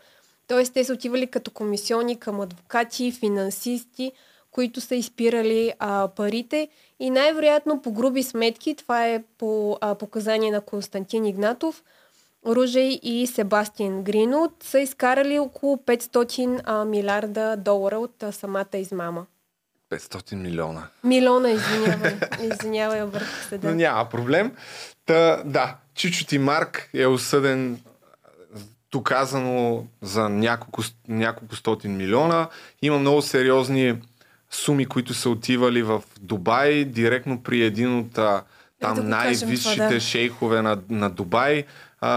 Тоест, 0.48 0.74
те 0.74 0.84
са 0.84 0.94
отивали 0.94 1.28
като 1.28 1.52
комисиони 1.52 2.20
към 2.20 2.42
адвокати, 2.42 3.12
финансисти, 3.12 4.12
които 4.52 4.82
са 4.82 4.96
изпирали 4.96 5.74
а, 5.80 6.08
парите 6.08 6.68
и 7.00 7.10
най-вероятно 7.10 7.82
по 7.82 7.92
груби 7.92 8.24
сметки, 8.24 8.76
това 8.76 9.08
е 9.08 9.24
по 9.38 9.78
а, 9.82 9.96
показание 9.96 10.52
на 10.52 10.62
Константин 10.62 11.26
Игнатов, 11.26 11.84
Ружей 12.48 13.00
и 13.04 13.28
Себастиан 13.28 14.04
Гринот 14.04 14.52
са 14.64 14.80
изкарали 14.80 15.40
около 15.40 15.78
500 15.78 16.62
а, 16.64 16.86
милиарда 16.86 17.58
долара 17.58 18.00
от 18.00 18.24
а, 18.24 18.32
самата 18.32 18.78
измама. 18.78 19.26
500 19.92 20.36
милиона. 20.36 20.88
Милиона, 21.04 21.50
извинявай. 21.50 22.16
Извинявай, 22.52 23.04
обърках 23.04 23.48
се. 23.50 23.58
Да. 23.58 23.70
Но 23.70 23.76
няма 23.76 24.10
проблем. 24.10 24.52
Та, 25.06 25.44
да, 25.46 25.76
Чичо 25.96 26.40
Марк 26.40 26.90
е 26.94 27.06
осъден 27.06 27.80
доказано 28.92 29.86
за 30.02 30.30
няколко, 30.30 30.84
няколко 31.08 31.56
стотин 31.56 31.98
милиона. 31.98 32.48
Има 32.82 33.00
много 33.00 33.22
сериозни 33.22 34.02
суми, 34.52 34.86
които 34.86 35.14
са 35.14 35.30
отивали 35.30 35.84
в 35.84 36.04
Дубай, 36.22 36.86
директно 36.86 37.44
при 37.44 37.64
един 37.64 38.00
от 38.00 38.20
там 38.80 39.10
най-висшите 39.10 39.94
да. 39.94 40.00
шейхове 40.00 40.62
на, 40.62 40.78
на 40.90 41.10
Дубай. 41.10 41.66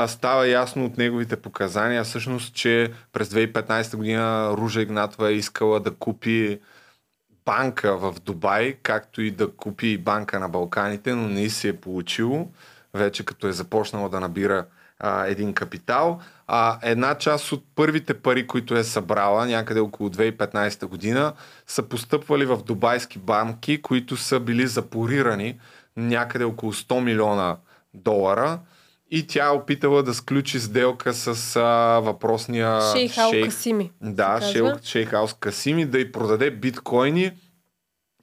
Става 0.07 0.49
ясно 0.49 0.85
от 0.85 0.99
неговите 0.99 1.37
показания, 1.37 2.05
всъщност, 2.05 2.55
че 2.55 2.93
през 3.13 3.29
2015 3.29 3.97
година 3.97 4.51
Ружа 4.57 4.83
Игнатова 4.83 5.29
е 5.29 5.35
искала 5.35 5.81
да 5.81 5.95
купи 5.95 6.61
банка 7.45 7.97
в 7.97 8.15
Дубай, 8.25 8.73
както 8.83 9.23
и 9.23 9.31
да 9.31 9.53
купи 9.53 9.99
банка 9.99 10.41
на 10.41 10.49
Балканите, 10.49 11.15
но 11.15 11.29
не 11.29 11.51
се 11.51 11.69
е 11.69 11.77
получило, 11.77 12.49
вече 12.95 13.25
като 13.25 13.49
е 13.49 13.53
започнала 13.53 14.09
да 14.09 14.21
набира 14.21 14.67
а, 14.99 15.27
един 15.27 15.55
капитал. 15.55 16.21
А 16.47 16.79
една 16.83 17.15
част 17.15 17.53
от 17.53 17.65
първите 17.75 18.15
пари, 18.15 18.47
които 18.47 18.75
е 18.75 18.85
събрала, 18.85 19.47
някъде 19.47 19.81
около 19.81 20.09
2015 20.09 20.87
година, 20.87 21.33
са 21.67 21.83
постъпвали 21.83 22.45
в 22.45 22.57
дубайски 22.57 23.19
банки, 23.19 23.83
които 23.83 24.17
са 24.17 24.41
били 24.41 24.67
запорирани 24.67 25.61
някъде 25.97 26.45
около 26.45 26.73
100 26.73 27.01
милиона 27.01 27.57
долара. 27.95 28.59
И 29.11 29.27
тя 29.27 29.47
е 29.47 29.51
опитала 29.51 30.03
да 30.03 30.15
сключи 30.15 30.61
сделка 30.61 31.15
с 31.15 31.57
а, 31.57 32.01
въпросния 32.01 32.81
шейх 32.93 33.19
Ал 33.19 33.31
Касими. 33.45 33.93
Да, 34.01 34.41
шейх, 34.53 34.83
шейх 34.83 35.13
Ал 35.13 35.29
Касими 35.41 35.87
да 35.87 35.99
й 35.99 36.13
продаде 36.13 36.51
биткоини 36.51 37.33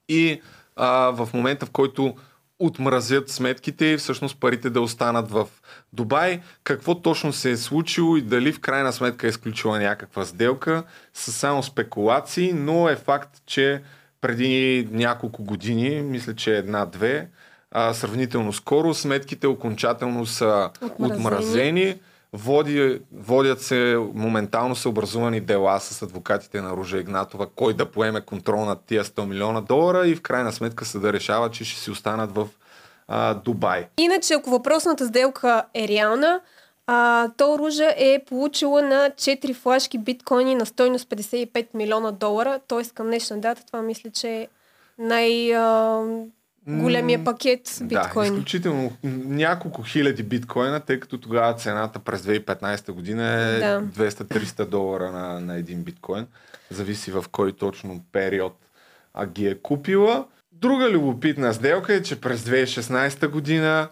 и 0.10 0.42
а, 0.76 1.12
в 1.12 1.30
момента, 1.34 1.66
в 1.66 1.72
който 1.72 2.16
отмразят 2.60 3.30
сметките 3.30 3.86
и 3.86 3.98
всъщност 3.98 4.40
парите 4.40 4.70
да 4.70 4.82
останат 4.82 5.32
в 5.32 5.48
Дубай. 5.94 6.42
Какво 6.64 7.02
точно 7.02 7.34
се 7.34 7.52
е 7.52 7.58
случило 7.58 8.18
и 8.18 8.22
дали 8.22 8.52
в 8.52 8.60
крайна 8.60 8.94
сметка 8.94 9.28
е 9.28 9.30
изключила 9.30 9.80
някаква 9.80 10.26
сделка 10.26 10.84
са 11.14 11.32
само 11.32 11.64
спекулации, 11.64 12.54
но 12.54 12.90
е 12.90 12.96
факт, 12.96 13.42
че 13.46 13.82
преди 14.22 14.88
няколко 14.92 15.44
години, 15.44 16.02
мисля, 16.02 16.36
че 16.36 16.58
една-две, 16.58 17.30
а, 17.72 17.94
сравнително 17.94 18.54
скоро, 18.54 18.94
сметките 18.94 19.48
окончателно 19.48 20.26
са 20.26 20.70
отмразени. 20.82 21.16
отмразени 21.16 22.00
Води, 22.34 23.02
водят 23.12 23.62
се, 23.62 23.98
моментално 24.14 24.76
са 24.76 24.90
образувани 24.90 25.42
дела 25.42 25.80
с 25.80 26.02
адвокатите 26.02 26.62
на 26.62 26.72
Ружа 26.72 26.98
Игнатова, 26.98 27.48
кой 27.56 27.74
да 27.74 27.92
поеме 27.92 28.22
контрол 28.22 28.66
над 28.66 28.82
тия 28.86 29.04
100 29.04 29.26
милиона 29.26 29.62
долара 29.62 30.08
и 30.08 30.16
в 30.16 30.22
крайна 30.22 30.52
сметка 30.52 30.86
съда 30.86 31.14
решава, 31.14 31.52
че 31.52 31.66
ще 31.66 31.80
си 31.80 31.92
останат 31.92 32.36
в 32.36 32.48
а, 33.08 33.34
Дубай. 33.34 33.88
Иначе, 33.98 34.34
ако 34.34 34.50
въпросната 34.50 35.06
сделка 35.06 35.64
е 35.74 35.88
реална, 35.88 36.42
а, 36.88 37.30
то 37.38 37.60
Ружа 37.60 37.94
е 37.98 38.24
получила 38.28 38.82
на 38.82 39.10
4 39.10 39.56
флашки 39.56 39.98
биткоини 39.98 40.56
на 40.56 40.66
стойност 40.66 41.10
55 41.10 41.68
милиона 41.74 42.12
долара, 42.12 42.60
т.е. 42.68 42.84
към 42.94 43.08
днешна 43.08 43.40
дата 43.40 43.66
това 43.66 43.82
мисля, 43.82 44.10
че 44.10 44.30
е 44.30 44.48
най- 44.98 45.56
а, 45.56 46.04
големия 46.80 47.24
пакет 47.24 47.80
биткоин. 47.82 48.28
Да, 48.28 48.34
изключително 48.34 48.94
няколко 49.26 49.84
хиляди 49.84 50.24
биткоина, 50.24 50.80
тъй 50.80 51.00
като 51.00 51.18
тогава 51.18 51.56
цената 51.56 52.00
през 52.00 52.22
2015 52.22 52.92
година 52.92 53.24
е 53.28 53.60
да. 53.60 53.82
200-300 53.82 54.66
долара 54.66 55.12
на, 55.12 55.40
на 55.40 55.56
един 55.58 55.84
биткоин. 55.84 56.28
Зависи 56.70 57.12
в 57.12 57.26
кой 57.32 57.52
точно 57.52 58.04
период 58.12 58.58
а 59.14 59.26
ги 59.26 59.48
е 59.48 59.62
купила. 59.62 60.26
Друга 60.52 60.90
любопитна 60.90 61.54
сделка 61.54 61.94
е, 61.94 62.02
че 62.02 62.22
през 62.22 62.42
2016 62.42 63.28
година 63.28 63.90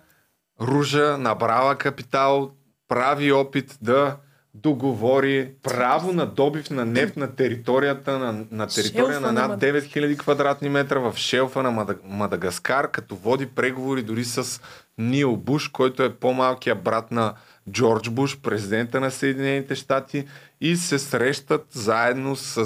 Ружа 0.61 1.17
набрала 1.17 1.75
капитал, 1.75 2.51
прави 2.87 3.31
опит 3.31 3.77
да 3.81 4.17
договори 4.53 5.51
право 5.63 6.13
на 6.13 6.25
добив 6.25 6.69
на 6.69 6.85
нефт 6.85 7.17
на 7.17 7.35
територията 7.35 8.19
на, 8.19 8.45
на 8.51 8.67
територия 8.67 9.13
шелфа 9.13 9.31
на 9.31 9.47
над 9.47 9.61
9000 9.61 10.17
квадратни 10.17 10.69
метра 10.69 10.99
в 10.99 11.17
шелфа 11.17 11.63
на 11.63 11.95
Мадагаскар, 12.03 12.91
като 12.91 13.15
води 13.15 13.45
преговори 13.45 14.03
дори 14.03 14.25
с 14.25 14.61
Нил 14.97 15.35
Буш, 15.35 15.67
който 15.67 16.03
е 16.03 16.15
по-малкият 16.15 16.83
брат 16.83 17.11
на 17.11 17.33
Джордж 17.71 18.09
Буш, 18.09 18.39
президента 18.39 18.99
на 18.99 19.11
Съединените 19.11 19.75
щати 19.75 20.27
и 20.61 20.75
се 20.75 20.99
срещат 20.99 21.65
заедно 21.71 22.35
с, 22.35 22.65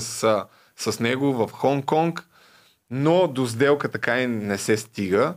с 0.76 1.00
него 1.00 1.34
в 1.34 1.52
Хонг-Конг, 1.52 2.24
но 2.92 3.28
до 3.28 3.46
сделка 3.46 3.90
така 3.90 4.22
и 4.22 4.28
не 4.28 4.58
се 4.58 4.78
стига, 4.78 5.34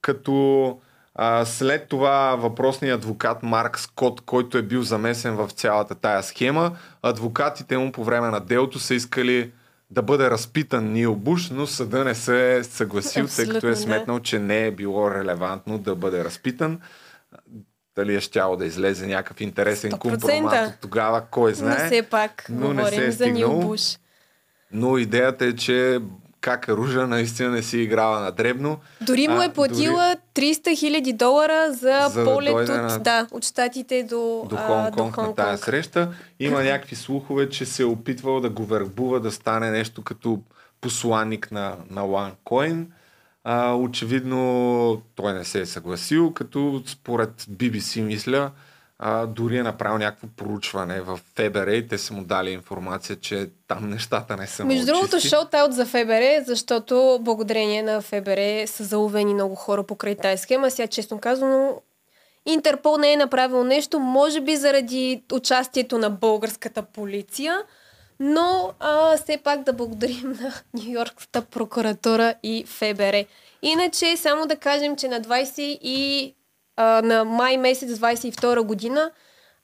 като 0.00 0.80
а, 1.18 1.44
след 1.44 1.88
това 1.88 2.36
въпросният 2.36 2.98
адвокат 2.98 3.42
Марк 3.42 3.78
Скот, 3.78 4.20
който 4.20 4.58
е 4.58 4.62
бил 4.62 4.82
замесен 4.82 5.36
в 5.36 5.50
цялата 5.50 5.94
тая 5.94 6.22
схема, 6.22 6.76
адвокатите 7.02 7.78
му 7.78 7.92
по 7.92 8.04
време 8.04 8.28
на 8.28 8.40
делото 8.40 8.78
са 8.78 8.94
искали 8.94 9.52
да 9.90 10.02
бъде 10.02 10.30
разпитан 10.30 10.92
Нил 10.92 11.14
Буш, 11.14 11.50
но 11.50 11.66
съда 11.66 12.04
не 12.04 12.14
се 12.14 12.56
е 12.56 12.64
съгласил, 12.64 13.24
Абсолютно, 13.24 13.52
тъй 13.52 13.54
като 13.54 13.68
е 13.68 13.76
сметнал, 13.76 14.20
че 14.20 14.38
не 14.38 14.66
е 14.66 14.70
било 14.70 15.10
релевантно 15.10 15.78
да 15.78 15.94
бъде 15.94 16.24
разпитан. 16.24 16.80
Дали 17.96 18.14
е 18.14 18.20
щяло 18.20 18.56
да 18.56 18.66
излезе 18.66 19.06
някакъв 19.06 19.40
интересен 19.40 19.90
100%. 19.92 19.98
компромат 19.98 20.68
от 20.68 20.80
тогава, 20.80 21.22
кой 21.30 21.54
знае. 21.54 21.78
Но 21.78 21.86
все 21.86 22.02
пак 22.02 22.46
но 22.50 22.72
не 22.72 22.86
се 22.86 23.06
е 23.06 23.10
за 23.10 23.26
Нил 23.26 23.60
Буш. 23.60 23.98
Но 24.72 24.98
идеята 24.98 25.44
е, 25.44 25.52
че 25.52 26.00
как 26.40 26.68
Ружа 26.68 27.06
наистина 27.06 27.50
не 27.50 27.62
си 27.62 27.78
играла 27.78 28.20
на 28.20 28.32
дребно. 28.32 28.78
Дори 29.00 29.28
му 29.28 29.42
е 29.42 29.52
платила 29.52 30.16
дори... 30.34 30.54
300 30.54 30.78
хиляди 30.78 31.12
долара 31.12 31.72
за, 31.72 32.08
за 32.10 32.24
полет 32.24 32.54
да 32.54 32.60
от, 32.62 32.68
на... 32.68 32.98
да, 32.98 33.26
от 33.30 33.44
щатите 33.44 34.02
до, 34.02 34.46
до 34.48 34.56
Хонг-Конг 34.56 35.16
на 35.16 35.34
тази 35.34 35.62
среща. 35.62 36.12
Има 36.40 36.62
някакви 36.64 36.96
слухове, 36.96 37.48
че 37.48 37.66
се 37.66 37.82
е 37.82 37.86
опитвал 37.86 38.40
да 38.40 38.50
го 38.50 38.64
вербува 38.64 39.20
да 39.20 39.32
стане 39.32 39.70
нещо 39.70 40.02
като 40.02 40.40
посланник 40.80 41.52
на, 41.52 41.76
на 41.90 42.02
OneCoin. 42.02 42.86
А, 43.44 43.74
очевидно 43.74 45.02
той 45.14 45.32
не 45.32 45.44
се 45.44 45.60
е 45.60 45.66
съгласил, 45.66 46.32
като 46.32 46.82
според 46.86 47.42
BBC 47.42 48.02
мисля, 48.02 48.50
а, 48.98 49.26
дори 49.26 49.56
е 49.56 49.62
направил 49.62 49.98
някакво 49.98 50.26
проучване 50.36 51.00
в 51.00 51.20
ФБР 51.34 51.68
и 51.68 51.88
те 51.88 51.98
са 51.98 52.14
му 52.14 52.24
дали 52.24 52.50
информация, 52.50 53.16
че 53.16 53.48
там 53.68 53.90
нещата 53.90 54.36
не 54.36 54.46
са 54.46 54.64
Между 54.64 54.86
другото, 54.86 55.16
шоут-аут 55.16 55.70
за 55.70 55.86
ФБР, 55.86 56.44
защото 56.46 57.18
благодарение 57.20 57.82
на 57.82 58.00
ФБР 58.00 58.66
са 58.66 58.84
заловени 58.84 59.34
много 59.34 59.54
хора 59.54 59.82
покрай 59.82 60.14
тази 60.14 60.42
схема. 60.42 60.70
Сега, 60.70 60.86
честно 60.86 61.18
казано, 61.18 61.82
Интерпол 62.46 62.96
не 62.96 63.12
е 63.12 63.16
направил 63.16 63.64
нещо, 63.64 63.98
може 63.98 64.40
би 64.40 64.56
заради 64.56 65.22
участието 65.32 65.98
на 65.98 66.10
българската 66.10 66.82
полиция, 66.82 67.62
но 68.20 68.72
а, 68.80 69.16
все 69.16 69.36
пак 69.36 69.62
да 69.62 69.72
благодарим 69.72 70.36
на 70.40 70.52
Нью-Йоркската 70.74 71.42
прокуратура 71.42 72.34
и 72.42 72.64
ФБР. 72.66 73.24
Иначе, 73.62 74.16
само 74.16 74.46
да 74.46 74.56
кажем, 74.56 74.96
че 74.96 75.08
на 75.08 75.20
20 75.20 75.60
и 75.82 76.34
а, 76.76 77.02
на 77.02 77.24
май 77.24 77.56
месец 77.56 77.90
22 77.98 78.62
година 78.62 79.10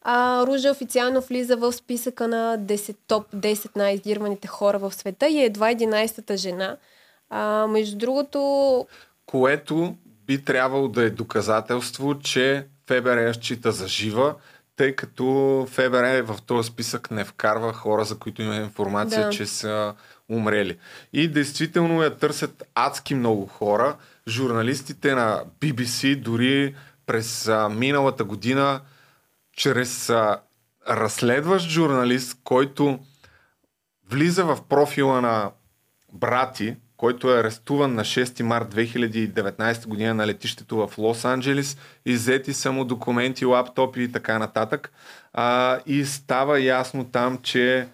а, 0.02 0.46
Ружа 0.46 0.70
официално 0.70 1.20
влиза 1.20 1.56
в 1.56 1.72
списъка 1.72 2.28
на 2.28 2.58
10, 2.58 2.96
топ 3.06 3.32
10 3.34 3.76
най-издирваните 3.76 4.48
хора 4.48 4.78
в 4.78 4.94
света 4.94 5.28
и 5.28 5.38
е 5.38 5.44
едва 5.44 5.74
11-та 5.74 6.36
жена. 6.36 6.76
А, 7.30 7.66
между 7.66 7.98
другото... 7.98 8.86
Което 9.26 9.94
би 10.26 10.44
трябвало 10.44 10.88
да 10.88 11.04
е 11.04 11.10
доказателство, 11.10 12.18
че 12.18 12.66
ФБР 12.86 13.18
я 13.18 13.34
счита 13.34 13.72
за 13.72 13.88
жива, 13.88 14.34
тъй 14.76 14.92
като 14.96 15.66
ФБР 15.70 16.22
в 16.22 16.42
този 16.46 16.68
списък 16.68 17.10
не 17.10 17.24
вкарва 17.24 17.72
хора, 17.72 18.04
за 18.04 18.18
които 18.18 18.42
има 18.42 18.56
информация, 18.56 19.24
да. 19.24 19.30
че 19.30 19.46
са 19.46 19.94
умрели. 20.28 20.78
И 21.12 21.28
действително 21.28 22.02
я 22.02 22.16
търсят 22.16 22.64
адски 22.74 23.14
много 23.14 23.46
хора. 23.46 23.96
Журналистите 24.28 25.14
на 25.14 25.42
BBC 25.60 26.16
дори 26.16 26.74
през 27.12 27.48
а, 27.48 27.68
миналата 27.68 28.24
година, 28.24 28.80
чрез 29.56 30.10
а, 30.10 30.40
разследващ 30.88 31.68
журналист, 31.68 32.38
който 32.44 32.98
влиза 34.10 34.44
в 34.44 34.58
профила 34.68 35.20
на 35.20 35.50
брати, 36.12 36.76
който 36.96 37.30
е 37.30 37.40
арестуван 37.40 37.94
на 37.94 38.04
6 38.04 38.42
март 38.42 38.74
2019 38.74 39.86
година 39.86 40.14
на 40.14 40.26
летището 40.26 40.76
в 40.76 40.96
Лос-Анджелес. 40.96 41.78
Иззети 42.06 42.52
са 42.52 42.72
му 42.72 42.84
документи, 42.84 43.44
лаптопи 43.44 44.02
и 44.02 44.12
така 44.12 44.38
нататък. 44.38 44.92
А, 45.32 45.78
и 45.86 46.04
става 46.04 46.60
ясно 46.60 47.04
там, 47.04 47.38
че 47.42 47.88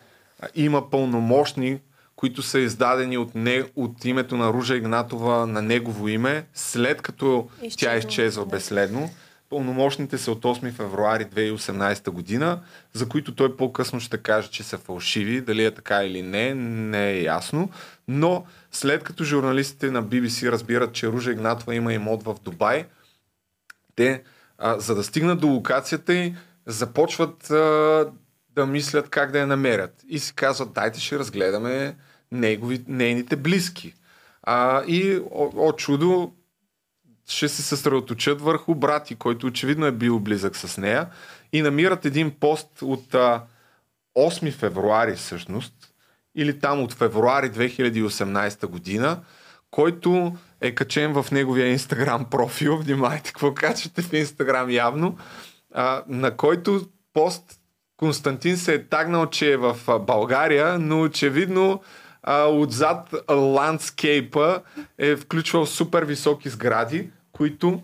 има 0.55 0.91
пълномощни, 0.91 1.81
които 2.19 2.43
са 2.43 2.59
издадени 2.59 3.19
от, 3.19 3.35
не, 3.35 3.65
от 3.77 4.05
името 4.05 4.37
на 4.37 4.53
Ружа 4.53 4.77
Игнатова 4.77 5.47
на 5.47 5.63
негово 5.63 6.09
име, 6.09 6.47
след 6.55 7.03
като 7.03 7.49
Изчезва. 7.63 7.79
тя 7.79 7.97
изчезва 7.97 8.47
безследно. 8.47 9.11
Пълномощните 9.51 10.19
са 10.19 10.33
от 10.33 10.45
8 10.45 10.73
февруари 10.73 11.25
2018 11.25 12.11
година, 12.11 12.61
за 12.93 13.09
които 13.09 13.35
той 13.35 13.57
по-късно 13.57 14.01
ще 14.01 14.19
каже, 14.19 14.51
че 14.51 14.63
са 14.63 14.79
фалшиви. 14.79 15.41
Дали 15.41 15.65
е 15.65 15.71
така 15.71 16.05
или 16.05 16.23
не, 16.23 16.55
не 16.55 17.11
е 17.11 17.23
ясно. 17.23 17.71
Но 18.09 18.45
след 18.73 19.05
като 19.05 19.25
журналистите 19.25 19.91
на 19.91 20.05
BBC 20.05 20.51
разбират, 20.51 20.93
че 20.93 21.09
Ружа 21.09 21.33
Игнатова 21.33 21.75
има 21.75 21.93
имот 21.93 22.23
в 22.23 22.37
Дубай, 22.45 22.87
те, 23.97 24.23
а, 24.59 24.81
за 24.81 24.95
да 24.95 25.05
стигнат 25.05 25.41
до 25.41 25.47
локацията 25.47 26.15
й, 26.15 26.35
започват 26.67 27.51
а, 27.51 28.07
да 28.55 28.67
мислят 28.67 29.09
как 29.09 29.33
да 29.33 29.39
я 29.39 29.47
намерят. 29.47 30.05
И 30.09 30.19
си 30.19 30.35
казват, 30.35 30.73
дайте 30.73 31.01
ще 31.01 31.19
разгледаме 31.19 31.97
негови, 32.33 32.85
нейните 32.89 33.37
близки. 33.37 33.95
А, 34.43 34.85
и 34.87 35.21
о, 35.31 35.51
о 35.57 35.73
чудо 35.73 36.33
ще 37.29 37.49
се 37.49 37.63
съсредоточат 37.63 38.41
върху 38.41 38.75
брати, 38.75 39.15
който 39.15 39.47
очевидно 39.47 39.87
е 39.87 39.93
бил 39.93 40.19
близък 40.19 40.57
с 40.57 40.79
нея 40.79 41.09
и 41.53 41.63
намират 41.63 42.05
един 42.05 42.31
пост 42.31 42.83
от 42.83 43.15
а, 43.15 43.43
8 44.19 44.53
февруари 44.53 45.15
всъщност, 45.15 45.75
или 46.35 46.59
там 46.59 46.83
от 46.83 46.93
февруари 46.93 47.51
2018 47.51 48.67
година, 48.67 49.21
който 49.71 50.37
е 50.61 50.75
качен 50.75 51.23
в 51.23 51.31
неговия 51.33 51.69
инстаграм 51.69 52.25
профил. 52.31 52.79
Внимайте 52.79 53.33
какво 53.33 53.55
качвате 53.55 54.03
в 54.03 54.13
инстаграм 54.13 54.71
явно. 54.71 55.19
А, 55.75 56.03
на 56.09 56.37
който 56.37 56.87
пост 57.13 57.61
Константин 57.97 58.57
се 58.57 58.75
е 58.75 58.85
тагнал, 58.85 59.27
че 59.27 59.53
е 59.53 59.57
в 59.57 59.77
България, 60.01 60.79
но 60.79 61.03
очевидно 61.03 61.83
а, 62.31 62.47
отзад 62.47 63.15
ландскейпа 63.31 64.61
е 64.99 65.17
включвал 65.17 65.67
супер 65.67 66.03
високи 66.03 66.49
сгради, 66.49 67.11
които 67.33 67.83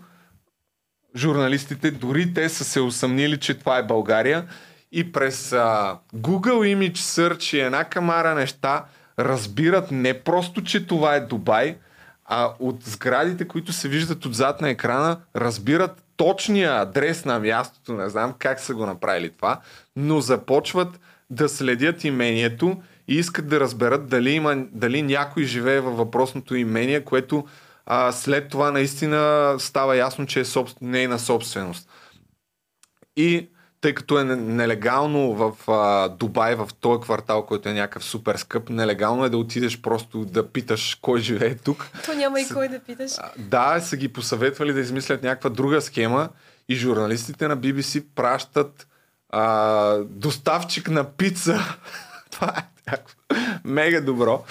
журналистите, 1.15 1.91
дори 1.91 2.33
те 2.33 2.49
са 2.49 2.63
се 2.63 2.81
усъмнили, 2.81 3.39
че 3.39 3.59
това 3.59 3.77
е 3.77 3.83
България 3.83 4.47
и 4.91 5.11
през 5.11 5.53
а, 5.53 5.97
Google 6.15 6.75
Image 6.75 6.97
Search 6.97 7.57
и 7.57 7.59
една 7.59 7.83
камара 7.83 8.35
неща 8.35 8.85
разбират 9.19 9.91
не 9.91 10.19
просто, 10.19 10.63
че 10.63 10.87
това 10.87 11.15
е 11.15 11.25
Дубай, 11.25 11.77
а 12.25 12.51
от 12.59 12.83
сградите, 12.83 13.47
които 13.47 13.73
се 13.73 13.87
виждат 13.87 14.25
отзад 14.25 14.61
на 14.61 14.69
екрана, 14.69 15.19
разбират 15.35 16.03
точния 16.17 16.81
адрес 16.81 17.25
на 17.25 17.39
мястото. 17.39 17.93
Не 17.93 18.09
знам 18.09 18.33
как 18.39 18.59
са 18.59 18.73
го 18.73 18.85
направили 18.85 19.29
това, 19.29 19.59
но 19.95 20.21
започват 20.21 20.99
да 21.29 21.49
следят 21.49 22.03
имението 22.03 22.81
и 23.07 23.15
искат 23.15 23.47
да 23.47 23.59
разберат 23.59 24.07
дали, 24.07 24.31
има, 24.31 24.65
дали 24.71 25.01
някой 25.01 25.43
живее 25.43 25.79
във 25.79 25.97
въпросното 25.97 26.55
имение, 26.55 27.03
което 27.03 27.45
а, 27.85 28.11
след 28.11 28.49
това 28.49 28.71
наистина 28.71 29.55
става 29.59 29.97
ясно, 29.97 30.25
че 30.25 30.39
е 30.39 30.45
собствен, 30.45 30.89
нейна 30.89 31.19
собственост. 31.19 31.89
И 33.15 33.49
тъй 33.81 33.93
като 33.93 34.19
е 34.19 34.23
нелегално 34.23 35.33
в 35.33 35.71
а, 35.71 36.09
Дубай, 36.09 36.55
в 36.55 36.69
този 36.79 37.01
квартал, 37.01 37.45
който 37.45 37.69
е 37.69 37.73
някакъв 37.73 38.03
супер 38.03 38.35
скъп, 38.35 38.69
нелегално 38.69 39.25
е 39.25 39.29
да 39.29 39.37
отидеш 39.37 39.81
просто 39.81 40.25
да 40.25 40.51
питаш 40.51 40.97
кой 41.01 41.19
живее 41.19 41.55
тук. 41.55 41.89
То 42.05 42.13
няма 42.13 42.41
и 42.41 42.47
кой 42.53 42.67
да 42.67 42.79
питаш. 42.79 43.11
Да, 43.37 43.79
са 43.79 43.97
ги 43.97 44.07
посъветвали 44.07 44.73
да 44.73 44.79
измислят 44.79 45.23
някаква 45.23 45.49
друга 45.49 45.81
схема 45.81 46.29
и 46.69 46.75
журналистите 46.75 47.47
на 47.47 47.57
BBC 47.57 48.05
пращат 48.15 48.87
а, 49.29 49.97
доставчик 49.97 50.89
на 50.89 51.03
пица. 51.03 51.77
Това 52.31 52.53
е 52.57 52.74
мега 53.65 54.01
добро. 54.01 54.43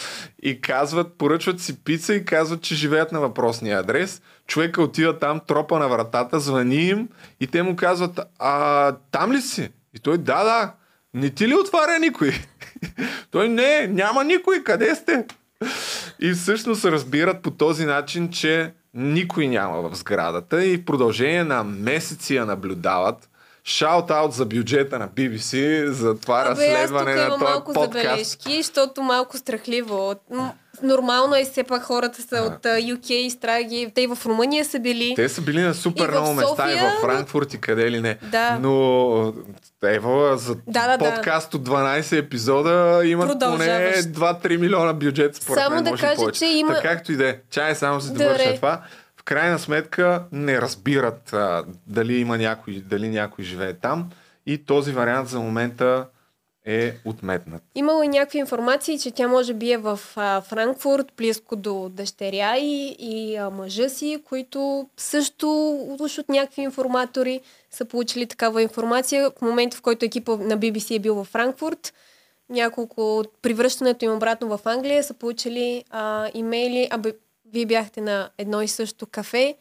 И 0.43 0.61
казват, 0.61 1.19
поръчват 1.19 1.61
си 1.61 1.85
пица 1.85 2.15
и 2.15 2.25
казват, 2.25 2.63
че 2.63 2.75
живеят 2.75 3.13
на 3.13 3.21
въпросния 3.21 3.79
адрес. 3.79 4.23
Човека 4.47 4.83
отива 4.83 5.19
там, 5.19 5.41
тропа 5.47 5.79
на 5.79 5.89
вратата, 5.89 6.41
звъни 6.41 6.89
им 6.89 7.09
и 7.41 7.47
те 7.47 7.63
му 7.63 7.77
казват, 7.77 8.21
а 8.39 8.93
там 9.11 9.33
ли 9.33 9.41
си? 9.41 9.71
И 9.95 9.99
той, 9.99 10.19
да, 10.19 10.45
да. 10.45 10.73
Не 11.15 11.31
ти 11.31 11.49
ли 11.49 11.55
отваря 11.55 11.99
никой? 11.99 12.33
той, 13.31 13.49
не, 13.49 13.87
няма 13.87 14.25
никой, 14.25 14.63
къде 14.65 14.95
сте? 14.95 15.27
И 16.21 16.33
всъщност 16.33 16.85
разбират 16.85 17.43
по 17.43 17.51
този 17.51 17.85
начин, 17.85 18.31
че 18.31 18.73
никой 18.95 19.49
няма 19.49 19.89
в 19.89 19.97
сградата 19.97 20.67
и 20.67 20.77
в 20.77 20.85
продължение 20.85 21.45
на 21.45 21.65
месеци 21.65 22.35
я 22.35 22.47
наблюдават 22.47 23.29
Шаут-аут 23.67 24.31
за 24.31 24.45
бюджета 24.45 24.99
на 24.99 25.09
BBC 25.09 25.85
за 25.91 26.21
това 26.21 26.41
Абе, 26.41 26.51
разследване 26.51 27.13
аз 27.13 27.19
на 27.19 27.29
този 27.29 27.45
малко 27.45 27.73
подкаст. 27.73 28.03
забележки, 28.03 28.63
защото 28.63 29.03
малко 29.03 29.37
страхливо. 29.37 30.15
Нормално 30.83 31.35
е, 31.35 31.45
все 31.45 31.63
пак 31.63 31.83
хората 31.83 32.23
са 32.23 32.37
от 32.37 32.63
UK 32.63 33.11
и 33.11 33.31
Страги. 33.31 33.93
Те 33.95 34.01
и 34.01 34.07
в 34.07 34.19
Румъния 34.27 34.65
са 34.65 34.79
били. 34.79 35.13
Те 35.17 35.29
са 35.29 35.41
били 35.41 35.61
на 35.61 35.75
супер 35.75 36.11
много 36.11 36.33
места 36.33 36.73
и 36.73 36.77
в 36.77 37.01
Франкфурт 37.01 37.55
и 37.55 37.61
къде 37.61 37.91
ли 37.91 38.01
не. 38.01 38.19
Да. 38.23 38.59
Но 38.61 39.35
Ева, 39.85 40.39
за 40.39 40.55
да, 40.67 40.97
да, 40.97 40.99
подкаст 40.99 41.51
да. 41.51 41.57
от 41.57 41.69
12 41.69 42.19
епизода 42.19 43.03
имат 43.05 43.41
поне 43.41 43.93
2-3 43.97 44.57
милиона 44.57 44.93
бюджет. 44.93 45.37
Според 45.37 45.63
само 45.63 45.75
мен, 45.75 45.85
да 45.85 45.91
кажа, 45.91 46.33
че 46.33 46.47
има... 46.47 46.75
Така 46.75 46.89
както 46.89 47.13
и 47.13 47.17
да 47.17 47.29
е. 47.29 47.39
Чай 47.51 47.75
само 47.75 48.01
се 48.01 48.13
довърша 48.13 48.55
това 48.55 48.83
крайна 49.25 49.59
сметка 49.59 50.25
не 50.33 50.61
разбират 50.61 51.33
а, 51.33 51.65
дали 51.87 52.17
има 52.17 52.39
някой, 52.39 52.75
дали 52.75 53.09
някой 53.09 53.45
живее 53.45 53.75
там 53.75 54.11
и 54.47 54.65
този 54.65 54.93
вариант 54.93 55.29
за 55.29 55.41
момента 55.41 56.07
е 56.67 56.95
отметнат. 57.05 57.63
Имало 57.75 58.03
и 58.03 58.09
някакви 58.09 58.39
информации, 58.39 58.99
че 58.99 59.11
тя 59.11 59.29
може 59.29 59.55
би 59.55 59.73
е 59.73 59.77
в 59.77 60.01
а, 60.17 60.41
Франкфурт, 60.41 61.13
близко 61.17 61.57
до 61.57 61.89
дъщеря 61.89 62.57
и, 62.57 62.97
и 62.99 63.37
а, 63.37 63.51
мъжа 63.51 63.89
си, 63.89 64.23
които 64.29 64.89
също 64.97 65.71
от 66.19 66.29
някакви 66.29 66.63
информатори 66.63 67.41
са 67.71 67.85
получили 67.85 68.27
такава 68.27 68.63
информация. 68.63 69.31
В 69.31 69.43
момента, 69.43 69.77
в 69.77 69.83
който 69.83 70.05
екипа 70.05 70.37
на 70.37 70.59
BBC 70.59 70.97
е 70.97 70.99
бил 70.99 71.15
в 71.15 71.25
Франкфурт, 71.25 71.93
няколко 72.49 73.19
от 73.19 73.33
привръщането 73.43 74.05
им 74.05 74.13
обратно 74.13 74.59
в 74.59 74.67
Англия 74.67 75.05
са 75.05 75.15
получили 75.15 75.85
а, 75.91 76.31
имейли, 76.35 76.89
абе, 76.91 77.13
вие 77.55 77.67
бяхте 77.67 78.01
на 78.01 78.31
едно 78.39 78.63
и 78.63 78.69
също 78.69 79.07
кафе, 79.07 79.57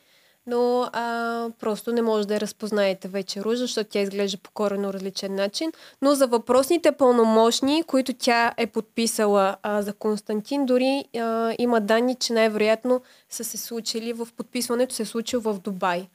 но 0.48 0.90
а, 0.94 1.50
просто 1.60 1.92
не 1.92 2.02
може 2.02 2.28
да 2.28 2.34
я 2.34 2.42
разпознаете 2.42 3.08
вече 3.08 3.44
Ружа, 3.44 3.58
защото 3.58 3.90
тя 3.90 4.00
изглежда 4.00 4.38
по 4.38 4.52
корено 4.52 4.94
различен 4.94 5.36
начин. 5.36 5.72
Но 6.02 6.16
за 6.16 6.28
въпросните 6.28 6.92
пълномощни, 6.92 7.84
които 7.84 8.14
тя 8.14 8.54
е 8.58 8.68
подписала 8.68 9.56
а, 9.64 9.82
за 9.82 9.94
Константин, 9.94 10.66
дори 10.66 11.06
а, 11.18 11.56
има 11.60 11.82
данни, 11.82 12.16
че 12.16 12.34
най-вероятно 12.34 13.02
са 13.30 13.44
се 13.44 13.58
случили 13.58 14.14
в 14.14 14.28
подписването 14.38 14.96
се 14.96 15.04
е 15.04 15.06
случило 15.06 15.42
в 15.42 15.60
Дубай. 15.60 16.08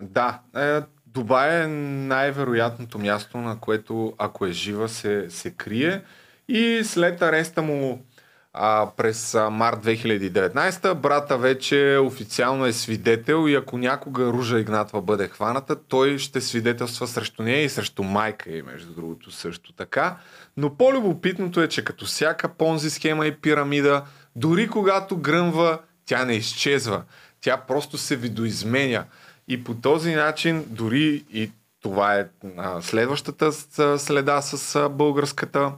Да, 0.00 0.40
е, 0.56 0.80
Дубай 1.06 1.62
е 1.62 1.66
най-вероятното 1.66 2.98
място, 2.98 3.38
на 3.38 3.60
което 3.60 4.14
ако 4.18 4.46
е 4.46 4.52
жива 4.52 4.88
се, 4.88 5.30
се 5.30 5.50
крие. 5.50 6.02
И 6.48 6.80
след 6.84 7.22
ареста 7.22 7.62
му 7.62 8.04
а, 8.54 8.90
през 8.96 9.34
а, 9.34 9.50
март 9.50 9.84
2019 9.84 10.94
брата 10.94 11.38
вече 11.38 11.98
официално 12.02 12.66
е 12.66 12.72
свидетел 12.72 13.48
и 13.48 13.54
ако 13.54 13.78
някога 13.78 14.24
Ружа 14.24 14.60
Игнатва 14.60 15.02
бъде 15.02 15.28
хваната, 15.28 15.76
той 15.76 16.18
ще 16.18 16.40
свидетелства 16.40 17.06
срещу 17.06 17.42
нея 17.42 17.64
и 17.64 17.68
срещу 17.68 18.02
майка 18.02 18.50
и 18.56 18.62
между 18.62 18.94
другото 18.94 19.30
също 19.30 19.72
така. 19.72 20.16
Но 20.56 20.76
по-любопитното 20.76 21.62
е, 21.62 21.68
че 21.68 21.84
като 21.84 22.04
всяка 22.04 22.48
понзи 22.48 22.90
схема 22.90 23.26
и 23.26 23.36
пирамида, 23.36 24.04
дори 24.36 24.68
когато 24.68 25.16
гръмва, 25.16 25.78
тя 26.06 26.24
не 26.24 26.34
изчезва. 26.34 27.02
Тя 27.40 27.56
просто 27.56 27.98
се 27.98 28.16
видоизменя. 28.16 29.04
И 29.48 29.64
по 29.64 29.74
този 29.74 30.14
начин, 30.14 30.64
дори 30.68 31.24
и 31.32 31.50
това 31.82 32.14
е 32.14 32.28
а, 32.56 32.82
следващата 32.82 33.52
следа 33.98 34.40
с 34.42 34.76
а, 34.76 34.88
българската 34.88 35.72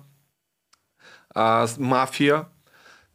а, 1.34 1.68
мафия, 1.78 2.44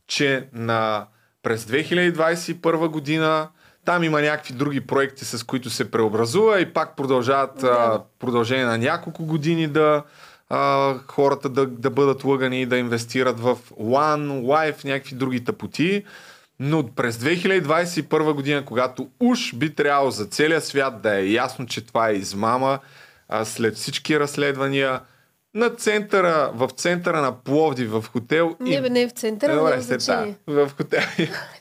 че 0.10 0.48
на, 0.54 1.06
през 1.44 1.66
2021 1.66 2.88
година 2.88 3.50
там 3.86 4.04
има 4.04 4.22
някакви 4.22 4.54
други 4.54 4.82
проекти, 4.82 5.26
с 5.26 5.46
които 5.46 5.70
се 5.70 5.92
преобразува 5.92 6.60
и 6.60 6.74
пак 6.74 6.96
продължават 6.96 7.58
да. 7.60 7.68
а, 7.68 8.02
продължение 8.20 8.66
на 8.66 8.78
няколко 8.78 9.26
години 9.26 9.68
да 9.68 10.04
а, 10.50 10.94
хората 11.08 11.50
да, 11.50 11.68
да 11.68 11.90
бъдат 11.90 12.24
лъгани 12.24 12.62
и 12.62 12.66
да 12.66 12.78
инвестират 12.78 13.40
в 13.40 13.58
One, 13.82 14.42
Life, 14.42 14.86
някакви 14.86 15.16
други 15.16 15.44
тъпоти. 15.44 16.04
Но 16.60 16.88
през 16.88 17.18
2021 17.18 18.34
година, 18.34 18.66
когато 18.66 19.10
уж 19.20 19.56
би 19.56 19.76
трябвало 19.76 20.12
за 20.12 20.26
целия 20.26 20.62
свят 20.62 21.02
да 21.02 21.20
е 21.20 21.32
ясно, 21.32 21.66
че 21.66 21.86
това 21.86 22.10
е 22.10 22.14
измама, 22.14 22.80
а 23.30 23.46
след 23.46 23.76
всички 23.76 24.20
разследвания, 24.20 25.00
на 25.54 25.70
центъра, 25.70 26.52
в 26.54 26.70
центъра 26.76 27.22
на 27.22 27.44
Пловди, 27.44 27.86
в 27.86 28.06
хотел. 28.12 28.56
Не, 28.60 28.82
бе, 28.82 28.90
не 28.90 29.08
в 29.08 29.12
центъра, 29.12 29.56
Добре, 29.56 29.82
значение. 29.82 30.36
Да, 30.48 30.68
в 30.68 30.76
хотел. 30.78 31.02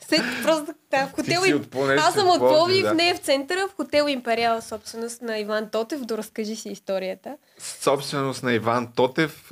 След, 0.07 0.21
просто, 0.43 0.73
да, 0.91 1.07
в 1.07 1.11
хотел 1.11 1.41
и... 1.45 1.61
Аз 1.97 2.13
съм 2.13 2.29
от 2.29 2.39
Пловдив, 2.39 2.83
да. 2.83 2.93
не 2.93 3.13
в 3.13 3.17
центъра, 3.17 3.67
в 3.67 3.75
хотел 3.75 4.05
Империал, 4.07 4.61
собственост 4.61 5.21
на 5.21 5.37
Иван 5.39 5.69
Тотев. 5.69 6.01
Доразкажи 6.01 6.55
си 6.55 6.69
историята. 6.69 7.37
Собственост 7.57 8.43
на 8.43 8.53
Иван 8.53 8.91
Тотев, 8.95 9.51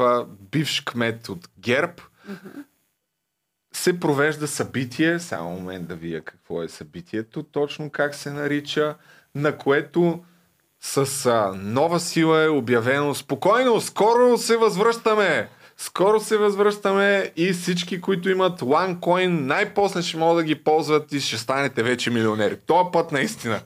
бивш 0.51 0.81
кмет 0.81 1.29
от 1.29 1.49
ГЕРБ. 1.59 1.93
Mm-hmm. 2.29 2.63
Се 3.73 3.99
провежда 3.99 4.47
събитие, 4.47 5.19
само 5.19 5.51
момент 5.51 5.87
да 5.87 5.95
вия 5.95 6.21
какво 6.21 6.63
е 6.63 6.69
събитието, 6.69 7.43
точно 7.43 7.89
как 7.89 8.15
се 8.15 8.31
нарича, 8.31 8.95
на 9.35 9.57
което 9.57 10.23
с 10.81 11.25
а, 11.25 11.51
нова 11.55 11.99
сила 11.99 12.43
е 12.43 12.49
обявено 12.49 13.15
спокойно, 13.15 13.81
скоро 13.81 14.37
се 14.37 14.57
възвръщаме. 14.57 15.49
Скоро 15.77 16.19
се 16.19 16.37
възвръщаме 16.37 17.31
и 17.35 17.53
всички, 17.53 18.01
които 18.01 18.29
имат 18.29 18.61
OneCoin, 18.61 19.27
най-после 19.27 20.01
ще 20.01 20.17
могат 20.17 20.37
да 20.37 20.43
ги 20.43 20.63
ползват 20.63 21.11
и 21.11 21.19
ще 21.19 21.37
станете 21.37 21.83
вече 21.83 22.09
милионери. 22.09 22.57
Това 22.65 22.91
път 22.91 23.11
наистина. 23.11 23.59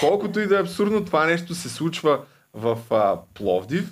Колкото 0.00 0.40
и 0.40 0.46
да 0.46 0.56
е 0.56 0.60
абсурдно, 0.60 1.04
това 1.04 1.26
нещо 1.26 1.54
се 1.54 1.68
случва 1.68 2.20
в 2.54 2.78
а, 2.90 3.16
Пловдив. 3.34 3.84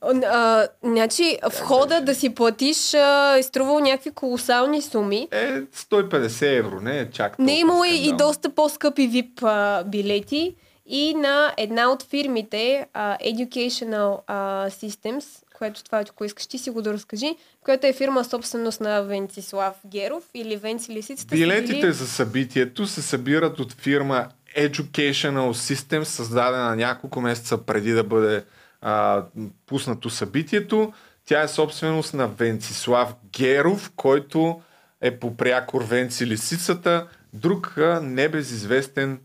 А, 0.00 0.66
значи, 0.82 1.38
входа 1.52 2.00
да 2.00 2.14
си 2.14 2.34
платиш 2.34 2.94
а, 2.94 3.36
е 3.38 3.42
струвал 3.42 3.78
някакви 3.78 4.10
колосални 4.10 4.82
суми. 4.82 5.28
Е, 5.30 5.60
150 5.60 6.58
евро, 6.58 6.80
не 6.80 6.98
е 6.98 7.10
чак 7.10 7.38
Не 7.38 7.52
е 7.52 7.58
имало 7.60 7.84
и 7.84 8.12
доста 8.18 8.50
по-скъпи 8.50 9.10
VIP 9.10 9.42
а, 9.42 9.84
билети 9.84 10.54
и 10.86 11.14
на 11.14 11.54
една 11.56 11.90
от 11.90 12.02
фирмите, 12.02 12.86
uh, 12.94 13.34
Educational 13.34 14.26
uh, 14.28 14.68
Systems, 14.68 15.24
което 15.58 15.84
това, 15.84 16.00
ако 16.00 16.24
искаш, 16.24 16.46
ти 16.46 16.58
си 16.58 16.70
го 16.70 16.82
да 16.82 16.92
разкажи, 16.92 17.36
която 17.60 17.86
е 17.86 17.92
фирма 17.92 18.24
собственост 18.24 18.80
на 18.80 19.02
Венцислав 19.02 19.74
Геров 19.86 20.24
или 20.34 20.56
Венци 20.56 20.92
Лисицата. 20.92 21.36
Билетите 21.36 21.80
били... 21.80 21.92
за 21.92 22.06
събитието 22.06 22.86
се 22.86 23.02
събират 23.02 23.60
от 23.60 23.72
фирма 23.72 24.28
Educational 24.58 25.50
Systems, 25.50 26.02
създадена 26.02 26.76
няколко 26.76 27.20
месеца 27.20 27.58
преди 27.58 27.92
да 27.92 28.04
бъде 28.04 28.44
а, 28.80 29.24
пуснато 29.66 30.10
събитието. 30.10 30.92
Тя 31.26 31.42
е 31.42 31.48
собственост 31.48 32.14
на 32.14 32.28
Венцислав 32.28 33.14
Геров, 33.32 33.92
който 33.96 34.60
е 35.00 35.18
по 35.18 35.36
прякор 35.36 35.84
Венци 35.84 36.26
Лисицата, 36.26 37.06
друг 37.32 37.74
небезизвестен 38.02 39.20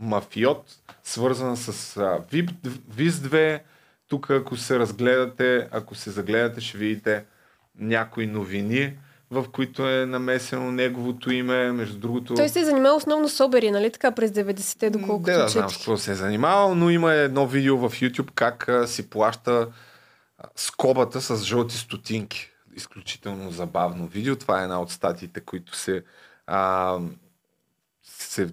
мафиот, 0.00 0.64
свързана 1.04 1.56
с 1.56 1.94
VIP, 2.32 2.50
VIS-2. 2.96 3.60
Тук, 4.08 4.30
ако 4.30 4.56
се 4.56 4.78
разгледате, 4.78 5.68
ако 5.70 5.94
се 5.94 6.10
загледате, 6.10 6.60
ще 6.60 6.78
видите 6.78 7.24
някои 7.78 8.26
новини, 8.26 8.96
в 9.30 9.46
които 9.52 9.88
е 9.88 10.06
намесено 10.06 10.72
неговото 10.72 11.32
име, 11.32 11.72
между 11.72 11.98
другото... 11.98 12.34
Той 12.34 12.48
се 12.48 12.60
е 12.60 12.64
занимавал 12.64 12.96
основно 12.96 13.28
с 13.28 13.44
обери, 13.44 13.70
нали 13.70 13.90
така, 13.92 14.10
през 14.10 14.30
90-те, 14.30 14.90
доколкото 14.90 15.30
Не, 15.30 15.36
да, 15.36 15.48
знам 15.48 15.70
с 15.70 15.76
какво 15.76 15.96
се 15.96 16.10
е 16.10 16.14
занимавал, 16.14 16.74
но 16.74 16.90
има 16.90 17.12
едно 17.12 17.46
видео 17.46 17.78
в 17.78 17.90
YouTube 17.90 18.30
как 18.34 18.68
а, 18.68 18.86
си 18.86 19.10
плаща 19.10 19.68
а, 20.38 20.48
скобата 20.56 21.20
с 21.20 21.44
жълти 21.44 21.76
стотинки. 21.76 22.50
Изключително 22.76 23.50
забавно 23.50 24.06
видео. 24.06 24.36
Това 24.36 24.60
е 24.60 24.62
една 24.62 24.80
от 24.80 24.90
статиите, 24.90 25.40
които 25.40 25.76
се, 25.76 26.02
а, 26.46 26.98
се 28.02 28.48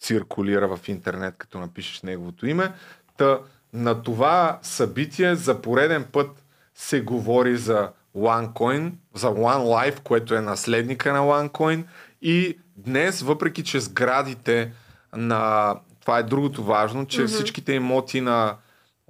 циркулира 0.00 0.76
в 0.76 0.88
интернет, 0.88 1.34
като 1.38 1.58
напишеш 1.58 2.02
неговото 2.02 2.46
име. 2.46 2.72
Та, 3.16 3.38
на 3.72 4.02
това 4.02 4.58
събитие 4.62 5.34
за 5.34 5.62
пореден 5.62 6.04
път 6.12 6.44
се 6.74 7.00
говори 7.00 7.56
за 7.56 7.90
OneCoin, 8.16 8.92
за 9.14 9.26
OneLife, 9.26 10.00
което 10.00 10.34
е 10.34 10.40
наследника 10.40 11.12
на 11.12 11.20
OneCoin 11.20 11.84
и 12.22 12.58
днес, 12.76 13.20
въпреки 13.22 13.64
че 13.64 13.80
сградите 13.80 14.72
на... 15.16 15.74
Това 16.00 16.18
е 16.18 16.22
другото 16.22 16.64
важно, 16.64 17.06
че 17.06 17.20
mm-hmm. 17.20 17.26
всичките 17.26 17.72
имоти 17.72 18.20
на 18.20 18.56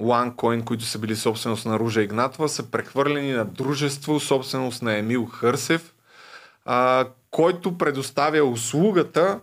OneCoin, 0.00 0.64
които 0.64 0.84
са 0.84 0.98
били 0.98 1.16
собственост 1.16 1.66
на 1.66 1.78
Ружа 1.78 2.02
Игнатова, 2.02 2.48
са 2.48 2.70
прехвърлени 2.70 3.32
на 3.32 3.44
дружество, 3.44 4.20
собственост 4.20 4.82
на 4.82 4.96
Емил 4.96 5.26
Хърсев, 5.26 5.94
а, 6.64 7.06
който 7.30 7.78
предоставя 7.78 8.44
услугата 8.44 9.40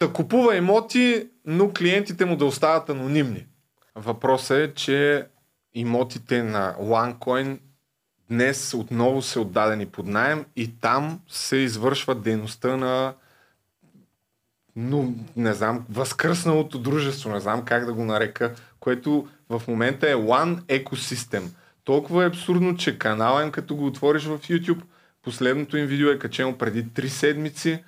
да 0.00 0.12
купува 0.12 0.56
имоти, 0.56 1.28
но 1.44 1.72
клиентите 1.72 2.24
му 2.24 2.36
да 2.36 2.44
остават 2.44 2.90
анонимни. 2.90 3.46
Въпросът 3.94 4.58
е, 4.58 4.74
че 4.74 5.26
имотите 5.74 6.42
на 6.42 6.74
OneCoin 6.80 7.58
днес 8.30 8.74
отново 8.74 9.22
са 9.22 9.40
отдадени 9.40 9.86
под 9.86 10.06
найем 10.06 10.44
и 10.56 10.80
там 10.80 11.20
се 11.28 11.56
извършва 11.56 12.14
дейността 12.14 12.76
на 12.76 13.14
но 14.80 15.12
не 15.36 15.52
знам, 15.54 15.86
възкръсналото 15.90 16.78
дружество, 16.78 17.30
не 17.30 17.40
знам 17.40 17.64
как 17.64 17.86
да 17.86 17.92
го 17.92 18.04
нарека, 18.04 18.54
което 18.80 19.28
в 19.48 19.62
момента 19.68 20.10
е 20.10 20.14
One 20.14 20.60
Ecosystem. 20.60 21.42
Толкова 21.84 22.24
е 22.24 22.28
абсурдно, 22.28 22.76
че 22.76 22.98
канала 22.98 23.42
им, 23.42 23.50
като 23.50 23.76
го 23.76 23.86
отвориш 23.86 24.24
в 24.24 24.38
YouTube, 24.38 24.82
последното 25.22 25.76
им 25.76 25.86
видео 25.86 26.10
е 26.10 26.18
качено 26.18 26.58
преди 26.58 26.84
3 26.84 27.06
седмици 27.06 27.84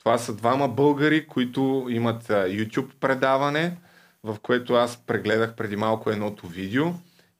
това 0.00 0.18
са 0.18 0.34
двама 0.34 0.68
българи, 0.68 1.26
които 1.26 1.86
имат 1.90 2.22
YouTube 2.28 2.94
предаване, 3.00 3.76
в 4.24 4.36
което 4.42 4.74
аз 4.74 4.96
прегледах 4.96 5.54
преди 5.54 5.76
малко 5.76 6.10
едното 6.10 6.46
видео. 6.46 6.86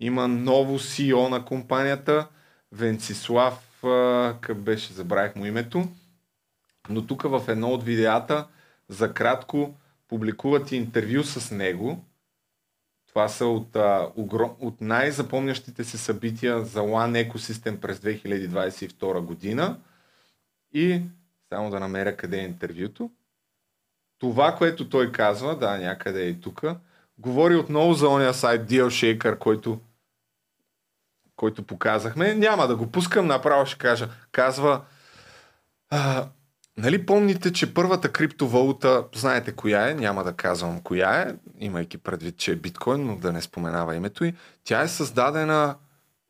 Има 0.00 0.28
ново 0.28 0.78
CEO 0.78 1.28
на 1.28 1.44
компанията, 1.44 2.28
Венцислав, 2.72 3.80
как 4.40 4.60
беше, 4.60 4.92
забравих 4.92 5.36
му 5.36 5.46
името. 5.46 5.88
Но 6.88 7.06
тук 7.06 7.22
в 7.22 7.44
едно 7.48 7.68
от 7.68 7.82
видеята, 7.82 8.46
за 8.88 9.14
кратко, 9.14 9.74
публикуват 10.08 10.72
интервю 10.72 11.22
с 11.22 11.54
него. 11.54 12.04
Това 13.08 13.28
са 13.28 13.46
от, 13.46 13.76
от 14.60 14.80
най-запомнящите 14.80 15.84
се 15.84 15.98
събития 15.98 16.64
за 16.64 16.80
One 16.80 17.30
Ecosystem 17.30 17.80
през 17.80 17.98
2022 17.98 19.20
година. 19.20 19.78
И 20.72 21.02
само 21.52 21.70
да 21.70 21.81
намеря 21.81 22.16
къде 22.16 22.39
е 22.39 22.44
интервюто. 22.44 23.10
Това, 24.18 24.55
което 24.55 24.89
той 24.89 25.12
казва, 25.12 25.59
да, 25.59 25.78
някъде 25.78 26.22
е 26.22 26.28
и 26.28 26.40
тук, 26.40 26.62
говори 27.18 27.56
отново 27.56 27.94
за 27.94 28.09
ония 28.09 28.35
сайт 28.35 28.70
DealShaker, 28.70 29.39
който, 29.39 29.81
който 31.36 31.62
показахме. 31.62 32.35
Няма 32.35 32.66
да 32.66 32.77
го 32.77 32.93
пускам, 32.93 33.27
направо 33.27 33.66
ще 33.66 33.78
кажа. 33.78 34.09
Казва, 34.32 34.81
а, 35.90 36.28
нали 36.78 37.06
помните, 37.06 37.52
че 37.52 37.74
първата 37.74 38.12
криптовалута, 38.12 39.05
знаете 39.14 39.52
коя 39.52 39.90
е, 39.90 39.94
няма 39.94 40.24
да 40.24 40.32
казвам 40.32 40.81
коя 40.81 41.22
е, 41.22 41.35
имайки 41.59 41.98
предвид, 41.98 42.36
че 42.36 42.52
е 42.52 42.56
биткоин, 42.56 43.06
но 43.06 43.16
да 43.16 43.32
не 43.32 43.43
споменава 43.43 43.97
името 43.97 44.24
й. 44.24 44.35
Тя 44.64 44.82
е 44.82 44.89
създадена, 44.89 45.77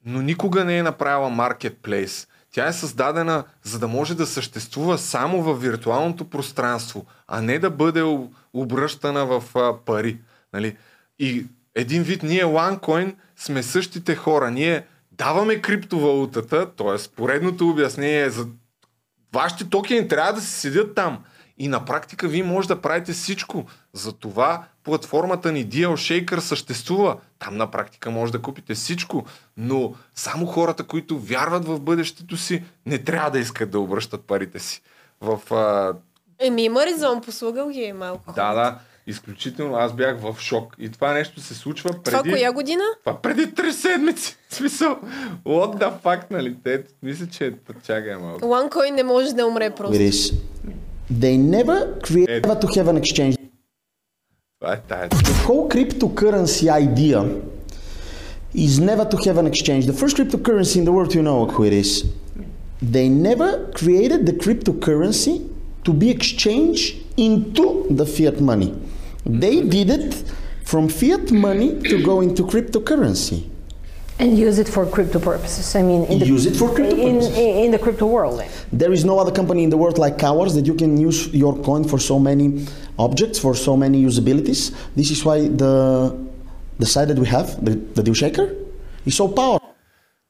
но 0.05 0.23
никога 0.23 0.65
не 0.65 0.79
е 0.79 0.83
направила 0.83 1.31
маркетплейс. 1.31 2.29
Тя 2.55 2.67
е 2.67 2.73
създадена 2.73 3.45
за 3.63 3.79
да 3.79 3.89
може 3.89 4.15
да 4.15 4.27
съществува 4.27 4.99
само 4.99 5.43
в 5.43 5.55
виртуалното 5.55 6.31
пространство, 6.31 7.07
а 7.29 7.43
не 7.43 7.59
да 7.59 7.71
бъде 7.71 8.29
обръщана 8.53 9.27
в 9.27 9.45
пари. 9.87 10.19
Нали? 10.53 10.77
И 11.19 11.47
един 11.75 12.03
вид 12.03 12.23
ние 12.23 12.45
OneCoin 12.45 13.15
сме 13.37 13.63
същите 13.63 14.15
хора. 14.15 14.51
Ние 14.51 14.87
даваме 15.13 15.61
криптовалутата, 15.61 16.75
т.е. 16.75 17.09
поредното 17.17 17.69
обяснение 17.69 18.31
за 18.31 18.47
вашите 19.33 19.71
токени 19.71 20.09
трябва 20.09 20.33
да 20.33 20.41
се 20.41 20.61
седят 20.61 20.95
там. 20.95 21.25
И 21.59 21.69
на 21.69 21.85
практика 21.85 22.29
вие 22.29 22.43
може 22.43 22.69
да 22.69 22.81
правите 22.81 23.13
всичко. 23.13 23.67
Затова 23.93 24.65
платформата 24.85 25.53
ни 25.53 25.67
DL 25.67 26.39
съществува. 26.39 27.17
Там 27.41 27.57
на 27.57 27.71
практика 27.71 28.11
може 28.11 28.33
да 28.33 28.43
купите 28.43 28.75
всичко, 28.75 29.25
но 29.57 29.95
само 30.15 30.47
хората, 30.47 30.85
които 30.85 31.19
вярват 31.19 31.65
в 31.65 31.81
бъдещето 31.81 32.37
си, 32.37 32.62
не 32.87 32.99
трябва 32.99 33.31
да 33.31 33.39
искат 33.39 33.71
да 33.71 33.81
обръщат 33.81 34.25
парите 34.25 34.59
си. 34.59 34.83
В, 35.21 35.55
а... 35.55 35.95
Еми 36.39 36.65
има 36.65 36.87
резон, 36.87 37.21
послугал 37.21 37.69
ги 37.69 37.85
е 37.85 37.93
малко. 37.93 38.33
Да, 38.33 38.55
да. 38.55 38.79
Изключително 39.07 39.77
аз 39.77 39.93
бях 39.93 40.21
в 40.21 40.37
шок. 40.41 40.75
И 40.79 40.91
това 40.91 41.12
нещо 41.12 41.41
се 41.41 41.55
случва 41.55 41.91
преди... 41.91 42.17
Това 42.17 42.23
коя 42.23 42.53
година? 42.53 42.83
Това 43.05 43.23
преди 43.23 43.55
три 43.55 43.73
седмици. 43.73 44.37
В 44.49 44.55
смисъл, 44.55 44.99
what 45.45 45.83
the 45.83 45.93
fuck, 46.03 46.31
нали? 46.31 46.57
Те, 46.65 46.85
мисля, 47.03 47.27
че 47.27 47.47
е 47.47 47.53
чакай 47.87 48.17
малко. 48.17 48.41
OneCoin 48.41 48.91
не 48.91 49.03
може 49.03 49.33
да 49.33 49.47
умре 49.47 49.71
просто. 49.71 49.97
Is. 49.97 50.35
They 51.12 51.39
never 51.39 52.01
create 52.01 52.29
Е. 52.29 52.43
to 52.43 52.67
have 52.67 52.89
an 52.89 53.01
exchange. 53.01 53.40
The 54.61 55.43
whole 55.47 55.70
cryptocurrency 55.70 56.70
idea 56.70 57.41
is 58.53 58.78
never 58.78 59.07
to 59.07 59.16
have 59.24 59.39
an 59.39 59.47
exchange. 59.47 59.87
The 59.87 59.95
first 59.95 60.19
cryptocurrency 60.19 60.77
in 60.77 60.85
the 60.85 60.93
world, 60.93 61.15
you 61.15 61.23
know 61.23 61.47
who 61.47 61.65
it 61.65 61.73
is. 61.73 62.12
They 62.82 63.09
never 63.09 63.73
created 63.73 64.27
the 64.27 64.32
cryptocurrency 64.32 65.49
to 65.85 65.95
be 65.95 66.11
exchanged 66.11 67.03
into 67.16 67.87
the 67.89 68.05
fiat 68.05 68.43
money. 68.43 68.78
They 69.24 69.62
did 69.62 69.89
it 69.89 70.15
from 70.62 70.91
fiat 70.91 71.31
money 71.32 71.81
to 71.85 72.03
go 72.05 72.20
into 72.20 72.43
cryptocurrency. 72.45 73.50
And 74.21 74.39
use 74.39 74.59
it 74.59 74.69
for 74.69 74.85
crypto 74.85 75.19
purposes. 75.19 75.75
I 75.75 75.83
mean, 75.83 76.05
in 76.05 76.19
the, 76.19 76.27
Use 76.27 76.45
it 76.45 76.55
for 76.55 76.69
crypto 76.75 76.95
in, 76.95 77.15
purposes. 77.15 77.39
in, 77.39 77.65
in 77.65 77.71
the 77.71 77.79
crypto 77.79 78.07
world. 78.07 78.45
There 78.71 78.93
is 78.93 79.03
no 79.05 79.19
other 79.19 79.33
company 79.33 79.63
in 79.65 79.71
the 79.71 79.79
world 79.83 79.97
like 79.97 80.23
ours 80.23 80.55
that 80.57 80.67
you 80.67 80.75
can 80.75 81.01
use 81.01 81.29
your 81.33 81.57
coin 81.69 81.85
for 81.85 81.99
so 81.99 82.19
many 82.19 82.67
objects, 82.99 83.39
for 83.39 83.55
so 83.55 83.77
many 83.77 84.05
usabilities. 84.05 84.75
This 84.95 85.11
is 85.11 85.25
why 85.25 85.49
the 85.49 86.15
the 86.79 86.87
site 86.87 87.09
that 87.09 87.19
we 87.19 87.27
have, 87.27 87.63
the, 87.65 87.73
the 87.97 88.03
deal 88.03 88.15
shaker, 88.15 88.55
is 89.05 89.15
so 89.15 89.29
powerful. 89.29 89.70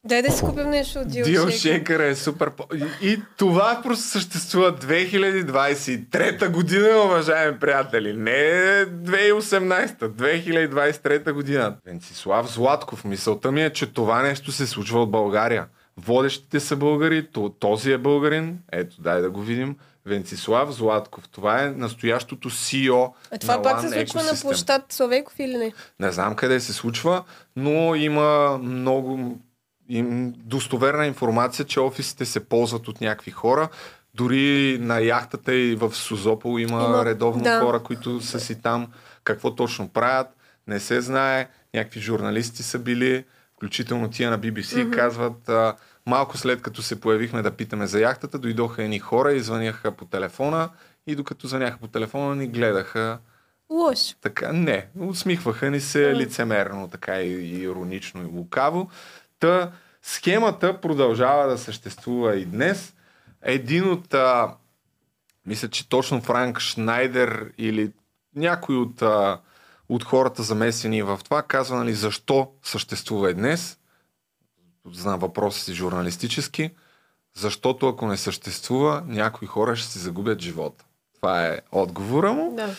Дай 0.05 0.23
да 0.23 0.33
си 0.33 0.45
купим 0.45 0.71
нещо 0.71 0.99
от 0.99 1.07
Shaker 1.09 2.01
е 2.01 2.15
супер. 2.15 2.51
И, 2.75 3.09
и 3.09 3.23
това 3.37 3.81
просто 3.83 4.05
съществува 4.05 4.73
2023 4.73 6.49
година, 6.49 6.89
уважаеми 7.05 7.59
приятели. 7.59 8.13
Не 8.13 8.31
2018, 8.31 9.89
2023 9.91 11.33
година. 11.33 11.77
Венцислав 11.87 12.53
Златков. 12.53 13.05
Мисълта 13.05 13.53
ми 13.53 13.63
е, 13.65 13.71
че 13.71 13.87
това 13.87 14.23
нещо 14.23 14.53
се 14.53 14.67
случва 14.67 15.03
от 15.03 15.11
България. 15.11 15.67
Водещите 15.97 16.61
са 16.61 16.77
българи, 16.77 17.27
то- 17.27 17.49
този 17.51 17.93
е 17.93 17.99
българин. 17.99 18.59
Ето, 18.73 19.03
дай 19.03 19.21
да 19.21 19.31
го 19.31 19.41
видим. 19.43 19.77
Венцислав 20.07 20.71
Златков. 20.71 21.29
Това 21.29 21.63
е 21.63 21.71
настоящото 21.71 22.51
CEO 22.51 23.13
А 23.31 23.39
това 23.39 23.57
на 23.57 23.63
пак 23.63 23.81
се 23.81 23.89
случва 23.89 24.23
на 24.23 24.29
Ecosystem. 24.29 24.43
площад 24.43 24.93
Словейков 24.93 25.39
или 25.39 25.57
не? 25.57 25.73
Не 26.01 26.13
знам 26.13 26.35
къде 26.37 26.61
се 26.61 26.73
случва, 26.73 27.25
но 27.57 27.95
има 27.95 28.59
много 28.59 29.39
им, 29.91 30.33
достоверна 30.37 31.07
информация, 31.07 31.65
че 31.65 31.81
офисите 31.81 32.27
се 32.27 32.49
ползват 32.49 32.89
от 32.89 33.01
някакви 33.01 33.31
хора. 33.31 33.69
Дори 34.15 34.79
на 34.81 35.01
яхтата 35.01 35.55
и 35.55 35.75
в 35.75 35.95
Сузопол 35.95 36.59
има, 36.59 36.85
Има, 36.85 37.05
редовно 37.05 37.43
да. 37.43 37.61
хора, 37.61 37.83
които 37.83 38.21
са 38.21 38.41
си 38.41 38.63
там. 38.63 38.89
Какво 39.25 39.55
точно 39.55 39.89
правят, 39.89 40.27
не 40.67 40.81
се 40.81 41.01
знае. 41.01 41.49
Някакви 41.75 42.01
журналисти 42.01 42.63
са 42.63 42.79
били, 42.79 43.25
включително 43.57 44.11
тия 44.11 44.31
на 44.31 44.39
BBC, 44.39 44.63
mm-hmm. 44.63 44.95
казват, 44.97 45.49
а, 45.49 45.77
малко 46.07 46.39
след 46.39 46.63
като 46.63 46.83
се 46.83 47.01
появихме 47.01 47.43
да 47.43 47.51
питаме 47.51 47.87
за 47.87 48.01
яхтата, 48.01 48.39
дойдоха 48.39 48.83
едни 48.83 48.99
хора 48.99 49.33
и 49.33 49.41
звъняха 49.41 49.93
по 49.93 50.05
телефона 50.05 50.69
и 51.07 51.15
докато 51.15 51.47
звъняха 51.47 51.79
по 51.79 51.89
телефона 51.89 52.37
ни 52.37 52.47
гледаха 52.47 53.19
Лошо. 53.71 54.15
така, 54.21 54.53
не, 54.53 54.87
усмихваха 54.99 55.71
ни 55.71 55.81
се 55.81 56.15
лицемерно, 56.15 56.89
така 56.89 57.21
и, 57.21 57.33
и 57.33 57.63
иронично 57.63 58.23
и 58.23 58.25
лукаво. 58.25 58.91
Та 59.41 59.73
схемата 60.03 60.81
продължава 60.81 61.49
да 61.49 61.59
съществува 61.59 62.37
и 62.37 62.45
днес. 62.45 62.95
Един 63.43 63.91
от, 63.91 64.15
а, 64.15 64.55
мисля, 65.47 65.69
че 65.69 65.89
точно 65.89 66.21
Франк 66.21 66.61
Шнайдер 66.61 67.53
или 67.59 67.93
някой 68.37 68.77
от, 68.77 69.03
а, 69.03 69.41
от 69.89 70.05
хората 70.05 70.43
замесени 70.43 71.03
в 71.03 71.21
това 71.25 71.43
казва, 71.43 71.77
нали, 71.77 71.95
защо 71.95 72.51
съществува 72.63 73.31
и 73.31 73.35
днес. 73.35 73.79
Знам 74.93 75.19
въпроса 75.19 75.65
си 75.65 75.75
журналистически. 75.75 76.71
Защото 77.35 77.89
ако 77.89 78.07
не 78.07 78.17
съществува, 78.17 79.03
някои 79.07 79.49
хора 79.49 79.77
ще 79.77 79.89
си 79.89 79.99
загубят 79.99 80.41
живота. 80.41 80.85
Това 81.15 81.47
е 81.47 81.59
отговора 81.73 82.33
му. 82.33 82.57
Да. 82.57 82.75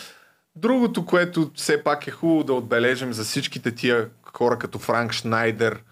Другото, 0.56 1.06
което 1.06 1.50
все 1.54 1.84
пак 1.84 2.06
е 2.06 2.10
хубаво 2.10 2.44
да 2.44 2.52
отбележим 2.52 3.12
за 3.12 3.24
всичките 3.24 3.74
тия 3.74 4.10
хора 4.32 4.58
като 4.58 4.78
Франк 4.78 5.12
Шнайдер, 5.12 5.82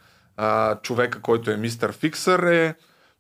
а, 0.42 0.76
човека, 0.82 1.20
който 1.20 1.50
е 1.50 1.56
мистер 1.56 1.92
Фиксър, 1.92 2.42
е 2.42 2.74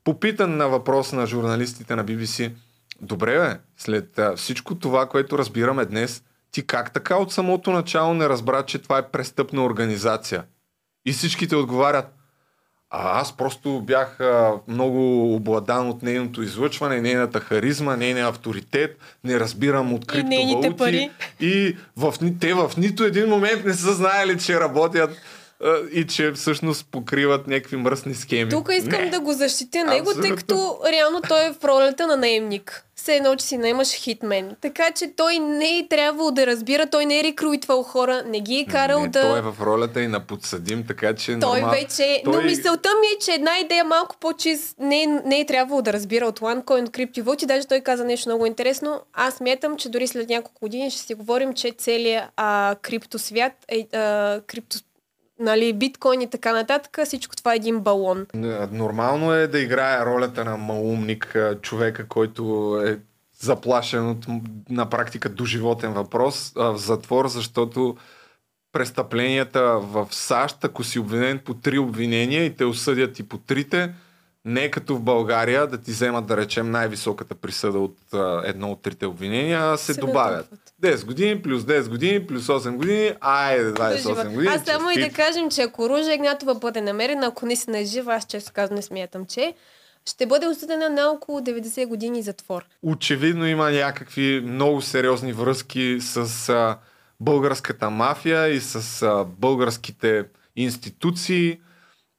попитан 0.04 0.56
на 0.56 0.68
въпрос 0.68 1.12
на 1.12 1.26
журналистите 1.26 1.96
на 1.96 2.04
BBC. 2.04 2.52
Добре, 3.00 3.38
бе, 3.38 3.58
след 3.76 4.18
а, 4.18 4.36
всичко 4.36 4.74
това, 4.74 5.06
което 5.06 5.38
разбираме 5.38 5.84
днес, 5.84 6.22
ти 6.52 6.66
как 6.66 6.92
така 6.92 7.16
от 7.16 7.32
самото 7.32 7.70
начало 7.70 8.14
не 8.14 8.28
разбра, 8.28 8.62
че 8.62 8.78
това 8.78 8.98
е 8.98 9.08
престъпна 9.08 9.64
организация? 9.64 10.44
И 11.06 11.12
всичките 11.12 11.56
отговарят, 11.56 12.14
а 12.90 13.20
аз 13.20 13.36
просто 13.36 13.80
бях 13.80 14.20
а, 14.20 14.52
много 14.68 15.34
обладан 15.34 15.88
от 15.88 16.02
нейното 16.02 16.42
излъчване, 16.42 17.00
нейната 17.00 17.40
харизма, 17.40 17.96
нейния 17.96 18.28
авторитет, 18.28 18.98
не 19.24 19.40
разбирам 19.40 19.94
от 19.94 20.04
И 20.04 20.06
криптовалути. 20.06 20.76
пари. 20.76 21.10
И 21.40 21.76
в, 21.96 22.14
те 22.40 22.54
в 22.54 22.72
нито 22.76 23.04
един 23.04 23.28
момент 23.28 23.64
не 23.64 23.74
са 23.74 23.94
знаели, 23.94 24.38
че 24.38 24.60
работят 24.60 25.10
и 25.92 26.06
че 26.06 26.32
всъщност 26.32 26.86
покриват 26.90 27.46
някакви 27.46 27.76
мръсни 27.76 28.14
схеми. 28.14 28.50
Тук 28.50 28.68
искам 28.72 29.04
не. 29.04 29.10
да 29.10 29.20
го 29.20 29.32
защитя 29.32 29.84
него, 29.84 30.10
тъй 30.20 30.30
като 30.30 30.78
реално 30.92 31.20
той 31.28 31.46
е 31.46 31.52
в 31.52 31.64
ролята 31.64 32.06
на 32.06 32.16
наемник. 32.16 32.84
Все 32.96 33.16
едно, 33.16 33.36
че 33.36 33.44
си 33.44 33.58
наемаш 33.58 33.92
хитмен. 33.92 34.56
Така 34.60 34.90
че 34.90 35.12
той 35.16 35.38
не 35.38 35.78
е 35.78 35.86
трябвало 35.88 36.30
да 36.30 36.46
разбира, 36.46 36.86
той 36.86 37.06
не 37.06 37.20
е 37.20 37.24
рекруитвал 37.24 37.82
хора, 37.82 38.22
не 38.26 38.40
ги 38.40 38.56
е 38.56 38.64
карал 38.64 39.00
не, 39.00 39.08
да... 39.08 39.20
Той 39.20 39.38
е 39.38 39.42
в 39.42 39.54
ролята 39.60 40.00
и 40.02 40.08
на 40.08 40.20
подсъдим, 40.20 40.84
така 40.86 41.14
че 41.14 41.38
Той 41.38 41.60
нормал... 41.60 41.70
вече... 41.70 42.22
Но 42.26 42.42
мисълта 42.42 42.88
ми 43.00 43.06
е, 43.06 43.18
че 43.24 43.32
една 43.32 43.58
идея 43.58 43.84
малко 43.84 44.16
по-чист 44.20 44.76
не, 44.78 45.02
е- 45.02 45.06
не 45.06 45.40
е 45.40 45.46
трябвало 45.46 45.82
да 45.82 45.92
разбира 45.92 46.26
от 46.26 46.40
OneCoin, 46.40 46.86
от 46.86 46.92
криптовалути. 46.92 47.46
Даже 47.46 47.66
той 47.66 47.80
каза 47.80 48.04
нещо 48.04 48.28
много 48.28 48.46
интересно. 48.46 49.00
Аз 49.12 49.40
мятам, 49.40 49.76
че 49.76 49.88
дори 49.88 50.06
след 50.06 50.28
няколко 50.28 50.60
години 50.60 50.90
ще 50.90 51.02
си 51.02 51.14
говорим, 51.14 51.54
че 51.54 51.72
целият 51.78 52.24
а, 52.36 52.76
криптосвят, 52.82 53.52
е, 53.68 53.86
а, 53.96 54.40
крипто, 54.46 54.78
нали, 55.40 55.72
биткоин 55.72 56.20
и 56.20 56.30
така 56.30 56.52
нататък, 56.52 56.98
всичко 57.04 57.36
това 57.36 57.52
е 57.52 57.56
един 57.56 57.80
балон. 57.80 58.26
Нормално 58.72 59.34
е 59.34 59.46
да 59.46 59.58
играе 59.58 60.06
ролята 60.06 60.44
на 60.44 60.56
малумник, 60.56 61.36
човека, 61.62 62.08
който 62.08 62.42
е 62.86 62.98
заплашен 63.40 64.10
от 64.10 64.26
на 64.70 64.90
практика 64.90 65.28
до 65.28 65.44
животен 65.44 65.92
въпрос 65.92 66.52
в 66.56 66.76
затвор, 66.78 67.28
защото 67.28 67.96
престъпленията 68.72 69.62
в 69.78 70.08
САЩ, 70.10 70.64
ако 70.64 70.84
си 70.84 70.98
обвинен 70.98 71.38
по 71.38 71.54
три 71.54 71.78
обвинения 71.78 72.44
и 72.44 72.56
те 72.56 72.64
осъдят 72.64 73.18
и 73.18 73.28
по 73.28 73.38
трите, 73.38 73.94
не 74.44 74.64
е 74.64 74.70
като 74.70 74.96
в 74.96 75.00
България 75.02 75.66
да 75.66 75.78
ти 75.78 75.90
вземат, 75.90 76.26
да 76.26 76.36
речем, 76.36 76.70
най-високата 76.70 77.34
присъда 77.34 77.78
от 77.78 77.96
а, 78.14 78.42
едно 78.44 78.72
от 78.72 78.82
трите 78.82 79.06
обвинения, 79.06 79.60
а 79.62 79.76
се 79.76 79.94
Се 79.94 80.00
добавят. 80.00 80.36
натрупват. 80.36 80.69
10 80.82 81.06
години, 81.06 81.42
плюс 81.42 81.62
10 81.62 81.88
години, 81.88 82.26
плюс 82.26 82.46
8 82.46 82.76
години, 82.76 83.12
айде 83.20 83.72
28 83.72 84.34
години. 84.34 84.46
Аз 84.54 84.64
само 84.64 84.90
и 84.90 85.00
да 85.00 85.10
кажем, 85.10 85.50
че 85.50 85.62
ако 85.62 85.88
Ружа 85.88 86.14
Игнатова 86.14 86.54
бъде 86.54 86.80
намерена, 86.80 87.26
ако 87.26 87.46
не 87.46 87.56
си 87.56 87.70
нажива, 87.70 88.14
аз 88.14 88.26
често 88.26 88.52
казвам 88.54 88.76
не 88.76 88.82
смятам, 88.82 89.26
че 89.26 89.54
ще 90.06 90.26
бъде 90.26 90.46
осъдена 90.46 90.88
на 90.88 91.10
около 91.10 91.40
90 91.40 91.86
години 91.86 92.22
затвор. 92.22 92.64
очевидно 92.82 93.46
има 93.46 93.70
някакви 93.70 94.42
много 94.46 94.82
сериозни 94.82 95.32
връзки 95.32 95.98
с 96.00 96.48
а, 96.48 96.78
българската 97.20 97.90
мафия 97.90 98.48
и 98.48 98.60
с 98.60 99.02
а, 99.02 99.24
българските 99.24 100.24
институции. 100.56 101.60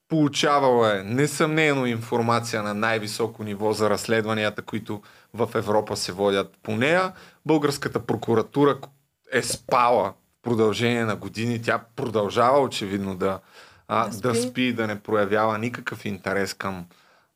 Получавала 0.10 1.00
е 1.00 1.04
несъмнено 1.04 1.86
информация 1.86 2.64
на 2.64 2.74
най-високо 2.74 3.44
ниво 3.44 3.74
за 3.74 3.90
разследванията, 3.90 4.62
които 4.62 5.02
в 5.34 5.50
Европа 5.56 5.98
се 5.98 6.12
водят 6.12 6.58
по 6.64 6.72
нея. 6.72 7.12
Българската 7.46 8.06
прокуратура 8.06 8.80
е 9.32 9.42
спала 9.42 10.14
в 10.40 10.42
продължение 10.42 11.06
на 11.06 11.16
години. 11.16 11.62
Тя 11.62 11.84
продължава 11.96 12.60
очевидно 12.60 13.16
да, 13.16 13.40
а, 13.88 14.08
Да 14.10 14.18
да 14.18 14.36
спи. 14.36 14.50
спи 14.50 14.62
и 14.62 14.74
да 14.74 14.88
не 14.88 15.00
проявява 15.00 15.58
никакъв 15.58 16.06
интерес 16.06 16.54
към 16.54 16.86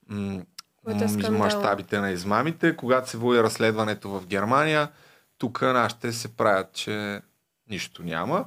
м- 0.09 0.41
е 0.89 0.93
м- 1.29 1.37
мащабите 1.37 1.99
на 1.99 2.11
измамите. 2.11 2.75
Когато 2.75 3.09
се 3.09 3.17
води 3.17 3.43
разследването 3.43 4.09
в 4.09 4.27
Германия, 4.27 4.91
тук 5.37 5.61
нашите 5.61 6.11
се 6.13 6.27
правят, 6.27 6.73
че 6.73 7.21
нищо 7.69 8.03
няма. 8.03 8.45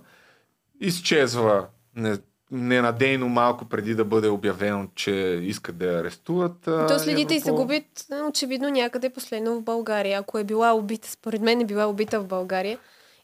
изчезва 0.81 1.67
не, 1.97 2.19
ненадейно 2.51 3.29
малко 3.29 3.65
преди 3.65 3.95
да 3.95 4.05
бъде 4.05 4.29
обявено, 4.29 4.87
че 4.95 5.11
искат 5.43 5.79
да 5.79 5.87
я 5.87 6.01
арестуват. 6.01 6.61
То 6.63 6.99
следите 6.99 7.35
и 7.35 7.41
се 7.41 7.49
Европол. 7.49 7.65
губят 7.65 8.07
а, 8.13 8.25
очевидно 8.29 8.69
някъде 8.71 9.11
последно 9.11 9.55
в 9.55 9.63
България. 9.63 10.19
Ако 10.21 10.39
е 10.39 10.45
била 10.45 10.73
убита, 10.73 11.11
според 11.11 11.41
мен 11.41 11.61
е 11.61 11.65
била 11.65 11.87
убита 11.87 12.21
в 12.21 12.27
България. 12.27 12.79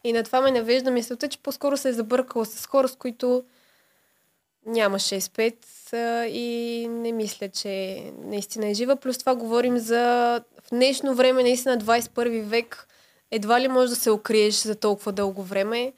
И 0.05 0.13
на 0.13 0.23
това 0.23 0.41
ме 0.41 0.51
навежда 0.51 0.91
мисълта, 0.91 1.29
че 1.29 1.39
по-скоро 1.39 1.77
се 1.77 1.89
е 1.89 1.93
забъркала 1.93 2.47
с 2.47 2.67
хора, 2.67 2.89
с 2.89 2.97
които 2.97 3.45
няма 4.67 4.99
6-5 4.99 5.55
а, 5.93 6.27
и 6.27 6.89
не 6.89 7.13
мисля, 7.13 7.49
че 7.49 8.03
наистина 8.25 8.67
е 8.67 8.75
жива. 8.75 8.97
Плюс 8.97 9.19
това 9.19 9.35
говорим 9.35 9.79
за 9.79 10.01
в 10.65 10.71
днешно 10.71 11.15
време, 11.15 11.43
наистина 11.43 11.79
21 11.79 12.43
век, 12.43 12.89
едва 13.31 13.61
ли 13.61 13.69
можеш 13.69 13.91
да 13.91 13.97
се 13.97 14.11
укриеш 14.11 14.55
за 14.55 14.75
толкова 14.75 15.13
дълго 15.13 15.43
време. 15.43 15.93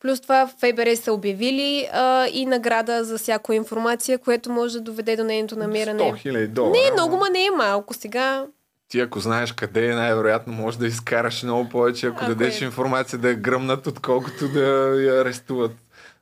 Плюс 0.00 0.20
това 0.20 0.46
в 0.46 0.50
ФБР 0.60 0.94
са 0.96 1.12
обявили 1.12 1.88
а, 1.92 2.26
и 2.26 2.46
награда 2.46 3.04
за 3.04 3.18
всяка 3.18 3.54
информация, 3.54 4.18
което 4.18 4.50
може 4.52 4.74
да 4.74 4.80
доведе 4.80 5.16
до 5.16 5.24
нейното 5.24 5.56
намиране. 5.58 6.02
100 6.02 6.16
хиляди 6.18 6.46
долара. 6.48 6.70
Не 6.72 6.88
е 6.88 6.92
много, 6.92 7.16
ма 7.16 7.30
не 7.30 7.44
е 7.44 7.50
малко. 7.56 7.94
Сега 7.94 8.46
Ти 8.88 9.00
ако 9.00 9.20
знаеш 9.20 9.52
къде 9.52 9.86
е, 9.86 9.94
най-вероятно 9.94 10.52
можеш 10.52 10.78
да 10.78 10.86
изкараш 10.86 11.42
много 11.42 11.68
повече, 11.68 12.06
ако, 12.06 12.16
Ако 12.16 12.28
дадеш 12.28 12.60
е. 12.60 12.64
информация 12.64 13.18
да 13.18 13.28
я 13.28 13.34
гръмнат, 13.34 13.86
отколкото 13.86 14.48
да 14.48 14.60
я 15.02 15.20
арестуват. 15.20 15.72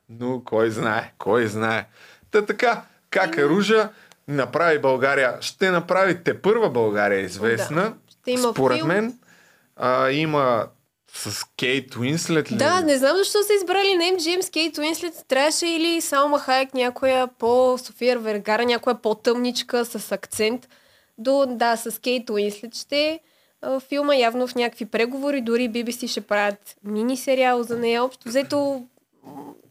Но 0.09 0.41
кой 0.45 0.69
знае, 0.69 1.13
кой 1.17 1.47
знае. 1.47 1.87
Та 2.31 2.45
така, 2.45 2.81
как 3.09 3.37
е 3.37 3.45
Ружа, 3.45 3.89
направи 4.27 4.79
България, 4.79 5.37
ще 5.41 5.71
направи 5.71 6.23
те 6.23 6.41
първа 6.41 6.69
България 6.69 7.19
известна. 7.19 7.81
Да. 7.81 7.93
Ще 8.11 8.31
има 8.31 8.51
Според 8.51 8.77
филм. 8.77 8.87
мен 8.87 9.13
а, 9.75 10.09
има 10.11 10.65
с 11.17 11.43
Кейт 11.57 11.95
Уинслет 11.95 12.51
ли? 12.51 12.55
Да, 12.55 12.81
не 12.81 12.97
знам 12.97 13.17
защо 13.17 13.43
са 13.43 13.53
избрали 13.53 13.95
не 13.97 14.17
Джеймс 14.17 14.49
Кейт 14.49 14.77
Уинслет. 14.77 15.25
Трябваше 15.27 15.67
или 15.67 16.01
Салма 16.01 16.39
Хайек, 16.39 16.73
някоя 16.73 17.27
по 17.27 17.77
София 17.77 18.19
Вергара, 18.19 18.65
някоя 18.65 19.01
по-тъмничка 19.01 19.85
с 19.85 20.11
акцент. 20.11 20.67
До, 21.17 21.45
да, 21.49 21.75
с 21.75 22.01
Кейт 22.01 22.29
Уинслет 22.29 22.75
ще 22.75 23.19
филма 23.89 24.15
явно 24.15 24.47
в 24.47 24.55
някакви 24.55 24.85
преговори, 24.85 25.41
дори 25.41 25.69
BBC 25.69 26.07
ще 26.07 26.21
правят 26.21 26.75
мини 26.83 27.17
сериал 27.17 27.63
за 27.63 27.77
нея. 27.77 28.03
Общо 28.03 28.29
взето, 28.29 28.83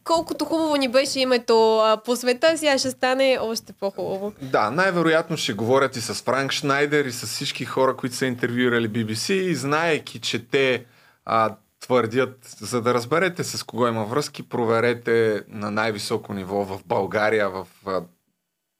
колкото 0.03 0.45
хубаво 0.45 0.75
ни 0.75 0.87
беше 0.87 1.19
името 1.19 1.77
а, 1.77 1.97
по 1.97 2.15
света, 2.15 2.57
сега 2.57 2.77
ще 2.77 2.91
стане 2.91 3.37
още 3.41 3.73
по-хубаво. 3.73 4.33
Да, 4.41 4.71
най-вероятно 4.71 5.37
ще 5.37 5.53
говорят 5.53 5.95
и 5.95 6.01
с 6.01 6.13
Франк 6.13 6.51
Шнайдер 6.51 7.05
и 7.05 7.11
с 7.11 7.25
всички 7.25 7.65
хора, 7.65 7.95
които 7.95 8.15
са 8.15 8.25
интервюирали 8.25 8.89
BBC 8.89 9.33
и 9.33 9.55
знаеки, 9.55 10.19
че 10.19 10.39
те 10.39 10.85
а, 11.29 11.55
твърдят, 11.79 12.39
за 12.59 12.81
да 12.81 12.93
разберете 12.93 13.43
с 13.43 13.63
кого 13.63 13.87
има 13.87 14.05
връзки, 14.05 14.49
проверете 14.49 15.43
на 15.47 15.71
най-високо 15.71 16.33
ниво 16.33 16.65
в 16.65 16.81
България, 16.85 17.49
в 17.49 17.67
а, 17.85 18.01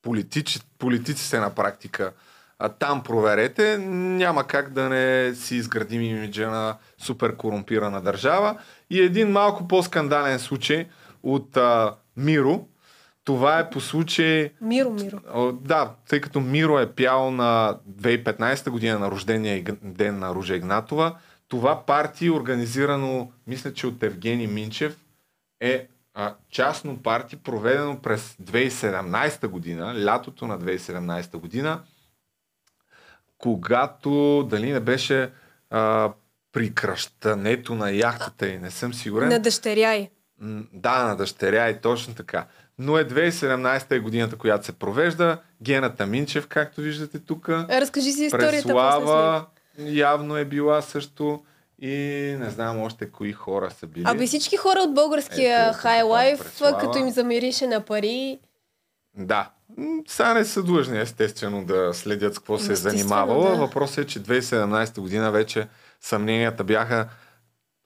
политици, 0.01 0.59
политиците 0.79 1.39
на 1.39 1.55
практика. 1.55 2.11
А 2.59 2.69
там 2.69 3.03
проверете, 3.03 3.77
няма 3.77 4.43
как 4.43 4.73
да 4.73 4.89
не 4.89 5.35
си 5.35 5.55
изградим 5.55 6.01
имиджа 6.01 6.49
на 6.49 6.77
супер 6.97 7.35
корумпирана 7.35 8.01
държава. 8.01 8.57
И 8.89 9.01
един 9.01 9.31
малко 9.31 9.67
по-скандален 9.67 10.39
случай 10.39 10.87
от 11.23 11.57
а, 11.57 11.95
Миро. 12.17 12.65
Това 13.23 13.59
е 13.59 13.69
по 13.69 13.81
случай 13.81 14.51
Миро, 14.61 14.89
Миро. 14.89 15.51
Да, 15.51 15.91
тъй 16.09 16.21
като 16.21 16.39
Миро 16.39 16.79
е 16.79 16.91
пял 16.91 17.31
на 17.31 17.77
2015 17.89 18.69
година 18.69 18.99
на 18.99 19.11
рождения 19.11 19.63
ден 19.83 20.19
на 20.19 20.35
Ружа 20.35 20.55
Игнатова, 20.55 21.15
това 21.47 21.85
парти, 21.85 22.29
организирано, 22.29 23.31
мисля, 23.47 23.73
че 23.73 23.87
от 23.87 24.03
Евгений 24.03 24.47
Минчев, 24.47 24.97
е 25.59 25.87
а, 26.13 26.35
частно 26.49 27.03
парти, 27.03 27.35
проведено 27.35 28.01
през 28.01 28.35
2017 28.43 29.47
година, 29.47 30.05
лятото 30.05 30.47
на 30.47 30.59
2017 30.59 31.37
година, 31.37 31.81
когато 33.37 34.43
дали 34.49 34.71
не 34.71 34.79
беше 34.79 35.31
а, 35.69 36.13
при 36.51 36.73
кръщането 36.73 37.75
на 37.75 37.91
яхтата 37.91 38.47
и 38.47 38.57
не 38.57 38.71
съм 38.71 38.93
сигурен. 38.93 39.29
На 39.29 39.39
дъщеря 39.39 39.95
й. 39.95 40.09
Да, 40.73 41.03
на 41.03 41.15
дъщеря 41.15 41.69
и 41.69 41.81
точно 41.81 42.15
така. 42.15 42.45
Но 42.79 42.97
е 42.97 43.05
2017 43.05 43.91
е 43.91 43.99
годината, 43.99 44.35
която 44.35 44.65
се 44.65 44.71
провежда. 44.71 45.41
Гената 45.61 46.05
Минчев, 46.05 46.47
както 46.47 46.81
виждате 46.81 47.19
тук. 47.19 47.49
Разкажи 47.49 48.11
си 48.11 48.25
историята. 48.25 48.67
Преслава 48.67 49.45
явно 49.79 50.37
е 50.37 50.45
била 50.45 50.81
също. 50.81 51.43
И 51.81 51.87
не 52.39 52.49
знам 52.49 52.81
още 52.81 53.11
кои 53.11 53.33
хора 53.33 53.71
са 53.71 53.87
били. 53.87 54.03
Аби 54.07 54.27
всички 54.27 54.57
хора 54.57 54.79
от 54.79 54.93
българския 54.93 55.73
Ето, 55.79 56.07
лайф, 56.07 56.39
Преслава. 56.39 56.77
като 56.77 56.97
им 56.97 57.09
замирише 57.09 57.67
на 57.67 57.81
пари, 57.81 58.39
Да. 59.17 59.49
Сега 60.07 60.33
не 60.33 60.45
са 60.45 60.63
длъжни, 60.63 60.99
естествено, 60.99 61.65
да 61.65 61.93
следят 61.93 62.35
с 62.35 62.39
какво 62.39 62.57
се 62.57 62.71
е 62.71 62.75
занимавала. 62.75 63.49
да. 63.49 63.55
Въпросът 63.55 63.97
е, 63.97 64.07
че 64.07 64.23
2017 64.23 64.99
година 64.99 65.31
вече 65.31 65.67
съмненията 66.01 66.63
бяха 66.63 67.09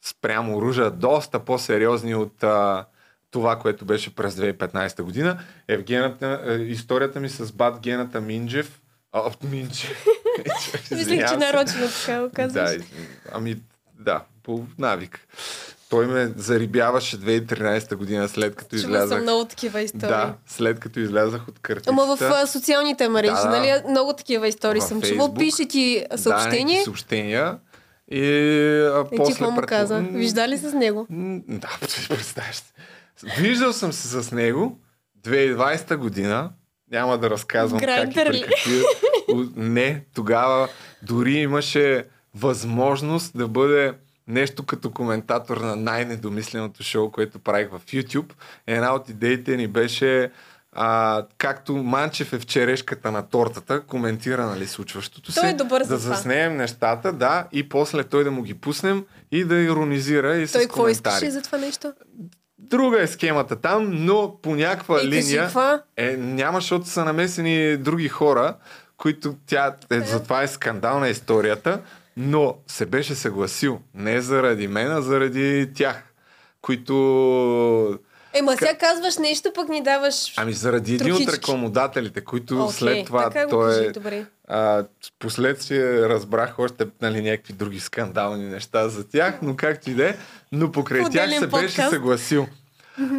спрямо 0.06 0.62
Ружа 0.62 0.92
доста 0.92 1.40
по-сериозни 1.40 2.16
от 2.16 2.44
а, 2.44 2.86
това, 3.32 3.60
което 3.60 3.86
беше 3.86 4.16
през 4.16 4.36
2015 4.36 5.02
година. 5.02 5.40
Евгената, 5.68 6.42
е, 6.46 6.54
историята 6.54 7.20
ми 7.20 7.30
с 7.30 7.52
бат 7.52 7.80
Гената 7.80 8.22
Минджев. 8.22 8.82
А, 9.12 9.20
от 9.20 9.44
Минджев. 9.44 10.06
Мислех, 10.92 11.30
че 11.30 11.38
нарочно 11.38 11.80
така 12.06 12.22
го 12.22 12.30
казваш. 12.36 12.70
Да, 12.78 12.84
ами 13.32 13.56
да, 14.00 14.24
по 14.44 14.66
навик. 14.78 15.20
Той 15.90 16.08
ме 16.08 16.32
зарибяваше 16.38 17.18
2013 17.18 17.96
година, 17.96 18.30
след 18.30 18.56
като 18.56 18.70
Чува 18.70 18.80
излязах. 18.80 19.10
съм 19.10 19.22
много 19.22 19.46
такива 19.46 19.82
истории. 19.82 20.10
Да, 20.10 20.34
след 20.48 20.80
като 20.80 21.00
излязах 21.00 21.48
от 21.48 21.60
картицата. 21.60 21.90
Ама 21.92 22.18
в 22.18 22.22
а, 22.24 22.48
социалните 22.48 23.10
мрежи, 23.10 23.34
Да, 23.34 23.42
да. 23.42 23.50
нали? 23.50 23.82
Много 23.90 24.14
такива 24.14 24.48
истории 24.48 24.82
съм 24.82 25.02
чувал. 25.02 25.34
Пише 25.34 25.68
ти 25.68 26.06
Да, 26.12 26.18
съобщение 26.18 26.60
някакви 26.60 26.84
съобщения. 26.84 27.58
И, 28.12 28.22
а, 28.22 29.06
и 29.06 29.10
ти 29.10 29.18
после 29.18 29.34
какво 29.34 29.52
му 29.52 29.58
пред- 29.58 29.70
каза? 29.70 29.98
Вижда 30.02 30.48
ли 30.48 30.58
с 30.58 30.74
него? 30.74 31.08
Да, 31.50 31.70
ти 31.88 32.08
представяш. 32.10 32.56
се. 32.56 32.64
Виждал 33.40 33.74
съм 33.74 33.94
се 33.94 34.22
с 34.22 34.32
него 34.32 34.80
2020 35.22 35.96
година. 35.96 36.50
Няма 36.92 37.18
да 37.18 37.30
разказвам 37.30 37.80
как 37.80 38.12
и 38.12 38.14
при 38.16 38.42
какви... 38.42 38.82
Не, 39.56 40.04
тогава 40.14 40.68
дори 41.04 41.34
имаше 41.34 42.06
възможност 42.36 43.38
да 43.38 43.48
бъде 43.48 43.94
нещо 44.28 44.66
като 44.66 44.92
коментатор 44.92 45.58
на 45.58 45.76
най-недомисленото 45.76 46.84
шоу, 46.84 47.12
което 47.12 47.40
правих 47.40 47.70
в 47.70 47.82
YouTube. 47.86 48.34
Една 48.68 48.96
от 48.96 49.10
идеите 49.10 49.58
ни 49.58 49.68
беше 49.68 50.32
а, 50.74 51.24
както 51.38 51.76
Манчев 51.76 52.34
е 52.34 52.40
в 52.40 52.46
черешката 52.46 53.12
на 53.12 53.28
тортата, 53.28 53.82
коментира 53.82 54.46
нали, 54.46 54.68
случващото 54.68 55.32
се. 55.32 55.40
Той 55.40 55.50
е 55.50 55.54
добър 55.54 55.86
да 55.86 55.98
заснеем 55.98 56.58
нещата, 56.58 57.14
да, 57.14 57.48
и 57.52 57.70
после 57.70 58.04
той 58.04 58.24
да 58.24 58.32
му 58.32 58.42
ги 58.42 58.54
пуснем 58.54 59.06
и 59.32 59.46
да 59.46 59.56
иронизира 59.56 60.36
и 60.36 60.48
с 60.48 60.52
Той 60.52 60.62
какво 60.62 60.88
искаше 60.88 61.32
за 61.32 61.42
това 61.42 61.58
нещо? 61.58 61.94
Друга 62.58 63.02
е 63.02 63.08
схемата 63.08 63.56
там, 63.56 63.88
но 63.92 64.38
по 64.42 64.56
някаква 64.56 65.04
линия... 65.04 65.52
Е, 65.98 66.18
няма, 66.18 66.58
защото 66.58 66.88
са 66.88 67.06
намесени 67.06 67.78
други 67.78 68.08
хора, 68.08 68.56
които 69.02 69.36
тя... 69.48 69.76
Е, 69.92 70.00
затова 70.00 70.44
е 70.44 70.48
скандална 70.48 71.10
историята, 71.10 71.82
но 72.18 72.56
се 72.68 72.86
беше 72.86 73.16
съгласил. 73.16 73.80
Не 73.94 74.22
заради 74.22 74.68
мен, 74.68 74.92
а 74.92 75.02
заради 75.02 75.70
тях, 75.76 76.04
които... 76.62 78.00
Ема 78.34 78.58
сега 78.58 78.78
казваш 78.78 79.18
нещо, 79.18 79.52
пък 79.56 79.70
ни 79.70 79.84
даваш... 79.84 80.34
Ами 80.38 80.54
заради 80.54 80.96
един 80.96 81.14
от 81.14 81.34
рекламодателите, 81.34 82.22
които 82.22 82.64
Окей, 82.64 82.74
след 82.74 83.06
това 83.06 83.30
така 83.30 83.48
той 83.48 83.76
кажи, 83.76 83.86
е... 83.86 83.92
добре. 83.92 84.26
А, 84.48 84.86
последствие 85.20 86.10
разбрах 86.10 86.60
още 86.60 86.88
нали, 87.02 87.22
някакви 87.22 87.54
други 87.54 87.80
скандални 87.80 88.46
неща 88.46 88.90
за 88.90 89.08
тях, 89.08 89.40
но 89.42 89.56
както 89.56 89.90
и 89.90 89.94
да 89.94 90.10
е, 90.10 90.16
но 90.52 90.72
покрай 90.72 91.02
тях 91.02 91.08
Отделен 91.08 91.40
се 91.40 91.48
беше 91.48 91.68
подкаст. 91.68 91.90
съгласил. 91.90 92.48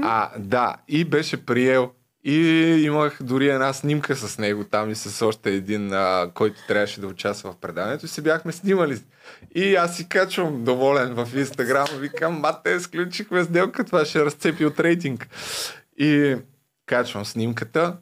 А, 0.02 0.30
да, 0.38 0.76
и 0.88 1.04
беше 1.04 1.46
приел. 1.46 1.90
И 2.24 2.38
имах 2.84 3.18
дори 3.22 3.48
една 3.48 3.72
снимка 3.72 4.16
с 4.16 4.38
него 4.38 4.64
там 4.64 4.90
и 4.90 4.94
с 4.94 5.26
още 5.26 5.50
един, 5.50 5.92
а, 5.92 6.30
който 6.34 6.66
трябваше 6.68 7.00
да 7.00 7.06
участва 7.06 7.52
в 7.52 7.56
предаването 7.56 8.06
и 8.06 8.08
се 8.08 8.22
бяхме 8.22 8.52
снимали. 8.52 9.00
И 9.54 9.74
аз 9.74 9.96
си 9.96 10.08
качвам 10.08 10.64
доволен 10.64 11.14
в 11.14 11.28
Инстаграм, 11.36 11.86
викам, 11.98 12.40
мате, 12.40 12.80
сключихме 12.80 13.44
сделка, 13.44 13.84
това 13.84 14.04
ще 14.04 14.24
разцепи 14.24 14.66
от 14.66 14.80
рейтинг. 14.80 15.28
И 15.98 16.36
качвам 16.86 17.24
снимката 17.24 17.96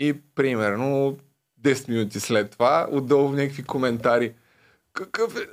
и 0.00 0.14
примерно 0.34 1.18
10 1.62 1.88
минути 1.88 2.20
след 2.20 2.50
това 2.50 2.86
отдолу 2.90 3.28
в 3.28 3.36
някакви 3.36 3.62
коментари. 3.62 4.34
Какъв 4.92 5.36
е? 5.36 5.46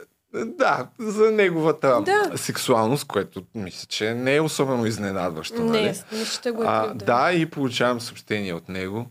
Да, 0.47 0.87
за 0.99 1.31
неговата 1.31 2.01
Да. 2.01 2.37
сексуалност, 2.37 3.05
което 3.05 3.43
мисля, 3.55 3.85
че 3.87 4.13
не 4.13 4.35
е 4.35 4.41
особено 4.41 4.85
изненадващо. 4.85 5.63
нали? 5.63 5.81
Не, 5.81 5.95
не 6.13 6.25
ще 6.25 6.51
го 6.51 6.63
е 6.63 6.65
а, 6.67 6.93
да, 6.95 7.31
и 7.31 7.45
получавам 7.45 8.01
съобщение 8.01 8.53
от 8.53 8.69
него. 8.69 9.05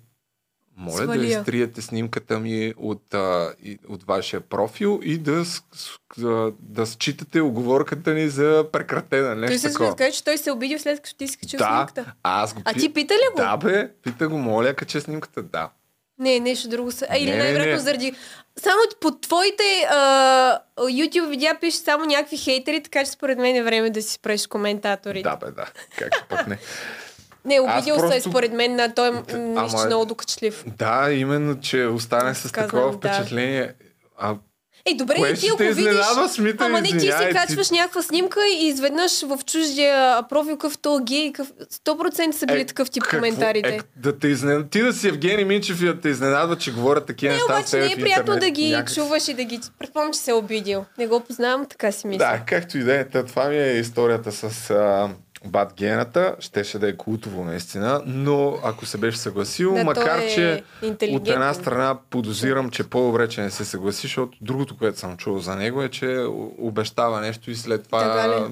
Моля 0.78 0.96
да 0.96 1.02
Свалия. 1.04 1.38
изтриете 1.38 1.82
снимката 1.82 2.38
ми 2.38 2.74
от, 2.76 3.14
а, 3.14 3.52
и, 3.62 3.78
от 3.88 4.02
вашия 4.04 4.40
профил 4.40 5.00
и 5.02 5.18
да, 5.18 5.44
с- 5.44 5.62
да, 6.18 6.52
да 6.60 6.86
считате 6.86 7.40
оговорката 7.40 8.14
ни 8.14 8.28
за 8.28 8.64
прекратена. 8.72 9.26
Той 9.28 9.36
Нещо 9.36 9.58
се 9.58 9.68
такова. 9.68 9.96
каже, 9.96 10.12
че 10.12 10.24
той 10.24 10.38
се 10.38 10.50
е 10.50 10.52
обидил 10.52 10.78
след 10.78 11.00
като 11.00 11.16
ти 11.16 11.28
си 11.28 11.38
качил 11.38 11.58
Да, 11.58 11.64
снимката. 11.86 12.12
аз 12.22 12.54
го 12.54 12.62
А 12.64 12.72
ти 12.72 12.92
пита 12.92 13.14
ли 13.14 13.28
го? 13.32 13.36
Да, 13.36 13.56
бе, 13.56 13.90
пита 13.94 14.28
го, 14.28 14.38
моля, 14.38 14.74
кача 14.74 15.00
снимката, 15.00 15.42
да. 15.42 15.70
Не, 16.18 16.40
нещо 16.40 16.68
друго 16.68 16.92
са. 16.92 17.06
А, 17.10 17.16
или 17.16 17.30
Не, 17.30 17.36
най-вероятно 17.36 17.72
не. 17.72 17.80
заради... 17.80 18.12
Само 18.58 18.78
под 19.00 19.20
твоите 19.20 19.62
а, 19.90 19.96
YouTube 20.78 21.28
видеа 21.28 21.54
пише 21.60 21.76
само 21.76 22.04
някакви 22.04 22.36
хейтери, 22.36 22.82
така 22.82 23.04
че 23.04 23.10
според 23.10 23.38
мен 23.38 23.56
е 23.56 23.62
време 23.62 23.90
да 23.90 24.02
си 24.02 24.12
спреш 24.12 24.46
коментаторите. 24.46 25.22
Да, 25.22 25.36
бе, 25.36 25.46
да. 25.46 25.66
Как 25.98 26.12
пък 26.28 26.46
не. 26.46 26.58
Не, 27.44 27.60
обидил 27.60 27.94
се 27.94 28.00
просто- 28.00 28.30
според 28.30 28.52
мен 28.52 28.76
на 28.76 28.94
той 28.94 29.08
Ама- 29.08 29.24
че 29.72 29.86
много 29.86 30.04
докачлив. 30.04 30.64
Да, 30.68 31.12
именно, 31.12 31.60
че 31.60 31.84
остане 31.84 32.34
с 32.34 32.52
такова 32.52 32.86
да. 32.86 32.96
впечатление. 32.98 33.74
А, 34.18 34.34
Ей, 34.86 34.94
добре, 34.94 35.14
Кое 35.14 35.34
ти 35.34 35.46
ако 35.48 35.58
видиш... 35.58 35.78
изненадва, 35.78 36.28
Смита, 36.28 36.64
Ама 36.64 36.80
не, 36.80 36.88
ти 36.88 37.00
си 37.00 37.06
ти- 37.08 37.32
качваш 37.32 37.70
някаква 37.70 38.02
снимка 38.02 38.40
и 38.52 38.66
изведнъж 38.66 39.22
в 39.22 39.38
чуждия 39.46 40.22
профил 40.28 40.56
къв 40.58 40.78
то 40.78 41.00
гей, 41.02 41.32
къв... 41.32 41.52
100% 41.86 42.32
са 42.32 42.46
били 42.46 42.66
такъв 42.66 42.90
тип 42.90 43.02
какво- 43.02 43.16
коментарите. 43.16 43.68
Е, 43.68 43.80
да 43.96 44.18
те 44.18 44.28
изнен... 44.28 44.68
Ти 44.70 44.82
да 44.82 44.92
си 44.92 45.08
Евгений 45.08 45.44
Минчев 45.44 45.82
и 45.82 45.86
да 45.86 46.00
те 46.00 46.08
изненадва, 46.08 46.56
че 46.56 46.72
говорят 46.72 47.06
такива 47.06 47.30
Не, 47.30 47.36
неща 47.36 47.62
с 47.62 47.72
обаче 47.72 47.86
не 47.86 47.92
е 47.92 47.96
приятно 47.96 48.36
да 48.36 48.50
ги 48.50 48.70
Някак- 48.70 48.94
чуваш 48.94 49.28
и 49.28 49.34
да 49.34 49.44
ги... 49.44 49.60
Предполагам, 49.78 50.12
че 50.12 50.20
се 50.20 50.30
е 50.30 50.34
обидил. 50.34 50.84
Не 50.98 51.06
го 51.06 51.20
познавам, 51.20 51.66
така 51.66 51.92
си 51.92 52.06
мисля. 52.06 52.18
Да, 52.18 52.40
както 52.46 52.78
и 52.78 52.82
да 52.82 52.94
е. 52.94 53.04
Това 53.04 53.44
ми 53.44 53.56
е 53.58 53.72
историята 53.72 54.32
с 54.32 54.70
а, 54.70 55.08
Бат 55.44 55.74
Гената. 55.74 56.36
Щеше 56.38 56.78
да 56.78 56.88
е 56.88 56.96
култово 56.96 57.44
наистина, 57.44 58.02
но 58.06 58.58
ако 58.64 58.86
се 58.86 58.98
беше 58.98 59.18
съгласил, 59.18 59.74
Да, 59.74 59.84
макар 59.84 60.18
е 60.18 60.28
че 60.28 60.64
от 61.10 61.28
една 61.28 61.54
страна 61.54 61.98
подозирам, 62.10 62.70
че 62.70 62.90
по-добре, 62.90 63.28
че 63.28 63.40
не 63.40 63.50
се 63.50 63.64
съгласи, 63.64 64.02
защото 64.02 64.38
другото, 64.40 64.78
което 64.78 64.98
съм 64.98 65.16
чул 65.16 65.38
за 65.38 65.56
него 65.56 65.82
е, 65.82 65.88
че 65.88 66.26
обещава 66.58 67.20
нещо 67.20 67.50
и 67.50 67.56
след 67.56 67.84
това 67.84 68.48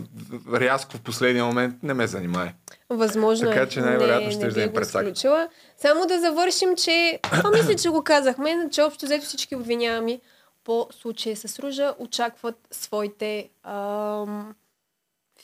рязко 0.52 0.96
в 0.96 1.00
последния 1.00 1.44
момент 1.44 1.74
не 1.82 1.94
ме 1.94 2.06
занимай. 2.06 2.48
Възможно 2.90 3.48
Така 3.48 3.62
е. 3.62 3.68
че 3.68 3.80
най-вероятно 3.80 4.26
не, 4.26 4.32
ще 4.32 4.44
не 4.44 4.50
да 4.50 4.62
им 4.62 4.72
изключила. 4.82 5.48
Само 5.76 6.06
да 6.06 6.20
завършим, 6.20 6.76
че 6.76 7.20
това 7.22 7.50
мисля, 7.50 7.74
че 7.74 7.88
го 7.88 8.04
казахме, 8.04 8.68
че 8.72 8.82
общо 8.82 9.06
взето 9.06 9.24
всички 9.24 9.56
обвиняеми 9.56 10.20
по 10.64 10.88
случая 11.00 11.36
с 11.36 11.58
Ружа 11.58 11.94
очакват 11.98 12.56
своите 12.70 13.48
ам, 13.64 14.54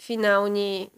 финални 0.00 0.90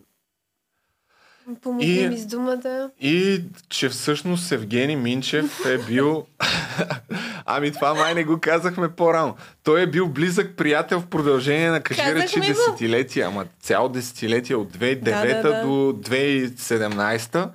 Помогни 1.62 1.95
И- 1.95 2.09
ми 2.09 2.19
с 2.19 2.27
думата. 2.27 2.91
И 3.01 3.43
че 3.69 3.89
всъщност 3.89 4.53
Евгений 4.53 4.97
Минчев 4.97 5.66
е 5.66 5.79
бил... 5.79 6.27
ами 7.47 7.73
това 7.73 7.95
май 7.95 8.15
не 8.15 8.24
го 8.24 8.41
казахме 8.41 8.89
по-рано. 8.89 9.37
Той 9.62 9.83
е 9.83 9.87
бил 9.87 10.09
близък 10.09 10.57
приятел 10.57 11.01
в 11.01 11.07
продължение 11.07 11.70
на 11.70 11.81
кажи 11.81 12.15
речи 12.15 12.41
десетилетия, 12.41 13.27
ама 13.27 13.47
цяло 13.61 13.89
десетилетие 13.89 14.57
от 14.57 14.77
2009 14.77 15.03
Да, 15.03 15.43
да, 15.43 15.57
да. 15.57 15.62
до 15.62 15.70
2017 16.11 17.49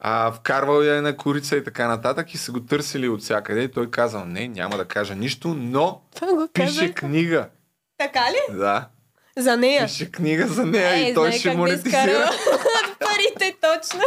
а, 0.00 0.32
вкарвал 0.32 0.82
я 0.82 0.96
е 0.96 1.00
на 1.00 1.16
корица 1.16 1.56
и 1.56 1.64
така 1.64 1.88
нататък 1.88 2.34
и 2.34 2.38
са 2.38 2.52
го 2.52 2.60
търсили 2.60 3.08
от 3.08 3.22
всякъде 3.22 3.62
и 3.62 3.68
той 3.68 3.90
казал 3.90 4.24
не, 4.24 4.48
няма 4.48 4.76
да 4.76 4.84
кажа 4.84 5.14
нищо, 5.14 5.54
но 5.58 6.00
пише 6.52 6.92
книга. 6.94 7.48
Така 7.98 8.20
ли? 8.20 8.56
Да, 8.58 8.88
За 9.38 9.56
нея. 9.56 9.86
пише 9.86 10.10
книга 10.12 10.46
за 10.46 10.66
нея 10.66 10.96
Е, 10.96 11.00
и 11.00 11.14
той 11.14 11.32
ще 11.32 11.54
монетизира. 11.54 12.30
парите, 13.00 13.54
точно. 13.62 14.00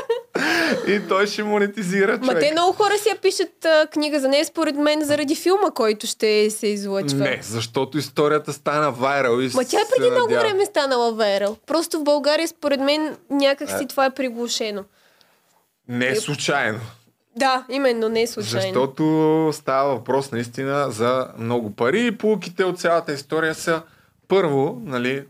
и 0.87 1.07
той 1.07 1.27
ще 1.27 1.43
монетизира 1.43 2.11
Ма 2.11 2.27
човек. 2.27 2.39
те 2.39 2.51
много 2.51 2.73
хора 2.73 2.97
си 2.97 3.09
я 3.09 3.15
пишат 3.15 3.65
а, 3.65 3.87
книга 3.87 4.19
за 4.19 4.27
нея, 4.27 4.45
според 4.45 4.75
мен, 4.75 5.01
заради 5.03 5.35
филма, 5.35 5.71
който 5.71 6.07
ще 6.07 6.49
се 6.49 6.67
излъчва. 6.67 7.17
Не, 7.17 7.39
защото 7.43 7.97
историята 7.97 8.53
стана 8.53 8.91
вайрал. 8.91 9.39
И 9.39 9.49
Ма 9.53 9.65
тя 9.65 9.77
преди 9.97 10.11
много 10.11 10.25
надява. 10.25 10.41
време 10.41 10.63
е 10.63 10.65
станала 10.65 11.11
вайрал. 11.13 11.57
Просто 11.67 11.99
в 11.99 12.03
България, 12.03 12.47
според 12.47 12.79
мен, 12.79 13.17
някак 13.29 13.69
си 13.69 13.87
това 13.87 14.05
е 14.05 14.09
приглушено. 14.09 14.83
Не 15.87 16.07
е 16.07 16.15
случайно. 16.15 16.79
Да, 17.35 17.65
именно, 17.69 18.09
не 18.09 18.21
е 18.21 18.27
случайно. 18.27 18.61
Защото 18.61 19.03
става 19.53 19.89
въпрос 19.89 20.31
наистина 20.31 20.91
за 20.91 21.27
много 21.37 21.71
пари 21.71 22.05
и 22.05 22.11
полуките 22.11 22.63
от 22.63 22.79
цялата 22.79 23.13
история 23.13 23.55
са 23.55 23.81
първо, 24.29 24.81
нали, 24.85 25.25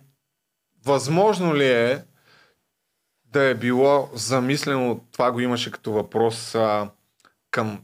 възможно 0.86 1.56
ли 1.56 1.68
е 1.68 2.04
да 3.26 3.44
е 3.44 3.56
било 3.56 4.10
замислено, 4.14 5.06
това 5.12 5.32
го 5.32 5.40
имаше 5.40 5.72
като 5.72 5.92
въпрос 5.92 6.56
а, 6.56 6.90
към 7.52 7.82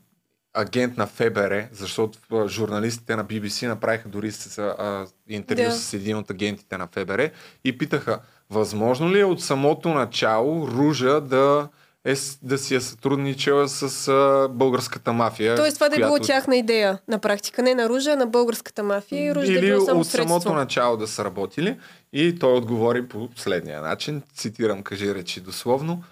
агент 0.54 0.98
на 0.98 1.08
ФБР, 1.08 1.68
защото 1.72 2.48
журналистите 2.48 3.16
на 3.16 3.26
BBC 3.26 3.68
направиха 3.68 4.10
дори 4.10 4.32
с, 4.32 4.58
а, 4.58 5.08
интервю 5.28 5.64
Да. 5.64 5.72
с 5.72 5.94
един 5.94 6.18
от 6.18 6.32
агентите 6.32 6.78
на 6.78 6.88
ФБР 6.88 7.30
и 7.64 7.78
питаха, 7.78 8.20
възможно 8.50 9.12
ли 9.12 9.20
е 9.20 9.26
от 9.26 9.42
самото 9.42 9.90
начало 9.90 10.68
Ружа 10.68 11.22
да, 11.22 11.70
е, 12.06 12.16
да 12.44 12.58
си 12.58 12.76
е 12.76 12.82
сътрудничала 12.82 13.70
с 13.70 14.08
а, 14.08 14.48
българската 14.52 15.14
мафия? 15.14 15.56
Тоест 15.56 15.78
това 15.78 15.90
да 15.90 15.96
е 15.96 16.00
било 16.00 16.10
която- 16.10 16.28
тяхна 16.28 16.56
идея 16.56 17.00
на 17.08 17.20
практика. 17.20 17.64
Не 17.64 17.76
на 17.76 17.90
Ружа, 17.90 18.12
а 18.12 18.16
на 18.16 18.28
българската 18.28 18.84
мафия 18.84 19.26
и 19.26 19.36
Ружа 19.36 19.48
да 19.48 19.54
е 19.54 19.56
или 19.56 19.66
било 19.66 19.86
само 19.86 20.00
от 20.00 20.08
самото 20.08 20.32
средство. 20.32 20.54
начало 20.54 20.98
да 20.98 21.08
са 21.08 21.26
работили. 21.26 21.78
И 22.14 22.40
той 22.40 22.54
отговори 22.54 23.08
по 23.08 23.30
следния 23.36 23.82
начин. 23.82 24.22
Цитирам, 24.34 24.84
кажи 24.84 25.16
речи 25.16 25.42
дословно. 25.42 26.04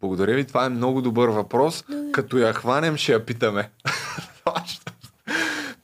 Благодаря 0.00 0.34
ви, 0.34 0.44
това 0.44 0.64
е 0.64 0.68
много 0.68 1.02
добър 1.02 1.28
въпрос. 1.28 1.84
Като 2.12 2.38
я 2.38 2.52
хванем, 2.52 2.96
ще 2.96 3.12
я 3.12 3.26
питаме. 3.26 3.70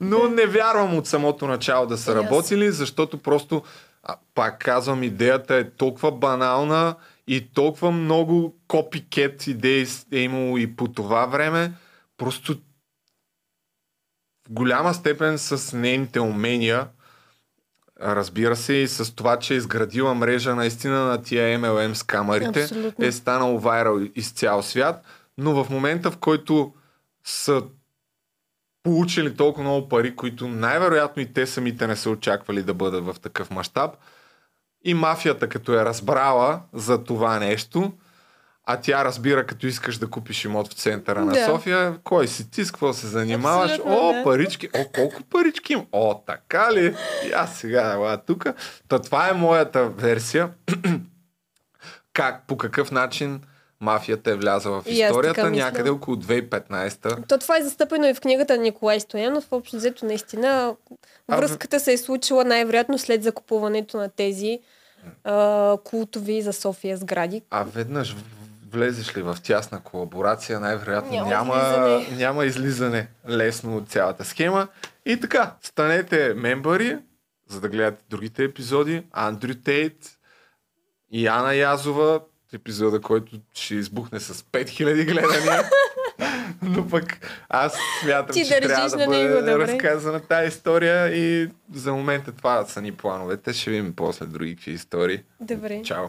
Но 0.01 0.29
не 0.29 0.47
вярвам 0.47 0.99
от 0.99 1.07
самото 1.07 1.47
начало 1.47 1.87
да 1.87 1.99
са 1.99 2.15
работили, 2.15 2.73
защото 2.73 3.19
просто, 3.19 3.63
а, 4.03 4.17
пак 4.35 4.59
казвам, 4.59 5.03
идеята 5.03 5.55
е 5.55 5.71
толкова 5.71 6.13
банална 6.13 6.95
и 7.27 7.53
толкова 7.55 7.91
много 7.91 8.57
копикет 8.69 9.47
идеи 9.47 9.87
е 10.13 10.19
имало 10.19 10.59
и 10.59 10.77
по 10.77 10.89
това 10.89 11.27
време. 11.27 11.73
Просто 12.17 12.55
в 14.49 14.53
голяма 14.53 14.95
степен 14.95 15.39
с 15.39 15.77
нейните 15.77 16.21
умения, 16.21 16.89
разбира 18.01 18.57
се, 18.57 18.73
и 18.73 18.89
с 18.89 19.15
това, 19.15 19.39
че 19.39 19.55
е 19.55 19.57
изградила 19.57 20.15
мрежа 20.15 20.55
наистина 20.55 21.05
на 21.05 21.23
тия 21.23 21.59
MLM 21.59 21.93
с 21.93 22.03
камерите, 22.03 22.63
Абсолютно. 22.63 23.05
е 23.05 23.13
станал 23.13 23.59
вайрал 23.59 24.01
из 24.15 24.33
цял 24.33 24.63
свят, 24.63 25.05
но 25.39 25.65
в 25.65 25.71
момента, 25.71 26.11
в 26.11 26.17
който 26.17 26.75
са 27.25 27.63
получили 28.83 29.37
толкова 29.37 29.65
много 29.65 29.89
пари, 29.89 30.17
които 30.17 30.49
най-вероятно 30.49 31.23
и 31.23 31.33
те 31.33 31.47
самите 31.47 31.87
не 31.87 31.97
са 31.97 32.11
очаквали 32.11 32.63
да 32.63 32.75
бъдат 32.75 33.05
в 33.05 33.17
такъв 33.23 33.51
мащаб, 33.51 33.97
и 34.85 34.95
мафията, 34.95 35.49
като 35.49 35.73
е 35.73 35.85
разбрала 35.85 36.61
за 36.73 37.05
това 37.05 37.39
нещо, 37.39 37.93
а 38.67 38.77
тя 38.77 39.05
разбира, 39.05 39.47
като 39.47 39.67
искаш 39.67 39.99
да 39.99 40.11
купиш 40.11 40.45
имот 40.45 40.69
в 40.69 40.73
центъра 40.73 41.25
на 41.25 41.33
Да. 41.33 41.45
София, 41.47 41.99
кой 42.05 42.29
си 42.29 42.51
ти, 42.51 42.65
с 42.65 42.71
какво 42.71 42.93
се 42.93 43.07
занимаваш? 43.07 43.71
Абсолютно, 43.71 44.09
О, 44.09 44.13
да. 44.13 44.25
парички, 44.25 44.69
о, 44.75 44.85
колко 44.95 45.23
парички 45.23 45.73
им? 45.73 45.83
О, 45.93 46.23
така 46.27 46.73
ли? 46.73 46.97
И 47.29 47.33
аз 47.33 47.57
сега, 47.57 47.93
ела 47.93 48.17
тук. 48.27 48.47
Та 48.89 48.99
това 48.99 49.29
е 49.29 49.33
моята 49.33 49.89
версия. 49.89 50.51
как, 52.13 52.47
по 52.47 52.57
какъв 52.57 52.91
начин 52.91 53.41
мафията 53.85 54.31
е 54.31 54.37
влязла 54.37 54.83
в 54.83 54.85
историята 54.87 55.51
някъде 55.51 55.91
около 55.91 56.17
2015-та. 56.17 57.17
То 57.29 57.39
това 57.39 57.59
е 57.59 57.63
застъпено 57.63 58.07
и 58.07 58.15
в 58.15 58.21
книгата 58.21 58.57
на 58.57 58.63
Николай 58.63 59.01
Стоянов. 59.01 59.45
Общо 59.51 59.77
взето 59.77 60.07
наистина 60.07 60.77
връзката 61.29 61.81
се 61.81 61.93
е 61.93 61.99
случила 61.99 62.45
най-вероятно 62.45 62.99
след 62.99 63.23
закупуването 63.23 63.97
на 63.97 64.09
тези 64.09 64.59
а, 65.25 65.77
култови 65.85 66.43
за 66.43 66.53
София 66.53 66.97
сгради. 66.97 67.43
А 67.51 67.65
веднъж 67.65 68.17
влезеш 68.73 69.17
ли 69.17 69.23
в 69.23 69.37
тясна 69.43 69.81
колаборация, 69.81 70.61
най-вероятно 70.61 71.13
Няма 71.13 71.29
няма, 71.29 71.57
излизане. 71.57 72.17
няма 72.17 72.45
излизане 72.45 73.09
лесно 73.29 73.77
от 73.77 73.89
цялата 73.89 74.25
схема. 74.25 74.69
И 75.07 75.21
така, 75.21 75.55
станете 75.63 76.35
мембари, 76.35 76.99
за 77.49 77.61
да 77.61 77.69
гледате 77.69 78.05
другите 78.11 78.45
епизоди. 78.45 79.03
Андрю 79.13 79.55
Тейт 79.55 80.19
и 81.11 81.27
Ана 81.27 81.55
Язова, 81.55 82.21
епизода, 82.55 83.01
който 83.01 83.37
ще 83.55 83.75
избухне 83.75 84.21
с 84.21 84.35
5000 84.35 85.05
гледания. 85.05 85.71
Но 86.63 86.89
пък 86.89 87.19
аз 87.49 87.77
смятам, 88.03 88.33
Ти 88.35 88.47
че 88.47 88.61
трябва 88.61 88.91
да 88.91 88.97
бъде 89.07 89.19
него, 89.19 89.39
добре. 89.41 89.59
разказана 89.59 90.21
тази 90.21 90.49
история 90.49 91.17
и 91.17 91.51
за 91.75 91.93
момента 91.93 92.33
това 92.33 92.65
са 92.65 92.83
ни 92.83 92.93
плановете. 92.93 93.53
Ще 93.53 93.71
видим 93.71 93.93
после 93.97 94.27
други 94.27 94.57
истории. 94.67 95.23
Добре. 95.41 95.83
Чао! 95.85 96.07